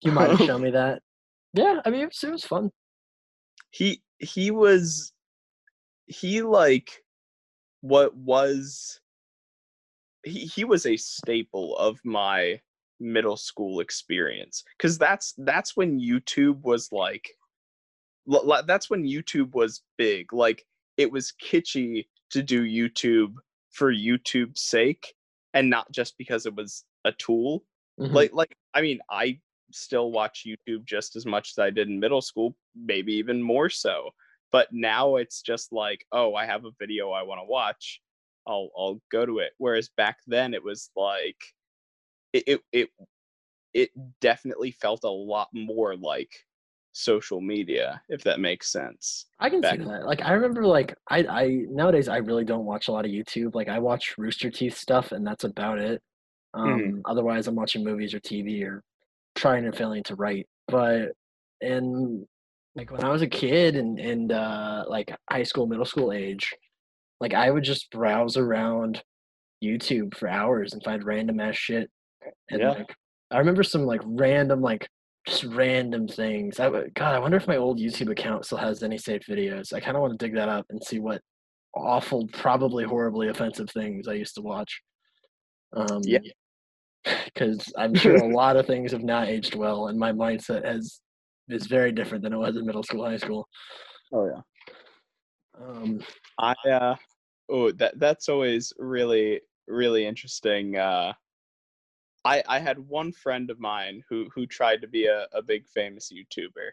You 0.03 0.13
might 0.13 0.31
have 0.31 0.41
shown 0.41 0.63
me 0.63 0.71
that. 0.73 1.03
Yeah, 1.55 1.81
I 1.85 1.91
mean, 1.91 2.03
it 2.03 2.07
was, 2.07 2.25
it 2.25 2.31
was 2.31 2.45
fun. 2.45 2.71
He 3.71 4.03
he 4.19 4.51
was 4.51 5.13
he 6.07 6.43
like 6.43 7.05
what 7.81 8.15
was 8.17 9.01
he 10.25 10.41
he 10.41 10.65
was 10.65 10.87
a 10.87 10.97
staple 10.97 11.77
of 11.77 11.99
my 12.05 12.61
middle 13.01 13.37
school 13.37 13.81
experience 13.81 14.63
because 14.77 14.97
that's 14.99 15.35
that's 15.39 15.77
when 15.77 15.99
youtube 16.01 16.61
was 16.63 16.91
like 16.93 17.31
l- 18.33 18.63
that's 18.67 18.89
when 18.89 19.03
youtube 19.03 19.53
was 19.55 19.83
big 19.99 20.33
like 20.33 20.65
it 20.97 21.11
was 21.11 21.33
kitschy 21.43 22.07
to 22.31 22.43
do 22.43 22.63
youtube 22.65 23.35
for 23.71 23.93
youtube's 23.93 24.61
sake 24.63 25.15
and 25.53 25.69
not 25.69 25.91
just 25.91 26.17
because 26.17 26.47
it 26.47 26.55
was 26.55 26.85
a 27.05 27.13
tool 27.13 27.65
Mhm. 27.99 28.15
like 28.15 28.33
like 28.33 28.57
i 28.75 28.81
mean 28.81 29.01
i 29.11 29.39
still 29.73 30.13
watch 30.13 30.47
youtube 30.47 30.85
just 30.85 31.17
as 31.17 31.27
much 31.27 31.51
as 31.51 31.59
i 31.59 31.71
did 31.71 31.89
in 31.89 31.99
middle 31.99 32.21
school 32.23 32.57
maybe 32.75 33.13
even 33.13 33.43
more 33.43 33.69
so 33.71 34.11
but 34.53 34.69
now 34.73 35.17
it's 35.17 35.43
just 35.43 35.73
like 35.73 36.05
oh 36.13 36.35
i 36.35 36.45
have 36.47 36.65
a 36.65 36.71
video 36.79 37.11
i 37.11 37.23
want 37.23 37.41
to 37.41 37.45
watch 37.45 38.01
i'll 38.47 38.71
i'll 38.77 39.01
go 39.11 39.25
to 39.27 39.39
it 39.39 39.53
whereas 39.59 39.89
back 39.97 40.19
then 40.27 40.55
it 40.55 40.63
was 40.63 40.91
like 40.97 41.37
it 42.33 42.45
it 42.47 42.61
it, 42.73 42.91
it 43.73 43.91
definitely 44.21 44.71
felt 44.71 45.05
a 45.05 45.11
lot 45.11 45.49
more 45.53 45.97
like 45.97 46.31
social 46.93 47.41
media 47.41 48.01
if 48.09 48.23
that 48.23 48.39
makes 48.39 48.71
sense 48.71 49.27
I 49.41 49.51
can 49.51 49.63
see 49.65 49.77
that. 49.79 50.07
Like, 50.07 50.23
I 50.23 50.33
remember, 50.33 50.65
like, 50.65 50.95
I, 51.11 51.25
I 51.25 51.49
nowadays 51.69 52.09
I 52.09 52.19
really 52.19 52.45
don't 52.45 52.65
watch 52.65 52.87
a 52.87 52.93
lot 52.93 53.05
of 53.05 53.11
YouTube. 53.11 53.55
Like, 53.55 53.69
I 53.69 53.81
watch 53.81 54.15
Rooster 54.17 54.49
Teeth 54.49 54.77
stuff, 54.77 55.11
and 55.11 55.27
that's 55.27 55.43
about 55.43 55.81
it. 55.81 56.01
Um, 56.55 56.69
Mhm. 56.69 57.03
Otherwise, 57.05 57.49
I'm 57.49 57.57
watching 57.57 57.85
movies 57.85 58.15
or 58.15 58.21
TV 58.21 58.63
or 58.65 58.85
trying 59.35 59.65
and 59.67 59.77
failing 59.77 60.03
to 60.05 60.15
write. 60.15 60.47
But 60.69 61.09
and 61.61 62.27
like 62.75 62.91
when 62.91 63.05
I 63.05 63.11
was 63.11 63.23
a 63.23 63.27
kid 63.27 63.77
and 63.77 63.99
and 63.99 64.33
uh, 64.33 64.85
like 64.89 65.15
high 65.31 65.43
school, 65.45 65.67
middle 65.67 65.85
school 65.85 66.13
age, 66.13 66.53
like 67.21 67.35
I 67.35 67.51
would 67.51 67.65
just 67.65 67.91
browse 67.91 68.37
around 68.37 69.03
YouTube 69.63 70.15
for 70.17 70.29
hours 70.29 70.73
and 70.73 70.83
find 70.83 71.05
random 71.05 71.41
ass 71.41 71.57
shit. 71.57 71.91
And 72.51 72.61
Yeah. 72.61 72.71
like, 72.71 72.95
I 73.31 73.39
remember 73.39 73.63
some 73.63 73.85
like 73.85 74.01
random 74.05 74.61
like 74.61 74.89
just 75.27 75.45
random 75.45 76.07
things. 76.07 76.61
I 76.61 76.65
w- 76.65 76.91
God, 76.95 77.15
I 77.15 77.19
wonder 77.19 77.37
if 77.39 77.47
my 77.49 77.57
old 77.57 77.79
YouTube 77.79 78.11
account 78.11 78.45
still 78.45 78.59
has 78.59 78.83
any 78.83 78.99
saved 78.99 79.27
videos. 79.27 79.73
I 79.73 79.81
kind 79.81 79.97
of 79.97 80.03
want 80.03 80.19
to 80.19 80.25
dig 80.27 80.35
that 80.35 80.49
up 80.51 80.67
and 80.69 80.83
see 80.85 80.99
what 81.01 81.21
awful, 81.75 82.29
probably 82.29 82.85
horribly 82.85 83.29
offensive 83.29 83.71
things 83.71 84.07
I 84.07 84.13
used 84.15 84.35
to 84.35 84.43
watch. 84.43 84.81
Um, 85.73 86.01
Yeah. 86.05 86.19
Because 87.27 87.73
I'm 87.77 87.95
sure 87.95 88.17
a 88.17 88.27
lot 88.29 88.57
of 88.57 88.67
things 88.67 88.93
have 88.93 89.03
not 89.05 89.29
aged 89.29 89.55
well, 89.55 89.89
and 89.89 89.99
my 89.99 90.13
mindset 90.13 90.65
has 90.65 91.01
is 91.49 91.67
very 91.67 91.93
different 91.93 92.25
than 92.25 92.33
it 92.33 92.39
was 92.39 92.57
in 92.57 92.65
middle 92.67 92.83
school, 92.83 93.05
high 93.05 93.19
school. 93.19 93.49
oh 94.13 94.27
yeah 94.27 94.41
Um, 95.61 96.01
I 96.39 96.55
uh 96.69 96.97
oh 97.49 97.71
that 97.73 97.99
that's 97.99 98.29
always 98.29 98.73
really 98.79 99.41
really 99.69 100.07
interesting. 100.07 100.77
Uh 100.77 101.13
I 102.25 102.43
I 102.49 102.59
had 102.59 102.79
one 102.79 103.13
friend 103.13 103.51
of 103.51 103.61
mine 103.61 104.03
who 104.09 104.29
who 104.35 104.47
tried 104.47 104.81
to 104.83 104.89
be 104.89 105.07
a, 105.07 105.27
a 105.33 105.43
big 105.43 105.67
famous 105.69 106.11
YouTuber. 106.13 106.71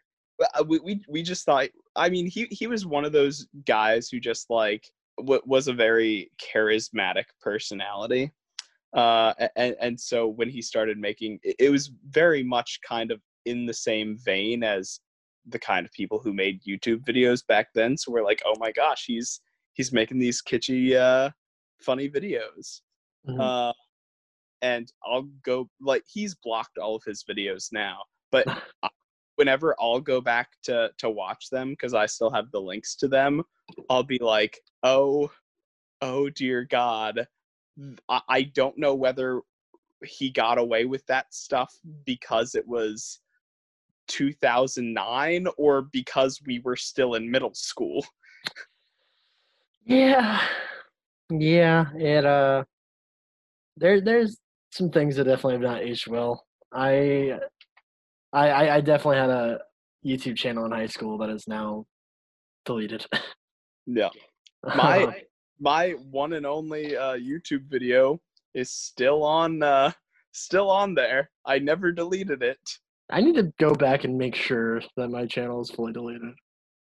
Uh, 0.56 0.64
We, 0.68 0.80
we 0.80 1.06
we 1.08 1.24
just 1.24 1.46
thought 1.46 1.70
I 1.96 2.10
mean 2.10 2.28
he 2.28 2.46
he 2.52 2.68
was 2.68 2.86
one 2.86 3.06
of 3.06 3.12
those 3.12 3.48
guys 3.66 4.10
who 4.10 4.20
just 4.20 4.50
like 4.50 4.90
w- 5.18 5.42
was 5.46 5.68
a 5.68 5.74
very 5.74 6.32
charismatic 6.42 7.26
personality. 7.42 8.32
Uh, 8.94 9.34
and, 9.56 9.76
and 9.80 10.00
so 10.00 10.28
when 10.28 10.50
he 10.50 10.62
started 10.62 10.98
making 10.98 11.40
it, 11.44 11.70
was 11.72 11.92
very 12.10 12.44
much 12.44 12.80
kind 12.88 13.12
of 13.12 13.22
in 13.46 13.66
the 13.66 13.74
same 13.74 14.18
vein 14.18 14.64
as 14.64 15.00
the 15.48 15.60
kind 15.60 15.86
of 15.86 15.92
people 15.94 16.20
who 16.20 16.34
made 16.34 16.62
YouTube 16.64 17.04
videos 17.04 17.46
back 17.46 17.70
then. 17.74 17.98
So 17.98 18.12
we're 18.12 18.24
like, 18.24 18.42
oh 18.46 18.56
my 18.60 18.72
gosh, 18.72 19.06
he's 19.08 19.42
he's 19.74 19.92
making 19.94 20.20
these 20.20 20.42
kitschy, 20.42 20.96
uh, 20.96 21.30
funny 21.80 22.10
videos. 22.10 22.82
Mhm. 23.28 23.40
Uh, 23.40 23.74
and 24.62 24.92
I'll 25.04 25.28
go 25.44 25.70
like 25.80 26.04
he's 26.12 26.36
blocked 26.36 26.78
all 26.78 26.96
of 26.96 27.04
his 27.04 27.24
videos 27.24 27.70
now, 27.72 28.00
but 28.32 28.46
whenever 29.36 29.76
I'll 29.80 30.02
go 30.02 30.22
back 30.22 30.50
to 30.64 30.92
to 31.00 31.10
watch 31.10 31.50
them 31.50 31.72
because 31.72 31.94
I 31.94 32.06
still 32.06 32.30
have 32.32 32.52
the 32.52 32.62
links 32.62 32.96
to 32.98 33.08
them, 33.08 33.42
I'll 33.90 34.04
be 34.04 34.20
like, 34.20 34.60
oh, 34.84 35.32
oh 36.02 36.30
dear 36.30 36.64
God, 36.66 37.28
I, 38.10 38.22
I 38.28 38.42
don't 38.44 38.78
know 38.78 38.96
whether 38.96 39.42
he 40.04 40.30
got 40.30 40.58
away 40.58 40.86
with 40.86 41.06
that 41.08 41.34
stuff 41.34 41.74
because 42.06 42.56
it 42.56 42.68
was 42.68 43.20
2009 44.08 45.48
or 45.58 45.84
because 45.84 46.42
we 46.46 46.60
were 46.60 46.76
still 46.76 47.16
in 47.16 47.30
middle 47.30 47.54
school. 47.54 48.06
Yeah, 49.86 50.42
yeah. 51.30 51.86
It 51.96 52.26
uh, 52.26 52.64
there 53.78 54.02
there's 54.02 54.38
some 54.72 54.90
things 54.90 55.16
that 55.16 55.26
definitely 55.26 55.54
have 55.54 55.62
not 55.62 55.82
aged 55.82 56.08
well. 56.08 56.46
I, 56.74 57.40
I, 58.32 58.50
I 58.50 58.76
I 58.76 58.82
definitely 58.82 59.18
had 59.18 59.30
a 59.30 59.60
YouTube 60.06 60.38
channel 60.38 60.66
in 60.66 60.72
high 60.72 60.88
school 60.88 61.18
that 61.20 61.30
is 61.30 61.48
now 61.48 61.86
deleted. 62.66 63.06
Yeah. 63.86 64.10
My 64.76 65.24
my 65.62 65.92
one 66.12 66.34
and 66.34 66.46
only 66.46 66.98
uh, 66.98 67.14
YouTube 67.14 67.66
video 67.70 68.20
is 68.54 68.70
still 68.72 69.24
on 69.24 69.64
uh, 69.64 69.92
still 70.34 70.70
on 70.70 70.96
there. 70.96 71.30
I 71.46 71.60
never 71.60 71.92
deleted 71.94 72.44
it. 72.44 72.60
I 73.10 73.22
need 73.22 73.36
to 73.36 73.54
go 73.60 73.74
back 73.76 74.04
and 74.04 74.18
make 74.18 74.36
sure 74.36 74.82
that 74.98 75.10
my 75.10 75.26
channel 75.28 75.62
is 75.62 75.72
fully 75.72 75.94
deleted. 75.94 76.34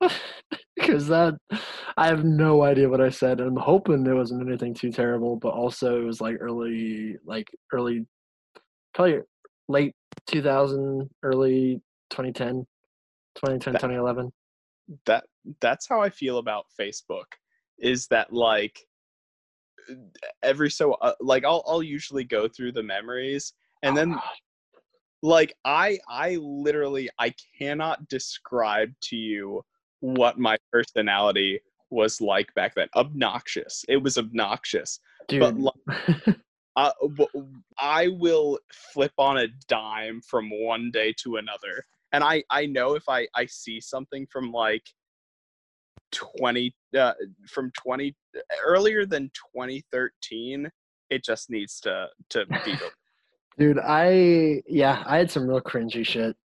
Because 0.76 1.06
that, 1.09 1.34
I 1.97 2.09
have 2.09 2.24
no 2.24 2.62
idea 2.62 2.89
what 2.89 3.01
I 3.01 3.10
said. 3.10 3.40
I'm 3.40 3.56
hoping 3.56 4.06
it 4.06 4.12
wasn't 4.14 4.48
anything 4.48 4.74
too 4.74 4.90
terrible, 4.90 5.36
but 5.36 5.51
also 5.55 6.01
it 6.01 6.05
was 6.05 6.20
like 6.20 6.36
early, 6.40 7.18
like 7.24 7.48
early, 7.72 8.06
probably 8.94 9.20
late 9.68 9.94
2000, 10.26 11.09
early 11.22 11.80
2010, 12.10 12.66
2010, 13.36 13.72
That- 13.72 13.80
2011. 13.80 14.32
That 15.06 15.24
that's 15.60 15.89
how 15.89 16.01
I 16.02 16.10
feel 16.10 16.39
about 16.39 16.66
Facebook. 16.78 17.26
Is 17.83 18.07
that 18.09 18.33
like 18.33 18.79
every 20.43 20.71
so 20.71 20.93
uh, 20.95 21.13
like 21.21 21.45
I'll 21.45 21.63
I'll 21.67 21.83
usually 21.83 22.25
go 22.25 22.49
through 22.49 22.73
the 22.73 22.83
memories 22.83 23.53
and 23.83 23.97
then 23.97 24.17
like 25.23 25.55
I 25.65 25.99
I 26.09 26.37
literally 26.41 27.09
I 27.19 27.35
cannot 27.59 28.09
describe 28.09 28.93
to 29.05 29.17
you 29.17 29.63
what 30.01 30.39
my 30.39 30.57
personality 30.73 31.61
was 31.91 32.21
like 32.21 32.53
back 32.55 32.75
then. 32.75 32.89
Obnoxious. 32.97 33.85
It 33.89 33.99
was 33.99 34.19
obnoxious. 34.19 34.99
dude. 35.29 35.41
but 35.41 35.57
like- 35.59 36.37
uh, 36.77 36.93
w- 37.03 37.49
I 37.79 38.09
will 38.09 38.59
flip 38.73 39.13
on 39.19 39.39
a 39.39 39.49
dime 39.69 40.21
from 40.23 40.49
one 40.51 40.91
day 40.91 41.15
to 41.23 41.37
another. 41.37 41.85
And 42.13 42.25
I, 42.25 42.43
I 42.51 42.67
know 42.67 42.95
if 42.95 43.05
I, 43.09 43.27
I 43.35 43.47
see 43.47 43.81
something 43.81 44.27
from 44.27 44.51
like 44.53 44.85
20, 46.12 46.74
uh, 46.98 47.12
from 47.48 47.70
20, 47.78 48.14
earlier 48.64 49.05
than 49.06 49.30
2013, 49.56 50.70
it 51.10 51.24
just 51.24 51.51
needs 51.51 51.80
to, 51.80 52.06
to 52.30 52.47
be, 52.64 52.74
dude, 53.59 53.78
I, 53.78 54.62
yeah, 54.66 55.02
I 55.06 55.18
had 55.18 55.30
some 55.30 55.47
real 55.48 55.60
cringy 55.60 56.06
shit. 56.06 56.36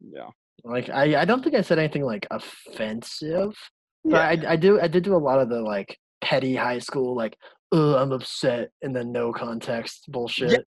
yeah. 0.00 0.28
Like, 0.62 0.90
I, 0.90 1.20
I 1.20 1.24
don't 1.24 1.42
think 1.42 1.56
I 1.56 1.62
said 1.62 1.78
anything 1.78 2.04
like 2.04 2.26
offensive. 2.30 3.56
But 4.04 4.12
Yeah. 4.12 4.48
I, 4.48 4.52
I 4.52 4.56
do 4.56 4.80
I 4.80 4.88
did 4.88 5.04
do 5.04 5.14
a 5.14 5.18
lot 5.18 5.40
of 5.40 5.48
the 5.50 5.60
like 5.60 5.98
petty 6.22 6.54
high 6.54 6.78
school 6.78 7.14
like 7.14 7.36
oh 7.72 7.96
I'm 7.96 8.12
upset 8.12 8.70
and 8.82 8.96
then 8.96 9.12
no 9.12 9.32
context 9.32 10.06
bullshit 10.08 10.52
Yeah. 10.52 10.58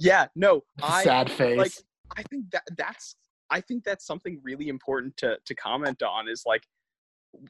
yeah 0.00 0.26
No, 0.34 0.62
I, 0.82 1.04
sad 1.04 1.30
face 1.30 1.58
like 1.58 1.72
I 2.16 2.22
think 2.24 2.50
that 2.52 2.62
that's 2.78 3.16
I 3.50 3.60
think 3.60 3.84
that's 3.84 4.06
something 4.06 4.40
really 4.42 4.68
important 4.68 5.16
to 5.18 5.36
to 5.44 5.54
comment 5.54 6.02
on 6.02 6.28
is 6.28 6.44
like 6.46 6.62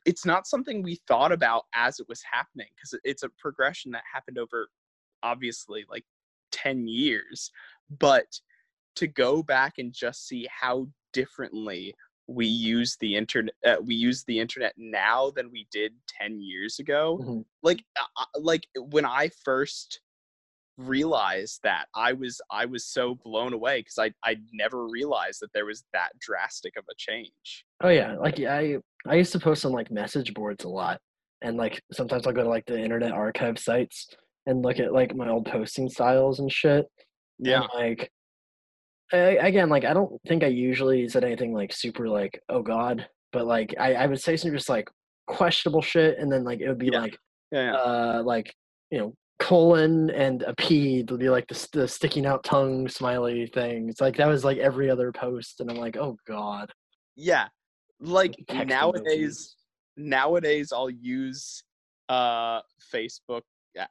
it's 0.04 0.24
not 0.24 0.46
something 0.46 0.82
we 0.82 1.00
thought 1.08 1.32
about 1.32 1.64
as 1.74 2.00
it 2.00 2.08
was 2.08 2.22
happening 2.30 2.68
because 2.74 2.98
it's 3.04 3.22
a 3.22 3.28
progression 3.38 3.90
that 3.90 4.02
happened 4.12 4.38
over 4.38 4.68
obviously 5.22 5.84
like 5.90 6.04
10 6.52 6.86
years 6.86 7.50
but 7.98 8.26
to 8.96 9.06
go 9.06 9.42
back 9.42 9.74
and 9.78 9.92
just 9.92 10.26
see 10.26 10.46
how 10.50 10.86
differently 11.12 11.94
we 12.26 12.46
use 12.46 12.96
the 13.00 13.16
internet 13.16 13.54
uh, 13.66 13.76
we 13.84 13.94
use 13.94 14.24
the 14.24 14.38
internet 14.38 14.72
now 14.76 15.30
than 15.30 15.50
we 15.50 15.66
did 15.72 15.92
10 16.08 16.40
years 16.40 16.78
ago 16.78 17.18
Mhm. 17.20 17.44
like 17.62 17.84
uh, 18.00 18.22
uh, 18.22 18.40
like 18.40 18.66
when 18.76 19.04
i 19.04 19.30
first 19.44 20.00
realized 20.78 21.60
that 21.62 21.86
i 21.94 22.12
was 22.12 22.40
i 22.50 22.64
was 22.64 22.86
so 22.86 23.14
blown 23.24 23.52
away 23.52 23.80
because 23.80 23.98
i 23.98 24.10
i 24.24 24.36
never 24.52 24.86
realized 24.88 25.40
that 25.40 25.52
there 25.52 25.66
was 25.66 25.84
that 25.92 26.10
drastic 26.18 26.72
of 26.76 26.84
a 26.90 26.94
change 26.96 27.64
oh 27.82 27.88
yeah 27.88 28.16
like 28.16 28.38
I 28.40 28.76
I 29.06 29.16
used 29.16 29.32
to 29.32 29.40
post 29.40 29.64
on 29.66 29.72
like 29.72 29.90
message 29.90 30.32
boards 30.32 30.64
a 30.64 30.68
lot 30.68 31.00
and 31.42 31.56
like 31.56 31.82
sometimes 31.92 32.26
I'll 32.26 32.32
go 32.32 32.44
to 32.44 32.48
like 32.48 32.64
the 32.66 32.78
internet 32.80 33.10
archive 33.12 33.58
sites 33.58 34.08
and 34.46 34.62
look 34.62 34.78
at 34.78 34.92
like 34.92 35.14
my 35.16 35.28
old 35.28 35.44
posting 35.46 35.88
styles 35.88 36.38
and 36.38 36.50
shit 36.50 36.86
and, 37.44 37.68
like 37.74 38.10
I, 39.12 39.16
again 39.16 39.68
like 39.68 39.84
I 39.84 39.92
don't 39.92 40.20
think 40.26 40.42
I 40.44 40.46
usually 40.48 41.08
said 41.08 41.24
anything 41.24 41.52
like 41.52 41.72
super 41.72 42.08
like 42.08 42.40
oh 42.48 42.62
god 42.62 43.06
but 43.32 43.46
like 43.46 43.74
I 43.78 43.94
I 43.94 44.06
would 44.06 44.20
say 44.20 44.36
some 44.36 44.52
just 44.52 44.68
like 44.68 44.88
questionable 45.26 45.82
shit 45.82 46.18
and 46.18 46.30
then 46.32 46.44
like 46.44 46.60
it 46.60 46.68
would 46.68 46.78
be 46.78 46.90
Yeah. 46.92 47.00
like 47.00 47.16
yeah, 47.50 47.62
yeah. 47.64 47.74
uh, 47.74 48.22
like 48.24 48.54
you 48.90 48.98
know 48.98 49.14
colon 49.42 50.08
and 50.10 50.42
a 50.42 50.54
p 50.54 51.04
would 51.10 51.18
be 51.18 51.28
like 51.28 51.48
the, 51.48 51.68
the 51.72 51.88
sticking 51.88 52.26
out 52.26 52.44
tongue 52.44 52.88
smiley 52.88 53.46
thing. 53.46 53.88
It's 53.88 54.00
like 54.00 54.16
that 54.16 54.28
was 54.28 54.44
like 54.44 54.58
every 54.58 54.88
other 54.88 55.10
post 55.10 55.60
and 55.60 55.68
i'm 55.70 55.76
like 55.76 55.96
oh 55.96 56.16
god. 56.26 56.70
Yeah. 57.16 57.48
Like 58.00 58.36
Text 58.48 58.68
nowadays 58.68 59.56
nowadays 59.96 60.72
i'll 60.72 60.88
use 60.90 61.64
uh 62.08 62.60
facebook 62.94 63.42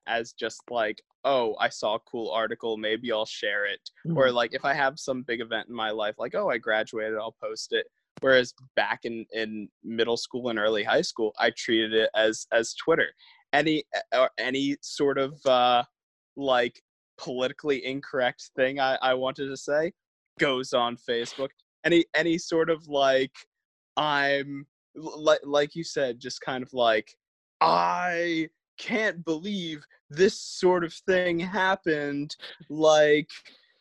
as 0.08 0.32
just 0.34 0.62
like 0.72 1.00
oh 1.26 1.56
i 1.60 1.70
saw 1.70 1.96
a 1.96 2.00
cool 2.00 2.32
article 2.32 2.78
maybe 2.78 3.12
i'll 3.12 3.26
share 3.26 3.66
it. 3.66 3.82
Emojis. 4.08 4.16
or 4.18 4.32
like 4.32 4.54
if 4.54 4.64
i 4.66 4.74
have 4.74 4.98
some 4.98 5.22
big 5.24 5.42
event 5.42 5.68
in 5.68 5.76
my 5.76 5.92
life 5.92 6.16
like 6.18 6.34
oh 6.34 6.50
i 6.50 6.58
graduated 6.58 7.18
i'll 7.18 7.36
post 7.44 7.74
it. 7.74 7.88
Whereas 8.22 8.54
back 8.76 9.02
in 9.04 9.26
in 9.34 9.68
middle 9.84 10.18
school 10.18 10.50
and 10.50 10.60
early 10.60 10.84
high 10.84 11.02
school 11.02 11.34
i 11.40 11.52
treated 11.58 11.94
it 11.94 12.10
as 12.16 12.48
as 12.54 12.74
twitter 12.74 13.10
any 13.54 13.84
or 14.14 14.30
any 14.38 14.78
sort 14.82 15.18
of 15.18 15.34
uh 15.46 15.84
like 16.36 16.82
politically 17.18 17.86
incorrect 17.86 18.52
thing 18.56 18.80
i 18.80 18.98
i 19.02 19.14
wanted 19.14 19.48
to 19.48 19.58
say 19.58 19.92
goes 20.40 20.74
on 20.74 20.98
facebook. 20.98 21.50
Any 21.84 22.06
any 22.16 22.38
sort 22.38 22.70
of 22.70 22.88
like 22.88 23.34
i'm 23.98 24.66
like 24.96 25.40
like 25.44 25.76
you 25.76 25.84
said 25.84 26.20
just 26.20 26.42
kind 26.42 26.64
of 26.64 26.74
like 26.74 27.12
i 27.60 28.48
can't 28.80 29.24
believe 29.26 29.84
this 30.10 30.40
sort 30.40 30.84
of 30.84 30.94
thing 31.08 31.40
happened 31.40 32.36
like 32.70 33.30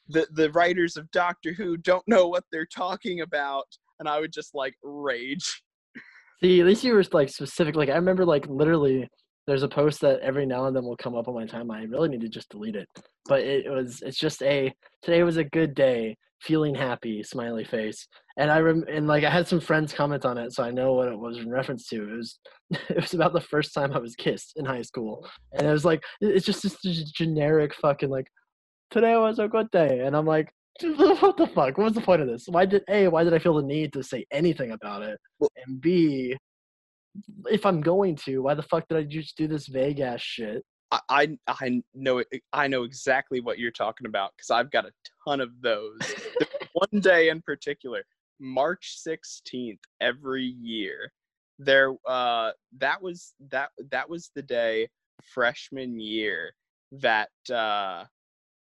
the 0.09 0.27
the 0.33 0.51
writers 0.53 0.97
of 0.97 1.11
doctor 1.11 1.53
who 1.53 1.77
don't 1.77 2.07
know 2.07 2.29
what 2.29 2.45
they're 2.51 2.67
talking 2.67 3.21
about 3.21 3.67
and 3.99 4.09
i 4.09 4.21
would 4.21 4.33
just 4.33 4.55
like 4.55 4.75
rage. 4.83 5.63
See 6.43 6.61
at 6.61 6.67
least 6.67 6.85
you 6.85 6.95
were 6.95 7.05
like 7.13 7.29
specific 7.29 7.77
like 7.77 7.91
i 7.91 7.95
remember 7.95 8.25
like 8.25 8.47
literally 8.49 9.09
there's 9.51 9.65
a 9.65 9.69
post 9.69 10.01
that 10.01 10.21
every 10.21 10.47
now 10.47 10.67
and 10.67 10.77
then 10.77 10.85
will 10.85 10.97
come 10.97 11.17
up 11.17 11.27
on 11.27 11.35
my 11.35 11.45
timeline. 11.45 11.81
I 11.81 11.85
really 11.87 12.09
need 12.09 12.21
to 12.21 12.29
just 12.29 12.51
delete 12.51 12.77
it. 12.77 12.89
But 13.27 13.41
it 13.41 13.69
was 13.69 14.01
it's 14.01 14.17
just 14.17 14.45
a 14.45 14.73
today 15.03 15.25
was 15.25 15.39
a 15.39 15.45
good 15.45 15.75
day 15.75 16.17
feeling 16.41 16.73
happy 16.73 17.25
smiley 17.25 17.65
face. 17.65 18.07
And 18.39 18.49
i 18.49 18.61
rem- 18.61 18.85
and 18.89 19.09
like 19.09 19.25
i 19.25 19.31
had 19.31 19.49
some 19.49 19.59
friends 19.59 19.93
comment 19.93 20.25
on 20.25 20.39
it 20.39 20.53
so 20.53 20.63
i 20.63 20.71
know 20.71 20.93
what 20.93 21.09
it 21.09 21.19
was 21.19 21.39
in 21.39 21.51
reference 21.51 21.89
to. 21.89 21.97
It 21.97 22.17
was 22.17 22.39
it 22.71 23.01
was 23.01 23.13
about 23.13 23.33
the 23.33 23.41
first 23.41 23.75
time 23.75 23.93
i 23.93 23.99
was 23.99 24.15
kissed 24.15 24.53
in 24.55 24.65
high 24.65 24.83
school. 24.83 25.29
And 25.53 25.67
it 25.67 25.73
was 25.73 25.85
like 25.85 26.01
it's 26.21 26.47
just 26.47 26.63
this 26.63 27.11
generic 27.11 27.75
fucking 27.75 28.09
like 28.09 28.29
today 28.93 29.17
was 29.17 29.41
a 29.41 29.49
good 29.49 29.71
day. 29.73 30.03
And 30.05 30.17
i'm 30.17 30.27
like 30.27 30.49
what 30.81 31.37
the 31.37 31.49
fuck? 31.49 31.77
What 31.77 31.87
was 31.87 31.95
the 31.95 32.01
point 32.01 32.23
of 32.23 32.29
this? 32.29 32.47
Why 32.47 32.67
did 32.67 32.85
a 32.89 33.09
why 33.09 33.25
did 33.25 33.35
i 33.35 33.41
feel 33.41 33.57
the 33.57 33.63
need 33.63 33.93
to 33.95 34.03
say 34.05 34.25
anything 34.31 34.71
about 34.71 35.03
it? 35.03 35.19
And 35.67 35.81
b 35.81 36.37
if 37.47 37.67
i'm 37.67 37.81
going 37.81 38.15
to 38.15 38.43
why 38.43 38.55
the 38.55 38.63
fuck 38.63 38.87
did 38.89 38.99
i 38.99 39.03
just 39.03 39.37
do 39.37 39.47
this 39.49 39.67
vague 39.67 40.01
ass 40.01 40.21
shit 40.21 40.65
I, 41.09 41.37
I 41.47 41.83
know 41.95 42.19
it, 42.19 42.27
I 42.53 42.67
know 42.67 42.83
exactly 42.83 43.41
what 43.41 43.59
you're 43.61 43.71
talking 43.71 44.09
about 44.09 44.33
because 44.37 44.51
I've 44.51 44.73
got 44.73 44.87
a 44.87 44.91
ton 45.25 45.41
of 45.41 45.51
those. 45.61 46.01
One 46.73 47.01
day 47.01 47.29
in 47.29 47.41
particular, 47.43 48.03
March 48.41 48.97
16th 49.07 49.79
every 50.01 50.57
year, 50.61 51.13
there 51.61 51.93
uh 52.09 52.51
that 52.79 53.01
was 53.03 53.35
that 53.51 53.69
that 53.91 54.09
was 54.09 54.31
the 54.35 54.43
day 54.43 54.89
freshman 55.23 56.01
year 56.01 56.55
that 56.91 57.29
uh 57.53 58.05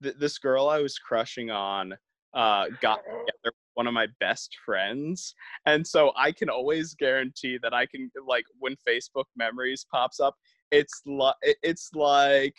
th- 0.02 0.16
this 0.18 0.38
girl 0.38 0.70
I 0.70 0.80
was 0.80 0.98
crushing 0.98 1.52
on 1.52 1.94
uh 2.34 2.68
got 2.82 3.00
together 3.04 3.54
one 3.76 3.88
of 3.88 3.94
my 3.94 4.08
best 4.20 4.56
friends 4.66 5.36
and 5.66 5.86
so 5.86 6.12
I 6.18 6.32
can 6.32 6.50
always 6.50 6.96
guarantee 6.96 7.58
that 7.62 7.74
I 7.74 7.86
can 7.86 8.10
like 8.28 8.46
when 8.60 8.76
Facebook 8.88 9.26
memories 9.38 9.86
pops 9.92 10.20
up 10.20 10.36
it's 10.72 11.02
like 11.06 11.36
it's 11.42 11.90
like 11.94 12.56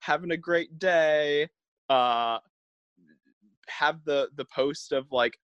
having 0.00 0.32
a 0.32 0.36
great 0.36 0.78
day 0.78 1.48
uh 1.88 2.38
have 3.68 4.04
the 4.04 4.28
the 4.36 4.46
post 4.54 4.92
of 4.92 5.06
like 5.10 5.36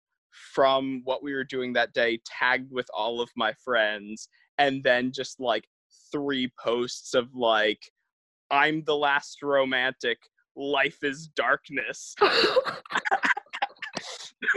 from 0.55 1.03
what 1.05 1.23
we 1.23 1.35
were 1.35 1.45
doing 1.45 1.73
that 1.73 1.93
day 1.93 2.19
tagged 2.25 2.71
with 2.73 2.87
all 2.97 3.21
of 3.21 3.29
my 3.37 3.53
friends 3.65 4.29
and 4.59 4.83
then 4.83 5.13
just 5.13 5.41
like 5.41 5.65
three 6.11 6.51
posts 6.63 7.15
of 7.15 7.29
like 7.35 7.81
i'm 8.51 8.83
the 8.85 8.97
last 8.97 9.43
romantic 9.43 10.19
life 10.57 10.99
is 11.03 11.29
darkness 11.29 12.15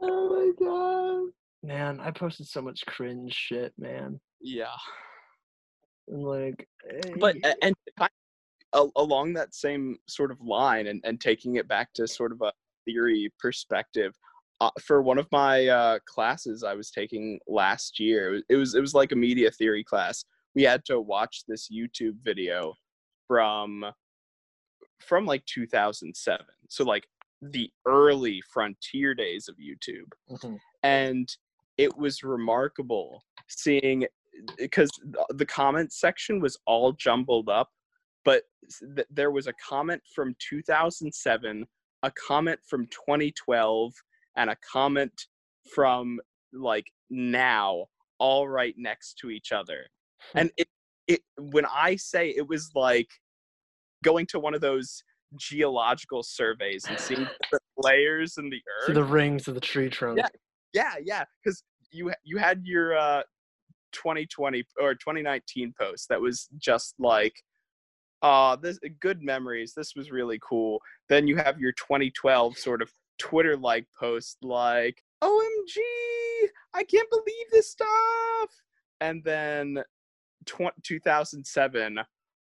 oh 0.00 0.52
my 0.58 0.64
god. 0.66 1.32
Man, 1.62 2.00
I 2.00 2.10
posted 2.10 2.46
so 2.46 2.62
much 2.62 2.84
cringe 2.86 3.34
shit, 3.34 3.72
man. 3.78 4.20
yeah 4.40 4.66
And 6.08 6.22
like 6.22 6.68
but 7.18 7.36
eh, 7.42 7.54
and 7.62 7.74
kind 7.98 8.10
of 8.72 8.90
along 8.96 9.32
that 9.34 9.54
same 9.54 9.96
sort 10.06 10.30
of 10.30 10.40
line 10.40 10.86
and, 10.86 11.00
and 11.04 11.20
taking 11.20 11.56
it 11.56 11.66
back 11.66 11.92
to 11.94 12.06
sort 12.06 12.32
of 12.32 12.42
a 12.42 12.52
theory 12.84 13.32
perspective 13.38 14.14
uh, 14.60 14.70
for 14.82 15.02
one 15.02 15.18
of 15.18 15.26
my 15.32 15.66
uh, 15.66 15.98
classes 16.06 16.62
i 16.62 16.74
was 16.74 16.90
taking 16.90 17.38
last 17.48 17.98
year 17.98 18.40
it 18.48 18.56
was 18.56 18.74
it 18.74 18.80
was 18.80 18.94
like 18.94 19.12
a 19.12 19.16
media 19.16 19.50
theory 19.50 19.84
class 19.84 20.24
we 20.54 20.62
had 20.62 20.84
to 20.84 21.00
watch 21.00 21.42
this 21.48 21.68
youtube 21.70 22.16
video 22.22 22.74
from 23.26 23.84
from 25.00 25.26
like 25.26 25.44
2007 25.46 26.46
so 26.68 26.84
like 26.84 27.04
the 27.52 27.70
early 27.86 28.40
frontier 28.52 29.14
days 29.14 29.48
of 29.48 29.56
youtube. 29.56 30.10
Mhm. 30.30 30.58
and 30.82 31.36
it 31.76 31.96
was 31.96 32.22
remarkable 32.22 33.24
seeing 33.48 34.06
because 34.58 34.90
the 35.30 35.46
comment 35.46 35.92
section 35.92 36.40
was 36.40 36.58
all 36.66 36.92
jumbled 36.92 37.48
up 37.48 37.70
but 38.24 38.42
th- 38.96 39.06
there 39.10 39.30
was 39.30 39.46
a 39.46 39.52
comment 39.54 40.02
from 40.14 40.34
2007 40.38 41.66
a 42.02 42.10
comment 42.12 42.60
from 42.68 42.86
2012 42.88 43.94
and 44.36 44.50
a 44.50 44.56
comment 44.56 45.26
from 45.74 46.20
like 46.52 46.86
now 47.10 47.86
all 48.18 48.48
right 48.48 48.74
next 48.78 49.14
to 49.18 49.30
each 49.30 49.52
other. 49.52 49.86
And 50.34 50.50
it 50.56 50.68
it 51.06 51.20
when 51.38 51.64
i 51.66 51.94
say 51.96 52.30
it 52.30 52.46
was 52.48 52.70
like 52.74 53.08
going 54.02 54.26
to 54.26 54.40
one 54.40 54.54
of 54.54 54.60
those 54.60 55.02
geological 55.36 56.22
surveys 56.22 56.84
and 56.88 56.98
seeing 56.98 57.26
the 57.52 57.58
layers 57.78 58.36
in 58.38 58.50
the 58.50 58.60
earth 58.80 58.86
See 58.88 58.92
the 58.92 59.04
rings 59.04 59.48
of 59.48 59.54
the 59.54 59.60
tree 59.60 59.88
trunk. 59.88 60.20
yeah 60.72 60.94
yeah 61.04 61.24
because 61.42 61.62
you 61.92 62.12
you 62.24 62.36
had 62.38 62.62
your 62.64 62.96
uh 62.96 63.22
2020 63.92 64.64
or 64.80 64.94
2019 64.94 65.72
post 65.80 66.08
that 66.08 66.20
was 66.20 66.48
just 66.58 66.94
like 66.98 67.34
uh 68.22 68.56
this 68.56 68.78
good 69.00 69.22
memories 69.22 69.72
this 69.76 69.94
was 69.96 70.10
really 70.10 70.38
cool. 70.46 70.80
Then 71.08 71.26
you 71.26 71.36
have 71.36 71.58
your 71.58 71.72
2012 71.72 72.58
sort 72.58 72.82
of 72.82 72.90
twitter 73.18 73.56
like 73.56 73.86
post 73.98 74.36
like 74.42 75.00
omg 75.24 75.76
i 76.74 76.84
can't 76.84 77.08
believe 77.10 77.46
this 77.50 77.70
stuff! 77.70 78.50
And 79.00 79.22
then 79.24 79.82
tw- 80.44 80.76
2007 80.82 81.98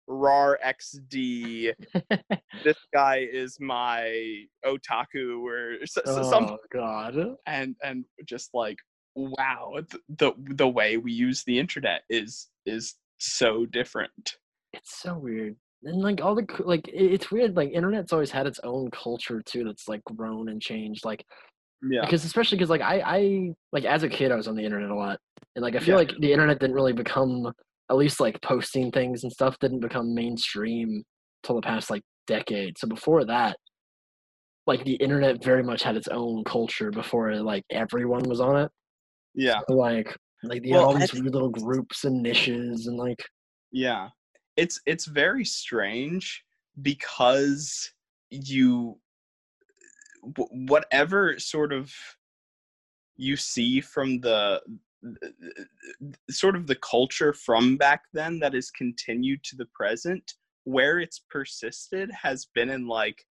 rar 0.08 0.60
xd 0.66 1.74
this 2.64 2.78
guy 2.94 3.28
is 3.32 3.60
my 3.60 4.44
otaku 4.66 5.42
or 5.44 5.86
so, 5.86 6.02
so 6.06 6.20
oh 6.20 6.30
some 6.30 6.58
god. 6.72 7.16
and 7.48 7.76
and 7.84 8.06
just 8.26 8.50
like 8.54 8.78
wow 9.16 9.74
th- 9.90 10.04
the 10.20 10.32
the 10.56 10.68
way 10.68 10.98
we 10.98 11.12
use 11.12 11.44
the 11.46 11.58
internet 11.58 12.02
is 12.10 12.50
is 12.66 12.96
so 13.18 13.66
different 13.66 14.38
It's 14.74 15.00
so 15.02 15.18
weird. 15.18 15.56
And 15.84 16.02
like 16.02 16.22
all 16.22 16.36
the 16.36 16.46
like 16.66 16.90
it's 16.92 17.32
weird 17.32 17.56
like 17.56 17.72
internet's 17.72 18.12
always 18.14 18.32
had 18.32 18.48
its 18.48 18.60
own 18.64 18.90
culture 18.92 19.42
too 19.42 19.64
that's 19.64 19.88
like 19.88 20.04
grown 20.04 20.50
and 20.50 20.62
changed 20.62 21.06
like 21.06 21.24
yeah 21.90 22.02
because 22.02 22.26
especially 22.26 22.58
because 22.58 22.70
like 22.70 22.82
I 22.82 23.02
I 23.06 23.50
like 23.72 23.86
as 23.86 24.04
a 24.04 24.10
kid 24.10 24.32
I 24.32 24.36
was 24.36 24.48
on 24.48 24.56
the 24.56 24.64
internet 24.64 24.90
a 24.90 24.96
lot 24.96 25.20
and 25.56 25.64
like 25.64 25.76
I 25.76 25.80
feel 25.80 25.90
Yeah. 25.94 25.96
like 26.08 26.12
the 26.20 26.32
internet 26.32 26.60
didn't 26.60 26.76
really 26.76 26.94
become 26.94 27.54
at 27.90 27.98
least 27.98 28.20
like 28.20 28.42
posting 28.42 28.92
things 28.92 29.24
and 29.24 29.32
stuff 29.32 29.58
didn't 29.60 29.80
become 29.82 30.14
mainstream 30.16 31.04
till 31.44 31.56
the 31.56 31.62
past 31.62 31.90
like 31.90 32.02
decade. 32.28 32.78
So 32.78 32.88
before 32.88 33.26
that, 33.26 33.58
like 34.68 34.84
the 34.84 34.96
internet 34.96 35.44
very 35.44 35.62
much 35.64 35.84
had 35.84 35.96
its 35.96 36.08
own 36.08 36.44
culture 36.44 36.90
before 36.92 37.36
like 37.36 37.64
everyone 37.70 38.24
was 38.24 38.42
on 38.42 38.58
it. 38.58 38.72
yeah 39.36 39.60
So, 39.70 39.76
like 39.76 40.16
like 40.44 40.66
you 40.66 40.74
Well, 40.76 40.86
all 40.86 40.94
these 40.94 41.12
think- 41.12 41.24
weird 41.24 41.34
little 41.36 41.50
groups 41.50 42.04
and 42.06 42.22
niches 42.24 42.88
and 42.88 42.98
like 42.98 43.24
yeah 43.72 44.10
it's 44.58 44.80
it's 44.86 45.06
very 45.06 45.46
strange 45.46 46.44
because 46.82 47.92
you 48.32 48.98
whatever 50.52 51.38
sort 51.38 51.72
of 51.72 51.94
you 53.18 53.36
see 53.38 53.80
from 53.82 54.20
the 54.22 54.62
sort 56.30 56.56
of 56.56 56.68
the 56.68 56.76
culture 56.76 57.34
from 57.34 57.78
back 57.78 58.04
then 58.14 58.40
that 58.40 58.54
has 58.54 58.72
continued 58.72 59.44
to 59.44 59.56
the 59.56 59.68
present 59.74 60.34
where 60.64 61.00
it's 61.00 61.22
persisted 61.30 62.10
has 62.12 62.48
been 62.56 62.70
in 62.70 62.88
like 62.88 63.24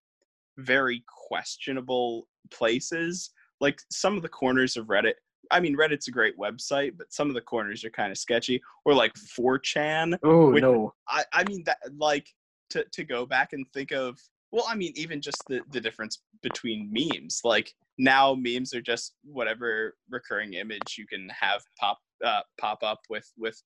very 0.58 1.02
questionable 1.28 2.28
places. 2.50 3.30
Like 3.60 3.80
some 3.90 4.16
of 4.16 4.22
the 4.22 4.28
corners 4.28 4.76
of 4.76 4.86
reddit 4.86 5.14
i 5.50 5.60
mean 5.60 5.76
reddit's 5.76 6.08
a 6.08 6.10
great 6.10 6.38
website 6.38 6.92
but 6.96 7.12
some 7.12 7.28
of 7.28 7.34
the 7.34 7.40
corners 7.40 7.84
are 7.84 7.90
kind 7.90 8.10
of 8.10 8.18
sketchy 8.18 8.60
or 8.84 8.94
like 8.94 9.12
4chan 9.38 10.18
oh 10.22 10.50
no. 10.50 10.94
I, 11.08 11.24
I 11.32 11.44
mean 11.44 11.62
that 11.66 11.78
like 11.98 12.26
to, 12.70 12.84
to 12.92 13.04
go 13.04 13.26
back 13.26 13.52
and 13.52 13.66
think 13.72 13.92
of 13.92 14.18
well 14.54 14.64
i 14.68 14.74
mean 14.74 14.92
even 14.96 15.20
just 15.20 15.42
the, 15.48 15.60
the 15.72 15.80
difference 15.80 16.22
between 16.42 16.90
memes 16.92 17.40
like 17.44 17.74
now 17.98 18.34
memes 18.34 18.72
are 18.74 18.80
just 18.80 19.14
whatever 19.24 19.94
recurring 20.10 20.54
image 20.54 20.96
you 20.96 21.06
can 21.06 21.28
have 21.28 21.60
pop 21.78 21.98
uh, 22.24 22.40
pop 22.58 22.82
up 22.82 23.00
with 23.10 23.30
with 23.36 23.60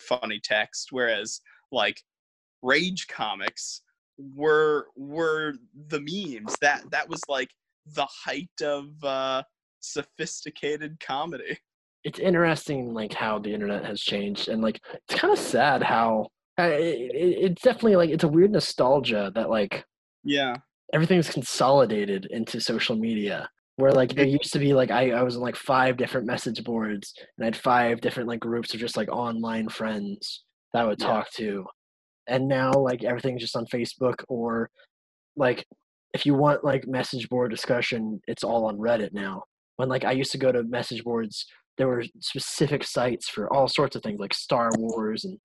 funny 0.00 0.40
text 0.42 0.88
whereas 0.90 1.40
like 1.70 2.00
rage 2.62 3.06
comics 3.08 3.82
were 4.18 4.88
were 4.96 5.54
the 5.88 6.00
memes. 6.00 6.56
That 6.60 6.90
that 6.90 7.08
was 7.08 7.20
like 7.28 7.50
the 7.94 8.06
height 8.06 8.62
of 8.62 8.88
uh 9.02 9.42
sophisticated 9.80 10.98
comedy. 11.00 11.58
It's 12.04 12.18
interesting 12.18 12.94
like 12.94 13.12
how 13.12 13.38
the 13.38 13.52
internet 13.52 13.84
has 13.84 14.00
changed 14.00 14.48
and 14.48 14.62
like 14.62 14.80
it's 14.92 15.20
kind 15.20 15.32
of 15.32 15.38
sad 15.38 15.82
how 15.82 16.28
uh, 16.58 16.64
it, 16.64 17.10
it, 17.14 17.52
it's 17.52 17.62
definitely 17.62 17.96
like 17.96 18.10
it's 18.10 18.24
a 18.24 18.28
weird 18.28 18.52
nostalgia 18.52 19.32
that 19.34 19.50
like 19.50 19.84
yeah. 20.24 20.56
everything's 20.92 21.30
consolidated 21.30 22.26
into 22.30 22.60
social 22.60 22.96
media 22.96 23.48
where 23.76 23.92
like 23.92 24.14
there 24.14 24.24
used 24.26 24.52
to 24.52 24.58
be 24.58 24.72
like 24.72 24.90
I, 24.90 25.10
I 25.10 25.22
was 25.22 25.34
in 25.36 25.40
like 25.42 25.56
five 25.56 25.96
different 25.96 26.26
message 26.26 26.62
boards 26.62 27.12
and 27.36 27.44
i 27.44 27.46
had 27.46 27.56
five 27.56 28.00
different 28.00 28.28
like 28.28 28.40
groups 28.40 28.72
of 28.72 28.80
just 28.80 28.96
like 28.96 29.08
online 29.10 29.68
friends 29.68 30.44
that 30.72 30.82
i 30.82 30.86
would 30.86 31.00
Yeah. 31.00 31.06
talk 31.08 31.30
to. 31.32 31.66
And 32.26 32.48
now 32.48 32.72
like 32.72 33.04
everything's 33.04 33.42
just 33.42 33.56
on 33.56 33.66
facebook 33.66 34.22
or 34.28 34.70
like 35.36 35.66
if 36.12 36.24
you 36.24 36.34
want 36.34 36.64
like 36.64 36.86
message 36.86 37.28
board 37.28 37.50
discussion 37.50 38.20
it's 38.28 38.44
all 38.44 38.66
on 38.66 38.78
reddit 38.78 39.12
now. 39.12 39.42
When 39.76 39.88
like 39.88 40.04
i 40.04 40.12
used 40.12 40.32
to 40.32 40.38
go 40.38 40.52
to 40.52 40.62
message 40.62 41.02
boards 41.02 41.46
there 41.76 41.88
were 41.88 42.04
specific 42.20 42.84
sites 42.84 43.28
for 43.28 43.52
all 43.52 43.66
sorts 43.66 43.96
of 43.96 44.02
things 44.02 44.20
like 44.20 44.32
star 44.34 44.70
wars 44.76 45.24
and 45.24 45.38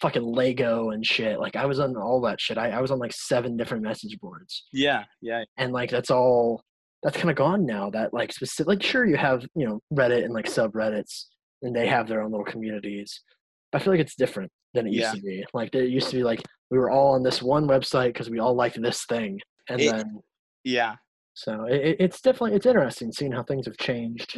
fucking 0.00 0.22
lego 0.24 0.90
and 0.90 1.06
shit. 1.06 1.38
Like 1.38 1.54
i 1.56 1.64
was 1.66 1.78
on 1.78 1.96
all 1.96 2.20
that 2.22 2.40
shit. 2.40 2.58
I, 2.58 2.70
I 2.70 2.80
was 2.80 2.90
on 2.90 2.98
like 2.98 3.12
seven 3.12 3.56
different 3.56 3.82
message 3.84 4.18
boards. 4.20 4.64
Yeah 4.72 5.04
yeah. 5.22 5.44
And 5.56 5.72
like 5.72 5.90
that's 5.90 6.10
all 6.10 6.60
that's 7.02 7.16
kind 7.16 7.30
of 7.30 7.36
gone 7.36 7.64
now 7.64 7.90
that 7.90 8.12
like 8.12 8.32
specific 8.32 8.66
like 8.68 8.82
sure 8.82 9.06
you 9.06 9.16
have 9.16 9.44
you 9.54 9.66
know 9.66 9.80
reddit 9.92 10.24
and 10.24 10.34
like 10.34 10.46
subreddits 10.46 11.26
and 11.62 11.74
they 11.74 11.86
have 11.86 12.08
their 12.08 12.22
own 12.22 12.30
little 12.32 12.44
communities. 12.46 13.22
But 13.70 13.80
i 13.80 13.84
feel 13.84 13.92
like 13.92 14.00
it's 14.00 14.16
different 14.16 14.50
than 14.74 14.86
it 14.88 14.92
used 14.92 15.04
Yeah. 15.04 15.12
to 15.12 15.20
be. 15.20 15.44
Like 15.54 15.74
it 15.74 15.88
used 15.88 16.10
to 16.10 16.16
be 16.16 16.24
like 16.24 16.42
we 16.70 16.78
were 16.78 16.90
all 16.90 17.14
on 17.14 17.22
this 17.22 17.40
one 17.40 17.68
website 17.68 18.08
because 18.08 18.28
we 18.28 18.40
all 18.40 18.54
liked 18.54 18.80
this 18.82 19.04
thing 19.06 19.38
and 19.68 19.80
It- 19.80 19.92
then 19.92 20.20
yeah. 20.64 20.96
So 21.34 21.66
it- 21.66 21.96
it's 22.00 22.20
definitely 22.20 22.56
it's 22.56 22.66
interesting 22.66 23.12
seeing 23.12 23.30
how 23.32 23.44
things 23.44 23.66
have 23.66 23.76
changed 23.76 24.36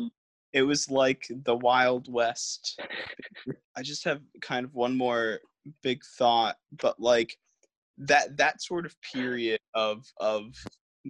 it 0.58 0.62
was 0.62 0.90
like 0.90 1.26
the 1.44 1.56
wild 1.56 2.12
west 2.12 2.80
i 3.76 3.82
just 3.82 4.04
have 4.04 4.20
kind 4.42 4.64
of 4.64 4.74
one 4.74 4.96
more 4.96 5.38
big 5.82 6.02
thought 6.18 6.56
but 6.80 6.98
like 7.00 7.36
that 7.96 8.36
that 8.36 8.60
sort 8.62 8.84
of 8.84 8.94
period 9.12 9.60
of 9.74 10.04
of 10.18 10.54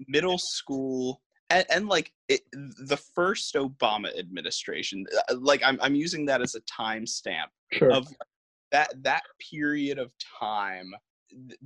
middle 0.06 0.38
school 0.38 1.20
and, 1.50 1.64
and 1.70 1.88
like 1.88 2.12
it, 2.28 2.42
the 2.52 2.98
first 3.14 3.54
Obama 3.54 4.16
administration, 4.18 5.06
uh, 5.30 5.36
like 5.40 5.62
I'm 5.64 5.78
I'm 5.80 5.94
using 5.94 6.26
that 6.26 6.42
as 6.42 6.54
a 6.54 6.60
timestamp 6.60 7.46
Sure. 7.72 7.90
of 7.90 8.06
that 8.70 8.92
that 9.02 9.22
period 9.50 9.98
of 9.98 10.12
time 10.40 10.92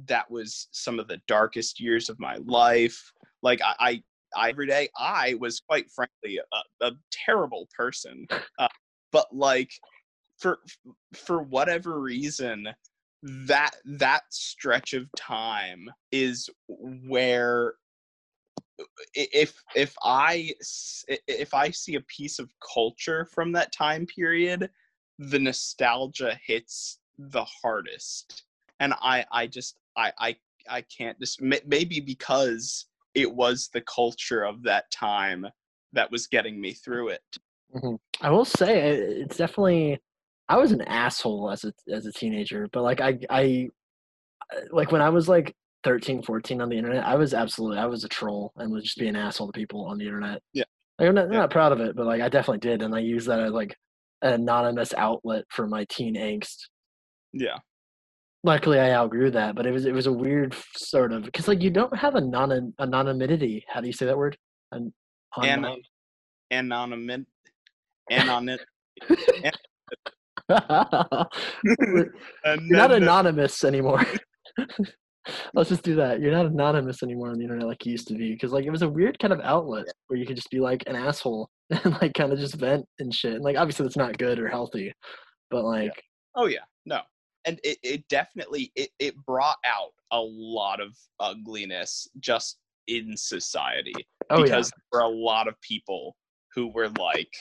that 0.07 0.31
was 0.31 0.69
some 0.73 0.99
of 0.99 1.09
the 1.09 1.21
darkest 1.29 1.81
years 1.81 2.09
of 2.09 2.19
my 2.19 2.37
life 2.45 3.13
like 3.43 3.61
i 3.63 3.75
i, 3.79 4.03
I 4.37 4.51
every 4.51 4.67
day 4.67 4.89
i 4.99 5.35
was 5.41 5.61
quite 5.61 5.91
frankly 5.91 6.39
a, 6.53 6.87
a 6.87 6.93
terrible 7.11 7.69
person 7.77 8.27
uh, 8.59 8.69
but 9.11 9.27
like 9.33 9.71
for 10.39 10.59
for 11.15 11.43
whatever 11.43 12.01
reason 12.01 12.69
that 13.23 13.71
that 13.85 14.23
stretch 14.31 14.95
of 14.95 15.07
time 15.17 15.89
is 16.11 16.51
where 16.69 17.75
if 19.15 19.55
if 19.77 19.95
i 20.03 20.53
if 21.29 21.55
i 21.55 21.71
see 21.71 21.95
a 21.95 22.01
piece 22.03 22.39
of 22.39 22.51
culture 22.75 23.25
from 23.27 23.53
that 23.53 23.73
time 23.73 24.07
period 24.07 24.69
the 25.19 25.39
nostalgia 25.39 26.39
hits 26.45 26.99
the 27.19 27.45
hardest 27.45 28.45
and 28.81 28.93
i 28.95 29.25
i 29.31 29.47
just 29.47 29.77
i 29.97 30.13
i 30.19 30.37
i 30.69 30.81
can't 30.83 31.19
just 31.21 31.41
maybe 31.41 32.01
because 32.01 32.87
it 33.15 33.33
was 33.33 33.69
the 33.73 33.81
culture 33.83 34.45
of 34.45 34.63
that 34.63 34.91
time 34.91 35.47
that 35.93 36.11
was 36.11 36.27
getting 36.27 36.61
me 36.61 36.73
through 36.73 37.09
it 37.09 37.23
mm-hmm. 37.75 37.95
I 38.23 38.31
will 38.31 38.45
say 38.45 38.91
uh, 38.91 39.23
it's 39.23 39.37
definitely. 39.37 39.99
I 40.49 40.57
was 40.57 40.73
an 40.73 40.83
asshole 40.83 41.51
as 41.51 41.65
a 41.65 41.73
as 41.91 42.07
a 42.07 42.13
teenager, 42.13 42.69
but 42.73 42.83
like 42.83 43.01
I 43.01 43.19
I 43.31 43.69
uh, 44.55 44.61
like 44.71 44.93
when 44.93 45.03
I 45.03 45.09
was 45.09 45.29
like 45.29 45.55
13, 45.85 46.23
14 46.23 46.61
on 46.61 46.69
the 46.69 46.77
internet, 46.77 47.05
I 47.05 47.17
was 47.17 47.35
absolutely 47.35 47.79
I 47.79 47.87
was 47.87 48.05
a 48.05 48.09
troll 48.09 48.53
and 48.57 48.73
was 48.73 48.85
just 48.85 48.99
being 48.99 49.17
an 49.17 49.23
asshole 49.23 49.49
to 49.49 49.53
people 49.53 49.85
on 49.85 49.99
the 49.99 50.05
internet. 50.05 50.43
Yeah. 50.53 50.65
Like, 50.99 51.09
I'm 51.09 51.15
not, 51.15 51.33
Yeah. 51.33 51.39
not 51.39 51.51
proud 51.51 51.73
of 51.73 51.81
it, 51.81 51.97
but 51.97 52.07
like 52.07 52.21
I 52.21 52.29
definitely 52.29 52.59
did, 52.59 52.83
and 52.83 52.95
I 52.95 53.01
used 53.01 53.29
that 53.29 53.41
as 53.41 53.53
like 53.53 53.77
an 54.23 54.35
anonymous 54.35 54.95
outlet 54.95 55.45
for 55.49 55.67
my 55.67 55.85
teen 55.89 56.15
angst. 56.17 56.59
yeah 57.33 57.59
Luckily, 58.45 58.81
I 58.81 58.93
outgrew 58.93 59.31
that, 59.33 59.55
but 59.55 59.67
it 59.67 59.73
was 59.73 59.87
it 59.87 59.93
was 59.93 60.07
a 60.07 60.13
weird 60.13 60.55
sort 60.77 61.13
of 61.13 61.25
because 61.25 61.47
like 61.47 61.63
you 61.63 61.71
don't 61.71 61.97
have 61.97 62.17
a 62.17 62.21
non 62.21 62.73
anonymity. 62.81 63.65
How 63.69 63.81
do 63.81 63.87
you 63.87 63.93
say 63.93 64.07
that 64.07 64.19
word? 64.19 64.37
An, 64.73 64.93
and 65.37 65.65
anon- 65.65 65.83
anonymous 66.51 67.27
You're 72.45 72.77
not 72.77 72.93
anonymous 72.93 73.65
anymore. 73.65 74.05
Let's 75.55 75.69
just 75.69 75.83
do 75.83 75.95
that. 75.97 76.21
You're 76.21 76.33
not 76.33 76.47
anonymous 76.47 77.03
anymore 77.03 77.31
on 77.31 77.39
the 77.39 77.45
internet 77.45 77.67
like 77.67 77.85
you 77.87 77.93
used 77.93 78.09
to 78.09 78.15
be. 78.15 78.33
Because 78.33 78.53
like 78.53 78.65
it 78.65 78.71
was 78.71 78.83
a 78.83 78.89
weird 78.89 79.19
kind 79.19 79.33
of 79.33 79.41
outlet 79.41 79.87
where 80.09 80.19
you 80.19 80.27
could 80.27 80.37
just 80.37 80.51
be 80.51 80.61
like 80.61 80.83
an 80.87 80.97
asshole 80.97 81.49
and 81.71 81.93
like 82.01 82.15
kind 82.15 82.33
of 82.33 82.39
just 82.39 82.55
vent 82.55 82.85
and 82.99 83.15
shit. 83.15 83.35
And 83.35 83.45
like 83.45 83.57
obviously 83.57 83.85
that's 83.85 83.97
not 83.97 84.19
good 84.19 84.39
or 84.39 84.49
healthy, 84.49 84.93
but 85.51 85.65
like 85.65 85.93
oh 86.35 86.47
yeah 86.47 86.61
no 86.87 87.01
and 87.45 87.59
it, 87.65 87.79
it 87.83 88.09
definitely 88.09 88.73
it, 88.77 88.91
it 88.99 89.17
brought 89.25 89.59
out 89.65 89.91
a 90.13 90.21
lot 90.21 90.81
of 90.81 90.97
ugliness 91.21 92.09
just 92.21 92.59
in 92.89 93.17
society 93.17 93.95
oh 94.31 94.43
because 94.43 94.71
there 94.71 95.01
were 95.01 95.07
a 95.07 95.09
lot 95.09 95.49
of 95.49 95.61
people 95.61 96.17
who 96.55 96.69
were 96.69 96.89
like 96.99 97.35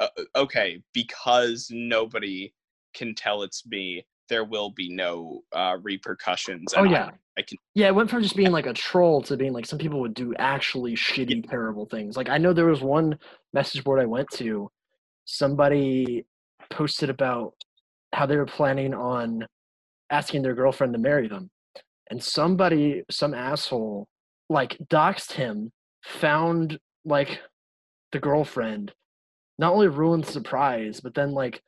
uh, 0.00 0.08
okay 0.36 0.80
because 0.92 1.68
nobody 1.72 2.52
can 2.94 3.14
tell 3.14 3.42
it's 3.42 3.66
me 3.66 4.04
there 4.28 4.44
will 4.44 4.70
be 4.70 4.90
no 4.94 5.40
uh, 5.54 5.76
repercussions 5.82 6.74
Oh, 6.76 6.82
and 6.84 6.88
I- 6.90 6.92
yeah. 6.92 7.10
I, 7.38 7.42
can 7.42 7.56
yeah, 7.74 7.86
it 7.86 7.94
went 7.94 8.10
from 8.10 8.20
just 8.22 8.34
being 8.34 8.50
like 8.50 8.66
a 8.66 8.72
troll 8.72 9.22
to 9.22 9.36
being 9.36 9.52
like 9.52 9.64
some 9.64 9.78
people 9.78 10.00
would 10.00 10.12
do 10.14 10.34
actually 10.40 10.96
shitty, 10.96 11.48
terrible 11.48 11.86
things. 11.86 12.16
Like 12.16 12.28
I 12.28 12.36
know 12.36 12.52
there 12.52 12.66
was 12.66 12.80
one 12.80 13.16
message 13.52 13.84
board 13.84 14.00
I 14.00 14.06
went 14.06 14.28
to, 14.34 14.68
somebody 15.24 16.26
posted 16.70 17.10
about 17.10 17.54
how 18.12 18.26
they 18.26 18.36
were 18.36 18.46
planning 18.46 18.94
on 18.94 19.46
asking 20.10 20.42
their 20.42 20.54
girlfriend 20.54 20.92
to 20.94 20.98
marry 20.98 21.28
them. 21.28 21.50
And 22.10 22.22
somebody, 22.22 23.02
some 23.10 23.34
asshole, 23.34 24.06
like 24.48 24.78
doxed 24.88 25.32
him, 25.32 25.70
found 26.02 26.78
like 27.04 27.40
the 28.12 28.18
girlfriend, 28.18 28.92
not 29.58 29.72
only 29.72 29.88
ruined 29.88 30.24
the 30.24 30.32
surprise, 30.32 31.00
but 31.00 31.14
then 31.14 31.32
like 31.32 31.62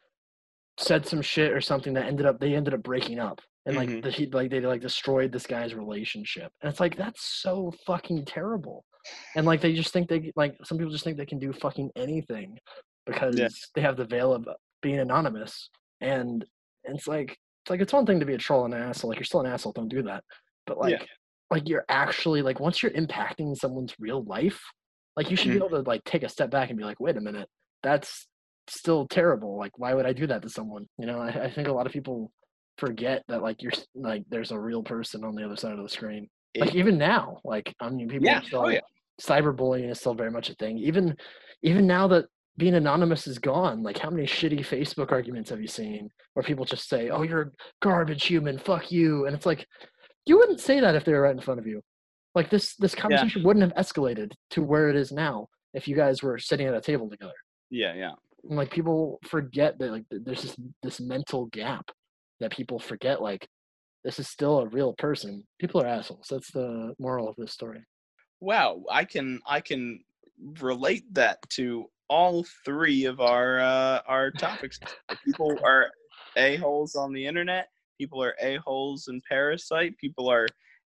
said 0.79 1.07
some 1.07 1.21
shit 1.21 1.53
or 1.53 1.61
something 1.61 1.93
that 1.93 2.07
ended 2.07 2.25
up 2.25 2.41
they 2.41 2.55
ended 2.55 2.73
up 2.73 2.83
breaking 2.83 3.19
up. 3.19 3.41
And 3.67 3.77
like 3.77 3.91
Mhm. 3.91 4.03
the, 4.03 4.11
he 4.11 4.27
like 4.27 4.51
they 4.51 4.61
like 4.61 4.81
destroyed 4.81 5.31
this 5.31 5.47
guy's 5.47 5.75
relationship. 5.75 6.51
And 6.63 6.71
it's 6.71 6.81
like 6.81 6.97
that's 6.97 7.23
so 7.43 7.73
fucking 7.87 8.25
terrible. 8.25 8.85
And 9.37 9.45
like 9.45 9.61
they 9.61 9.75
just 9.75 9.93
think 9.93 10.09
they 10.09 10.33
like 10.37 10.57
some 10.65 10.79
people 10.79 10.93
just 10.93 11.05
think 11.05 11.19
they 11.19 11.27
can 11.27 11.39
do 11.39 11.53
fucking 11.53 11.91
anything 11.97 12.59
because 13.07 13.37
they 13.75 13.83
have 13.83 13.99
the 13.99 14.07
veil 14.07 14.33
of 14.33 14.49
being 14.81 15.01
anonymous. 15.01 15.69
And 16.01 16.45
it's 16.85 17.07
like 17.07 17.31
it's 17.63 17.71
like 17.71 17.81
it's 17.81 17.93
one 17.93 18.07
thing 18.07 18.21
to 18.21 18.27
be 18.27 18.35
a 18.35 18.39
troll 18.39 18.65
and 18.65 18.75
an 18.75 18.83
asshole. 18.83 19.11
Like 19.11 19.19
you're 19.19 19.25
still 19.25 19.41
an 19.41 19.47
asshole, 19.53 19.73
don't 19.73 19.89
do 19.89 20.03
that. 20.05 20.25
But 20.67 20.79
like 20.79 21.01
Yeah. 21.01 21.07
like 21.51 21.69
you're 21.69 21.85
actually 21.89 22.43
like 22.43 22.61
once 22.61 22.83
you're 22.83 22.93
impacting 22.93 23.57
someone's 23.57 23.95
real 23.99 24.25
life, 24.25 24.61
like 25.17 25.31
you 25.31 25.37
should 25.37 25.51
be 25.53 25.59
Mhm. 25.59 25.59
able 25.59 25.71
to 25.71 25.81
like 25.83 26.05
take 26.05 26.23
a 26.23 26.29
step 26.29 26.51
back 26.51 26.71
and 26.71 26.79
be 26.79 26.85
like, 26.85 27.01
wait 27.01 27.17
a 27.17 27.21
minute, 27.21 27.49
that's 27.83 28.29
still 28.69 29.07
terrible. 29.09 29.59
Like 29.59 29.79
why 29.79 29.95
would 29.95 30.07
I 30.07 30.13
do 30.13 30.27
that 30.29 30.43
to 30.43 30.49
someone? 30.49 30.89
You 30.99 31.07
know, 31.07 31.19
I, 31.21 31.45
I 31.45 31.51
think 31.51 31.69
a 31.69 31.73
lot 31.73 31.87
of 31.87 31.93
people 31.93 32.33
forget 32.79 33.23
that 33.29 33.43
like 33.43 33.63
you're 33.63 33.73
like 33.95 34.25
there's 34.29 34.53
a 34.53 34.59
real 34.59 34.83
person 34.83 35.25
on 35.25 35.35
the 35.35 35.45
other 35.45 35.57
side 35.57 35.73
of 35.73 35.83
the 35.83 35.89
screen. 35.89 36.29
Like 36.59 36.75
even 36.75 36.99
now, 36.99 37.39
like 37.45 37.75
I 37.81 37.91
mean 37.91 38.09
people 38.09 38.27
Yeah, 38.27 38.41
still 38.41 38.65
oh, 38.65 38.69
yeah. 38.69 38.81
cyberbullying 39.21 39.91
is 39.91 39.99
still 40.01 40.15
very 40.15 40.31
much 40.31 40.51
a 40.51 40.55
thing. 40.55 40.79
Even 40.79 41.17
even 41.63 41.87
now 41.87 42.09
that 42.09 42.27
being 42.57 42.75
anonymous 42.75 43.27
is 43.27 43.39
gone, 43.39 43.83
like 43.83 43.99
how 43.99 44.11
many 44.11 44.27
shitty 44.27 44.61
Facebook 44.61 45.13
arguments 45.13 45.51
have 45.51 45.61
you 45.61 45.69
seen 45.69 46.11
where 46.35 46.43
people 46.43 46.65
just 46.65 46.89
say, 46.89 47.09
"Oh, 47.11 47.23
you're 47.23 47.41
a 47.43 47.51
garbage 47.83 48.25
human, 48.27 48.59
fuck 48.59 48.91
you," 48.93 49.27
and 49.27 49.35
it's 49.35 49.47
like 49.47 49.67
you 50.27 50.37
wouldn't 50.39 50.61
say 50.61 50.81
that 50.81 50.95
if 50.95 51.05
they 51.05 51.13
were 51.13 51.23
right 51.23 51.35
in 51.35 51.41
front 51.41 51.61
of 51.61 51.67
you. 51.67 51.81
Like 52.35 52.51
this 52.51 52.75
this 52.77 52.95
conversation 52.95 53.43
wouldn't 53.43 53.65
have 53.73 53.87
escalated 53.87 54.33
to 54.51 54.63
where 54.63 54.89
it 54.91 54.97
is 54.97 55.11
now 55.13 55.49
if 55.75 55.89
you 55.89 55.97
guys 55.97 56.23
were 56.23 56.39
sitting 56.39 56.67
at 56.67 56.75
a 56.75 56.81
table 56.81 57.09
together. 57.09 57.33
yeah 57.71 57.95
yeah 57.95 58.13
And 58.49 58.57
like 58.59 58.71
people 58.71 59.19
forget 59.27 59.79
that 59.79 59.91
like 59.91 60.05
there's 60.11 60.43
this 60.43 60.57
this 60.83 61.01
mental 61.01 61.47
gap 61.47 61.87
that 62.41 62.53
people 62.53 62.79
forget 62.79 63.21
like 63.23 63.47
this 64.05 64.19
is 64.19 64.29
still 64.29 64.61
a 64.61 64.67
real 64.69 64.93
person. 64.95 65.45
People 65.59 65.81
are 65.83 65.87
assholes. 65.87 66.27
That's 66.31 66.51
the 66.53 66.95
moral 66.99 67.29
of 67.29 67.37
this 67.37 67.53
story. 67.53 67.83
wow 68.41 68.83
i 68.91 69.05
can 69.05 69.41
i 69.47 69.61
can 69.61 69.83
relate 70.61 71.05
that 71.13 71.37
to 71.51 71.87
all 72.11 72.45
three 72.65 73.05
of 73.07 73.21
our 73.21 73.61
uh 73.61 74.01
our 74.07 74.31
topics 74.33 74.79
people 75.25 75.57
are 75.65 75.87
a-holes 76.37 76.95
on 76.97 77.13
the 77.13 77.25
internet 77.25 77.69
people 77.99 78.23
are 78.23 78.35
a-holes 78.43 79.07
in 79.09 79.21
parasite 79.29 79.97
people 79.99 80.29
are 80.29 80.47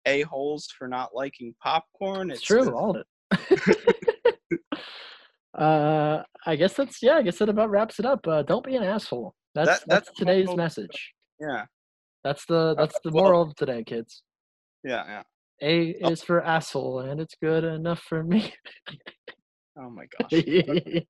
a-holes 0.05 0.67
for 0.77 0.87
not 0.87 1.09
liking 1.13 1.53
popcorn 1.61 2.31
It's 2.31 2.41
true, 2.41 2.73
all 2.73 2.95
of 2.95 3.03
it. 3.31 4.59
uh, 5.57 6.23
I 6.45 6.55
guess 6.55 6.73
that's 6.73 7.03
yeah. 7.03 7.15
I 7.17 7.21
guess 7.21 7.37
that 7.39 7.49
about 7.49 7.69
wraps 7.69 7.99
it 7.99 8.05
up. 8.05 8.25
Uh, 8.25 8.41
don't 8.43 8.65
be 8.65 8.75
an 8.77 8.83
asshole. 8.83 9.35
That's 9.55 9.67
That- 9.69 9.83
that's, 9.87 10.07
that's 10.07 10.17
today's 10.17 10.45
moral- 10.45 10.57
message. 10.57 11.13
yeah 11.39 11.65
That's 12.23 12.45
the 12.45 12.75
that's 12.75 12.97
the 13.03 13.11
well- 13.11 13.25
moral 13.25 13.41
of 13.43 13.55
today, 13.55 13.83
kids. 13.83 14.23
yeah 14.85 15.03
yeah 15.07 15.23
A 15.61 15.95
Oh. 16.03 16.11
is 16.11 16.23
for 16.23 16.41
asshole, 16.41 16.99
and 17.01 17.19
it's 17.19 17.35
good 17.41 17.63
enough 17.65 17.99
for 17.99 18.23
me. 18.23 18.53
oh 19.79 19.89
my 19.89 20.05
gosh 20.19 21.03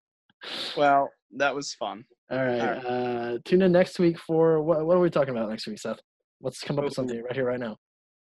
well 0.77 1.09
that 1.35 1.53
was 1.53 1.73
fun 1.73 2.03
All 2.31 2.37
right. 2.37 2.59
Alright. 2.61 2.85
Uh, 2.85 3.37
tune 3.45 3.61
in 3.61 3.71
next 3.71 3.99
week 3.99 4.17
for 4.19 4.61
what? 4.61 4.85
What 4.85 4.97
are 4.97 4.99
we 5.01 5.09
talking 5.09 5.35
about 5.35 5.49
next 5.49 5.67
week, 5.67 5.79
Seth? 5.79 5.99
Let's 6.41 6.61
come 6.61 6.77
up 6.79 6.85
with 6.85 6.93
something 6.93 7.21
right 7.23 7.35
here, 7.35 7.45
right 7.45 7.59
now. 7.59 7.77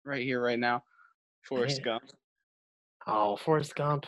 right 0.04 0.22
here 0.22 0.40
right 0.42 0.58
now 0.58 0.82
forrest 1.48 1.78
Hey. 1.78 1.84
gump 1.90 2.02
Oh, 3.06 3.36
Forrest 3.36 3.74
Gump. 3.74 4.06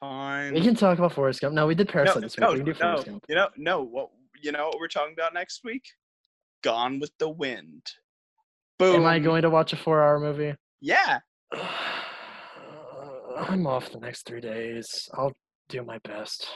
fine 0.00 0.54
We 0.54 0.62
can 0.62 0.74
talk 0.74 0.96
about 0.98 1.12
Forrest 1.12 1.40
Gump. 1.42 1.54
No, 1.54 1.66
we 1.66 1.74
did 1.74 1.88
no, 1.88 1.92
Parasite 1.92 2.22
this 2.22 2.36
week. 2.36 2.40
no, 2.40 2.52
we 2.52 2.56
can 2.56 2.64
do 2.66 2.72
no, 2.80 3.02
Gump. 3.02 3.24
you 3.28 3.34
know 3.34 3.48
no 3.58 3.82
what 3.82 4.08
you 4.42 4.50
know 4.52 4.66
what 4.68 4.78
we're 4.80 4.88
talking 4.88 5.12
about 5.12 5.34
next 5.34 5.62
week 5.64 5.84
gone 6.62 7.00
with 7.00 7.12
the 7.18 7.28
wind 7.28 7.82
boom 8.78 8.96
Am 8.96 9.04
I 9.06 9.18
going 9.18 9.42
to 9.42 9.50
watch 9.50 9.72
a 9.72 9.76
four-hour 9.76 10.20
movie? 10.20 10.54
yeah 10.80 11.18
I'm 13.36 13.66
off 13.66 13.90
the 13.90 14.00
next 14.00 14.26
three 14.26 14.40
days. 14.40 15.08
I'll 15.14 15.32
do 15.68 15.82
my 15.82 15.98
best. 16.04 16.46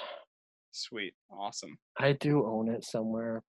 sweet 0.73 1.15
awesome 1.31 1.79
I 1.99 2.13
do 2.13 2.45
own 2.45 2.69
it 2.69 2.85
somewhere. 2.85 3.43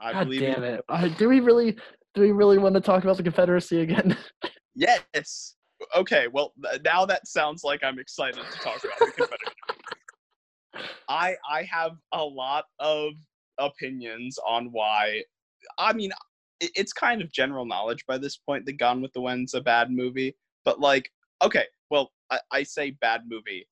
i 0.00 0.12
God 0.12 0.24
believe 0.24 0.40
damn 0.40 0.64
it! 0.64 0.84
Uh, 0.88 1.08
do 1.08 1.28
we 1.28 1.40
really? 1.40 1.76
Do 2.14 2.20
we 2.20 2.32
really 2.32 2.58
want 2.58 2.74
to 2.74 2.80
talk 2.80 3.04
about 3.04 3.16
the 3.16 3.22
Confederacy 3.22 3.80
again? 3.80 4.16
yes 4.74 5.56
okay 5.96 6.28
well 6.32 6.52
now 6.84 7.04
that 7.04 7.26
sounds 7.26 7.64
like 7.64 7.82
i'm 7.82 7.98
excited 7.98 8.42
to 8.50 8.58
talk 8.58 8.82
about 8.84 8.98
the 8.98 9.12
confederate 9.16 9.40
i 11.08 11.34
i 11.50 11.62
have 11.62 11.92
a 12.12 12.22
lot 12.22 12.64
of 12.78 13.12
opinions 13.58 14.38
on 14.46 14.66
why 14.72 15.22
i 15.78 15.92
mean 15.92 16.10
it, 16.60 16.70
it's 16.74 16.92
kind 16.92 17.20
of 17.20 17.32
general 17.32 17.64
knowledge 17.64 18.04
by 18.06 18.16
this 18.16 18.36
point 18.36 18.64
that 18.64 18.78
gone 18.78 19.02
with 19.02 19.12
the 19.12 19.20
wind's 19.20 19.54
a 19.54 19.60
bad 19.60 19.90
movie 19.90 20.36
but 20.64 20.80
like 20.80 21.10
okay 21.42 21.64
well 21.92 22.10
i, 22.30 22.40
I 22.50 22.62
say 22.64 22.90
bad 23.00 23.22
movie 23.28 23.68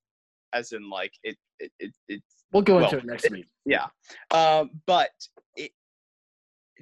as 0.53 0.71
in 0.71 0.89
like 0.89 1.13
it 1.25 1.37
it, 1.59 1.73
it 1.81 1.93
it's 2.09 2.37
We'll 2.53 2.63
go 2.63 2.77
Well, 2.77 2.85
into 2.85 2.99
it 2.99 3.05
next 3.07 3.31
week. 3.31 3.47
yeah 3.65 3.87
um 4.31 4.71
but 4.87 5.11
it 5.57 5.73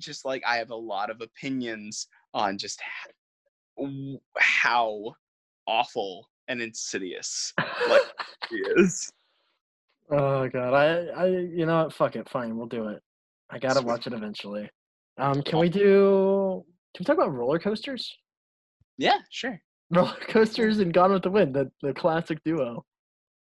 just 0.00 0.24
like 0.26 0.42
i 0.46 0.56
have 0.56 0.70
a 0.70 0.76
lot 0.76 1.10
of 1.10 1.20
opinions 1.22 2.08
on 2.34 2.58
just 2.58 2.80
how 4.38 5.14
awful 5.66 6.28
and 6.48 6.60
insidious 6.60 7.52
like 7.88 8.02
he 8.50 8.56
is 8.76 9.10
oh 10.10 10.48
god, 10.48 10.72
I, 10.74 11.22
I, 11.22 11.26
you 11.26 11.66
know 11.66 11.84
what? 11.84 11.92
Fuck 11.92 12.16
it. 12.16 12.28
Fine, 12.30 12.56
we'll 12.56 12.66
do 12.66 12.88
it. 12.88 13.02
I 13.50 13.58
gotta 13.58 13.82
watch 13.82 14.06
it 14.06 14.14
eventually. 14.14 14.70
Um, 15.18 15.42
can 15.42 15.58
we 15.58 15.68
do? 15.68 16.64
Can 16.94 17.00
we 17.02 17.04
talk 17.04 17.16
about 17.18 17.34
roller 17.34 17.58
coasters? 17.58 18.16
yeah 18.96 19.18
sure 19.30 19.60
Roller 19.90 20.12
coasters 20.28 20.78
and 20.80 20.92
Gone 20.92 21.12
with 21.12 21.22
the 21.22 21.30
Wind, 21.30 21.54
the 21.54 21.70
the 21.82 21.92
classic 21.94 22.38
duo. 22.44 22.84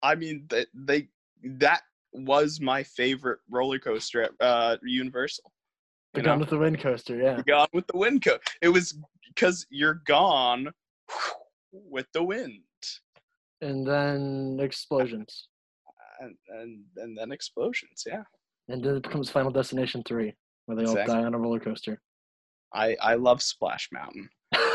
i 0.02 0.14
mean 0.14 0.44
that 0.50 0.66
they 0.74 1.08
that 1.58 1.82
was 2.12 2.60
my 2.60 2.82
favorite 2.82 3.40
roller 3.50 3.78
coaster 3.78 4.22
at 4.22 4.30
uh 4.40 4.76
universal 4.82 5.52
The 6.14 6.22
Gone 6.22 6.38
know? 6.38 6.40
with 6.42 6.50
the 6.50 6.58
Wind 6.58 6.78
coaster, 6.80 7.16
yeah. 7.16 7.40
gone 7.46 7.68
with 7.72 7.86
the 7.88 7.98
wind 7.98 8.22
co- 8.24 8.38
it 8.62 8.68
was 8.68 8.96
because 9.28 9.66
you're 9.70 10.00
gone 10.06 10.68
with 11.72 12.06
the 12.12 12.22
wind 12.22 12.62
And 13.60 13.86
then 13.86 14.58
explosions, 14.60 15.48
and 16.20 16.36
and, 16.48 16.84
and 16.98 17.16
then 17.18 17.32
explosions 17.32 18.04
yeah 18.06 18.22
and 18.68 18.82
then 18.84 18.96
it 18.96 19.02
becomes 19.02 19.28
Final 19.30 19.50
Destination 19.50 20.02
three, 20.06 20.34
where 20.66 20.76
they 20.76 20.84
all 20.84 20.94
die 20.94 21.24
on 21.24 21.34
a 21.34 21.38
roller 21.38 21.60
coaster. 21.60 22.00
i 22.74 22.96
i 23.00 23.14
love 23.14 23.42
splash 23.42 23.88
mountain 23.92 24.28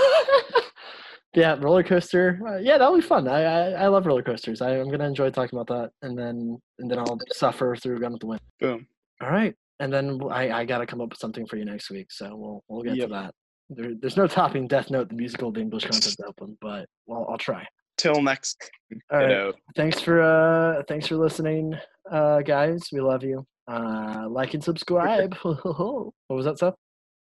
yeah, 1.33 1.55
roller 1.59 1.83
coaster. 1.83 2.39
Uh, 2.47 2.57
yeah, 2.57 2.77
that'll 2.77 2.95
be 2.95 3.01
fun. 3.01 3.27
I, 3.27 3.43
I 3.43 3.69
I 3.83 3.87
love 3.87 4.05
roller 4.05 4.23
coasters. 4.23 4.61
I, 4.61 4.79
I'm 4.79 4.89
gonna 4.89 5.05
enjoy 5.07 5.29
talking 5.29 5.57
about 5.59 5.67
that, 5.75 5.91
and 6.01 6.17
then 6.17 6.57
and 6.79 6.89
then 6.89 6.99
I'll 6.99 7.17
suffer 7.31 7.75
through 7.75 7.99
Gone 7.99 8.13
with 8.13 8.21
the 8.21 8.27
Wind. 8.27 8.41
boom 8.59 8.87
All 9.21 9.29
right, 9.29 9.53
and 9.79 9.91
then 9.93 10.19
I, 10.31 10.51
I 10.51 10.65
gotta 10.65 10.85
come 10.85 11.01
up 11.01 11.09
with 11.09 11.19
something 11.19 11.45
for 11.45 11.57
you 11.57 11.65
next 11.65 11.89
week, 11.89 12.11
so 12.11 12.35
we'll 12.35 12.63
we'll 12.67 12.83
get 12.83 12.95
Yep. 12.95 13.07
to 13.09 13.13
that. 13.13 13.33
There, 13.71 13.91
there's 13.99 14.17
no 14.17 14.25
topping 14.25 14.67
Death 14.67 14.89
Note, 14.89 15.09
the 15.09 15.15
musical, 15.15 15.51
the 15.51 15.61
English 15.61 15.85
concept 15.85 16.19
album, 16.25 16.57
but 16.61 16.87
well, 17.05 17.27
I'll 17.29 17.37
try. 17.37 17.65
till 17.97 18.21
next 18.21 18.69
All 19.11 19.19
right, 19.19 19.29
know 19.29 19.53
thanks 19.75 19.99
for 19.99 20.21
uh 20.21 20.81
thanks 20.87 21.05
for 21.07 21.15
listening, 21.17 21.75
uh 22.11 22.41
guys. 22.41 22.89
We 22.91 23.01
love 23.01 23.23
you. 23.23 23.45
Uh, 23.71 24.25
like 24.27 24.55
and 24.55 24.63
subscribe. 24.63 25.35
what 25.43 26.11
was 26.29 26.45
that 26.45 26.57
stuff? 26.57 26.73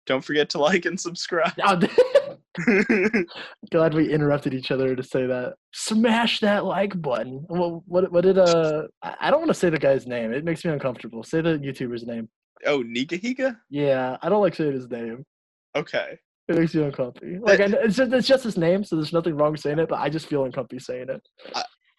don't 0.07 0.25
forget 0.25 0.49
to 0.49 0.57
like 0.57 0.85
and 0.85 0.99
subscribe 0.99 1.53
Oh, 1.63 1.75
glad 3.71 3.93
we 3.93 4.11
interrupted 4.11 4.53
each 4.53 4.71
other 4.71 4.95
to 4.95 5.03
say 5.03 5.25
that. 5.25 5.53
Smash 5.73 6.39
that 6.41 6.65
like 6.65 6.99
button. 7.01 7.43
What 7.47 7.81
what, 7.87 8.11
what 8.11 8.21
did 8.23 8.37
uh? 8.37 8.83
I 9.01 9.15
I 9.21 9.31
don't 9.31 9.39
want 9.41 9.49
to 9.49 9.53
say 9.53 9.69
the 9.69 9.77
guy's 9.79 10.05
name. 10.07 10.33
It 10.33 10.43
makes 10.43 10.65
me 10.65 10.71
uncomfortable. 10.71 11.23
Say 11.23 11.41
the 11.41 11.57
YouTuber's 11.57 12.05
name. 12.05 12.29
oh 12.65 12.83
nigahiga 12.83 13.57
Yeah, 13.69 14.17
I 14.21 14.29
don't 14.29 14.41
like 14.41 14.55
saying 14.55 14.73
his 14.73 14.89
name. 14.89 15.25
okay 15.75 16.17
It 16.47 16.57
makes 16.57 16.75
me 16.75 16.83
uncomfortable. 16.83 17.45
Like 17.47 17.59
I, 17.61 17.65
it's 17.65 17.95
just 17.95 18.11
it's 18.13 18.27
just 18.27 18.43
his 18.43 18.57
name, 18.57 18.83
so 18.83 18.95
there's 18.95 19.13
nothing 19.13 19.35
wrong 19.35 19.55
saying 19.55 19.79
it. 19.79 19.89
But 19.89 19.99
I 19.99 20.09
just 20.09 20.27
feel 20.27 20.43
uncomfortable 20.45 20.81
saying 20.81 21.07
it. 21.09 21.21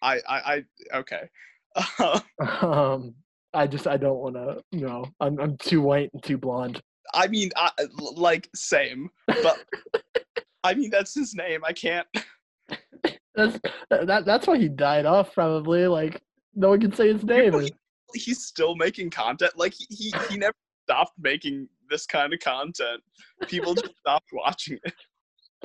i 0.03 0.20
i 0.29 0.55
i 0.55 0.65
okay 1.01 1.29
Um, 2.62 3.15
I 3.55 3.66
just 3.66 3.87
I 3.87 3.97
don't 3.97 4.19
want 4.19 4.35
to. 4.37 4.62
You 4.73 4.87
know, 4.87 5.05
I'm 5.20 5.39
I'm 5.41 5.57
too 5.59 5.81
white 5.83 6.11
and 6.12 6.23
too 6.23 6.39
blonde. 6.39 6.81
i 7.15 7.27
mean 7.29 7.51
I, 7.57 7.70
like 8.15 8.49
same 8.55 9.11
but 9.27 9.59
i 10.64 10.74
mean 10.74 10.90
that's 10.90 11.14
his 11.14 11.34
name 11.34 11.60
i 11.64 11.72
can't 11.72 12.06
That's 13.34 13.59
that 13.89 14.26
that's 14.26 14.47
why 14.47 14.59
he 14.59 14.68
died 14.68 15.06
off. 15.06 15.32
Probably 15.32 15.86
like 15.86 16.20
no 16.55 16.68
one 16.68 16.80
can 16.82 16.93
say 16.93 17.10
his 17.10 17.24
name. 17.24 17.55
Really? 17.55 17.72
he's 18.14 18.44
still 18.44 18.74
making 18.74 19.10
content 19.10 19.52
like 19.56 19.74
he 19.74 19.86
he, 19.89 20.14
he 20.28 20.36
never 20.36 20.55
stopped 20.84 21.14
making 21.18 21.68
this 21.89 22.06
kind 22.06 22.32
of 22.32 22.40
content 22.40 23.01
people 23.47 23.74
just 23.74 23.97
stopped 23.98 24.28
watching 24.32 24.78
it 24.84 24.94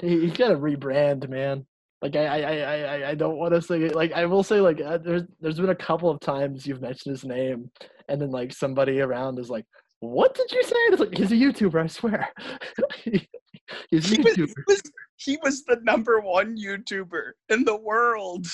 He, 0.01 0.21
he's 0.21 0.37
got 0.37 0.49
to 0.49 0.55
rebrand, 0.55 1.27
man. 1.29 1.65
Like 2.01 2.15
I, 2.15 2.25
I, 2.25 2.39
I, 2.39 2.79
I, 2.79 3.09
I 3.09 3.15
don't 3.15 3.37
want 3.37 3.55
to 3.55 3.61
say 3.61 3.81
it. 3.81 3.95
Like 3.95 4.13
I 4.13 4.25
will 4.25 4.43
say, 4.43 4.61
like 4.61 4.79
uh, 4.79 4.99
there's, 4.99 5.23
there's 5.39 5.59
been 5.59 5.71
a 5.71 5.75
couple 5.75 6.11
of 6.11 6.19
times 6.19 6.67
you've 6.67 6.81
mentioned 6.81 7.13
his 7.13 7.25
name, 7.25 7.71
and 8.07 8.21
then 8.21 8.29
like 8.29 8.53
somebody 8.53 9.01
around 9.01 9.39
is 9.39 9.49
like, 9.49 9.65
"What 10.01 10.35
did 10.35 10.51
you 10.51 10.63
say?" 10.63 10.75
And 10.85 10.93
it's 10.93 10.99
like 10.99 11.17
he's 11.17 11.31
a 11.31 11.35
YouTuber. 11.35 11.83
I 11.83 11.87
swear. 11.87 12.29
he 13.89 13.97
was, 13.97 14.35
he 14.35 14.45
was 14.67 14.81
he 15.17 15.37
was 15.43 15.63
the 15.65 15.79
number 15.83 16.19
one 16.19 16.57
YouTuber 16.57 17.31
in 17.49 17.63
the 17.63 17.75
world, 17.75 18.47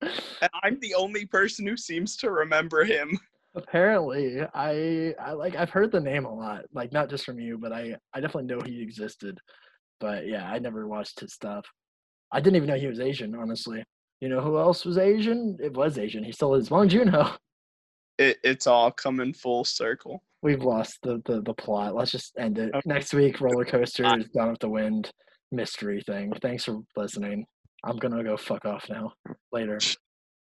and 0.00 0.50
I'm 0.62 0.78
the 0.80 0.94
only 0.94 1.26
person 1.26 1.66
who 1.66 1.76
seems 1.76 2.16
to 2.18 2.30
remember 2.30 2.84
him. 2.84 3.18
Apparently, 3.54 4.42
I, 4.54 5.14
I 5.18 5.32
like 5.32 5.56
I've 5.56 5.70
heard 5.70 5.90
the 5.90 6.00
name 6.00 6.26
a 6.26 6.34
lot. 6.34 6.64
Like 6.74 6.92
not 6.92 7.08
just 7.08 7.24
from 7.24 7.40
you, 7.40 7.56
but 7.58 7.72
I, 7.72 7.96
I 8.12 8.20
definitely 8.20 8.54
know 8.54 8.60
he 8.60 8.82
existed. 8.82 9.38
But 9.98 10.26
yeah, 10.26 10.46
I 10.50 10.58
never 10.58 10.86
watched 10.86 11.20
his 11.20 11.32
stuff. 11.32 11.64
I 12.30 12.40
didn't 12.40 12.56
even 12.56 12.68
know 12.68 12.76
he 12.76 12.86
was 12.86 13.00
Asian, 13.00 13.34
honestly. 13.34 13.82
You 14.20 14.28
know 14.28 14.40
who 14.40 14.58
else 14.58 14.84
was 14.84 14.98
Asian? 14.98 15.56
It 15.62 15.72
was 15.72 15.98
Asian. 15.98 16.24
He 16.24 16.32
still 16.32 16.54
is. 16.54 16.68
Bong 16.68 16.88
Joon 16.88 17.08
Ho. 17.08 17.32
It, 18.18 18.38
it's 18.42 18.66
all 18.66 18.90
coming 18.90 19.32
full 19.32 19.64
circle. 19.64 20.22
We've 20.46 20.62
lost 20.62 20.98
the, 21.02 21.20
the, 21.24 21.42
the 21.42 21.54
plot. 21.54 21.96
Let's 21.96 22.12
just 22.12 22.38
end 22.38 22.58
it. 22.58 22.68
Okay. 22.72 22.80
Next 22.84 23.12
week, 23.12 23.40
roller 23.40 23.64
coasters, 23.64 24.28
Gone 24.32 24.50
with 24.50 24.60
the 24.60 24.68
Wind, 24.68 25.10
mystery 25.50 26.04
thing. 26.06 26.32
Thanks 26.40 26.62
for 26.62 26.78
listening. 26.94 27.46
I'm 27.82 27.96
gonna 27.96 28.22
go 28.22 28.36
fuck 28.36 28.64
off 28.64 28.84
now. 28.88 29.12
Later. 29.50 29.80